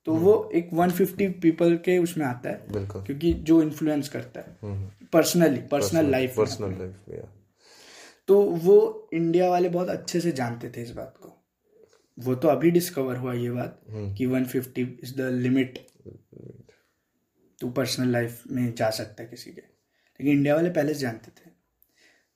तो 0.07 0.15
वो 0.15 0.51
एक 0.55 0.71
150 0.75 1.29
पीपल 1.43 1.77
के 1.77 1.99
उसमें 1.99 2.27
आता 2.27 2.51
है। 2.51 2.61
क्योंकि 3.07 3.33
जो 3.33 3.63
इन्फ्लुएंस 3.63 4.09
करता 4.09 4.41
है। 4.41 4.57
Personally 5.13 5.61
personal 5.61 6.11
life 6.11 6.37
personal 6.37 6.69
life 6.79 7.25
तो 8.29 8.43
वो 8.43 9.09
इंडिया 9.13 9.51
वाले 9.51 9.69
बहुत 9.69 9.89
अच्छे 9.89 10.21
से 10.21 10.33
जानते 10.33 10.71
थे 10.71 10.83
इस 10.83 10.91
बात 10.91 11.15
को। 11.17 11.47
वो 12.19 12.35
तो 12.35 12.49
अभी 12.49 12.71
डिस्कवर 12.71 13.17
हुआ 13.17 13.35
ये 13.35 13.51
बात 13.51 13.83
हम्म। 13.91 14.15
कि 14.15 14.27
150 14.27 15.01
इज़ 15.03 15.17
द 15.17 15.21
लिमिट 15.21 15.87
तू 17.61 17.71
पर्सनल 17.71 18.09
लाइफ 18.09 18.43
में 18.51 18.75
जा 18.75 18.91
सकता 18.91 19.23
है 19.23 19.29
किसी 19.29 19.53
के। 19.53 19.61
लेकिन 19.61 20.29
इंडिया 20.29 20.55
वाले 20.55 20.71
पहले 20.71 20.95
से 20.95 21.01
जानते 21.01 21.31
थे। 21.31 21.51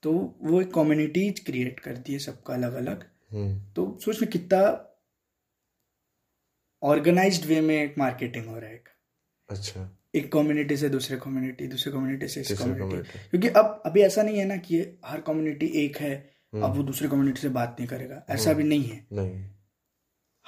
तो 0.03 0.39
वो 0.43 0.62
एक 0.62 0.74
कम्युनिटी 0.74 1.30
क्रिएट 1.30 1.80
करती 1.80 2.12
है 2.12 2.18
सबका 2.18 2.55
अलग 2.55 2.72
अलग 2.72 3.11
हम्म। 3.32 3.72
तो 3.72 3.99
सोच 4.05 4.22
में 4.22 4.30
कितना 4.30 4.84
ऑर्गेनाइज्ड 6.82 7.47
वे 7.47 7.61
में 7.61 7.84
एक 7.84 7.99
मार्केटिंग 7.99 8.47
हो 8.47 8.59
रहा 8.59 8.70
है 8.70 8.84
अच्छा। 9.49 9.97
एक 10.14 10.32
कम्युनिटी 10.32 10.76
से 10.76 10.88
दूसरे 10.88 11.16
कम्युनिटी 11.16 11.66
दूसरे 11.66 11.92
कम्युनिटी 11.92 12.28
से 12.28 12.40
इस 12.40 12.59
कम्युनिटी 12.59 12.96
क्योंकि 13.30 13.48
अब 13.48 13.82
अभी 13.86 14.00
ऐसा 14.00 14.22
नहीं 14.22 14.38
है 14.38 14.44
ना 14.44 14.56
कि 14.56 14.98
हर 15.04 15.20
कम्युनिटी 15.20 15.66
एक 15.66 15.96
है 15.96 16.30
हम्म। 16.54 16.64
अब 16.64 16.76
वो 16.76 16.82
दूसरे 16.82 17.09
कम्युनिटी 17.09 17.40
से 17.40 17.48
बात 17.48 17.76
नहीं 17.80 17.88
करेगा। 17.88 18.26
ऐसा 18.30 18.52
भी 18.52 18.64
नहीं 18.64 18.84
है। 18.84 19.06
नहीं। 19.12 19.44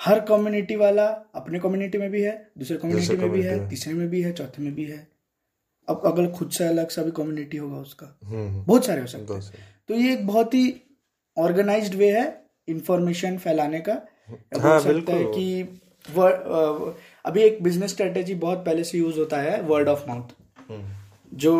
हर 0.01 0.21
कम्युनिटी 0.21 0.77
वाला 0.77 1.07
अपने 1.35 1.59
कम्युनिटी 1.59 1.99
में 1.99 2.11
भी 2.11 2.23
है 2.23 2.51
दूसरे 2.59 2.77
कम्युनिटी 2.77 3.17
में 3.17 3.31
भी 3.31 3.43
है 3.43 3.69
तीसरे 3.69 3.95
में 3.95 4.09
भी 4.09 4.23
है 4.23 4.33
चौथे 4.33 4.63
में 4.63 4.75
भी 4.75 4.85
है। 4.85 5.09
अब 5.89 6.03
अगर 6.07 6.31
खुद 6.31 6.51
से 6.51 6.65
अलग 6.65 6.89
सा 6.89 7.03
भी 7.03 7.11
कम्युनिटी 7.11 7.57
होगा 7.57 7.77
उसका 7.77 8.19
हम्म, 8.25 8.49
हम्म। 8.49 8.65
बहुत 8.65 8.87
सारे 8.87 9.01
हो 9.01 9.07
सकते 9.07 9.35
हैं। 9.35 9.53
तो 9.89 9.95
ये 9.95 10.13
एक 10.13 10.27
बहुत 10.27 10.55
ही 10.55 10.83
ऑर्गेनाइज्ड 11.39 11.95
वे 11.95 12.11
है 12.21 12.45
इंफॉर्मेशन 12.69 13.39
फैलाने 13.39 13.81
का। 13.81 13.93
हाँ, 14.61 14.81
सकता 14.81 15.13
है 15.13 15.25
कि 15.25 15.63
अभी 17.25 17.43
एक 17.43 17.63
बिज़नेस 17.63 17.91
स्ट्रेटेजी 17.91 18.35
बहुत 18.45 18.65
पहले 18.67 18.85
से 18.85 18.99
यूज़ 18.99 19.19
होता 19.19 19.41
है 19.43 19.61
वर्ड 19.63 19.89
ऑफ़ 19.89 20.05
माउथ 20.09 20.35
जो 21.45 21.55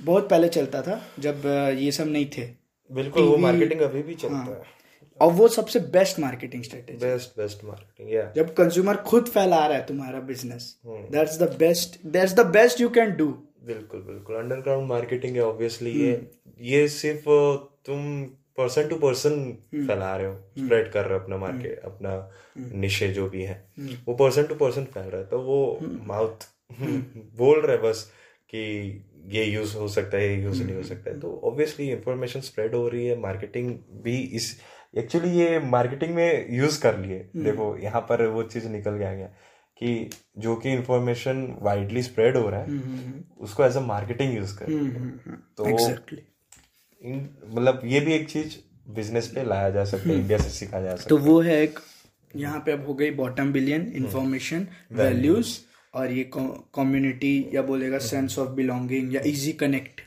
बहुत 0.00 0.28
पहले 0.30 0.48
चलता 0.48 0.82
था 0.82 1.00
जब 1.18 1.46
ये 1.78 1.90
सब 1.92 2.08
नहीं 2.08 2.26
थे। 2.36 2.46
बिल्कुल 2.90 3.24
वो 3.24 3.36
मार्केटिंग 3.36 3.80
अभी 3.80 4.02
भी 4.02 4.14
चलता 4.14 4.36
हाँ, 4.36 4.46
है। 4.46 4.74
और 5.20 5.32
वो 5.32 5.48
सबसे 5.48 5.80
best 5.94 6.18
marketing 6.20 6.62
strategy 6.62 6.98
best 7.06 7.38
best 7.38 7.64
marketing 7.64 8.12
या 8.14 8.30
जब 8.36 8.54
कंज्यूमर 8.54 8.96
खुद 9.08 9.28
फैला 9.28 9.66
रहा 9.66 9.76
है 9.78 9.86
तुम्हारा 9.86 10.20
business 10.28 10.76
that's 10.86 11.38
the 11.42 11.54
best 11.58 11.98
that's 12.06 12.34
the 12.34 12.46
best 12.56 12.80
you 12.80 12.88
can 12.98 13.16
do 13.16 13.26
बिल्कुल 13.66 14.00
बिल्कुल। 14.02 14.36
अंडरग्राउंड 14.36 14.88
मार्केटिंग 14.88 15.36
है 15.36 15.42
ऑब्वियसली 15.42 15.90
ये। 15.92 16.12
hmm. 16.16 16.62
ये 16.62 16.88
सिर्फ़ 16.88 17.24
तुम 17.86 18.02
पर्सन 18.56 18.88
टू 18.88 18.96
पर्सन 18.96 19.52
फैला 19.74 20.16
रहे 20.16 20.26
हो 20.26 20.34
स्प्रेड 20.58 20.84
hmm. 20.84 20.94
कर 20.94 21.04
रहे 21.04 21.18
हो 21.18 21.24
अपना 21.24 21.36
मार्केट 21.36 21.76
hmm. 21.76 21.86
अपना 21.86 22.30
निशे 22.58 23.08
जो 23.08 23.30
भी 23.30 23.42
है। 23.42 23.72
वो 23.80 24.14
पर्सन 24.14 24.42
टू 24.42 24.54
पर्सन 24.54 24.84
फैल 24.84 25.08
रहा 25.08 25.20
है 25.20 25.26
तो 25.26 25.40
वो 25.40 25.78
माउथ 25.82 26.48
बोल 27.38 27.60
रहे 27.60 27.76
बस 27.76 28.12
कि 28.48 28.62
ये 29.26 29.44
यूज़ 29.44 29.76
हो 29.76 29.88
सकता 29.88 30.16
है 30.16 30.36
ये 30.36 30.42
यूज़ 30.42 30.64
नहीं 30.64 30.76
हो 30.76 30.82
सकता 30.82 31.10
है। 31.10 31.20
तो 31.20 31.40
ऑब्वियसली 31.44 31.90
इंफॉर्मेशन 31.90 32.40
स्प्रेड 32.40 32.74
हो 32.74 32.88
रही 32.88 33.06
है 33.06 33.20
मार्केटिंग 33.20 33.78
भी 34.02 34.18
इस 34.18 34.60
एक्चुअली 34.96 35.30
ये 35.30 35.58
मार्केटिंग 35.58 36.14
में 36.14 36.54
यूज़ 36.54 36.82
कर 36.82 36.98
लिए। 36.98 37.30
देखो 37.36 37.76
यहाँ 37.76 38.00
पर 38.00 38.26
वो 38.26 38.42
चीज़ 38.42 38.68
निकल 38.68 38.90
गया 38.90 39.14
गया 39.14 39.26
कि 39.78 40.10
जो 40.38 40.56
कि 40.56 40.72
इंफॉर्मेशन 40.72 41.56
वाइडली 41.62 42.02
स्प्रेड 42.02 42.36
हो 42.36 42.50
रहा 42.50 42.60
है 42.60 42.68
उसको 43.38 43.64
एज 43.64 43.76
अ 43.76 43.80
मार्केटिंग 43.80 44.36
यूज़ 44.36 44.58
कर 44.58 44.66
तो 45.56 45.64
मतलब 47.06 47.80
ये 47.84 48.00
भी 48.00 48.12
एक 48.12 48.28
चीज़ 48.30 48.56
बिज़नेस 48.94 49.28
पे 49.34 49.44
लाया 49.44 49.70
जा 49.70 49.84
सकता 49.84 50.08
है 50.08 50.18
इंडिया 50.18 50.38
से 50.38 50.50
सीखा 50.50 50.80
जा 50.80 50.94
सकता 50.96 51.08
तो 51.08 51.18
वो 51.18 51.40
है। 51.40 51.62
एक 51.62 51.78
यहाँ 52.34 52.58
पे 52.66 52.72
अब 52.72 52.86
हो 52.86 52.94
गई 52.94 53.10
बॉटम 53.12 53.52
बिलियन 53.52 53.86
इंफॉर्मेशन 53.96 54.66
वैल्यूज़ 54.92 55.58
और 55.94 56.12
ये 56.12 56.30
कम्युनिटी 56.34 57.34
या 57.54 57.62
बोलेगा 57.62 57.98
सेंस 58.06 58.38
ऑफ़ 58.38 58.50
बिलोंगिंग 58.54 59.14
या 59.14 59.20
इजी 59.26 59.52
कनेक्ट 59.62 60.00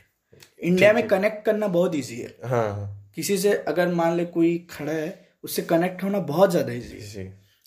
इंडिया 0.60 0.92
में 0.92 1.06
कनेक्ट 1.08 1.44
करना 1.44 1.66
बहुत 1.68 1.94
इजी 1.94 2.16
है। 2.16 2.34
हाँ, 2.44 2.68
हाँ। 2.68 3.10
किसी 3.16 3.36
से 3.38 3.52
अगर 3.68 3.94
मान 3.94 4.16
ले 4.16 4.24
कोई 4.36 4.56
खड़ा 4.70 4.92
है 4.92 5.08
उससे 5.44 5.62
कनेक्ट 5.62 6.02
होना 6.02 6.18
बहुत 6.28 6.50
ज़्यादा 6.50 6.72
ईजी 6.72 7.24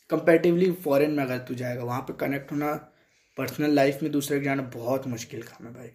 कंपेरेटिवली 0.09 0.71
फॉरेन 0.84 1.11
में 1.11 1.23
अगर 1.23 1.38
तू 1.47 1.55
जाएगा 1.55 1.84
वहाँ 1.84 2.01
पे 2.01 2.13
कनेक्ट 2.19 2.51
होना 2.51 2.73
पर्सनल 3.38 3.71
लाइफ 3.71 4.03
में 4.03 4.11
दूसरे 4.11 4.39
के 4.39 4.45
जाना 4.45 4.63
बहुत 4.73 5.07
मुश्किल 5.07 5.41
काम 5.41 5.67
है 5.67 5.73
भाई। 5.73 5.89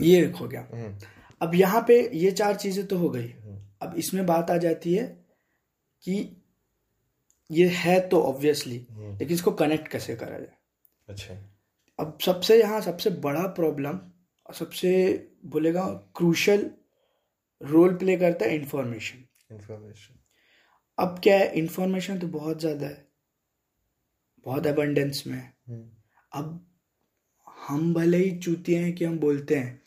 ये 0.00 0.24
हो 0.40 0.48
गया। 0.48 0.66
हम्म। 0.72 0.94
अब 1.40 1.54
यहाँ 1.54 1.84
पे 1.88 1.98
ये 2.14 2.30
चार 2.32 2.54
चीज़ें 2.56 2.86
तो 2.86 2.96
हो 2.98 3.08
गई। 3.10 3.28
हम्म। 3.28 3.58
अब 3.82 3.94
इसमें 3.98 4.24
बात 4.26 4.50
आ 4.50 4.56
जाती 4.56 4.94
है 4.94 5.04
कि 6.04 6.14
ये 7.50 7.68
है 7.68 7.98
तो 8.08 8.20
ऑब्वियसली 8.22 8.86
हम्म। 8.90 9.10
लेकिन 9.10 9.34
इसको 9.34 9.50
कनेक्ट 9.52 9.88
कैसे 9.88 10.16
करा 10.16 10.38
जाए? 10.38 10.56
अच्छा। 11.08 11.34
अब 11.98 12.18
सबसे 12.22 12.58
यहाँ 12.60 12.80
सबसे 12.80 13.10
बड़ा 13.22 13.46
प्रॉब्लम 13.56 13.98
और 14.46 14.54
सबसे 14.54 14.92
बोलेगा 15.46 15.86
क्रूशल 16.16 16.70
रोल 17.60 17.94
प्ले 17.96 18.16
करता 18.16 18.46
है 18.46 18.54
इंफॉर्मेशन 18.54 19.24
इंफॉर्मेशन 19.52 20.18
अब 20.98 21.18
क्या 21.22 21.38
है? 21.38 21.52
इंफॉर्मेशन 21.52 22.18
तो 22.18 22.26
बहुत 22.28 22.60
ज़्यादा 22.60 22.86
है। 22.86 23.06
बहुत 24.46 24.66
अबंडेंस 24.66 25.22
में 25.26 25.38
हम्म। 25.38 25.88
अब 26.32 26.66
हम 27.46 27.92
भले 27.94 28.18
ही 28.18 28.30
चूतिए 28.38 28.78
हैं 28.78 28.94
कि 28.94 29.04
हम 29.04 29.18
बोलते 29.18 29.56
हैं 29.56 29.80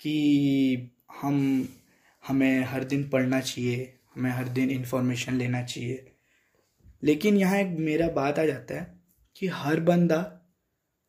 कि 0.00 0.76
हम 1.20 1.68
हमें 2.28 2.60
हर 2.60 2.84
दिन 2.84 3.08
पढ़ना 3.08 3.40
चाहिए 3.40 3.98
हमें 4.14 4.30
हर 4.30 4.48
दिन 4.48 4.70
इंफॉर्मेशन 4.70 5.34
लेना 5.34 5.62
चाहिए। 5.62 6.12
लेकिन 7.02 7.36
यहाँ 7.36 7.58
एक 7.58 7.78
मेरा 7.78 8.08
बात 8.08 8.38
आ 8.38 8.44
जाता 8.44 8.74
है 8.74 9.00
कि 9.36 9.46
हर 9.46 9.80
बंदा 9.80 10.36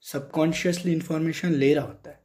सबकॉन्शियसली 0.01 0.93
इंफॉर्मेशन 0.93 1.51
ले 1.51 1.73
रहा 1.73 1.85
होता 1.85 2.09
है। 2.09 2.21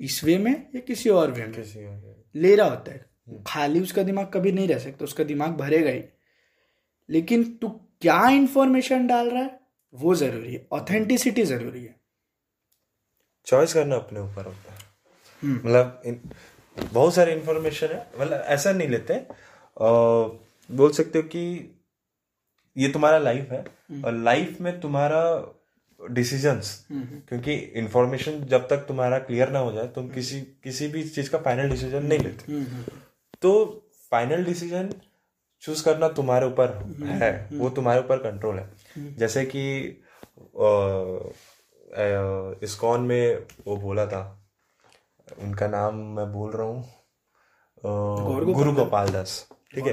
इस 0.00 0.24
वे 0.24 0.38
में 0.38 0.68
या 0.74 0.80
किसी 0.80 1.08
और 1.08 1.30
वे 1.30 1.46
में? 1.46 1.52
किसी 1.52 1.84
और 1.84 2.24
ले 2.34 2.56
रहा 2.56 2.68
होता 2.68 2.92
है। 2.92 3.10
हम्म। 3.26 3.44
खाली 3.46 3.80
उसका 3.80 4.02
दिमाग 4.02 4.30
कभी 4.34 4.52
नहीं 4.52 4.68
रह 4.68 4.78
सकता 4.78 5.04
उसका 5.04 5.24
दिमाग 5.24 5.56
भरेगा 5.56 5.90
ही। 5.90 6.02
लेकिन 7.10 7.54
तू 7.54 7.68
क्या 8.00 8.28
इंफॉर्मेशन 8.28 9.06
डाल 9.06 9.30
रहा 9.30 9.42
है 9.42 9.60
वो 9.94 10.14
ज़रूरी 10.14 10.54
है। 10.54 10.66
ऑथेंटिसिटी 10.72 11.42
ज़रूरी 11.42 11.84
है। 11.84 12.01
चॉइस 13.46 13.74
करना 13.74 13.96
अपने 13.96 14.20
ऊपर 14.20 14.44
होता 14.44 14.72
है। 14.72 14.78
हम्म। 15.42 15.68
मतलब 15.68 16.02
बहुत 16.92 17.14
सारे 17.14 17.32
इंफॉर्मेशन 17.34 17.86
है 17.86 18.06
मतलब 18.18 18.40
ऐसा 18.48 18.72
नहीं 18.72 18.88
लेते। 18.88 19.14
आ, 19.14 19.88
बोल 20.70 20.92
सकते 20.92 21.18
हो 21.18 21.22
कि 21.28 21.42
ये 22.76 22.88
तुम्हारा 22.88 23.18
लाइफ 23.18 23.50
है 23.52 23.60
हम्म। 23.60 24.04
और 24.04 24.12
लाइफ 24.12 24.60
में 24.60 24.80
तुम्हारा 24.80 25.22
डिसीजंस 26.00 26.86
क्योंकि 26.92 27.54
इंफॉर्मेशन 27.54 28.40
जब 28.44 28.66
तक 28.68 28.76
तुम्हारा 28.76 29.18
क्लियर 29.18 29.50
ना 29.50 29.58
हो 29.58 29.72
जाए 29.72 29.88
तुम 29.88 30.08
किसी 30.08 30.40
किसी 30.40 30.88
भी 30.88 31.02
चीज़ 31.08 31.30
का 31.30 31.38
फाइनल 31.38 31.70
डिसीज़न 31.70 32.06
नहीं 32.06 32.18
लेते। 32.18 32.62
तो 33.42 33.52
फाइनल 34.10 34.44
डिसीज़न 34.44 34.92
चूज़ 35.62 35.84
करना 35.84 36.08
तुम्हारे 36.08 36.46
ऊपर 36.46 36.70
है 37.02 37.30
वो 37.52 37.70
तुम्हारे 37.70 38.00
ऊपर 38.00 38.18
कंट्रोल 38.18 38.58
है। 38.58 39.14
जैसे 39.16 39.44
कि 39.46 39.62
इस्कॉन 42.62 43.00
में 43.00 43.46
वो 43.66 43.76
बोला 43.76 44.06
था। 44.06 44.38
उनका 45.38 45.68
नाम 45.68 45.94
मैं 45.94 46.32
बोल 46.32 46.52
रहा 46.52 46.66
हूँ। 46.66 46.90
गुरु 48.54 48.72
गोपाल 48.72 49.08
दास 49.08 49.48
ठीक 49.74 49.86
है? 49.86 49.92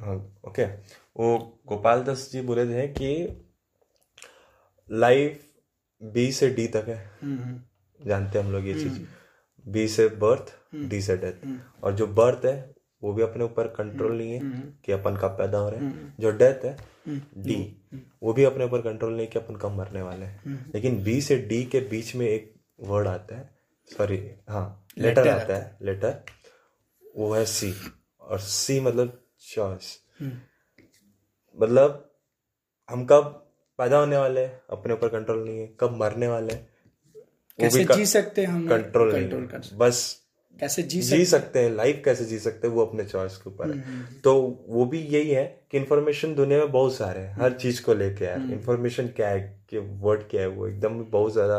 हाँ, 0.00 0.34
ओके। 0.48 0.64
वो 1.16 1.58
गोपाल 1.66 2.02
दास 2.02 2.30
जी 2.32 2.40
बोले 2.40 2.66
थे 2.66 2.88
कि 2.88 3.28
लाइफ 4.90 5.44
बी 6.02 6.32
से 6.32 6.50
डी 6.50 6.68
तक 6.68 6.84
है। 6.88 7.10
हम्म, 7.22 7.42
हम्म। 7.42 7.60
जानते 8.08 8.38
हम 8.38 8.52
लोग 8.52 8.66
ये 8.66 8.74
चीज़। 8.74 9.00
बी 9.68 9.80
हम्म। 9.80 9.92
से 9.92 10.08
बर्थ 10.08 10.58
डी 10.74 11.02
से 11.02 11.16
डेथ। 11.16 11.60
और 11.84 11.92
जो 11.92 12.06
बर्थ 12.06 12.44
है 12.44 12.74
वो 13.02 13.12
भी 13.12 13.22
अपने 13.22 13.44
ऊपर 13.44 13.66
कंट्रोल 13.66 14.18
नहीं 14.18 14.32
है 14.32 14.40
कि 14.84 14.92
अपन 14.92 15.16
कब 15.16 15.28
पैदा 15.28 15.58
हो 15.58 15.70
रहे 15.70 15.80
हैं। 15.80 16.16
जो 16.20 16.30
डेथ 16.30 16.64
है 16.64 16.95
डी। 17.36 17.76
वो 18.22 18.32
भी 18.32 18.44
अपने 18.44 18.64
ऊपर 18.64 18.80
कंट्रोल 18.82 19.16
नहीं 19.16 19.26
कि 19.26 19.38
अपन 19.38 19.56
कब 19.56 19.70
मरने 19.70 20.02
वाले 20.02 20.26
हैं। 20.26 20.70
लेकिन 20.74 21.02
बी 21.02 21.20
से 21.20 21.36
डी 21.36 21.64
के 21.64 21.80
बीच 21.80 22.14
में 22.14 22.26
एक 22.26 22.54
वर्ड 22.80 23.06
आता 23.06 23.36
है। 23.36 23.58
सॉरी 23.96 24.30
हाँ 24.48 24.86
लेटर 24.98 25.28
आता 25.28 25.56
है। 25.56 25.76
लेटर 25.82 26.22
वो 27.16 27.34
है 27.34 27.44
सी 27.44 27.74
और 28.20 28.38
सी 28.38 28.80
मतलब 28.80 29.22
चॉइस 29.54 30.02
मतलब 31.62 32.14
हम 32.90 33.06
कब 33.06 33.24
पैदा 33.78 33.98
होने 33.98 34.16
वाले 34.16 34.44
हैं? 34.44 34.62
अपने 34.70 34.94
ऊपर 34.94 35.08
कंट्रोल 35.08 35.44
नहीं 35.44 35.60
है। 35.60 35.66
कब 35.80 35.96
मरने 35.96 36.28
वाले 36.28 36.54
हैं? 36.54 36.68
कैसे 37.60 37.84
जी 37.84 38.06
सकते 38.06 38.40
हैं 38.40 38.48
हम? 38.48 38.68
कंट्रोल 38.68 39.12
कंट्रोल 39.12 39.46
कर 39.46 39.76
बस 39.76 40.25
कैसे 40.60 40.82
जी 40.84 41.00
जी 41.02 41.24
सकते 41.24 41.58
हैं? 41.58 41.70
लाइफ 41.76 42.00
कैसे 42.04 42.24
जी 42.24 42.38
सकते 42.38 42.66
हैं 42.68 42.74
वो 42.74 42.84
अपने 42.84 43.04
चॉइस 43.04 43.36
के 43.36 43.50
ऊपर 43.50 43.66
है। 43.66 43.72
हम्म, 43.72 43.82
हम्म। 43.86 44.20
तो 44.24 44.34
वो 44.68 44.84
भी 44.86 45.00
यही 45.00 45.30
है 45.30 45.44
कि 45.70 45.78
इन्फॉर्मेशन 45.78 46.34
दुनिया 46.34 46.58
में 46.58 46.70
बहुत 46.72 46.94
सारे 46.94 47.20
हैं 47.20 47.34
हर 47.40 47.52
चीज़ 47.54 47.82
को 47.82 47.94
लेके 47.94 48.24
यार। 48.24 48.40
इन्फॉर्मेशन 48.52 49.02
हम्म। 49.02 49.12
क्या 49.12 49.28
है 49.28 49.40
कि 49.70 49.78
वर्ड 49.78 50.22
क्या 50.30 50.40
है 50.40 50.48
वो 50.48 50.66
एकदम 50.68 51.04
बहुत 51.10 51.32
ज़्यादा 51.32 51.58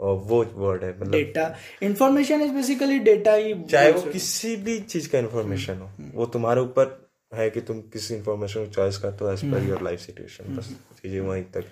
वो 0.00 0.44
वर्ड 0.56 0.84
है 0.84 0.90
मतलब 0.90 1.12
data 1.12 1.54
information 1.82 2.42
is 2.42 2.52
basically 2.52 2.98
data 3.06 3.32
ही 3.34 3.54
चाहे 3.64 3.90
वो 3.92 4.00
किसी 4.12 4.54
भी 4.56 4.78
चीज़ 4.82 5.08
का 5.10 5.18
इंफॉर्मेशन 5.18 5.78
हो 5.78 5.90
वो 6.14 6.26
तुम्हारे 6.34 6.60
ऊपर 6.60 6.96
है 7.34 7.48
कि 7.50 7.60
तुम 7.60 7.80
किसी 7.92 8.14
इन्फॉर्मेशन 8.14 8.64
को 8.64 8.72
चॉइस 8.72 8.98
करते 8.98 9.24
हो 9.24 9.32
as 9.32 9.42
per 9.52 9.68
your 9.68 9.82
life 9.82 10.00
situation 10.00 10.56
बस 10.56 10.68
चीज़ें 11.02 11.20
वहीं 11.20 11.42
तक। 11.54 11.64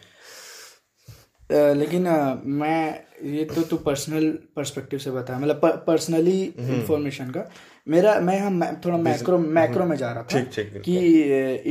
लेकिन 1.51 2.09
मैं 2.55 3.05
ये 3.25 3.45
तो 3.45 3.63
तू 3.63 3.77
पर्सनल 3.79 4.31
पर्सपेक्टिव 4.57 4.99
से 4.99 5.11
बताया 5.11 5.39
मतलब 5.39 5.85
पर्सनली 5.87 6.43
इंफॉर्मेशन 6.43 7.31
का। 7.31 7.49
मेरा 7.87 8.19
मैं 8.21 8.39
हम 8.41 8.63
थोड़ा 8.85 8.97
मैक्रो 8.99 9.39
मैक्रो 9.39 9.85
में 9.85 9.97
जा 9.97 10.13
रहा 10.13 10.23
था 10.25 10.41
कि 10.81 10.97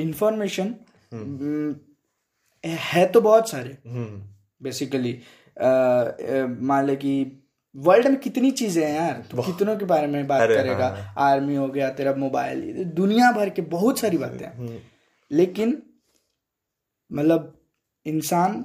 इंफॉर्मेशन 0.02 0.74
हम्म। 1.12 1.76
है 2.64 3.06
तो 3.06 3.22
बहुत 3.22 3.50
सारे। 3.50 3.78
बेसिकली 4.64 5.14
मान 6.68 6.86
ले 6.86 6.96
कि 6.96 7.42
वर्ल्ड 7.76 8.08
में 8.08 8.16
कितनी 8.20 8.52
चीज़ें 8.52 8.84
हैं 8.84 8.94
यार 8.96 9.24
तो 9.32 9.42
कितनों 9.44 9.76
के 9.78 9.86
बारे 9.86 10.08
में 10.08 10.28
बात 10.28 10.48
करेगा? 10.50 10.88
हाँ। 10.88 11.32
आर्मी 11.32 11.56
हो 11.56 11.68
गया 11.68 11.90
तेरा 11.90 12.14
मोबाइल 12.16 12.84
दुनिया 12.96 13.32
भर 13.32 13.50
के 13.50 13.62
बहुत 13.74 14.00
सारी 14.00 14.18
बातें 14.18 14.46
हैं। 14.46 14.82
लेकिन 15.32 15.82
मतलब 17.12 17.52
इंसान 18.06 18.64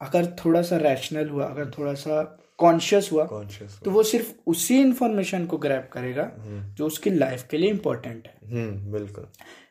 अगर 0.00 0.26
थोड़ा 0.44 0.62
सा 0.62 0.76
रैशनल 0.76 1.28
हुआ 1.28 1.46
अगर 1.46 1.70
थोड़ा 1.78 1.94
सा 1.94 2.22
कॉन्शियस 2.58 3.08
हुआ 3.12 3.24
कॉन्शियस 3.24 3.78
तो 3.84 3.90
वो 3.90 4.02
सिर्फ़ 4.02 4.32
उसी 4.46 4.80
इंफॉर्मेशन 4.80 5.46
को 5.46 5.58
ग्रैप 5.58 5.90
करेगा 5.92 6.30
हम्म। 6.38 6.74
जो 6.74 6.86
उसकी 6.86 7.10
लाइफ 7.10 7.46
के 7.50 7.58
लिए 7.58 7.70
इम्पोर्टेंट 7.70 8.26
है। 8.26 8.38
हम्म, 8.52 8.92
बिल्कुल। 8.92 9.26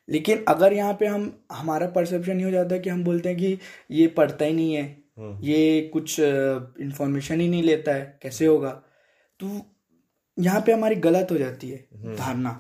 लेकिन 0.09 0.43
अगर 0.47 0.73
यहाँ 0.73 0.93
पे 0.93 1.05
हम 1.05 1.45
हमारा 1.51 1.88
परसेप्शन 1.88 2.39
ये 2.39 2.45
हो 2.45 2.51
जाता 2.51 2.76
है 2.76 2.82
कि 2.82 2.89
हम 2.89 3.03
बोलते 3.03 3.30
हैं 3.30 3.38
कि 3.38 3.57
ये 3.91 4.07
पढ़ता 4.07 4.45
ही 4.45 4.53
नहीं 4.53 4.73
है 4.73 4.84
हम्म। 5.17 5.39
ये 5.43 5.89
कुछ 5.93 6.19
इंफॉर्मेशन 6.19 7.41
ही 7.41 7.47
नहीं 7.47 7.63
लेता 7.63 7.93
है 7.93 8.19
कैसे 8.21 8.45
होगा? 8.45 8.69
तो 9.39 9.61
यहाँ 10.38 10.61
पे 10.61 10.71
हमारी 10.71 10.95
गलत 10.95 11.28
हो 11.32 11.38
जाती 11.38 11.69
है 11.69 11.88
धारणा 12.15 12.59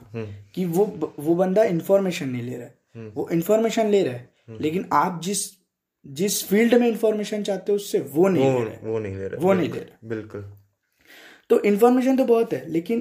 कि 0.55 0.65
वो 0.65 1.13
वो 1.19 1.35
बंदा 1.35 1.63
इंफॉर्मेशन 1.63 2.29
नहीं 2.29 2.43
ले 2.43 2.55
रहा 2.57 2.65
है। 2.65 3.09
वो 3.09 3.29
इंफॉर्मेशन 3.31 3.87
ले 3.87 4.03
रहा 4.03 4.13
है। 4.13 4.29
लेकिन 4.61 4.85
आप 4.93 5.21
जिस 5.23 5.45
जिस 6.07 6.47
फ़ील्ड 6.47 6.73
में 6.73 6.87
इंफॉर्मेशन 6.87 7.43
चाहते 7.43 7.71
हो 7.71 7.75
उससे 7.75 7.99
वो 7.99 8.27
नहीं 8.27 8.51
वो, 8.51 8.59
ले 8.59 8.65
रहे। 8.65 8.77
वो 8.87 8.99
नहीं 8.99 9.15
ले 9.15 9.27
रहे। 9.27 9.41
वो 9.41 9.53
नहीं 9.53 9.69
ले 9.69 9.79
रहे। 9.79 10.07
बिल्कुल। 10.07 10.53
तो 11.49 11.59
इंफॉर्मेशन 11.59 12.17
तो 12.17 12.25
बहुत 12.25 12.53
है 12.53 12.69
लेकिन 12.69 12.99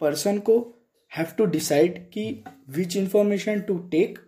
पर्सन 0.00 0.38
को 0.38 0.74
हैव 1.16 1.26
टू 1.38 1.44
डिसाइड 1.44 2.10
कि 2.10 2.44
which 2.68 2.96
information 2.96 3.60
to 3.60 3.78
take 3.78 4.18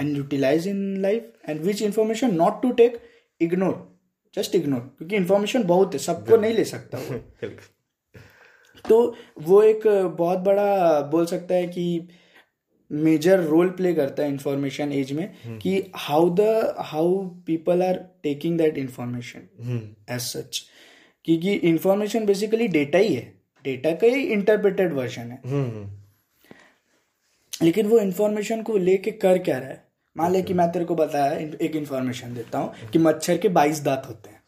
and 0.00 0.16
utilise 0.16 0.68
in 0.68 1.02
life 1.02 1.32
and 1.48 1.60
which 1.60 1.82
information 1.82 2.34
not 2.34 2.62
to 2.62 2.72
take 2.72 2.98
ignore 3.40 4.00
just 4.34 4.54
ignore 4.54 4.80
क्योंकि 4.80 5.16
इंफॉर्मेशन 5.16 5.62
बहुत 5.62 5.92
है 5.92 5.98
सबको 5.98 6.36
नहीं 6.36 6.54
ले 6.54 6.64
सकता 6.64 6.98
वो। 6.98 7.48
तो 8.88 9.16
वो 9.38 9.62
एक 9.62 9.86
बहुत 10.18 10.38
बड़ा 10.38 11.00
बोल 11.00 11.26
सकता 11.26 11.54
है 11.54 11.66
कि 11.66 12.08
मेजर 12.92 13.40
रोल 13.40 13.68
प्ले 13.68 13.94
करता 13.94 14.22
है 14.22 14.28
इंफॉर्मेशन 14.28 14.92
एज 14.92 15.12
में 15.12 15.34
हम्म। 15.44 15.58
कि 15.58 15.90
how 15.94 16.30
the 16.30 16.74
how 16.78 17.28
people 17.28 17.82
are 17.82 17.94
taking 18.22 18.58
that 18.58 18.78
information 18.78 19.40
as 20.10 20.20
such 20.20 20.66
क्योंकि 21.24 21.52
इंफॉर्मेशन 21.52 22.26
बेसिकली 22.26 22.68
डेटा 22.68 22.98
ही 22.98 23.14
है। 23.14 23.34
डेटा 23.64 23.90
का 23.90 24.06
ही 24.06 24.22
इंटरप्रेटेड 24.22 24.92
वर्जन 24.92 25.22
है। 25.22 25.40
हम्म, 25.46 25.64
हम्म। 25.64 25.90
लेकिन 27.62 27.86
वो 27.86 27.98
इंफॉर्मेशन 27.98 28.62
को 28.62 28.76
लेके 28.76 29.10
कर 29.10 29.38
क्या 29.38 29.58
रहा 29.58 29.68
है? 29.68 29.84
मान 30.16 30.32
ले 30.32 30.42
कि 30.42 30.54
मैं 30.54 30.72
तेरे 30.72 30.84
को 30.84 30.94
बताया 30.94 31.32
एक 31.36 31.76
इंफॉर्मेशन 31.76 32.34
देता 32.34 32.58
हूँ 32.58 32.74
कि 32.92 32.98
मच्छर 32.98 33.38
के 33.38 33.48
बाईस 33.48 33.80
दांत 33.80 34.02
होते 34.08 34.30
हैं। 34.30 34.42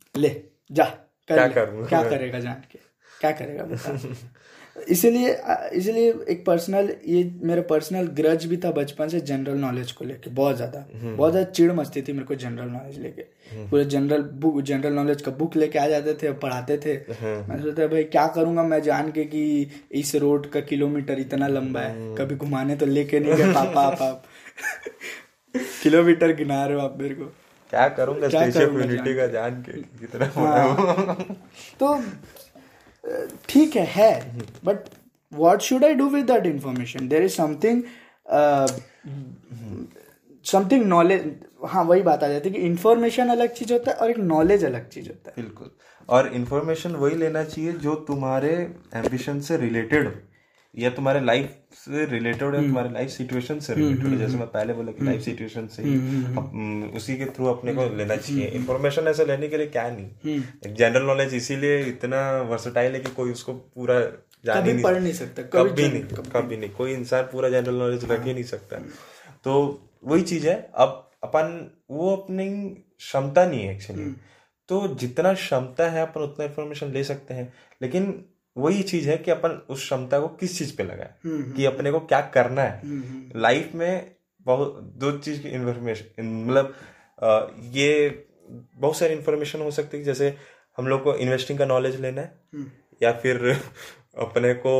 ले 0.16 0.42
जा 0.72 0.84
कर 0.84 1.52
क्या, 1.52 1.64
ले, 1.64 1.86
क्या 1.86 2.02
करेगा 2.10 2.40
जान 2.40 2.62
के? 2.72 2.78
क्या 3.20 3.32
करेगा 3.32 3.64
बता। 3.64 3.98
इसीलिए 4.76 5.36
इसीलिए 5.72 6.12
एक 6.28 6.44
पर्सनल 6.46 6.88
ये 7.06 7.32
मेरा 7.42 7.62
पर्सनल 7.62 8.06
ग्रज 8.06 8.44
भी 8.46 8.56
था 8.56 8.70
बचपन 8.70 9.08
से 9.08 9.20
जनरल 9.20 9.58
नॉलेज 9.58 9.92
को 9.92 10.04
लेके 10.04 10.30
बहुत 10.30 10.56
ज़्यादा। 10.56 10.84
हम्म। 10.94 11.16
बहुत 11.16 11.32
ज़्यादा 11.32 11.50
चिड़ 11.50 11.72
मस्ती 11.72 12.02
थी 12.02 12.12
मेरे 12.12 12.24
को 12.24 12.34
जनरल 12.34 12.68
नॉलेज 12.68 12.98
लेके। 12.98 13.22
हम्म। 13.56 13.68
पूरे 13.70 13.84
जनरल 13.84 14.22
बुक 14.22 14.60
जनरल 14.60 14.92
नॉलेज 14.92 15.22
का 15.22 15.32
बुक 15.32 15.56
लेके 15.56 15.78
आ 15.78 15.86
जाते 15.86 16.14
थे 16.14 16.32
पढ़ाते 16.32 16.78
थे। 16.78 16.92
हम्म। 17.12 17.52
मैं 17.52 17.62
सोचता 17.62 17.86
भाई 17.86 18.04
क्या 18.04 18.26
करूँगा 18.26 18.62
मैं 18.62 18.82
जान 18.82 19.10
के 19.10 19.24
कि 19.24 19.70
इस 19.92 20.14
रोड 20.14 20.50
का 20.50 20.60
किलोमीटर 20.60 21.18
इतना 21.18 21.48
लंबा 21.48 21.80
है? 21.80 22.14
कभी 22.16 22.36
घुमाने 22.36 22.76
तो 22.76 22.86
लेके 22.86 23.20
नहीं 23.20 23.34
गए 23.34 23.52
पापा 23.54 23.80
आप 23.80 24.02
आप। 24.02 24.24
किलोमीटर 25.82 26.32
गिना 26.32 26.64
रहे 26.66 26.76
हो 26.76 26.82
आप 26.82 26.98
मेरे 27.00 27.14
को। 27.14 27.24
क्या 27.70 27.88
करूँगा 27.88 28.28
का 28.28 29.26
जान 29.26 29.62
के? 29.62 29.72
कितना 29.72 30.26
हाँ। 30.34 31.36
तो 31.80 31.96
ठीक 33.48 33.76
है 33.76 33.84
है 33.86 34.40
but 34.64 34.88
what 35.32 35.60
should 35.60 35.84
I 35.84 35.94
do 35.94 36.08
with 36.08 36.26
that 36.26 36.46
information 36.46 37.08
there 37.08 37.22
is 37.22 37.32
something 37.32 37.82
something 40.44 40.84
knowledge 40.86 41.24
हाँ 41.64 41.84
वही 41.84 42.02
बात 42.02 42.24
आ 42.24 42.28
जाती 42.28 42.48
है 42.48 42.54
कि 42.54 42.60
इंफॉर्मेशन 42.60 43.28
अलग 43.28 43.52
चीज़ 43.52 43.72
होता 43.72 43.90
है 43.90 43.96
और 43.96 44.10
एक 44.10 44.18
नॉलेज 44.18 44.64
अलग 44.64 44.88
चीज़ 44.88 45.08
होता 45.08 45.30
है। 45.30 45.42
बिल्कुल। 45.42 45.70
और 46.08 46.32
इन्फॉर्मेशन 46.34 46.92
वही 46.92 47.16
लेना 47.16 47.44
चाहिए 47.44 47.72
जो 47.72 47.94
तुम्हारे 48.08 48.52
एम्बिशन 48.96 49.40
से 49.40 49.56
रिलेटेड 49.56 50.06
हो। 50.06 50.12
या 50.74 50.90
तुम्हारे 50.90 51.20
लाइफ 51.20 51.56
से 51.74 52.04
रिलेटेड 52.04 52.42
है 52.42 52.56
हम्म। 52.56 52.66
तुम्हारे 52.66 52.90
लाइफ 52.90 53.10
सिचुएशन 53.10 53.58
से 53.60 53.74
रिलेटेड 53.74 54.04
हम्म, 54.04 54.18
जैसे 54.18 54.30
हम्म, 54.30 54.38
मैं 54.38 54.48
पहले 54.48 54.72
बोला 54.72 54.92
कि 54.92 55.04
लाइफ 55.04 55.20
सिचुएशन 55.20 55.66
से 55.66 55.82
ही 55.82 56.90
उसी 56.96 57.16
के 57.16 57.26
थ्रू 57.26 57.46
अपने 57.46 57.74
को 57.74 57.88
लेना 57.96 58.16
चाहिए। 58.16 58.46
इन्फॉर्मेशन 58.46 59.08
ऐसे 59.08 59.24
लेने 59.24 59.48
के 59.48 59.56
लिए 59.56 59.66
क्या 59.66 59.88
नहीं। 59.90 60.74
जनरल 60.74 61.06
नॉलेज 61.06 61.34
इसीलिए 61.34 61.78
इतना 61.84 62.20
वर्सटाइल 62.50 62.94
है 62.94 63.00
कि 63.00 63.10
कोई 63.10 63.32
उसको 63.32 63.52
पूरा 63.52 64.00
जान 64.44 64.64
ही 64.66 64.72
नहीं 64.72 64.82
पढ़ 64.84 64.98
नहीं 65.00 65.12
सकता 65.12 65.42
कभी 65.52 65.88
नहीं 65.88 66.02
कभी 66.32 66.56
नहीं 66.56 66.70
कोई 66.70 66.92
इंसान 66.92 67.24
पूरा 67.32 67.48
जनरल 67.48 67.74
नॉलेज 67.74 68.10
रख 68.10 68.24
ही 68.24 68.34
नहीं 68.34 68.44
सकता। 68.44 68.78
तो 69.44 69.52
वही 70.04 70.22
चीज़ 70.22 70.48
है 70.48 70.56
अब 70.74 71.10
अपन 71.24 71.70
वो 71.90 72.16
अपनी 72.16 72.48
क्षमता 72.98 73.46
नहीं 73.46 73.60
है 73.60 73.74
एक्चुअली 73.74 74.10
तो 74.68 74.86
जितना 74.94 75.32
क्षमता 75.34 75.88
है 75.90 76.02
अपन 76.02 76.20
उतना 76.20 76.44
इन्फॉर्मेशन 76.44 76.92
ले 76.92 77.04
सकते 77.04 77.34
हैं। 77.34 77.52
लेकिन 77.82 78.12
वही 78.56 78.82
चीज़ 78.82 79.10
है 79.10 79.16
कि 79.18 79.30
अपन 79.30 79.50
उस 79.50 79.78
क्षमता 79.78 80.20
को 80.20 80.28
किस 80.28 80.58
चीज़ 80.58 80.76
पे 80.76 80.82
लगाए? 80.82 81.10
हम्म, 81.24 81.42
हम्म। 81.42 81.52
कि 81.52 81.64
अपने 81.64 81.92
को 81.92 82.00
क्या 82.00 82.20
करना 82.20 82.62
है? 82.62 82.80
लाइफ 83.36 83.66
हम्म, 83.66 83.78
में 83.78 84.14
बहुत 84.40 84.80
दो 84.96 85.12
चीज़ 85.18 85.42
की 85.42 85.48
इन्फॉर्मेशन 85.48 86.24
मतलब 86.24 86.74
ये 87.72 88.24
बहुत 88.74 88.96
सारी 88.96 89.14
इन्फॉर्मेशन 89.14 89.60
हो 89.60 89.70
सकती 89.70 89.98
है। 89.98 90.04
जैसे 90.04 90.36
हम 90.76 90.86
लोग 90.86 91.02
को 91.04 91.14
इन्वेस्टिंग 91.16 91.58
का 91.58 91.66
नॉलेज 91.66 92.00
लेना 92.00 92.22
है 92.22 92.40
या 93.02 93.12
फिर 93.12 93.60
अपने 94.18 94.54
को 94.54 94.72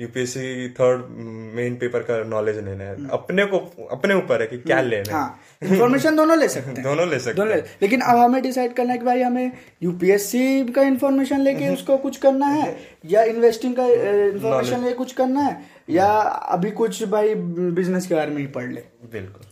यूपीएससी 0.00 0.68
थर्ड 0.68 1.06
मेन 1.54 1.76
पेपर 1.76 2.02
का 2.02 2.24
नॉलेज 2.24 2.58
लेना 2.58 2.84
है। 2.84 3.08
अपने 3.08 3.44
को 3.44 3.58
अपने 3.86 4.14
ऊपर 4.14 4.40
है 4.40 4.46
कि 4.46 4.58
क्या 4.58 4.80
लेना 4.80 5.16
हाँ, 5.16 5.28
है। 5.28 5.51
इन्फॉर्मेशन 5.62 6.16
दोनों 6.16 6.38
ले 6.38 6.48
सकते 6.48 6.70
हैं। 6.70 6.82
दोनों 6.82 7.08
ले 7.08 7.18
सकते 7.18 7.36
दोनों 7.36 7.54
ले 7.54 7.60
लेकिन 7.82 8.00
अब 8.02 8.16
हमें 8.18 8.42
डिसाइड 8.42 8.72
करना 8.74 8.92
है 8.92 8.98
कि 8.98 9.04
भाई 9.04 9.22
हमें 9.22 9.52
यूपीएससी 9.82 10.64
का 10.70 10.82
इन्फॉर्मेशन 10.84 11.40
लेके 11.40 11.64
हम्म। 11.64 11.74
उसको 11.74 11.96
कुछ 11.98 12.16
करना 12.18 12.46
है 12.48 12.76
या 13.06 13.22
इन्वेस्टिंग 13.24 13.76
का 13.76 13.86
इन्फॉर्मेशन 13.86 14.82
लेके 14.82 14.94
कुछ 14.94 15.12
करना 15.12 15.40
है 15.40 15.60
या 15.90 16.10
अभी 16.50 16.70
कुछ 16.72 17.02
भाई 17.08 17.34
बिज़नेस 17.34 18.06
के 18.06 18.14
बारे 18.14 18.30
में 18.30 18.38
ही 18.38 18.46
पढ़ 18.48 18.70
ले। 18.72 18.82
बिल्कुल। 19.12 19.50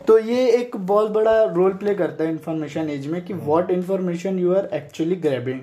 तो 0.00 0.18
ये 0.20 0.46
एक 0.50 0.76
बहुत 0.78 1.10
बड़ा 1.10 1.42
रोल 1.44 1.72
प्ले 1.74 1.94
करता 1.94 2.24
है 2.24 2.30
इन्फॉर्मेशन 2.30 2.90
एज 2.90 3.06
में 3.06 3.24
कि 3.24 3.34
what 3.34 3.70
information 3.70 4.38
you 4.38 4.54
are 4.54 4.68
actually 4.74 5.16
grabbing 5.18 5.60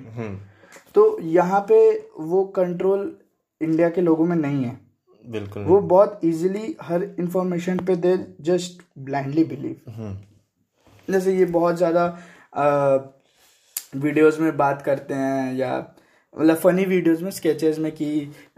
तो 0.94 1.18
यहाँ 1.22 1.60
पे 1.68 1.76
वो 2.20 2.44
कंट्रोल 2.56 3.00
इंडिया 3.60 3.88
के 3.88 4.00
लोगों 4.00 4.26
में 4.26 4.36
नहीं 4.36 4.64
है। 4.64 4.78
बिल्कुल 5.24 5.62
वो 5.62 5.80
बहुत 5.80 6.20
इजीली 6.24 6.76
हर 6.82 7.02
इंफॉर्मेशन 7.18 7.78
पे 7.78 7.96
दे 7.96 8.16
जस्ट 8.40 8.82
ब्लाइंडली 8.98 9.44
बिलीव 9.44 10.18
जैसे 11.10 11.36
ये 11.36 11.44
बहुत 11.44 11.76
ज़्यादा 11.76 12.06
वीडियोस 13.96 14.38
में 14.40 14.56
बात 14.56 14.82
करते 14.82 15.14
हैं 15.14 15.54
या 15.54 15.96
मतलब 16.34 16.56
फनी 16.56 16.84
वीडियोस 16.84 17.20
में 17.22 17.30
स्केचेस 17.30 17.78
में 17.78 17.92
कि 17.92 18.08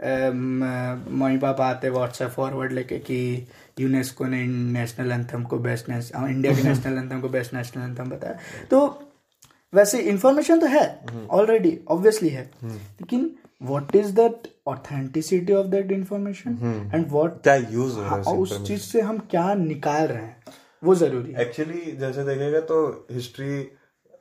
मम्मी 0.03 1.37
पापा 1.37 1.65
आते 1.65 1.89
व्हाट्सएप 1.89 2.29
फॉरवर्ड 2.29 2.71
लेके 2.71 2.99
कि 2.99 3.47
यूनेस्को 3.79 4.25
ने 4.25 4.45
नेशनल 4.47 5.11
एंथम 5.11 5.43
को 5.43 5.57
बेस्ट 5.57 5.89
इंडिया 5.89 6.55
के 6.55 6.63
नेशनल 6.69 6.97
एंथम 6.97 7.21
को 7.21 7.29
बेस्ट 7.29 7.53
नेशनल 7.53 7.83
एंथम 7.83 8.09
बताया। 8.09 8.37
तो 8.71 8.79
वैसे 9.73 9.99
इंफॉर्मेशन 9.99 10.59
तो 10.59 10.67
है 10.67 10.85
ऑलरेडी 11.29 11.77
ऑब्वियसली 11.87 12.29
है। 12.29 12.49
लेकिन 12.63 13.31
what 13.61 13.95
is 13.95 14.15
that 14.15 14.47
authenticity 14.67 15.53
of 15.53 15.67
that 15.67 15.91
information 15.91 16.91
and 16.93 17.05
what 17.09 17.41
क्या 17.43 17.55
यूज़ 17.55 17.95
हो 17.95 18.01
रहा 18.01 18.15
है 18.27 18.37
उस 18.37 18.65
चीज़ 18.67 18.81
से 18.81 19.01
हम 19.01 19.17
क्या 19.31 19.53
निकाल 19.53 20.07
रहे 20.07 20.21
हैं? 20.21 20.37
वो 20.83 20.95
ज़रूरी 20.95 21.31
है। 21.31 21.41
एक्चुअली 21.41 21.91
जैसे 21.99 22.23
देखेगा 22.23 22.59
तो 22.71 23.07
हिस्ट्री 23.11 23.67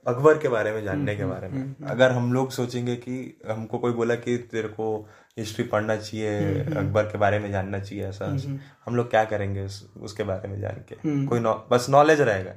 अकबर 0.07 0.39
के 0.39 0.49
बारे 0.49 0.73
में 0.73 0.83
जानने 0.85 1.15
के 1.17 1.25
बारे 1.25 1.49
में। 1.49 1.75
अगर 1.87 2.11
हम 2.11 2.33
लोग 2.33 2.51
सोचेंगे 2.51 2.97
कि 2.97 3.41
हमको 3.49 3.79
कोई 3.79 3.93
बोला 3.93 4.15
कि 4.15 4.37
तेरे 4.53 4.69
को 4.69 5.09
हिस्ट्री 5.39 5.65
पढ़ना 5.65 5.97
चाहिए 5.97 6.61
अकबर 6.61 7.05
के 7.05 7.19
बारे 7.19 7.39
में 7.39 7.51
जानना 7.51 7.79
चाहिए 7.79 8.05
ऐसा 8.05 8.27
हम 8.87 8.97
लोग 8.97 9.11
क्या 9.11 9.25
करेंगे 9.25 9.65
उस, 9.65 9.91
उसके 10.01 10.23
बारे 10.23 10.49
में 10.49 10.61
जान 10.61 10.85
के? 10.89 11.27
कोई 11.27 11.41
नौ, 11.41 11.55
बस 11.71 11.87
नॉलेज 11.91 12.21
रहेगा 12.21 12.53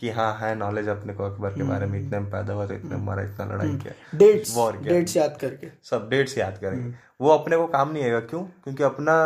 कि 0.00 0.10
हाँ 0.10 0.32
है 0.40 0.54
नॉलेज 0.54 0.88
अपने 0.88 1.14
को 1.14 1.24
अकबर 1.24 1.54
के 1.54 1.62
बारे 1.62 1.86
में 1.86 1.98
इतने 2.00 2.18
में 2.18 2.30
पैदा 2.30 2.54
हुआ 2.54 2.66
था 2.66 2.74
इतने 2.74 2.96
मारा 2.96 3.22
इतना 3.22 3.44
लड़ाई 3.54 3.76
किया 3.76 4.18
डेट्स 4.18 4.56
वॉर 4.56 4.76
किया। 4.76 4.92
डेट्स 4.92 5.16
याद 5.16 5.38
करके। 5.40 5.68
सब 5.82 6.08
डेट्स 6.10 6.38
याद 6.38 6.58
करेंगे। 6.58 6.94
वो 7.20 7.30
अपने 7.30 7.56
को 7.56 7.66
काम 7.68 7.92
नहीं 7.92 8.04
आएगा 8.04 8.20
क्यों? 8.20 8.42
क्योंकि 8.42 8.82
अपना 8.82 9.16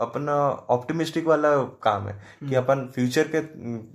अपना 0.00 0.32
ऑप्टिमिस्टिक 0.70 1.26
वाला 1.26 1.50
काम 1.82 2.08
है 2.08 2.14
कि 2.48 2.54
अपन 2.54 2.84
फ्यूचर 2.94 3.28
के 3.28 3.40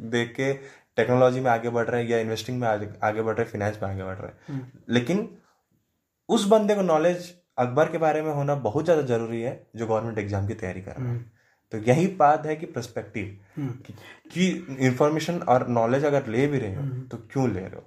देख 0.10 0.34
के 0.40 0.54
टेक्नोलॉजी 0.98 1.40
में 1.40 1.50
आगे 1.52 1.70
बढ़ 1.70 1.88
रहे 1.88 2.02
हैं 2.04 2.10
या 2.10 2.18
इन्वेस्टिंग 2.20 2.60
में 2.60 2.68
आगे, 2.68 2.88
आगे 3.04 3.22
बढ़ 3.22 3.36
रहे 3.36 3.44
हैं 3.46 3.52
फिनेंस 3.52 3.80
में 3.84 3.90
आगे 3.90 4.04
बढ़ 4.04 4.16
रहे 4.16 4.28
हैं। 4.28 4.38
हम्म। 4.48 4.94
लेकिन 4.94 5.28
उस 6.30 6.46
बंदे 6.48 6.76
को 6.76 6.82
नॉलेज 6.82 7.34
अकबर 7.58 7.90
के 7.92 7.98
बारे 7.98 8.22
में 8.22 8.32
होना 8.34 8.56
बहुत 8.64 8.86
ज़्यादा 8.86 9.02
ज़रूरी 9.08 9.42
है 9.42 9.62
जो 9.76 9.88
गवर्नमेंट 9.88 10.18
एग्ज़ाम 10.18 10.48
की 10.48 10.54
तैयारी 10.54 10.82
कर 10.82 10.92
रहा 10.92 11.04
है। 11.04 11.10
हम्म। 11.10 11.24
तो 11.72 11.78
यही 11.90 12.08
बात 12.20 12.46
है 12.46 12.56
कि 12.56 12.66
प्रस्पेक्टिव 12.68 13.38
हम्म। 13.58 13.94
कि 14.32 14.48
इंफॉर्मेशन 14.80 15.40
और 15.50 15.68
नॉलेज 15.70 16.06
अगर 16.06 16.28
ले 16.28 16.48
भी 16.48 16.60
रहे 16.60 16.76
हो 16.76 16.88
तो 17.12 17.18
क्यों 17.32 17.50
ले 17.50 17.60
रहे 17.60 17.76
हो? 17.76 17.84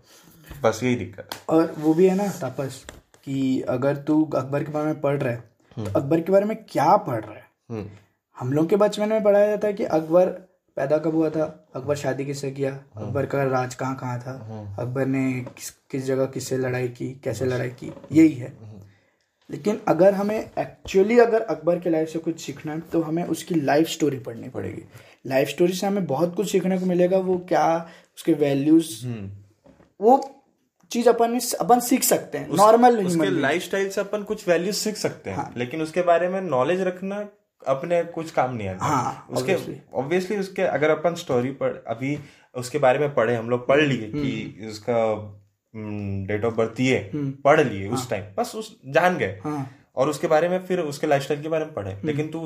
बस 0.62 0.80
यही 0.82 0.96
दिक्कत 0.96 1.34
और 1.48 1.74
वो 1.78 1.94
भी 1.94 2.06
है 2.08 2.14
ना 2.16 2.26
तापस 2.40 2.84
कि 3.24 3.60
अगर 3.68 3.96
तू 4.06 4.22
अकबर 4.34 4.64
के 4.64 4.72
बारे 4.72 4.86
में 4.86 5.00
पढ़ 5.00 5.16
रहा 5.16 5.32
है 5.32 5.40
तो 5.76 5.84
अकबर 5.90 6.20
के 6.20 6.32
बारे 6.32 6.44
में 6.44 6.56
क्या 6.64 6.96
पढ़ 6.98 7.24
रहा 7.24 7.34
है? 7.34 7.84
हम 8.36 8.52
लोग 8.52 8.68
के 8.68 8.76
बचपन 8.76 9.08
में 9.08 9.22
पढ़ाया 9.22 9.46
जाता 9.46 9.66
है 9.68 9.74
कि 9.74 9.84
अकबर 9.84 10.28
पैदा 10.76 10.98
कब 10.98 11.14
हुआ 11.14 11.28
था 11.30 11.44
अकबर 11.76 11.96
शादी 11.96 12.24
किससे 12.24 12.50
किया 12.50 12.72
हाँ। 12.94 13.06
अकबर 13.06 13.26
का 13.26 13.42
राज 13.44 13.74
कहाँ 13.74 13.96
कहाँ 13.96 14.18
था 14.20 14.32
हाँ। 14.48 14.76
अकबर 14.78 15.06
ने 15.06 15.24
किस 15.56 15.70
किस 15.90 16.04
जगह 16.04 16.26
किससे 16.26 16.58
लड़ाई 16.58 16.88
की 16.88 17.12
कैसे 17.24 17.44
लड़ाई 17.44 17.68
की 17.72 17.92
यही 18.12 18.32
है 18.32 18.48
हाँ। 18.48 18.80
लेकिन 19.50 19.80
अगर 19.88 20.14
हमें 20.14 20.38
एक्चुअली 20.38 21.18
अगर 21.18 21.42
अकबर 21.44 21.78
के 21.78 21.90
लाइफ 21.90 22.08
से 22.08 22.18
कुछ 22.18 22.40
सीखना 22.40 22.72
है 22.72 22.80
तो 22.92 23.00
हमें 23.02 23.22
उसकी 23.24 23.54
लाइफ 23.54 23.88
स्टोरी 23.88 24.18
पढ़नी 24.18 24.48
पड़ेगी 24.48 24.82
लाइफ 25.26 25.48
स्टोरी 25.48 25.72
से 25.72 25.86
हमें 25.86 26.06
बहुत 26.06 26.34
कुछ 26.34 26.50
सीखने 26.52 26.78
को 26.78 26.86
मिलेगा 26.86 27.18
वो 27.18 27.38
क्या 27.48 27.66
उसके 28.16 28.32
वैल्यूज़ 28.32 28.94
हम्म। 29.06 29.30
वो 30.00 30.20
चीज़ 30.90 31.08
अपन 31.08 31.38
अपन 31.60 31.80
सीख 31.80 32.02
सकते 32.02 32.38
हैं 32.38 32.56
नॉर्मल 32.56 33.04
उसके 33.06 33.30
लाइफ 33.30 33.62
स्टाइल 33.62 33.88
से 33.90 34.00
अपन 34.00 34.22
कुछ 34.22 34.48
वैल्यूज़ 34.48 34.76
सीख 34.76 34.96
सकते 34.96 35.30
हैं 35.30 35.36
हाँ. 35.36 35.52
लेकिन 35.56 35.82
उसके 35.82 36.02
बारे 36.02 36.28
में 36.28 36.40
नॉलेज 36.40 36.80
रखना 36.80 37.20
अपने 37.68 38.02
कुछ 38.04 38.30
काम 38.30 38.54
नहीं 38.54 38.68
आता 38.68 38.86
हाँ, 38.86 39.26
उसके 39.30 39.56
ऑब्वियसली 39.94 40.36
उसके 40.36 40.62
अगर 40.62 40.90
अपन 40.90 41.14
स्टोरी 41.14 41.50
पढ़ 41.52 41.72
अभी 41.86 42.18
उसके 42.54 42.78
बारे 42.78 42.98
में 42.98 43.14
पढ़े 43.14 43.34
हम 43.36 43.50
लोग 43.50 43.66
पढ़ 43.68 43.80
लिए 43.80 44.10
कि 44.12 44.56
हम्म। 44.58 44.70
उसका 44.70 44.98
डेट 46.26 46.44
ऑफ़ 46.44 46.54
बर्थ 46.54 46.80
ये 46.80 46.98
हम्म। 47.14 47.30
पढ़ 47.44 47.60
लिए 47.60 47.86
हाँ, 47.86 47.94
उस 47.94 48.08
टाइम। 48.10 48.24
बस 48.38 48.54
उस 48.56 48.76
जान 48.86 49.16
गए 49.16 49.38
हाँ। 49.44 49.66
और 49.96 50.08
उसके 50.08 50.26
बारे 50.26 50.48
में 50.48 50.58
फिर 50.66 50.80
उसके 50.80 51.06
लाइफस्टाइल 51.06 51.42
के 51.42 51.48
बारे 51.48 51.64
में 51.64 51.72
पढ़े। 51.74 51.90
हम्म। 51.90 52.06
लेकिन 52.06 52.28
तू 52.28 52.40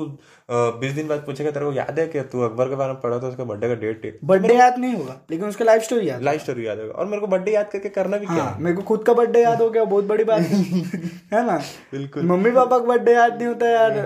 बीस 0.51 0.91
दिन 0.93 1.07
बाद 1.07 1.19
पूछेगा 1.19 1.51
तेरे 1.51 1.65
को 1.65 1.71
याद 1.73 1.99
है 1.99 2.07
कि 2.07 2.21
तू 2.31 2.41
अकबर 2.41 2.69
के 2.69 2.75
बारे 2.75 2.93
में 2.93 3.01
पढ़ा 3.01 3.17
था 3.19 3.27
उसका 3.27 3.43
बर्थडे 3.43 3.67
का 3.67 3.75
डेट 3.75 4.19
बर्थडे 4.23 4.55
याद 4.55 4.77
नहीं 4.79 4.93
होगा 4.95 5.15
लेकिन 5.31 5.47
उसका 5.47 5.65
लाइफ 5.65 5.83
स्टोरी 5.83 6.09
याद 6.09 6.23
लाइफ 6.23 6.41
स्टोरी 6.41 6.67
याद 6.67 6.79
होगा। 6.79 6.93
और 6.93 7.05
मेरे 7.05 7.21
को 7.21 7.27
बर्थडे 7.27 7.51
याद 7.51 7.69
करके 7.71 7.89
करना 7.89 8.17
भी 8.17 8.25
क्या 8.25 8.35
हाँ, 8.35 8.57
मेरे 8.59 8.75
को 8.75 8.81
खुद 8.81 9.03
का 9.03 9.13
बर्थडे 9.13 9.41
याद 9.41 9.61
हो 9.61 9.69
गया 9.69 9.83
बहुत 9.85 10.05
बड़ी 10.05 10.23
बात 10.23 10.39
है। 10.41 11.45
ना? 11.45 11.57
बिल्कुल। 11.91 12.23
मम्मी 12.23 12.51
पापा 12.51 12.77
का 12.79 12.85
बर्थडे 12.85 13.13
याद 13.13 13.37
नहीं 13.37 13.47
होता 13.47 13.69
यार। 13.69 13.97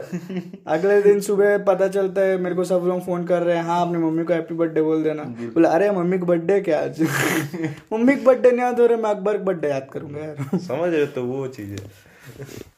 अगले 0.67 1.01
दिन 1.01 1.19
सुबह 1.21 1.57
पता 1.63 1.87
चलता 1.87 2.21
है 2.21 2.37
मेरे 2.37 2.55
को 2.55 2.63
सब 2.63 2.83
लोग 2.87 3.05
फ़ोन 3.05 3.25
कर 3.25 3.41
रहे 3.43 3.57
हैं 3.57 3.63
हाँ 3.63 3.81
अपने 3.87 3.99
मम्मी 3.99 4.23
को 4.23 4.33
हैप्पी 4.33 4.55
बर्थडे 4.55 4.81
बोल 4.81 5.03
देना। 5.03 5.23
बोले 5.55 5.67
अरे 5.67 5.91
मम्मी 5.91 6.19
का 6.19 6.25
बर्थडे 6.25 6.59
क्या 6.61 6.81
आज? 6.81 7.01
मम्मी 7.93 8.15
का 8.15 8.23
बर्थडे 8.23 8.51
नहीं 8.51 8.61
याद 8.61 8.79
हो 8.79 8.85
रहा 8.85 8.97
मैं 8.97 9.09
अकबर 9.09 9.37
का 9.37 9.43
बर्थडे 9.43 9.69
याद 9.69 9.87
करूँगा 9.93 10.19
यार। 10.19 10.57
समझ 10.59 10.93
रहे 10.93 11.05
तो 11.07 11.23
वो 11.23 11.47
चीज़ 11.47 11.71
है। 11.71 12.71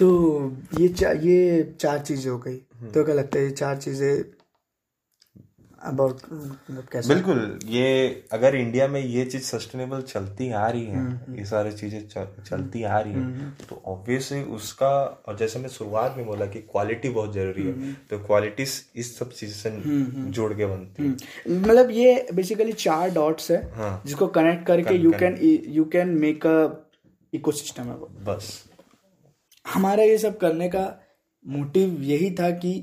तो 0.00 0.08
ये 0.80 0.88
चार 0.90 1.16
ये 1.24 1.74
चार 1.80 1.98
चीज़ें 1.98 2.30
हो 2.30 2.38
गई। 2.38 2.58
हम्म। 2.80 2.90
तो 2.92 3.04
क्या 3.04 3.14
लगता 3.14 3.38
है 3.38 3.44
ये 3.44 3.50
चार 3.52 3.76
चीज़ें 3.78 4.24
अबाउट 5.82 6.20
मतलब 6.32 6.86
कैसे? 6.92 7.08
बिल्कुल 7.08 7.58
ये 7.66 7.88
अगर 8.32 8.54
इंडिया 8.56 8.86
में 8.88 9.00
ये 9.00 9.24
चीज़ 9.24 9.42
सस्टेनेबल 9.44 10.00
चलती 10.02 10.50
आ 10.52 10.66
रही 10.68 10.84
है 10.84 10.96
हम्म, 10.96 11.12
हम्म। 11.16 11.38
ये 11.38 11.44
सारी 11.44 11.72
चीज़ें 11.72 12.08
चलती 12.42 12.82
आ 12.82 12.98
रही 12.98 13.12
है 13.12 13.50
तो 13.62 13.82
ऑब्वियसली 13.86 14.42
उसका 14.56 14.90
और 15.28 15.36
जैसे 15.38 15.58
मैं 15.58 15.68
शुरुआत 15.68 16.14
में 16.16 16.26
बोला 16.26 16.46
कि 16.46 16.60
क्वालिटी 16.72 17.08
बहुत 17.10 17.32
ज़रूरी 17.34 17.62
है 17.62 17.92
तो 18.10 18.18
क्वालिटी 18.26 18.62
इस 18.62 19.16
सब 19.18 19.32
चीज़ 19.32 19.54
से 19.54 19.70
जोड़ 20.30 20.52
के 20.52 20.66
बनती 20.66 21.02
है। 21.02 21.58
मतलब 21.58 21.90
ये 21.92 22.26
बेसिकली 22.34 22.72
चार 22.84 23.10
डॉट्स 23.14 23.50
है 23.50 23.62
हाँ, 23.74 24.02
जिसको 24.06 24.26
कनेक्ट 24.38 24.66
करके 24.66 24.94
you 24.96 25.12
can 25.20 25.38
you 25.70 25.84
can 25.92 26.08
make 26.18 26.46
a 26.46 26.56
ecosystem 27.32 27.84
है 27.84 28.24
बस। 28.24 28.54
हमारा 29.66 30.02
ये 30.02 30.18
सब 30.18 30.38
करने 30.38 30.68
का 30.68 30.84
मोटिव 31.44 32.02
यही 32.02 32.30
था 32.30 32.50
कि 32.56 32.74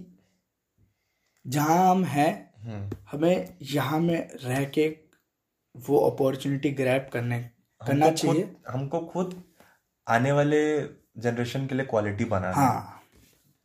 जहाँ 1.46 1.90
हम 1.90 2.04
हैं 2.06 2.32
हम्म। 2.64 2.98
हमें 3.12 3.58
यहाँ 3.64 4.00
में 4.00 4.28
रह 4.44 4.64
के 4.70 4.88
वो 5.76 5.98
अपॉर्चुनिटी 6.00 6.72
ग्रैप 6.72 7.10
करने 7.14 7.40
करना 7.82 8.10
चाहिए 8.12 8.50
हमको 8.70 9.00
खुद 9.06 9.42
आने 10.08 10.32
वाले 10.32 10.60
जनरेशन 11.18 11.66
के 11.68 11.76
लिए 11.76 11.86
क्वालिटी 11.86 12.26
बनाना 12.26 12.54
हाँ 12.54 13.02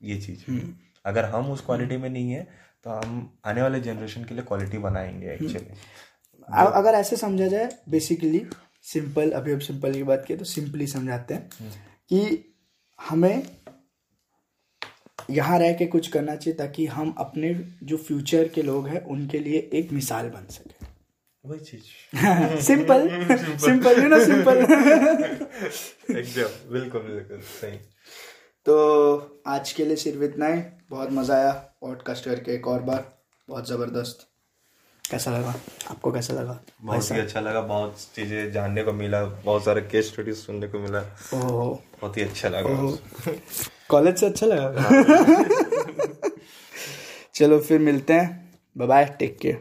ये 0.00 0.20
चीज़ 0.20 0.44
हम्म। 0.48 0.74
अगर 1.04 1.24
हम 1.24 1.50
उस 1.52 1.64
क्वालिटी 1.66 1.96
में 1.96 2.08
नहीं 2.08 2.30
है 2.30 2.46
तो 2.84 2.90
हम 2.92 3.38
आने 3.46 3.62
वाले 3.62 3.80
जनरेशन 3.80 4.24
के 4.24 4.34
लिए 4.34 4.44
क्वालिटी 4.44 4.78
बनाएँगे 4.78 5.32
एक्चुअली 5.32 5.58
हम्म। 5.58 6.66
अगर 6.72 6.94
ऐसे 6.94 7.16
समझा 7.16 7.46
जाए 7.46 7.68
बेसिकली 7.88 8.44
सिंपल 8.84 9.30
अभी 9.30 9.52
अब 9.52 9.60
सिंपल 9.60 9.92
की 9.92 10.02
बात 10.02 10.24
की 10.26 10.36
तो 10.36 10.44
सिंपली 10.46 10.86
समझाते 10.86 11.34
हैं 11.34 11.72
कि 12.10 12.20
हमें 12.98 13.42
यहाँ 15.30 15.58
रह 15.58 15.72
के 15.72 15.86
कुछ 15.86 16.08
करना 16.08 16.34
चाहिए 16.36 16.56
ताकि 16.58 16.86
हम 16.86 17.14
अपने 17.18 17.52
जो 17.82 17.96
फ्यूचर 17.98 18.48
के 18.48 18.62
लोग 18.62 18.86
हैं 18.88 19.04
उनके 19.06 19.38
लिए 19.38 19.58
एक 19.74 19.92
मिसाल 19.92 20.28
बन 20.30 20.46
सके। 20.50 20.86
वही 21.44 21.60
चीज़। 21.60 22.60
Simple 22.62 23.08
simple 23.58 24.02
you 24.02 24.08
know 24.08 24.18
simple 24.24 24.64
बिल्कुल 26.72 27.00
बिल्कुल 27.02 27.40
सही। 27.40 27.76
तो 28.66 29.42
आज 29.46 29.72
के 29.72 29.84
लिए 29.84 29.96
सिर्फ़ 29.96 30.22
इतना 30.24 30.46
ही। 30.46 30.62
बहुत 30.90 31.12
मज़ा 31.12 31.34
आया 31.36 31.52
पॉडकास्ट 31.80 32.24
करके 32.24 32.54
एक 32.54 32.66
और 32.68 32.82
बार। 32.82 33.04
बहुत 33.48 33.68
ज़बरदस्त। 33.68 34.26
कैसा 35.04 35.30
लगा? 35.30 35.54
आपको 35.90 36.12
कैसा 36.12 36.34
लगा? 36.34 36.58
बहुत 36.82 37.10
ही 37.10 37.18
अच्छा 37.18 37.40
लगा। 37.40 37.60
बहुत 37.60 37.96
चीज़ें 38.14 38.52
जानने 38.52 38.82
को 38.82 38.92
मिला। 38.92 39.24
बहुत 39.24 39.64
सारे 39.64 39.80
केस 39.82 40.12
स्टडीज़ 40.12 40.36
सुनने 40.36 40.68
को 40.68 40.78
मिला। 40.78 41.00
बहुत 42.00 42.16
ही 42.16 42.22
अच्छा 42.22 42.48
लगा 42.48 42.96
कॉलेज 43.90 44.18
से 44.20 44.26
अच्छा 44.26 44.46
लगा? 44.46 44.82
हाँ। 44.82 45.04
चलो 47.34 47.58
फिर 47.58 47.78
मिलते 47.80 48.12
हैं। 48.12 48.54
Bye 48.76 48.88
bye 48.88 49.04
take 49.18 49.38
care 49.38 49.60